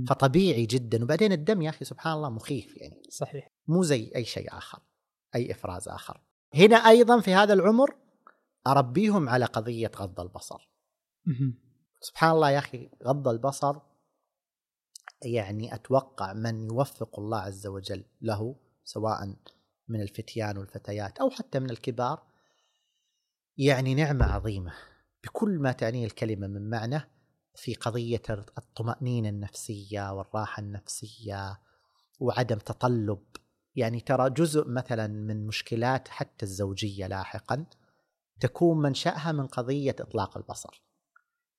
فطبيعي 0.09 0.66
جدا. 0.66 1.05
وبعدين 1.05 1.32
الدم 1.32 1.62
يا 1.62 1.70
أخي 1.70 1.85
سبحان 1.85 2.12
الله 2.12 2.31
مخيف 2.31 2.77
يعني. 2.77 3.03
صحيح. 3.11 3.51
مو 3.69 3.82
زي 3.82 4.12
أي 4.16 4.24
شيء 4.24 4.57
آخر 4.57 4.78
أي 5.35 5.53
إفراز 5.53 5.89
آخر. 5.89 6.20
هنا 6.55 6.77
أيضا 6.77 7.20
في 7.20 7.35
هذا 7.35 7.53
العمر 7.53 7.97
أربيهم 8.66 9.28
على 9.28 9.44
قضية 9.44 9.90
غض 9.97 10.20
البصر. 10.20 10.70
سبحان 12.01 12.31
الله 12.31 12.51
يا 12.51 12.59
أخي 12.59 12.90
غض 13.05 13.28
البصر 13.28 13.77
يعني 15.23 15.74
أتوقع 15.74 16.32
من 16.32 16.62
يوفق 16.62 17.19
الله 17.19 17.39
عز 17.39 17.66
وجل 17.66 18.05
له 18.20 18.57
سواء 18.85 19.36
من 19.89 20.01
الفتيان 20.01 20.59
والفتيات 20.59 21.19
أو 21.19 21.31
حتى 21.31 21.59
من 21.59 21.70
الكبار 21.70 22.27
يعني 23.57 23.94
نعمة 23.94 24.27
عظيمة. 24.27 24.73
بكل 25.24 25.59
ما 25.59 25.73
تعنيه 25.73 26.07
الكلمة 26.07 26.47
من 26.47 26.70
معنى 26.70 27.16
في 27.57 27.74
قضية 27.74 28.23
الطمأنينة 28.59 29.28
النفسية 29.28 30.12
والراحة 30.12 30.61
النفسية 30.61 31.61
وعدم 32.20 32.59
تطلب. 32.59 33.23
يعني 33.77 34.01
ترى 34.01 34.31
جزء 34.31 34.69
مثلا 34.69 35.07
من 35.07 35.47
مشكلات 35.47 36.09
حتى 36.09 36.47
الزوجية 36.47 37.07
لاحقا 37.07 37.65
تكون 38.41 38.78
منشأها 38.78 39.33
من 39.33 39.47
قضية 39.47 39.97
إطلاق 40.01 40.37
البصر. 40.37 40.83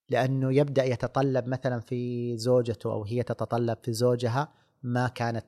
لأنه 0.10 0.54
يبدأ 0.54 0.84
يتطلب 0.84 1.48
مثلا 1.48 1.80
في 1.80 2.38
زوجته 2.38 2.92
أو 2.92 3.04
هي 3.04 3.24
تتطلب 3.24 3.78
في 3.84 3.94
زوجها 3.94 4.54
ما 4.84 5.08
كانت 5.08 5.46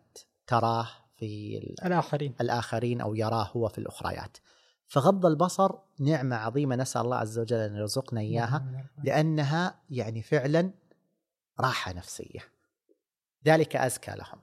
تراه 0.48 0.88
في 1.18 1.58
ال- 1.58 1.86
الآخرين. 1.86 2.36
الآخرين 2.42 3.02
أو 3.02 3.16
يراه 3.16 3.44
هو 3.44 3.68
في 3.68 3.78
الأخريات. 3.78 4.38
فغض 4.90 5.26
البصر 5.26 5.72
نعمة 6.00 6.36
عظيمة 6.36 6.76
نسأل 6.76 7.02
الله 7.02 7.18
عز 7.18 7.40
وجل 7.40 7.58
أن 7.58 7.76
يرزقنا 7.76 8.22
إياها 8.22 8.90
لأنها 9.04 9.82
يعني 9.90 10.22
فعلا 10.22 10.72
راحة 11.60 11.94
نفسية. 11.94 12.40
ذلك 13.48 13.76
أزكى 13.76 14.12
لهم. 14.12 14.42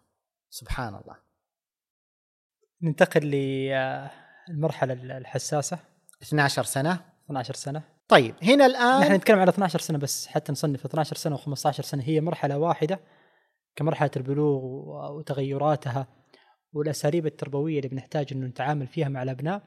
سبحان 0.50 0.94
الله. 0.94 1.16
ننتقل 2.82 3.20
للمرحلة 3.20 4.92
الحساسة. 5.18 5.78
12 6.22 6.64
سنة. 6.64 7.04
12 7.24 7.54
سنة. 7.54 7.82
طيب 8.08 8.34
هنا 8.42 8.66
الآن 8.66 9.00
نحن 9.00 9.12
نتكلم 9.12 9.38
على 9.38 9.50
12 9.50 9.78
سنة 9.78 9.98
بس 9.98 10.26
حتى 10.26 10.52
نصنف 10.52 10.84
12 10.84 11.16
سنة 11.16 11.36
و15 11.36 11.70
سنة. 11.70 12.02
هي 12.02 12.20
مرحلة 12.20 12.58
واحدة 12.58 13.00
كمرحلة 13.76 14.10
البلوغ 14.16 14.64
وتغيراتها 15.16 16.06
والأساليب 16.72 17.26
التربوية 17.26 17.76
اللي 17.78 17.88
بنحتاج 17.88 18.32
أنه 18.32 18.46
نتعامل 18.46 18.86
فيها 18.86 19.08
مع 19.08 19.22
الأبناء. 19.22 19.62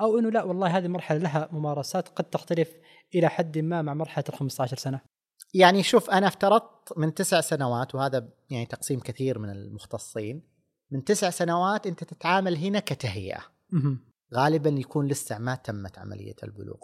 أو 0.00 0.18
أنه 0.18 0.30
لا 0.30 0.42
والله 0.42 0.78
هذه 0.78 0.84
المرحلة 0.84 1.18
لها 1.18 1.48
ممارسات 1.52 2.08
قد 2.08 2.24
تختلف 2.24 2.68
إلى 3.14 3.28
حد 3.28 3.58
ما 3.58 3.82
مع 3.82 3.94
مرحلة 3.94 4.24
ال 4.28 4.34
15 4.34 4.76
سنة. 4.76 5.00
يعني 5.54 5.82
شوف 5.82 6.10
أنا 6.10 6.26
افترضت 6.26 6.98
من 6.98 7.14
تسع 7.14 7.40
سنوات 7.40 7.94
وهذا 7.94 8.28
يعني 8.50 8.66
تقسيم 8.66 9.00
كثير 9.00 9.38
من 9.38 9.50
المختصين 9.50 10.42
من 10.90 11.04
تسع 11.04 11.30
سنوات 11.30 11.86
أنت 11.86 12.04
تتعامل 12.04 12.56
هنا 12.56 12.80
كتهيئة. 12.80 13.40
غالبا 14.34 14.70
يكون 14.70 15.06
لسه 15.06 15.38
ما 15.38 15.54
تمت 15.54 15.98
عملية 15.98 16.36
البلوغ. 16.42 16.78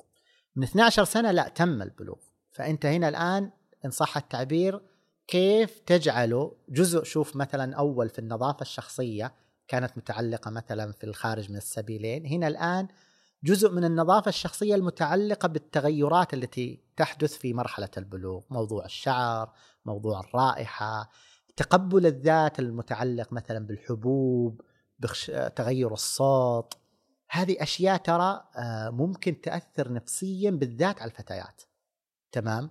من 0.57 0.63
12 0.63 1.05
سنة 1.05 1.31
لا 1.31 1.49
تم 1.49 1.83
البلوغ. 1.83 2.19
فأنت 2.53 2.87
هنا 2.87 3.09
الآن 3.09 3.51
إن 3.85 3.91
صح 3.91 4.17
التعبير 4.17 4.81
كيف 5.27 5.79
تجعله 5.79 6.57
جزء 6.69 7.03
شوف 7.03 7.37
مثلا 7.37 7.77
أول 7.77 8.09
في 8.09 8.19
النظافة 8.19 8.63
الشخصية 8.63 9.35
كانت 9.71 9.99
متعلقة 9.99 10.51
مثلا 10.51 10.93
في 10.93 11.05
الخارج 11.05 11.51
من 11.51 11.57
السبيلين. 11.57 12.27
هنا 12.27 12.49
الآن 12.49 12.89
جزء 13.45 13.71
من 13.71 13.85
النظافة 13.85 14.29
الشخصية 14.29 14.75
المتعلقة 14.75 15.49
بالتغيرات 15.49 16.35
التي 16.35 16.81
تحدث 16.97 17.37
في 17.37 17.55
مرحلة 17.55 17.89
البلوغ. 17.97 18.43
موضوع 18.51 18.85
الشعر 18.85 19.53
موضوع 19.85 20.21
الرائحة 20.21 21.11
تقبل 21.57 22.07
الذات 22.07 22.59
المتعلق 22.59 23.33
مثلا 23.33 23.67
بالحبوب. 23.67 24.61
تغير 25.57 25.93
الصوت. 25.93 26.75
هذه 27.31 27.57
أشياء 27.61 27.97
ترى 27.97 28.45
آه، 28.57 28.91
ممكن 28.91 29.41
تأثر 29.41 29.93
نفسيا 29.93 30.51
بالذات 30.51 31.03
على 31.03 31.11
الفتيات. 31.11 31.63
تمام؟ 32.33 32.71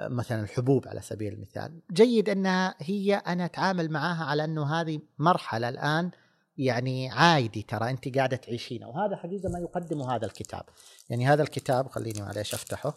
مثلا 0.00 0.42
الحبوب 0.42 0.88
على 0.88 1.00
سبيل 1.00 1.32
المثال. 1.32 1.80
جيد 1.92 2.28
أنها 2.28 2.74
هي 2.78 3.14
أنا 3.14 3.44
أتعامل 3.44 3.90
معاها 3.90 4.24
على 4.24 4.44
أنه 4.44 4.80
هذه 4.80 5.00
مرحلة 5.18 5.68
الآن 5.68 6.10
يعني 6.58 7.10
عادي 7.10 7.62
ترى 7.62 7.90
أنت 7.90 8.16
قاعدة 8.16 8.36
تعيشينها 8.36 8.88
وهذا 8.88 9.16
حقيقة 9.16 9.48
ما 9.48 9.58
يقدمه 9.58 10.16
هذا 10.16 10.26
الكتاب. 10.26 10.62
يعني 11.10 11.26
هذا 11.26 11.42
الكتاب 11.42 11.88
خليني 11.88 12.22
معليش 12.22 12.54
أفتحه. 12.54 12.96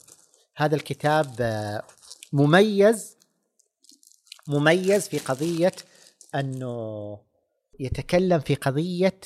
هذا 0.55 0.75
الكتاب 0.75 1.35
آه، 1.39 1.83
مميز 2.33 3.17
مميز 4.47 5.07
في 5.07 5.17
قضية 5.17 5.71
أنه 6.35 7.17
يتكلم 7.79 8.39
في 8.39 8.55
قضية 8.55 9.19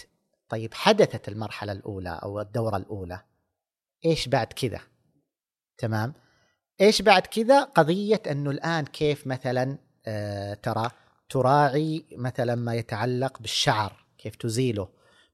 طيب 0.50 0.74
حدثت 0.74 1.28
المرحلة 1.28 1.72
الأولى 1.72 2.20
أو 2.24 2.42
الدورة 2.42 2.78
الأولى. 2.78 3.22
إيش 4.06 4.28
بعد 4.28 4.48
كذا؟ 4.54 4.80
تمام؟ 5.78 6.14
إيش 6.82 7.02
بعد 7.02 7.22
كذا؟ 7.22 7.64
قضية 7.64 8.22
أنه 8.32 8.52
الآن 8.52 8.86
كيف 8.86 9.28
مثلا 9.28 9.78
آه 10.06 10.54
ترى 10.54 10.90
تراعي 11.30 12.06
مثلا 12.18 12.56
ما 12.56 12.76
يتعلق 12.76 13.40
بالشعر 13.40 14.06
كيف 14.18 14.36
تزيله 14.36 14.90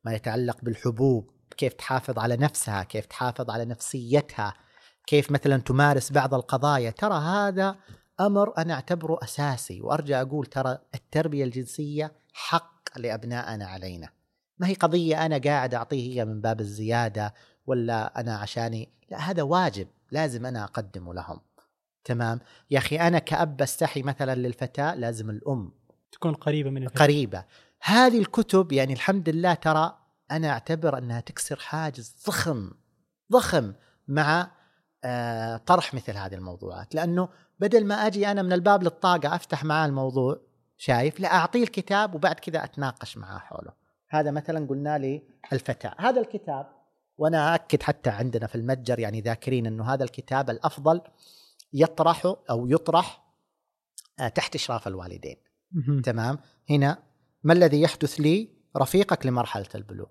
ما 0.06 0.14
يتعلق 0.14 0.58
بالحبوب 0.64 1.32
كيف 1.58 1.74
تحافظ 1.74 2.20
على 2.20 2.38
نفسها 2.38 2.84
كيف 2.84 3.06
تحافظ 3.06 3.50
على 3.50 3.66
نفسيتها 3.66 4.54
كيف 5.08 5.32
مثلا 5.32 5.58
تمارس 5.58 6.12
بعض 6.12 6.34
القضايا. 6.34 6.90
ترى 6.90 7.14
هذا 7.14 7.76
أمر 8.20 8.58
أنا 8.58 8.74
أعتبره 8.74 9.20
أساسي 9.24 9.82
وأرجع 9.82 10.22
أقول 10.22 10.46
ترى 10.46 10.78
التربية 10.96 11.44
الجنسية 11.44 12.14
حق 12.34 12.98
لأبنائنا 12.98 13.66
علينا. 13.66 14.10
ما 14.60 14.68
هي 14.68 14.74
قضية 14.74 15.26
أنا 15.26 15.38
قاعد 15.38 15.74
أعطيه 15.74 16.14
هي 16.14 16.26
من 16.26 16.42
باب 16.42 16.60
الزيادة 16.60 17.34
ولا 17.66 18.20
أنا 18.20 18.38
عشاني. 18.38 18.90
لا 19.10 19.18
هذا 19.18 19.44
واجب. 19.44 19.88
لازم 20.12 20.46
أنا 20.46 20.64
أقدمه 20.64 21.14
لهم. 21.14 21.40
تمام؟ 22.04 22.40
يا 22.72 22.78
أخي 22.78 22.96
أنا 23.00 23.20
كأب 23.20 23.62
أستحي 23.62 24.02
مثلا 24.02 24.36
للفتاة 24.36 24.96
لازم 24.96 25.30
الأم 25.30 25.72
تكون 26.12 26.34
قريبة 26.34 26.70
من 26.70 26.84
الفتاة. 26.84 27.04
قريبة. 27.06 27.46
هذه 27.82 28.20
الكتب 28.20 28.72
يعني 28.72 28.94
الحمد 28.94 29.30
لله 29.30 29.54
ترى 29.54 29.98
أنا 30.32 30.50
أعتبر 30.50 30.98
أنها 30.98 31.20
تكسر 31.20 31.56
حاجز 31.60 32.16
ضخم 32.28 32.72
ضخم 33.32 33.74
مع 34.08 34.52
آه، 35.04 35.58
طرح 35.58 35.94
مثل 35.94 36.18
هذه 36.18 36.34
الموضوعات. 36.34 36.96
لأنه 36.96 37.30
بدل 37.60 37.86
ما 37.86 37.96
أجي 37.96 38.32
أنا 38.32 38.42
من 38.42 38.54
الباب 38.54 38.84
للطاقة 38.84 39.36
أفتح 39.36 39.64
معاه 39.64 39.86
الموضوع 39.86 40.42
شايف؟ 40.78 41.20
لا 41.20 41.36
أعطيه 41.36 41.64
الكتاب 41.64 42.16
وبعد 42.16 42.36
كذا 42.36 42.64
أتناقش 42.64 43.18
معاه 43.18 43.40
حوله. 43.40 43.72
هذا 44.10 44.32
مثلا 44.32 44.68
قلنا 44.68 44.98
لي 44.98 45.24
الفتاة. 45.54 45.96
هذا 46.00 46.22
الكتاب 46.22 46.81
وأنا 47.22 47.56
اكد 47.56 47.84
حتى 47.84 48.10
عندنا 48.10 48.48
في 48.48 48.56
المتجر 48.56 49.00
يعني 49.00 49.22
ذاكرين 49.22 49.66
إنه 49.66 49.94
هذا 49.94 50.04
الكتاب 50.04 50.50
الأفضل 50.50 51.02
يطرح 51.74 52.26
أو 52.50 52.68
يطرح 52.68 53.24
آه، 54.20 54.28
تحت 54.28 54.56
إشراف 54.56 54.88
الوالدين. 54.88 55.36
تمام؟ 56.04 56.40
هنا 56.70 57.04
ما 57.44 57.54
الذي 57.54 57.82
يحدث 57.82 58.14
لي 58.14 58.50
رفيقك 58.78 59.26
لمرحلة 59.26 59.68
البلوغ؟ 59.76 60.10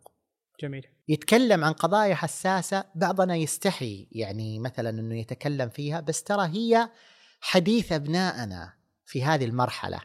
جميل. 0.60 0.86
يتكلم 1.08 1.64
عن 1.64 1.72
قضايا 1.72 2.14
حساسة 2.14 2.84
بعضنا 2.94 3.36
يستحي 3.36 4.08
يعني 4.12 4.58
مثلا 4.58 4.90
إنه 4.90 5.18
يتكلم 5.18 5.68
فيها 5.68 6.00
بس 6.00 6.22
ترى 6.22 6.46
هي 6.46 6.90
حديث 7.40 7.92
ابنائنا 7.92 8.72
في 9.04 9.24
هذه 9.24 9.44
المرحلة. 9.44 10.00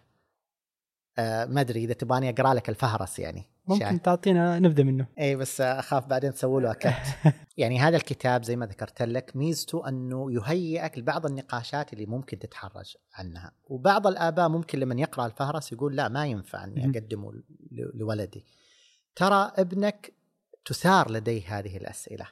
آه 1.18 1.46
ما 1.46 1.62
أدري 1.62 1.84
إذا 1.84 1.94
تبغاني 1.94 2.30
أقرأ 2.30 2.54
لك 2.54 2.70
الفهرس 2.70 3.20
يعني. 3.20 3.55
ممكن 3.68 4.02
تعطينا 4.02 4.60
نبذة 4.60 4.84
منه. 4.84 5.08
اي 5.20 5.36
بس 5.36 5.62
أخاف 5.62 6.06
بعدين 6.06 6.34
تسوي 6.34 6.62
له 6.62 6.72
اكت 6.72 6.94
يعني 7.58 7.80
هذا 7.80 7.98
الكتاب 7.98 8.44
زي 8.44 8.56
ما 8.56 8.66
ذكرت 8.66 9.02
لك 9.02 9.36
ميزته 9.36 9.88
أنه 9.88 10.32
يهيئك 10.32 10.98
لبعض 10.98 11.26
النقاشات 11.26 11.94
اللي 11.94 12.06
ممكن 12.06 12.40
تتحرج 12.40 12.96
عنها. 13.14 13.52
وبعض 13.68 14.08
الآباء 14.08 14.50
ممكن 14.50 14.80
لما 14.80 15.02
يقرأ 15.02 15.26
الفهرس 15.26 15.72
يقول 15.72 15.96
لا 15.96 16.08
ما 16.08 16.26
ينفع 16.26 16.64
إني. 16.64 16.86
أقدمه 16.86 17.34
لولدي. 17.72 18.46
ترى 19.16 19.52
ابنك 19.56 20.14
تثار 20.66 21.12
لديه 21.12 21.60
هذه 21.60 21.78
الأسئلة. 21.78 22.26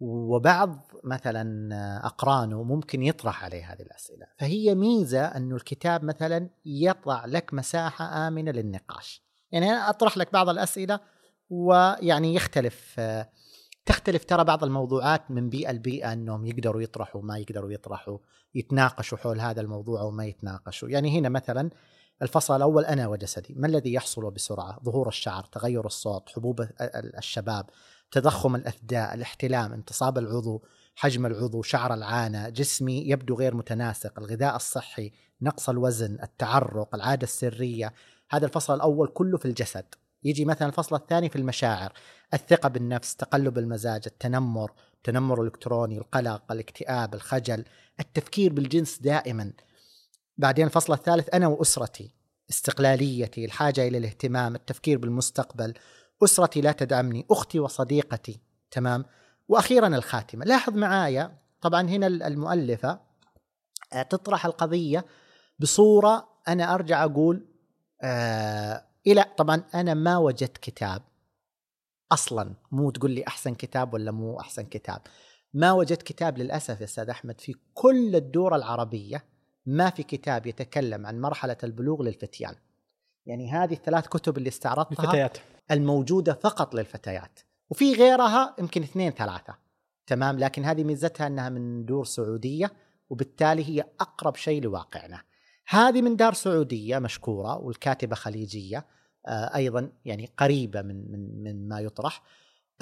وبعض 0.00 0.90
مثلا 1.04 1.70
أقرانه 2.06 2.62
ممكن 2.62 3.02
يطرح 3.02 3.44
عليه 3.44 3.72
هذه 3.72 3.82
الأسئلة. 3.82 4.26
فهي 4.38 4.74
ميزة 4.74 5.24
أنه 5.24 5.56
الكتاب 5.56 6.04
مثلا 6.04 6.48
يضع 6.64 7.24
لك 7.24 7.54
مساحة 7.54 8.28
آمنة 8.28 8.50
للنقاش. 8.50 9.25
يعني 9.52 9.70
أنا 9.70 9.90
أطرح 9.90 10.16
لك 10.16 10.32
بعض 10.32 10.48
الأسئلة 10.48 11.00
ويعني 11.50 12.34
يختلف 12.34 13.00
تختلف 13.86 14.24
ترى 14.24 14.44
بعض 14.44 14.64
الموضوعات 14.64 15.30
من 15.30 15.48
بيئة 15.50 15.72
لبيئة 15.72 16.12
إنهم 16.12 16.46
يقدروا 16.46 16.82
يطرحوا 16.82 17.22
ما 17.22 17.38
يقدروا 17.38 17.72
يطرحوا 17.72 18.18
يتناقشوا 18.54 19.18
حول 19.18 19.40
هذا 19.40 19.60
الموضوع 19.60 20.00
أو 20.00 20.10
ما 20.10 20.24
يتناقشوا. 20.26 20.88
يعني 20.88 21.18
هنا 21.18 21.28
مثلا 21.28 21.70
الفصل 22.22 22.56
الأول 22.56 22.84
أنا 22.84 23.08
وجسدي 23.08 23.54
ما 23.54 23.66
الذي 23.66 23.92
يحصل 23.92 24.30
بسرعة؟ 24.30 24.78
ظهور 24.84 25.08
الشعر 25.08 25.44
تغير 25.44 25.86
الصوت 25.86 26.28
حبوب 26.28 26.60
ال- 26.60 26.72
ال- 26.80 27.16
الشباب 27.16 27.66
تضخم 28.10 28.54
الأثداء 28.56 29.14
الاحتلام 29.14 29.72
انتصاب 29.72 30.18
العضو 30.18 30.62
حجم 30.94 31.26
العضو 31.26 31.62
شعر 31.62 31.94
العانة 31.94 32.48
جسمي 32.48 32.98
يبدو 33.08 33.34
غير 33.34 33.54
متناسق 33.54 34.18
الغذاء 34.18 34.56
الصحي 34.56 35.12
نقص 35.42 35.68
الوزن 35.68 36.18
التعرق 36.22 36.94
العادة 36.94 37.22
السرية 37.24 37.92
هذا 38.30 38.46
الفصل 38.46 38.74
الأول 38.74 39.08
كله 39.08 39.38
في 39.38 39.44
الجسد. 39.44 39.84
يجي 40.24 40.44
مثلا 40.44 40.68
الفصل 40.68 40.96
الثاني 40.96 41.28
في 41.28 41.36
المشاعر. 41.36 41.92
الثقة 42.34 42.68
بالنفس 42.68 43.16
تقلب 43.16 43.58
المزاج 43.58 44.02
التنمر 44.06 44.72
التنمر 44.94 45.40
الإلكتروني 45.40 45.98
القلق 45.98 46.52
الاكتئاب 46.52 47.14
الخجل. 47.14 47.64
التفكير 48.00 48.52
بالجنس 48.52 48.98
دائما. 48.98 49.52
بعدين 50.38 50.66
الفصل 50.66 50.92
الثالث 50.92 51.34
أنا 51.34 51.46
وأسرتي. 51.46 52.10
استقلاليتي 52.50 53.44
الحاجة 53.44 53.88
إلى 53.88 53.98
الاهتمام 53.98 54.54
التفكير 54.54 54.98
بالمستقبل. 54.98 55.74
أسرتي 56.24 56.60
لا 56.60 56.72
تدعمني 56.72 57.26
أختي 57.30 57.60
وصديقتي. 57.60 58.40
تمام؟ 58.70 59.04
وأخيرا 59.48 59.86
الخاتمة. 59.86 60.44
لاحظ 60.44 60.74
معايا 60.74 61.38
طبعا 61.60 61.88
هنا 61.88 62.06
المؤلفة 62.06 63.00
آه، 63.92 64.02
تطرح 64.02 64.46
القضية 64.46 65.04
بصورة 65.58 66.28
أنا 66.48 66.74
أرجع 66.74 67.04
أقول 67.04 67.46
آه 68.02 68.84
إلى 69.06 69.24
طبعا 69.36 69.62
أنا 69.74 69.94
ما 69.94 70.16
وجدت 70.16 70.58
كتاب 70.58 71.02
أصلا. 72.12 72.54
مو 72.72 72.90
تقول 72.90 73.10
لي 73.10 73.26
أحسن 73.26 73.54
كتاب 73.54 73.94
ولا 73.94 74.10
مو 74.10 74.40
أحسن 74.40 74.62
كتاب. 74.62 75.00
ما 75.54 75.72
وجدت 75.72 76.02
كتاب 76.02 76.38
للأسف 76.38 76.80
يا 76.80 76.84
أستاذ 76.84 77.10
أحمد 77.10 77.40
في 77.40 77.54
كل 77.74 78.16
الدول 78.16 78.54
العربية 78.54 79.24
ما 79.66 79.90
في 79.90 80.02
كتاب 80.02 80.46
يتكلم 80.46 81.06
عن 81.06 81.20
مرحلة 81.20 81.56
البلوغ 81.64 82.02
للفتيان. 82.02 82.54
يعني 83.26 83.50
هذه 83.50 83.72
الثلاث 83.74 84.08
كتب 84.08 84.38
اللي 84.38 84.48
استعرضتها 84.48 85.04
الفتيات 85.04 85.38
الموجودة 85.70 86.34
فقط 86.34 86.74
للفتيات. 86.74 87.40
وفي 87.70 87.92
غيرها 87.92 88.56
يمكن 88.58 88.82
اثنين 88.82 89.10
ثلاثة. 89.10 89.56
تمام؟ 90.06 90.38
لكن 90.38 90.64
هذه 90.64 90.84
ميزتها 90.84 91.26
أنها 91.26 91.48
من 91.48 91.84
دور 91.84 92.04
سعودية 92.04 92.72
وبالتالي 93.10 93.64
هي 93.64 93.84
أقرب 94.00 94.36
شيء 94.36 94.62
لواقعنا. 94.62 95.22
هذه 95.68 96.02
من 96.02 96.16
دار 96.16 96.34
سعودية 96.34 96.98
مشكورة 96.98 97.58
والكاتبة 97.58 98.16
خليجية 98.16 98.86
آه 99.26 99.54
أيضا 99.54 99.90
يعني 100.04 100.30
قريبة 100.36 100.82
من 100.82 101.12
من 101.12 101.42
من 101.42 101.68
ما 101.68 101.80
يطرح. 101.80 102.22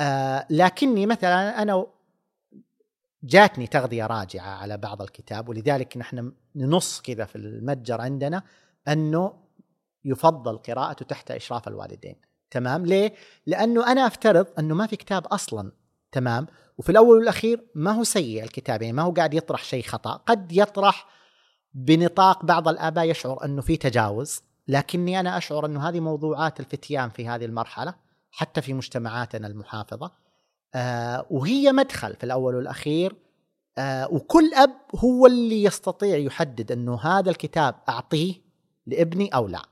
آه 0.01 0.47
لكني 0.51 1.07
مثلا 1.07 1.63
أنا 1.63 1.87
جاتني 3.23 3.67
تغذية 3.67 4.07
راجعة 4.07 4.49
على 4.49 4.77
بعض 4.77 5.03
الكتاب 5.03 5.49
ولذلك 5.49 5.97
نحن 5.97 6.33
ننص 6.57 7.01
كذا 7.01 7.25
في 7.25 7.37
المتجر 7.37 8.01
عندنا 8.01 8.43
أنه 8.89 9.33
يفضل 10.05 10.59
قراءته 10.59 11.05
تحت 11.05 11.31
إشراف 11.31 11.69
الوالدين. 11.69 12.17
تمام؟ 12.51 12.87
ليه؟ 12.87 13.15
لأنه 13.47 13.93
أنا 13.93 14.07
أفترض 14.07 14.47
أنه 14.59 14.75
ما 14.75 14.87
في 14.87 14.97
كتاب 14.97 15.27
أصلا. 15.27 15.73
تمام؟ 16.13 16.47
وفي 16.79 16.91
الأول 16.91 17.19
والأخير 17.19 17.65
ما 17.75 17.91
هو 17.93 18.05
سيء 18.05 18.45
الكتاب 18.45 18.83
يعني 18.83 18.97
ما 18.97 19.03
هو 19.03 19.13
قاعد 19.13 19.35
يطرح 19.35 19.65
شيء 19.65 19.83
خطأ. 19.83 20.13
قد 20.13 20.53
يطرح 20.53 21.07
بنطاق 21.75 22.45
بعض 22.45 22.69
الآباء 22.69 23.11
يشعر 23.11 23.45
أنه 23.45 23.63
في 23.63 23.77
تجاوز 23.77 24.43
لكني 24.69 25.21
أنا 25.21 25.37
أشعر 25.39 25.67
أنه 25.67 25.89
هذه 25.89 26.01
موضوعات 26.01 26.61
الفتيان 26.61 27.11
في 27.11 27.29
هذه 27.29 27.45
المرحلة 27.45 27.95
حتى 28.31 28.63
في 28.63 28.75
مجتمعاتنا 28.75 29.47
المحافظة. 29.47 30.11
آه 30.75 31.27
وهي 31.31 31.73
مدخل 31.73 32.17
في 32.17 32.25
الأول 32.25 32.55
والأخير. 32.55 33.17
آه 33.79 34.13
وكل 34.13 34.55
أب 34.55 34.71
هو 34.97 35.27
اللي 35.27 35.63
يستطيع 35.63 36.17
يحدد 36.17 36.73
أنه 36.73 37.01
هذا 37.01 37.31
الكتاب 37.31 37.75
أعطيه 37.89 38.35
لابني 38.87 39.29
أو 39.29 39.49
لا. 39.49 39.63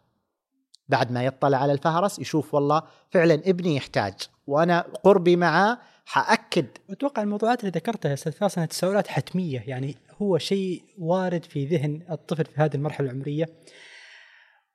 بعد 0.92 1.12
ما 1.12 1.24
يطلع 1.24 1.58
على 1.58 1.72
الفهرس 1.72 2.18
يشوف 2.18 2.54
والله 2.54 2.82
فعلا 3.10 3.34
ابني 3.34 3.76
يحتاج 3.76 4.14
وأنا 4.46 4.80
قربي 4.80 5.36
معاه 5.36 5.78
حأكد 6.04 6.66
أتوقع 6.90 7.22
الموضوعات 7.22 7.60
اللي 7.60 7.70
ذكرتها 7.70 8.08
يا 8.08 8.14
أستاذ 8.14 8.32
فاصل 8.32 8.54
انها 8.56 8.66
تساؤلات 8.66 9.06
حتمية 9.06 9.64
يعني 9.66 9.96
هو 10.22 10.38
شيء 10.38 10.82
وارد 10.98 11.44
في 11.44 11.66
ذهن 11.66 12.02
الطفل 12.10 12.44
في 12.44 12.60
هذه 12.60 12.74
المرحلة 12.74 13.10
العمرية 13.10 13.46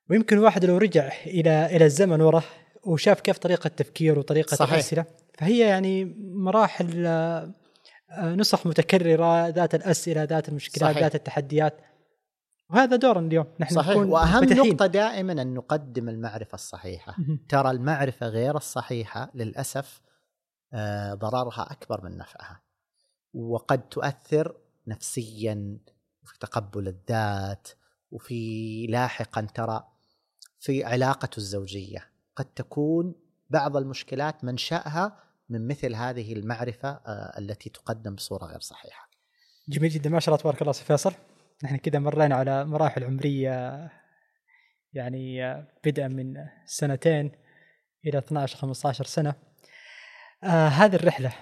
ويمكن 0.09 0.37
الواحد 0.37 0.65
لو 0.65 0.77
رجع 0.77 1.11
إلى 1.25 1.75
إلى 1.75 1.85
الزمن 1.85 2.21
ورا 2.21 2.43
وشاف 2.83 3.21
كيف 3.21 3.37
طريقة 3.37 3.67
تفكير 3.67 4.19
وطريقة 4.19 4.55
صحيح. 4.55 4.73
الاسئله 4.73 5.05
فهي 5.37 5.59
يعني 5.59 6.15
مراحل 6.33 7.05
آه، 7.05 7.53
نسخ 8.35 8.67
متكررة 8.67 9.47
ذات 9.47 9.75
الأسئلة 9.75 10.23
ذات 10.23 10.49
المشكلات 10.49 10.91
صحيح. 10.91 11.03
ذات 11.03 11.15
التحديات 11.15 11.73
وهذا 12.69 12.95
دورنا 12.95 13.27
اليوم. 13.27 13.45
نحن 13.59 13.75
صحيح. 13.75 13.91
نكون 13.91 14.09
وأهم 14.09 14.41
منفتحين. 14.41 14.71
نقطه 14.71 14.85
دائما 14.85 15.41
أن 15.41 15.53
نقدم 15.53 16.09
المعرفة 16.09 16.55
الصحيحة. 16.55 17.15
ترى 17.49 17.71
المعرفة 17.71 18.27
غير 18.27 18.57
الصحيحة 18.57 19.31
للأسف 19.33 20.01
آه، 20.73 21.13
ضررها 21.13 21.71
أكبر 21.71 22.03
من 22.03 22.17
نفعها. 22.17 22.61
وقد 23.33 23.89
تؤثر 23.89 24.55
نفسيا 24.87 25.77
في 26.23 26.39
تقبل 26.39 26.87
الذات 26.87 27.67
وفي 28.11 28.87
لاحقا 28.87 29.41
ترى 29.41 29.87
في 30.59 30.83
علاقته 30.83 31.37
الزوجية. 31.37 32.11
قد 32.35 32.45
تكون 32.45 33.15
بعض 33.49 33.77
المشكلات 33.77 34.43
منشأها 34.43 35.19
من 35.49 35.67
مثل 35.67 35.95
هذه 35.95 36.33
المعرفة 36.33 36.89
آه، 36.89 37.39
التي 37.39 37.69
تقدم 37.69 38.15
بصورة 38.15 38.45
غير 38.45 38.59
صحيحة. 38.59 39.09
جميل 39.69 39.89
جدا. 39.89 40.09
ما 40.09 40.19
شاء 40.19 40.29
الله 40.29 40.41
تبارك 40.41 40.61
الله 40.61 40.73
فيصل. 40.73 41.13
نحن 41.63 41.77
كذا 41.77 41.99
مرينا 41.99 42.35
على 42.35 42.65
مراحل 42.65 43.03
عمرية 43.03 43.89
يعني 44.93 45.55
بدءا 45.85 46.07
من 46.07 46.33
سنتين 46.65 47.31
إلى 48.05 48.17
12 48.17 48.57
15 48.57 49.05
سنة. 49.05 49.35
آه 50.43 50.67
هذه 50.67 50.95
الرحلة 50.95 51.33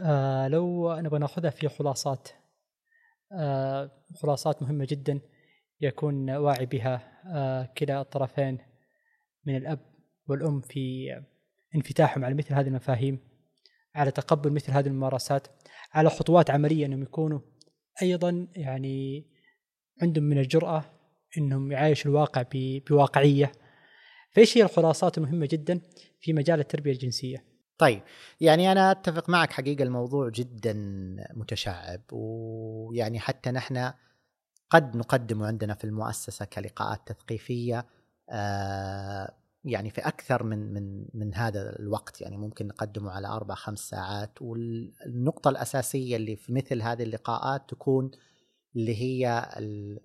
آه 0.00 0.48
لو 0.48 0.94
نبغى 0.96 1.18
ناخذها 1.18 1.50
في 1.50 1.68
خلاصات 1.68 2.28
آه 3.32 3.90
خلاصات 4.22 4.62
مهمة 4.62 4.86
جدا 4.90 5.20
يكون 5.80 6.30
واعي 6.30 6.66
بها 6.66 7.22
آه 7.26 7.64
كلا 7.78 8.00
الطرفين 8.00 8.58
من 9.46 9.56
الأب 9.56 9.78
والأم 10.28 10.60
في 10.60 11.08
انفتاحهم 11.74 12.24
على 12.24 12.34
مثل 12.34 12.54
هذه 12.54 12.68
المفاهيم 12.68 13.18
على 13.94 14.10
تقبل 14.10 14.52
مثل 14.52 14.72
هذه 14.72 14.86
الممارسات 14.86 15.46
على 15.92 16.10
خطوات 16.10 16.50
عملية 16.50 16.86
إنهم 16.86 17.02
يكونوا 17.02 17.40
أيضا 18.02 18.48
يعني 18.56 19.26
عندهم 20.02 20.24
من 20.24 20.38
الجرأة 20.38 20.84
إنهم 21.38 21.72
يعايشوا 21.72 22.10
الواقع 22.10 22.44
بواقعية 22.52 23.52
فإيش 24.30 24.58
هي 24.58 24.62
الخلاصات 24.62 25.18
المهمة 25.18 25.48
جدا 25.50 25.80
في 26.20 26.32
مجال 26.32 26.60
التربية 26.60 26.92
الجنسية؟ 26.92 27.44
طيب 27.78 28.02
يعني 28.40 28.72
أنا 28.72 28.90
أتفق 28.90 29.30
معك 29.30 29.52
حقيقة 29.52 29.82
الموضوع 29.82 30.28
جدا 30.28 30.74
متشعب 31.34 32.00
ويعني 32.12 33.20
حتى 33.20 33.50
نحن 33.50 33.92
قد 34.70 34.96
نقدم 34.96 35.42
عندنا 35.42 35.74
في 35.74 35.84
المؤسسة 35.84 36.44
كلقاءات 36.44 37.00
تثقيفية 37.06 37.86
آه 38.30 39.34
يعني 39.64 39.90
في 39.90 40.00
أكثر 40.00 40.42
من 40.42 40.72
من 40.72 41.06
من 41.14 41.34
هذا 41.34 41.78
الوقت 41.78 42.20
يعني 42.20 42.36
ممكن 42.36 42.66
نقدمه 42.66 43.10
على 43.10 43.28
أربع 43.28 43.54
خمس 43.54 43.78
ساعات 43.78 44.42
والنقطة 44.42 45.48
الأساسية 45.48 46.16
اللي 46.16 46.36
في 46.36 46.52
مثل 46.52 46.82
هذه 46.82 47.02
اللقاءات 47.02 47.70
تكون 47.70 48.10
اللي 48.76 49.02
هي 49.02 49.48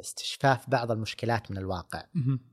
استشفاف 0.02 0.69
بعض 0.69 0.91
المشكلات 0.91 1.52
من 1.52 1.57
الواقع 1.57 2.03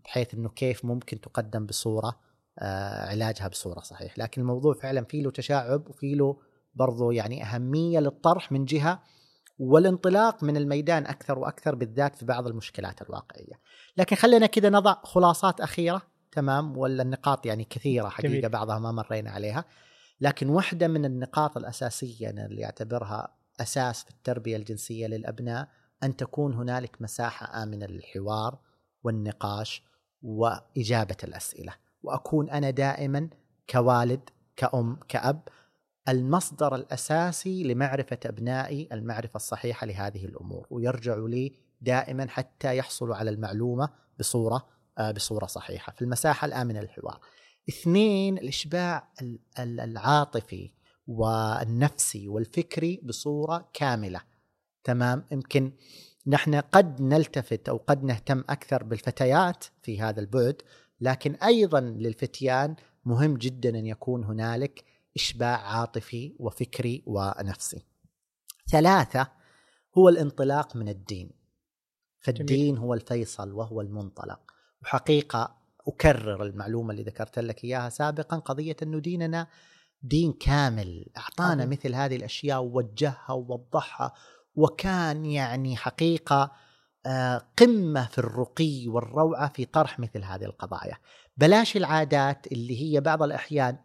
بحيث 0.05 0.35
إنه 0.35 0.49
كيف 0.49 0.85
ممكن 0.85 1.21
تقدم 1.21 1.67
بصورة 1.67 2.21
آه 2.59 3.11
علاجها 3.11 3.49
بصورة 3.49 3.81
صحيح. 3.81 4.19
لكن 4.19 4.41
الموضوع 4.41 4.75
فعلا 4.75 5.05
فيه 5.05 5.23
له 5.23 5.31
تشعب 5.31 5.89
وفيه 5.89 6.15
له 6.15 6.37
برضو 6.75 7.11
يعني 7.11 7.45
أهمية 7.45 7.99
للطرح 7.99 8.53
من 8.53 8.65
جهة 8.65 9.03
والانطلاق 9.59 10.45
من 10.45 10.57
الميدان 10.57 11.07
أكثر 11.07 11.39
وأكثر 11.39 11.75
بالذات 11.75 12.17
في 12.17 12.25
بعض 12.25 12.47
المشكلات 12.47 13.03
الواقعية. 13.03 13.61
لكن 13.97 14.17
خلينا 14.17 14.47
كذا 14.47 14.71
نضع 14.71 14.97
خلاصات 15.05 15.61
أخيرة 15.61 16.03
تمام؟ 16.33 16.79
ولا 16.79 17.03
النقاط 17.03 17.47
يعني 17.47 17.65
كثيرة 17.65 18.09
حقيقة 18.09 18.33
جميل. 18.33 18.49
بعضها 18.49 18.79
ما 18.79 18.93
مرينا 18.93 19.31
عليها. 19.31 19.65
لكن 20.21 20.49
واحدة 20.49 20.89
من 20.89 21.05
النقاط 21.05 21.57
الأساسية 21.57 22.31
اللي 22.31 22.65
أعتبرها 22.65 23.37
أساس 23.61 24.05
في 24.05 24.11
التربية 24.11 24.57
الجنسية 24.57 25.07
للأبناء 25.07 25.69
أن 26.03 26.17
تكون 26.17 26.55
هنالك 26.55 27.03
مساحة 27.03 27.63
آمنة 27.63 27.87
للحوار 27.87 28.59
والنقاش 29.05 29.83
وإجابة 30.23 31.17
الأسئلة 31.25 31.75
وأكون 32.03 32.51
أنا 32.51 32.71
دائما 32.71 33.29
كوالد 33.71 34.31
كأم 34.57 34.97
كأب 35.09 35.49
المصدر 36.09 36.75
الأساسي 36.75 37.63
لمعرفة 37.63 38.19
أبنائي 38.27 38.89
المعرفة 38.93 39.37
الصحيحة 39.37 39.87
لهذه 39.87 40.25
الأمور 40.25 40.67
ويرجعوا 40.71 41.29
لي 41.29 41.53
دائما 41.81 42.29
حتى 42.29 42.77
يحصلوا 42.77 43.17
على 43.17 43.31
المعلومة 43.31 43.89
بصورة 44.19 44.67
آه، 44.99 45.11
بصورة 45.11 45.47
صحيحة 45.47 45.93
في 45.93 46.03
المساحة 46.03 46.47
الآمنة 46.47 46.81
للحوار. 46.81 47.21
اثنين 47.69 48.39
الإشباع 48.39 49.09
العاطفي 49.59 50.71
والنفسي 51.07 52.29
والفكري 52.29 53.01
بصورة 53.03 53.69
كاملة. 53.73 54.21
تمام 54.85 55.25
يمكن 55.31 55.73
نحن 56.27 56.55
قد 56.55 57.01
نلتفت 57.01 57.69
أو 57.69 57.77
قد 57.77 58.05
نهتم 58.05 58.45
أكثر 58.49 58.83
بالفتيات 58.83 59.65
في 59.83 60.01
هذا 60.01 60.21
البعد 60.21 60.63
لكن 61.01 61.35
أيضا 61.35 61.81
للفتيان 61.81 62.77
مهم 63.05 63.37
جدا 63.37 63.69
أن 63.69 63.87
يكون 63.87 64.25
هنالك 64.25 64.85
إشباع 65.17 65.79
عاطفي 65.79 66.37
وفكري 66.39 67.03
ونفسي. 67.07 67.87
ثلاثة 68.71 69.31
هو 69.99 70.09
الانطلاق 70.09 70.77
من 70.77 70.89
الدين. 70.89 71.31
فالدين 72.21 72.79
هو 72.79 72.95
الفيصل 72.95 73.53
وهو 73.53 73.81
المنطلق. 73.81 74.41
وحقيقة 74.83 75.57
أكرر 75.89 76.43
المعلومة 76.43 76.91
اللي 76.91 77.03
ذكرت 77.03 77.39
لك 77.39 77.65
إياها 77.65 77.89
سابقا 77.89 78.37
قضية 78.37 78.77
انه 78.83 78.99
ديننا 78.99 79.47
دين 80.03 80.33
كامل 80.33 81.07
أعطانا 81.17 81.67
مثل 81.67 81.95
هذه 81.95 82.17
الأشياء 82.17 82.63
ووجهها 82.63 83.33
ووضحها 83.33 84.13
وكان 84.57 85.27
يعني 85.27 85.77
حقيقة 85.77 86.53
آه، 87.07 87.43
قمة 87.57 88.07
في 88.07 88.19
الرقي 88.19 88.89
والروعة 88.89 89.49
في 89.49 89.65
طرح 89.65 89.99
مثل 89.99 90.25
هذه 90.25 90.45
القضايا. 90.45 90.99
بلاش 91.37 91.77
العادات 91.77 92.47
اللي 92.53 92.83
هي 92.83 93.01
بعض 93.01 93.23
الأحيان 93.23 93.77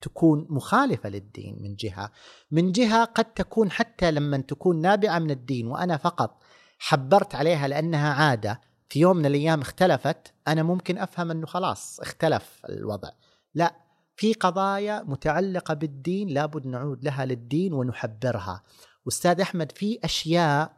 تكون 0.00 0.46
مخالفة 0.50 1.08
للدين 1.08 1.62
من 1.62 1.74
جهة. 1.74 2.10
من 2.50 2.72
جهة 2.72 3.04
قد 3.04 3.24
تكون 3.24 3.70
حتى 3.70 4.10
لما 4.10 4.38
تكون 4.38 4.80
نابعة 4.80 5.18
من 5.18 5.30
الدين 5.30 5.66
وأنا 5.66 5.96
فقط 5.96 6.42
حبرت 6.78 7.34
عليها 7.34 7.68
لأنها 7.68 8.12
عادة 8.12 8.60
في 8.88 9.00
يوم 9.00 9.16
من 9.16 9.26
الأيام 9.26 9.60
اختلفت 9.60 10.34
أنا 10.48 10.62
ممكن 10.62 10.98
أفهم 10.98 11.30
إنه 11.30 11.46
خلاص 11.46 12.00
اختلف 12.00 12.62
الوضع. 12.68 13.08
لا 13.54 13.74
في 14.16 14.32
قضايا 14.32 15.02
متعلقة 15.02 15.74
بالدين 15.74 16.28
لابد 16.28 16.66
نعود 16.66 17.04
لها 17.04 17.24
للدين 17.24 17.72
ونحبرها. 17.72 18.62
واستاذ 19.06 19.40
أحمد 19.40 19.72
في 19.72 19.98
أشياء 20.04 20.72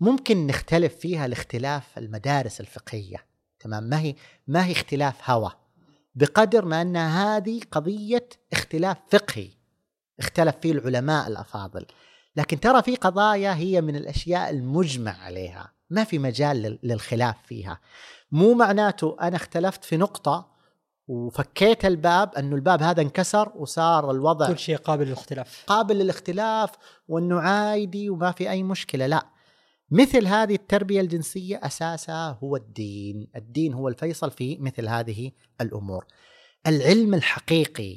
ممكن 0.00 0.46
نختلف 0.46 0.96
فيها 0.96 1.28
لاختلاف 1.28 1.98
المدارس 1.98 2.60
الفقهية؟ 2.60 3.26
تمام 3.60 3.82
ما 3.84 4.00
هي 4.00 4.14
ما 4.46 4.64
هي 4.66 4.72
اختلاف 4.72 5.30
هوى؟ 5.30 5.52
بقدر 6.14 6.64
ما 6.64 6.82
أن 6.82 6.96
هذه 6.96 7.60
قضية 7.70 8.28
اختلاف 8.52 8.96
فقهي 9.10 9.50
اختلف 10.18 10.56
فيه 10.62 10.72
العلماء 10.72 11.28
الأفاضل. 11.28 11.86
لكن 12.36 12.60
ترى 12.60 12.82
في 12.82 12.96
قضايا 12.96 13.54
هي 13.54 13.80
من 13.80 13.96
الأشياء 13.96 14.50
المجمع 14.50 15.22
عليها. 15.22 15.72
ما 15.90 16.04
في 16.04 16.18
مجال 16.18 16.78
للخلاف 16.82 17.36
فيها. 17.46 17.80
مو 18.32 18.54
معناته 18.54 19.16
أنا 19.20 19.36
اختلفت 19.36 19.84
في 19.84 19.96
نقطة 19.96 20.50
وفكيت 21.10 21.84
الباب 21.84 22.34
إنه 22.34 22.56
الباب 22.56 22.82
هذا 22.82 23.02
انكسر 23.02 23.52
وصار 23.56 24.10
الوضع 24.10 24.46
كل 24.46 24.58
شيء 24.58 24.76
قابل 24.76 25.06
للاختلاف. 25.06 25.64
قابل 25.66 25.98
للاختلاف 25.98 26.70
وإنه 27.08 27.40
عادي 27.40 28.10
وما 28.10 28.32
في 28.32 28.50
أي 28.50 28.62
مشكلة 28.62 29.06
لا. 29.06 29.26
مثل 29.90 30.26
هذه 30.26 30.54
التربية 30.54 31.00
الجنسية 31.00 31.60
أساسها 31.62 32.38
هو 32.42 32.56
الدين. 32.56 33.28
الدين 33.36 33.74
هو 33.74 33.88
الفيصل 33.88 34.30
في 34.30 34.58
مثل 34.58 34.88
هذه 34.88 35.30
الأمور. 35.60 36.06
العلم 36.66 37.14
الحقيقي 37.14 37.96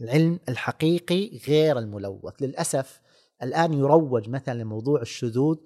العلم 0.00 0.40
الحقيقي 0.48 1.40
غير 1.48 1.78
الملوث. 1.78 2.42
للأسف 2.42 3.00
الآن 3.42 3.72
يروج 3.72 4.28
مثلا 4.28 4.62
لموضوع 4.62 5.00
الشذوذ 5.00 5.56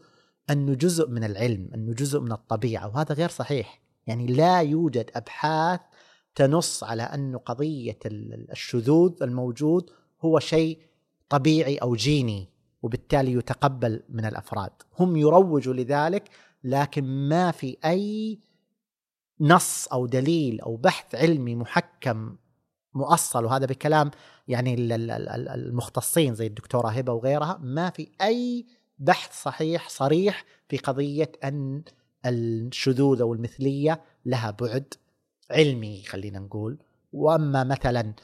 إنه 0.51 0.75
جزء 0.75 1.09
من 1.11 1.25
العلم 1.25 1.71
إنه 1.75 1.93
جزء 1.93 2.21
من 2.21 2.33
الطبيعة 2.33 2.89
وهذا 2.89 3.15
غير 3.15 3.29
صحيح. 3.29 3.83
يعني 4.07 4.27
لا 4.27 4.61
يوجد 4.61 5.11
أبحاث 5.17 5.81
تنص 6.35 6.85
على 6.85 7.03
انه 7.03 7.39
قضية 7.39 7.99
الشذوذ 8.07 9.23
الموجود 9.23 9.91
هو 10.25 10.39
شيء 10.39 10.79
طبيعي 11.29 11.77
أو 11.77 11.95
جيني 11.95 12.49
وبالتالي 12.83 13.33
يتقبل 13.33 14.03
من 14.09 14.25
الأفراد. 14.25 14.71
هم 14.99 15.17
يروجوا 15.17 15.75
لذلك 15.75 16.29
لكن 16.65 17.05
ما 17.05 17.51
في 17.51 17.77
أي 17.85 18.39
نص 19.41 19.89
أو 19.89 20.07
دليل 20.07 20.61
أو 20.61 20.77
بحث 20.77 21.15
علمي 21.15 21.55
محكم 21.55 22.37
مؤصل. 22.95 23.45
وهذا 23.45 23.67
بكلام 23.67 24.11
يعني 24.49 24.75
المختصين 25.55 26.35
زي 26.35 26.47
الدكتورة 26.47 26.89
هبة 26.89 27.13
وغيرها. 27.13 27.59
ما 27.63 27.91
في 27.91 28.09
أي 28.23 28.67
بحث 28.99 29.43
صحيح 29.43 29.89
صريح 29.89 30.45
في 30.69 30.77
قضية 30.77 31.33
أن 31.45 31.83
الشذوذ 32.27 33.21
أو 33.21 33.35
المثلية 33.35 34.03
لها 34.27 34.51
بعد 34.51 34.95
علمي 35.53 36.03
خلينا 36.03 36.39
نقول. 36.39 36.79
وأما 37.13 37.65
مثلا 37.65 38.15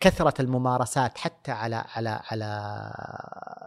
كثرة 0.00 0.42
الممارسات 0.42 1.18
حتى 1.18 1.52
على 1.52 1.84
على 1.94 2.20
على 2.30 2.46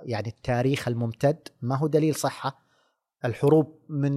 يعني 0.04 0.28
التاريخ 0.28 0.88
الممتد 0.88 1.48
ما 1.62 1.76
هو 1.76 1.88
دليل 1.88 2.16
صحة. 2.16 2.60
الحروب 3.26 3.80
من 3.90 4.12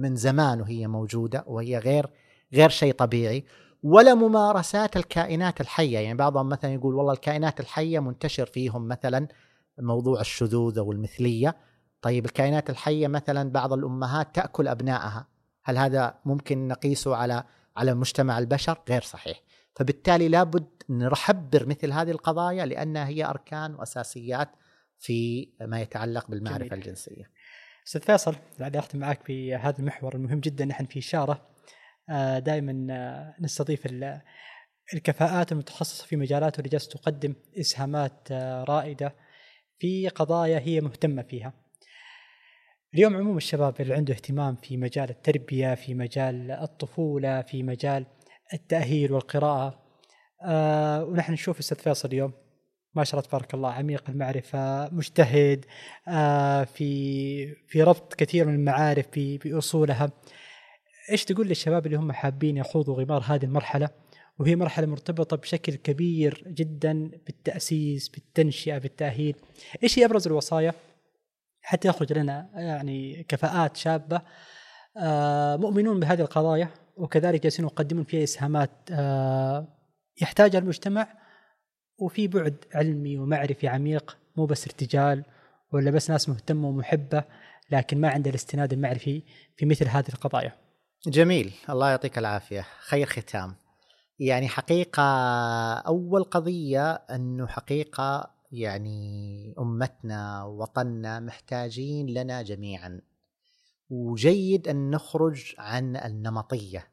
من 0.00 0.16
زمان 0.16 0.60
وهي 0.60 0.86
موجودة 0.86 1.44
وهي 1.46 1.78
غير 1.78 2.10
غير 2.52 2.68
شيء 2.68 2.94
طبيعي. 2.94 3.44
ولا 3.82 4.14
ممارسات 4.14 4.96
الكائنات 4.96 5.60
الحية. 5.60 5.98
يعني 5.98 6.18
بعضهم 6.18 6.48
مثلا 6.48 6.72
يقول 6.74 6.94
والله 6.94 7.12
الكائنات 7.12 7.60
الحية 7.60 7.98
منتشر 7.98 8.46
فيهم 8.46 8.88
مثلا 8.88 9.28
موضوع 9.78 10.20
الشذوذ 10.20 10.78
أو 10.78 10.92
المثلية. 10.92 11.56
طيب 12.02 12.24
الكائنات 12.24 12.70
الحية 12.70 13.08
مثلا 13.08 13.50
بعض 13.50 13.72
الأمهات 13.72 14.34
تأكل 14.34 14.68
أبنائها. 14.68 15.26
هل 15.64 15.78
هذا 15.78 16.14
ممكن 16.24 16.68
نقيسه 16.68 17.16
على 17.16 17.44
على 17.78 17.94
مجتمع 17.94 18.38
البشر 18.38 18.78
غير 18.88 19.02
صحيح. 19.02 19.42
فبالتالي 19.76 20.28
لابد 20.28 20.68
نحبر 20.90 21.66
مثل 21.66 21.92
هذه 21.92 22.10
القضايا 22.10 22.66
لأنها 22.66 23.08
هي 23.08 23.24
أركان 23.24 23.74
وأساسيات 23.74 24.48
في 24.98 25.48
ما 25.60 25.80
يتعلق 25.80 26.30
بالمعرفة 26.30 26.66
جميل. 26.66 26.72
الجنسية. 26.72 27.30
أستاذ 27.86 28.00
فيصل 28.00 28.36
بعد 28.58 28.76
أختم 28.76 28.98
معك 28.98 29.22
في 29.22 29.54
هذا 29.54 29.78
المحور 29.78 30.14
المهم 30.14 30.40
جدا 30.40 30.64
نحن 30.64 30.86
في 30.86 30.98
إشارة 30.98 31.48
آه، 32.10 32.38
دائما 32.38 32.86
آه، 32.90 33.34
نستضيف 33.40 33.88
الكفاءات 34.94 35.52
المتخصصة 35.52 36.06
في 36.06 36.16
مجالات 36.16 36.58
اللي 36.58 36.78
تقدم 36.78 37.34
إسهامات 37.60 38.28
آه، 38.30 38.64
رائدة 38.64 39.14
في 39.78 40.08
قضايا 40.08 40.58
هي 40.58 40.80
مهتمة 40.80 41.22
فيها. 41.22 41.52
اليوم 42.94 43.16
عموم 43.16 43.36
الشباب 43.36 43.80
اللي 43.80 43.94
عنده 43.94 44.14
اهتمام 44.14 44.56
في 44.56 44.76
مجال 44.76 45.10
التربية 45.10 45.74
في 45.74 45.94
مجال 45.94 46.50
الطفولة 46.50 47.42
في 47.42 47.62
مجال 47.62 48.06
التأهيل 48.54 49.12
والقراءة 49.12 49.82
آه 50.42 51.04
ونحن 51.04 51.32
نشوف 51.32 51.58
أستاذ 51.58 51.78
فيصل 51.78 52.08
اليوم. 52.08 52.32
ما 52.94 53.04
شاء 53.04 53.20
الله 53.20 53.28
تبارك 53.28 53.54
الله 53.54 53.72
عميق 53.72 54.10
المعرفة 54.10 54.88
مجتهد 54.94 55.64
آه 56.08 56.64
في 56.64 57.54
في 57.54 57.82
ربط 57.82 58.14
كثير 58.14 58.46
من 58.46 58.54
المعارف 58.54 59.06
بأصولها. 59.16 60.10
إيش 61.10 61.24
تقول 61.24 61.48
للشباب 61.48 61.86
اللي 61.86 61.96
هم 61.96 62.12
حابين 62.12 62.56
يخوضوا 62.56 63.02
غمار 63.02 63.22
هذه 63.26 63.44
المرحلة؟ 63.44 63.88
وهي 64.38 64.56
مرحلة 64.56 64.86
مرتبطة 64.86 65.36
بشكل 65.36 65.74
كبير 65.74 66.44
جدا 66.46 67.10
بالتأسيس 67.26 68.08
بالتنشئة 68.08 68.78
بالتأهيل. 68.78 69.36
إيش 69.82 69.98
هي 69.98 70.04
أبرز 70.04 70.26
الوصايا؟ 70.26 70.74
حتى 71.68 71.88
يخرج 71.88 72.12
لنا 72.12 72.50
يعني 72.54 73.22
كفاءات 73.28 73.76
شابة. 73.76 74.22
آه 74.96 75.56
مؤمنون 75.56 76.00
بهذه 76.00 76.20
القضايا 76.20 76.68
وكذلك 76.96 77.42
جالسين 77.42 77.64
يقدمون 77.64 78.04
فيها 78.04 78.24
إسهامات. 78.24 78.70
آه 78.92 79.68
يحتاجها 80.22 80.58
المجتمع 80.58 81.08
وفي 81.98 82.28
بعد 82.28 82.64
علمي 82.74 83.18
ومعرفي 83.18 83.68
عميق 83.68 84.16
مو 84.36 84.46
بس 84.46 84.66
ارتجال 84.66 85.24
ولا 85.72 85.90
بس 85.90 86.10
ناس 86.10 86.28
مهتمة 86.28 86.68
ومحبة 86.68 87.24
لكن 87.70 88.00
ما 88.00 88.08
عنده 88.08 88.30
الاستناد 88.30 88.72
المعرفي 88.72 89.22
في 89.56 89.66
مثل 89.66 89.88
هذه 89.88 90.08
القضايا. 90.08 90.52
جميل. 91.06 91.52
الله 91.70 91.90
يعطيك 91.90 92.18
العافية. 92.18 92.66
خير 92.80 93.06
ختام. 93.06 93.54
يعني 94.18 94.48
حقيقة 94.48 95.02
أول 95.78 96.24
قضية 96.24 96.92
أنه 96.92 97.46
حقيقة 97.46 98.37
يعني 98.50 99.54
أمتنا 99.58 100.44
وطننا 100.44 101.20
محتاجين 101.20 102.06
لنا 102.06 102.42
جميعا. 102.42 103.00
وجيد 103.90 104.68
أن 104.68 104.90
نخرج 104.90 105.54
عن 105.58 105.96
النمطية 105.96 106.88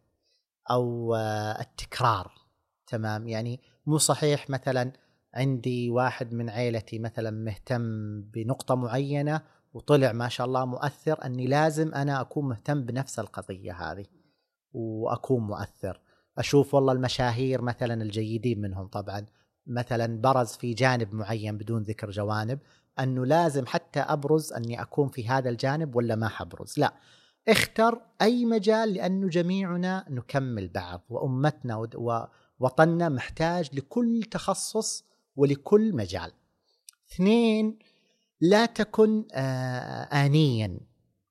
أو 0.71 1.15
التكرار. 1.59 2.31
تمام؟ 2.87 3.27
يعني 3.27 3.59
مو 3.85 3.97
صحيح 3.97 4.49
مثلا 4.49 4.91
عندي 5.33 5.89
واحد 5.89 6.33
من 6.33 6.49
عيلتي 6.49 6.99
مثلا 6.99 7.31
مهتم 7.31 8.21
بنقطة 8.21 8.75
معينة 8.75 9.41
وطلع 9.73 10.11
ما 10.11 10.29
شاء 10.29 10.47
الله 10.47 10.65
مؤثر 10.65 11.25
أني 11.25 11.47
لازم 11.47 11.93
أنا 11.93 12.21
أكون 12.21 12.49
مهتم 12.49 12.85
بنفس 12.85 13.19
القضية 13.19 13.73
هذه 13.73 14.05
وأكون 14.73 15.43
مؤثر. 15.47 16.01
أشوف 16.37 16.73
والله 16.73 16.93
المشاهير 16.93 17.61
مثلا 17.61 18.03
الجيدين 18.03 18.61
منهم 18.61 18.87
طبعا. 18.87 19.25
مثلا 19.67 20.21
برز 20.21 20.51
في 20.51 20.73
جانب 20.73 21.13
معين 21.13 21.57
بدون 21.57 21.83
ذكر 21.83 22.11
جوانب 22.11 22.59
أنه 22.99 23.25
لازم 23.25 23.65
حتى 23.65 23.99
أبرز 23.99 24.53
أني 24.53 24.81
أكون 24.81 25.09
في 25.09 25.27
هذا 25.27 25.49
الجانب 25.49 25.95
ولا 25.95 26.15
ما 26.15 26.27
حبرز. 26.27 26.73
لا 26.77 26.93
اختر 27.47 28.01
أي 28.21 28.45
مجال 28.45 28.93
لأنه 28.93 29.29
جميعنا 29.29 30.05
نكمل 30.09 30.67
بعض 30.67 31.01
وأمتنا 31.09 31.87
وطننا 32.59 33.09
محتاج 33.09 33.69
لكل 33.75 34.23
تخصص 34.31 35.05
ولكل 35.35 35.95
مجال. 35.95 36.31
اثنين 37.11 37.79
لا 38.41 38.65
تكن 38.65 39.25
آه، 39.33 40.03
آنيا 40.03 40.79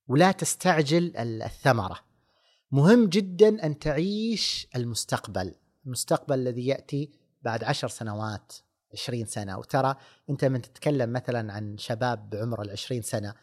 ولا 0.08 0.32
تستعجل 0.32 1.16
الثمرة. 1.16 1.98
مهم 2.70 3.06
جدا 3.06 3.66
أن 3.66 3.78
تعيش 3.78 4.68
المستقبل 4.76 5.54
المستقبل 5.86 6.38
الذي 6.38 6.66
يأتي 6.66 7.10
بعد 7.44 7.64
عشر 7.64 7.88
سنوات 7.88 8.52
عشرين 8.92 9.26
سنة. 9.26 9.58
وترى 9.58 9.94
أنت 10.30 10.44
من 10.44 10.62
تتكلم 10.62 11.12
مثلا 11.12 11.52
عن 11.52 11.78
شباب 11.78 12.30
بعمر 12.30 12.62
العشرين 12.62 13.02
سنة 13.02 13.34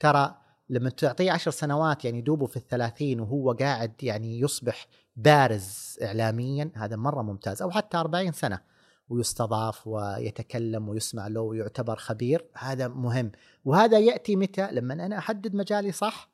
ترى 0.00 0.34
لما 0.68 0.90
تعطيه 0.90 1.32
عشر 1.32 1.50
سنوات 1.50 2.04
يعني 2.04 2.20
دوبه 2.20 2.46
في 2.46 2.56
الثلاثين 2.56 3.20
وهو 3.20 3.52
قاعد 3.52 4.02
يعني 4.02 4.40
يصبح 4.40 4.86
بارز 5.16 5.98
إعلاميا 6.02 6.70
هذا 6.74 6.96
مرة 6.96 7.22
ممتاز. 7.22 7.62
أو 7.62 7.70
حتى 7.70 7.96
أربعين 7.96 8.32
سنة 8.32 8.60
ويستضاف 9.08 9.86
ويتكلم 9.86 10.88
ويسمع 10.88 11.26
له 11.26 11.40
ويعتبر 11.40 11.96
خبير 11.96 12.46
هذا 12.54 12.88
مهم. 12.88 13.32
وهذا 13.64 13.98
يأتي 13.98 14.36
متى؟ 14.36 14.68
لما 14.72 14.94
أنا 14.94 15.18
أحدد 15.18 15.54
مجالي 15.54 15.92
صح 15.92 16.30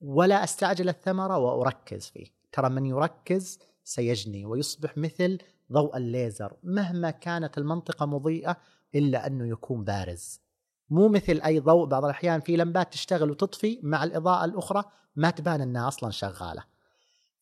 ولا 0.00 0.44
أستعجل 0.44 0.88
الثمرة 0.88 1.38
وأركز 1.38 2.06
فيه. 2.06 2.26
ترى 2.52 2.68
من 2.68 2.86
يركز 2.86 3.58
سيجني 3.84 4.46
ويصبح 4.46 4.98
مثل 4.98 5.38
ضوء 5.72 5.96
الليزر 5.96 6.56
مهما 6.62 7.10
كانت 7.10 7.58
المنطقة 7.58 8.06
مضيئة 8.06 8.56
إلا 8.94 9.26
أنه 9.26 9.48
يكون 9.48 9.84
بارز. 9.84 10.40
مو 10.90 11.08
مثل 11.08 11.40
أي 11.40 11.60
ضوء 11.60 11.86
بعض 11.86 12.04
الأحيان 12.04 12.40
في 12.40 12.56
لمبات 12.56 12.92
تشتغل 12.92 13.30
وتطفي 13.30 13.80
مع 13.82 14.04
الإضاءة 14.04 14.44
الأخرى 14.44 14.84
ما 15.16 15.30
تبان 15.30 15.60
أنها 15.60 15.88
أصلا 15.88 16.10
شغالة. 16.10 16.64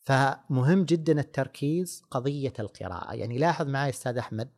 فمهم 0.00 0.84
جدا 0.84 1.20
التركيز 1.20 2.02
قضية 2.10 2.52
القراءة. 2.58 3.14
يعني 3.14 3.38
لاحظ 3.38 3.66
معي 3.66 3.90
أستاذ 3.90 4.18
أحمد 4.18 4.48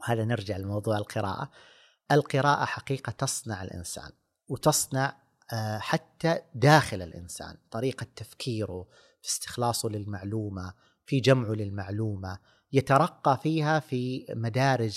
وهذا 0.00 0.24
نرجع 0.24 0.56
لموضوع 0.56 0.98
القراءة 0.98 1.50
القراءة 2.12 2.64
حقيقة 2.64 3.10
تصنع 3.10 3.62
الإنسان 3.62 4.10
وتصنع 4.48 5.16
آه، 5.52 5.78
حتى 5.78 6.40
داخل 6.54 7.02
الإنسان 7.02 7.56
طريقة 7.70 8.06
تفكيره 8.16 8.86
في 9.22 9.28
استخلاصه 9.28 9.88
للمعلومة 9.88 10.74
في 11.06 11.20
جمعه 11.20 11.52
للمعلومة 11.52 12.38
يترقى 12.74 13.38
فيها 13.42 13.80
في 13.80 14.26
مدارج 14.30 14.96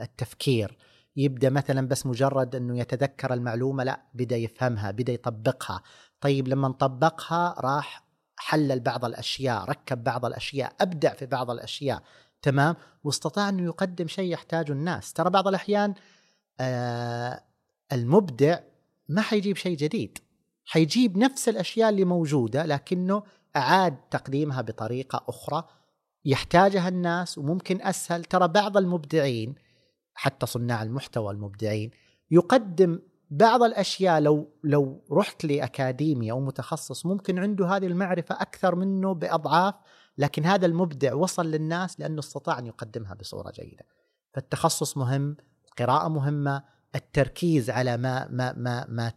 التفكير. 0.00 0.78
يبدأ 1.16 1.50
مثلا 1.50 1.88
بس 1.88 2.06
مجرد 2.06 2.54
إنه 2.54 2.78
يتذكر 2.78 3.34
المعلومة 3.34 3.84
لا 3.84 4.02
بدأ 4.14 4.36
يفهمها 4.36 4.90
بدأ 4.90 5.12
يطبقها. 5.12 5.82
طيب 6.20 6.48
لما 6.48 6.68
طبقها 6.68 7.54
راح 7.60 8.04
حلل 8.36 8.80
بعض 8.80 9.04
الأشياء 9.04 9.64
ركب 9.64 10.04
بعض 10.04 10.24
الأشياء 10.24 10.72
أبدع 10.80 11.14
في 11.14 11.26
بعض 11.26 11.50
الأشياء. 11.50 12.02
تمام؟ 12.42 12.76
واستطاع 13.04 13.48
إنه 13.48 13.64
يقدم 13.64 14.06
شيء 14.08 14.32
يحتاجه 14.32 14.72
الناس. 14.72 15.12
ترى 15.12 15.30
بعض 15.30 15.48
الأحيان 15.48 15.94
آه 16.60 17.42
المبدع 17.92 18.58
ما 19.08 19.22
حيجيب 19.22 19.56
شيء 19.56 19.76
جديد. 19.76 20.18
حيجيب 20.64 21.18
نفس 21.18 21.48
الأشياء 21.48 21.88
اللي 21.90 22.04
موجودة 22.04 22.66
لكنه 22.66 23.22
أعاد 23.56 23.96
تقديمها 24.10 24.62
بطريقة 24.62 25.24
أخرى. 25.28 25.64
يحتاجها 26.24 26.88
الناس 26.88 27.38
وممكن 27.38 27.82
أسهل. 27.82 28.24
ترى 28.24 28.48
بعض 28.48 28.76
المبدعين 28.76 29.54
حتى 30.14 30.46
صناع 30.46 30.82
المحتوى 30.82 31.32
المبدعين 31.32 31.90
يقدم 32.30 33.00
بعض 33.30 33.62
الأشياء. 33.62 34.20
لو 34.20 34.58
لو 34.64 35.04
رحت 35.12 35.44
لاكاديمي 35.44 36.30
أو 36.30 36.40
متخصص 36.40 37.06
ممكن 37.06 37.38
عنده 37.38 37.66
هذه 37.66 37.86
المعرفة 37.86 38.34
أكثر 38.34 38.74
منه 38.74 39.14
بأضعاف. 39.14 39.74
لكن 40.18 40.44
هذا 40.44 40.66
المبدع 40.66 41.14
وصل 41.14 41.46
للناس 41.46 42.00
لأنه 42.00 42.18
استطاع 42.18 42.58
أن 42.58 42.66
يقدمها 42.66 43.14
بصورة 43.14 43.50
جيدة. 43.50 43.84
فالتخصص 44.34 44.96
مهم، 44.96 45.36
القراءة 45.68 46.08
مهمة، 46.08 46.64
التركيز 46.94 47.70
على 47.70 47.96
ما 47.96 48.28
ما 48.28 48.52
ما 48.52 48.86
ما 48.88 49.12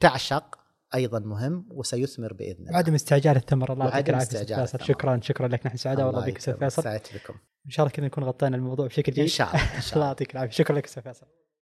تعشق. 0.00 0.58
أيضا 0.94 1.18
مهم 1.18 1.66
وسيثمر 1.70 2.32
بإذن 2.32 2.60
الله. 2.60 2.72
وعدم 2.72 2.94
استعجال 2.94 3.36
الثمره 3.36 3.72
الله 3.72 3.84
يعطيك 3.88 4.10
العافية 4.10 4.64
شكرا 4.64 5.20
شكرا 5.22 5.48
لك 5.48 5.66
نحن 5.66 5.76
سعداء 5.76 6.06
والله 6.06 6.26
بك 6.26 6.36
أستاذ 6.36 6.58
فيصل. 6.58 6.82
سعدت 6.82 7.14
بكم. 7.14 7.34
إن 7.66 7.70
شاء 7.70 7.86
الله 7.86 7.94
كذا 7.96 8.06
نكون 8.06 8.24
غطينا 8.24 8.56
الموضوع 8.56 8.86
بشكل 8.86 9.12
جيد. 9.12 9.22
إن 9.22 9.28
شاء 9.28 9.48
الله. 9.54 9.62
الله 9.96 10.06
يعطيك 10.06 10.32
العافية 10.32 10.50
شكرا 10.52 10.76
لك 10.76 10.84
أستاذ 10.84 11.02
فيصل. 11.02 11.26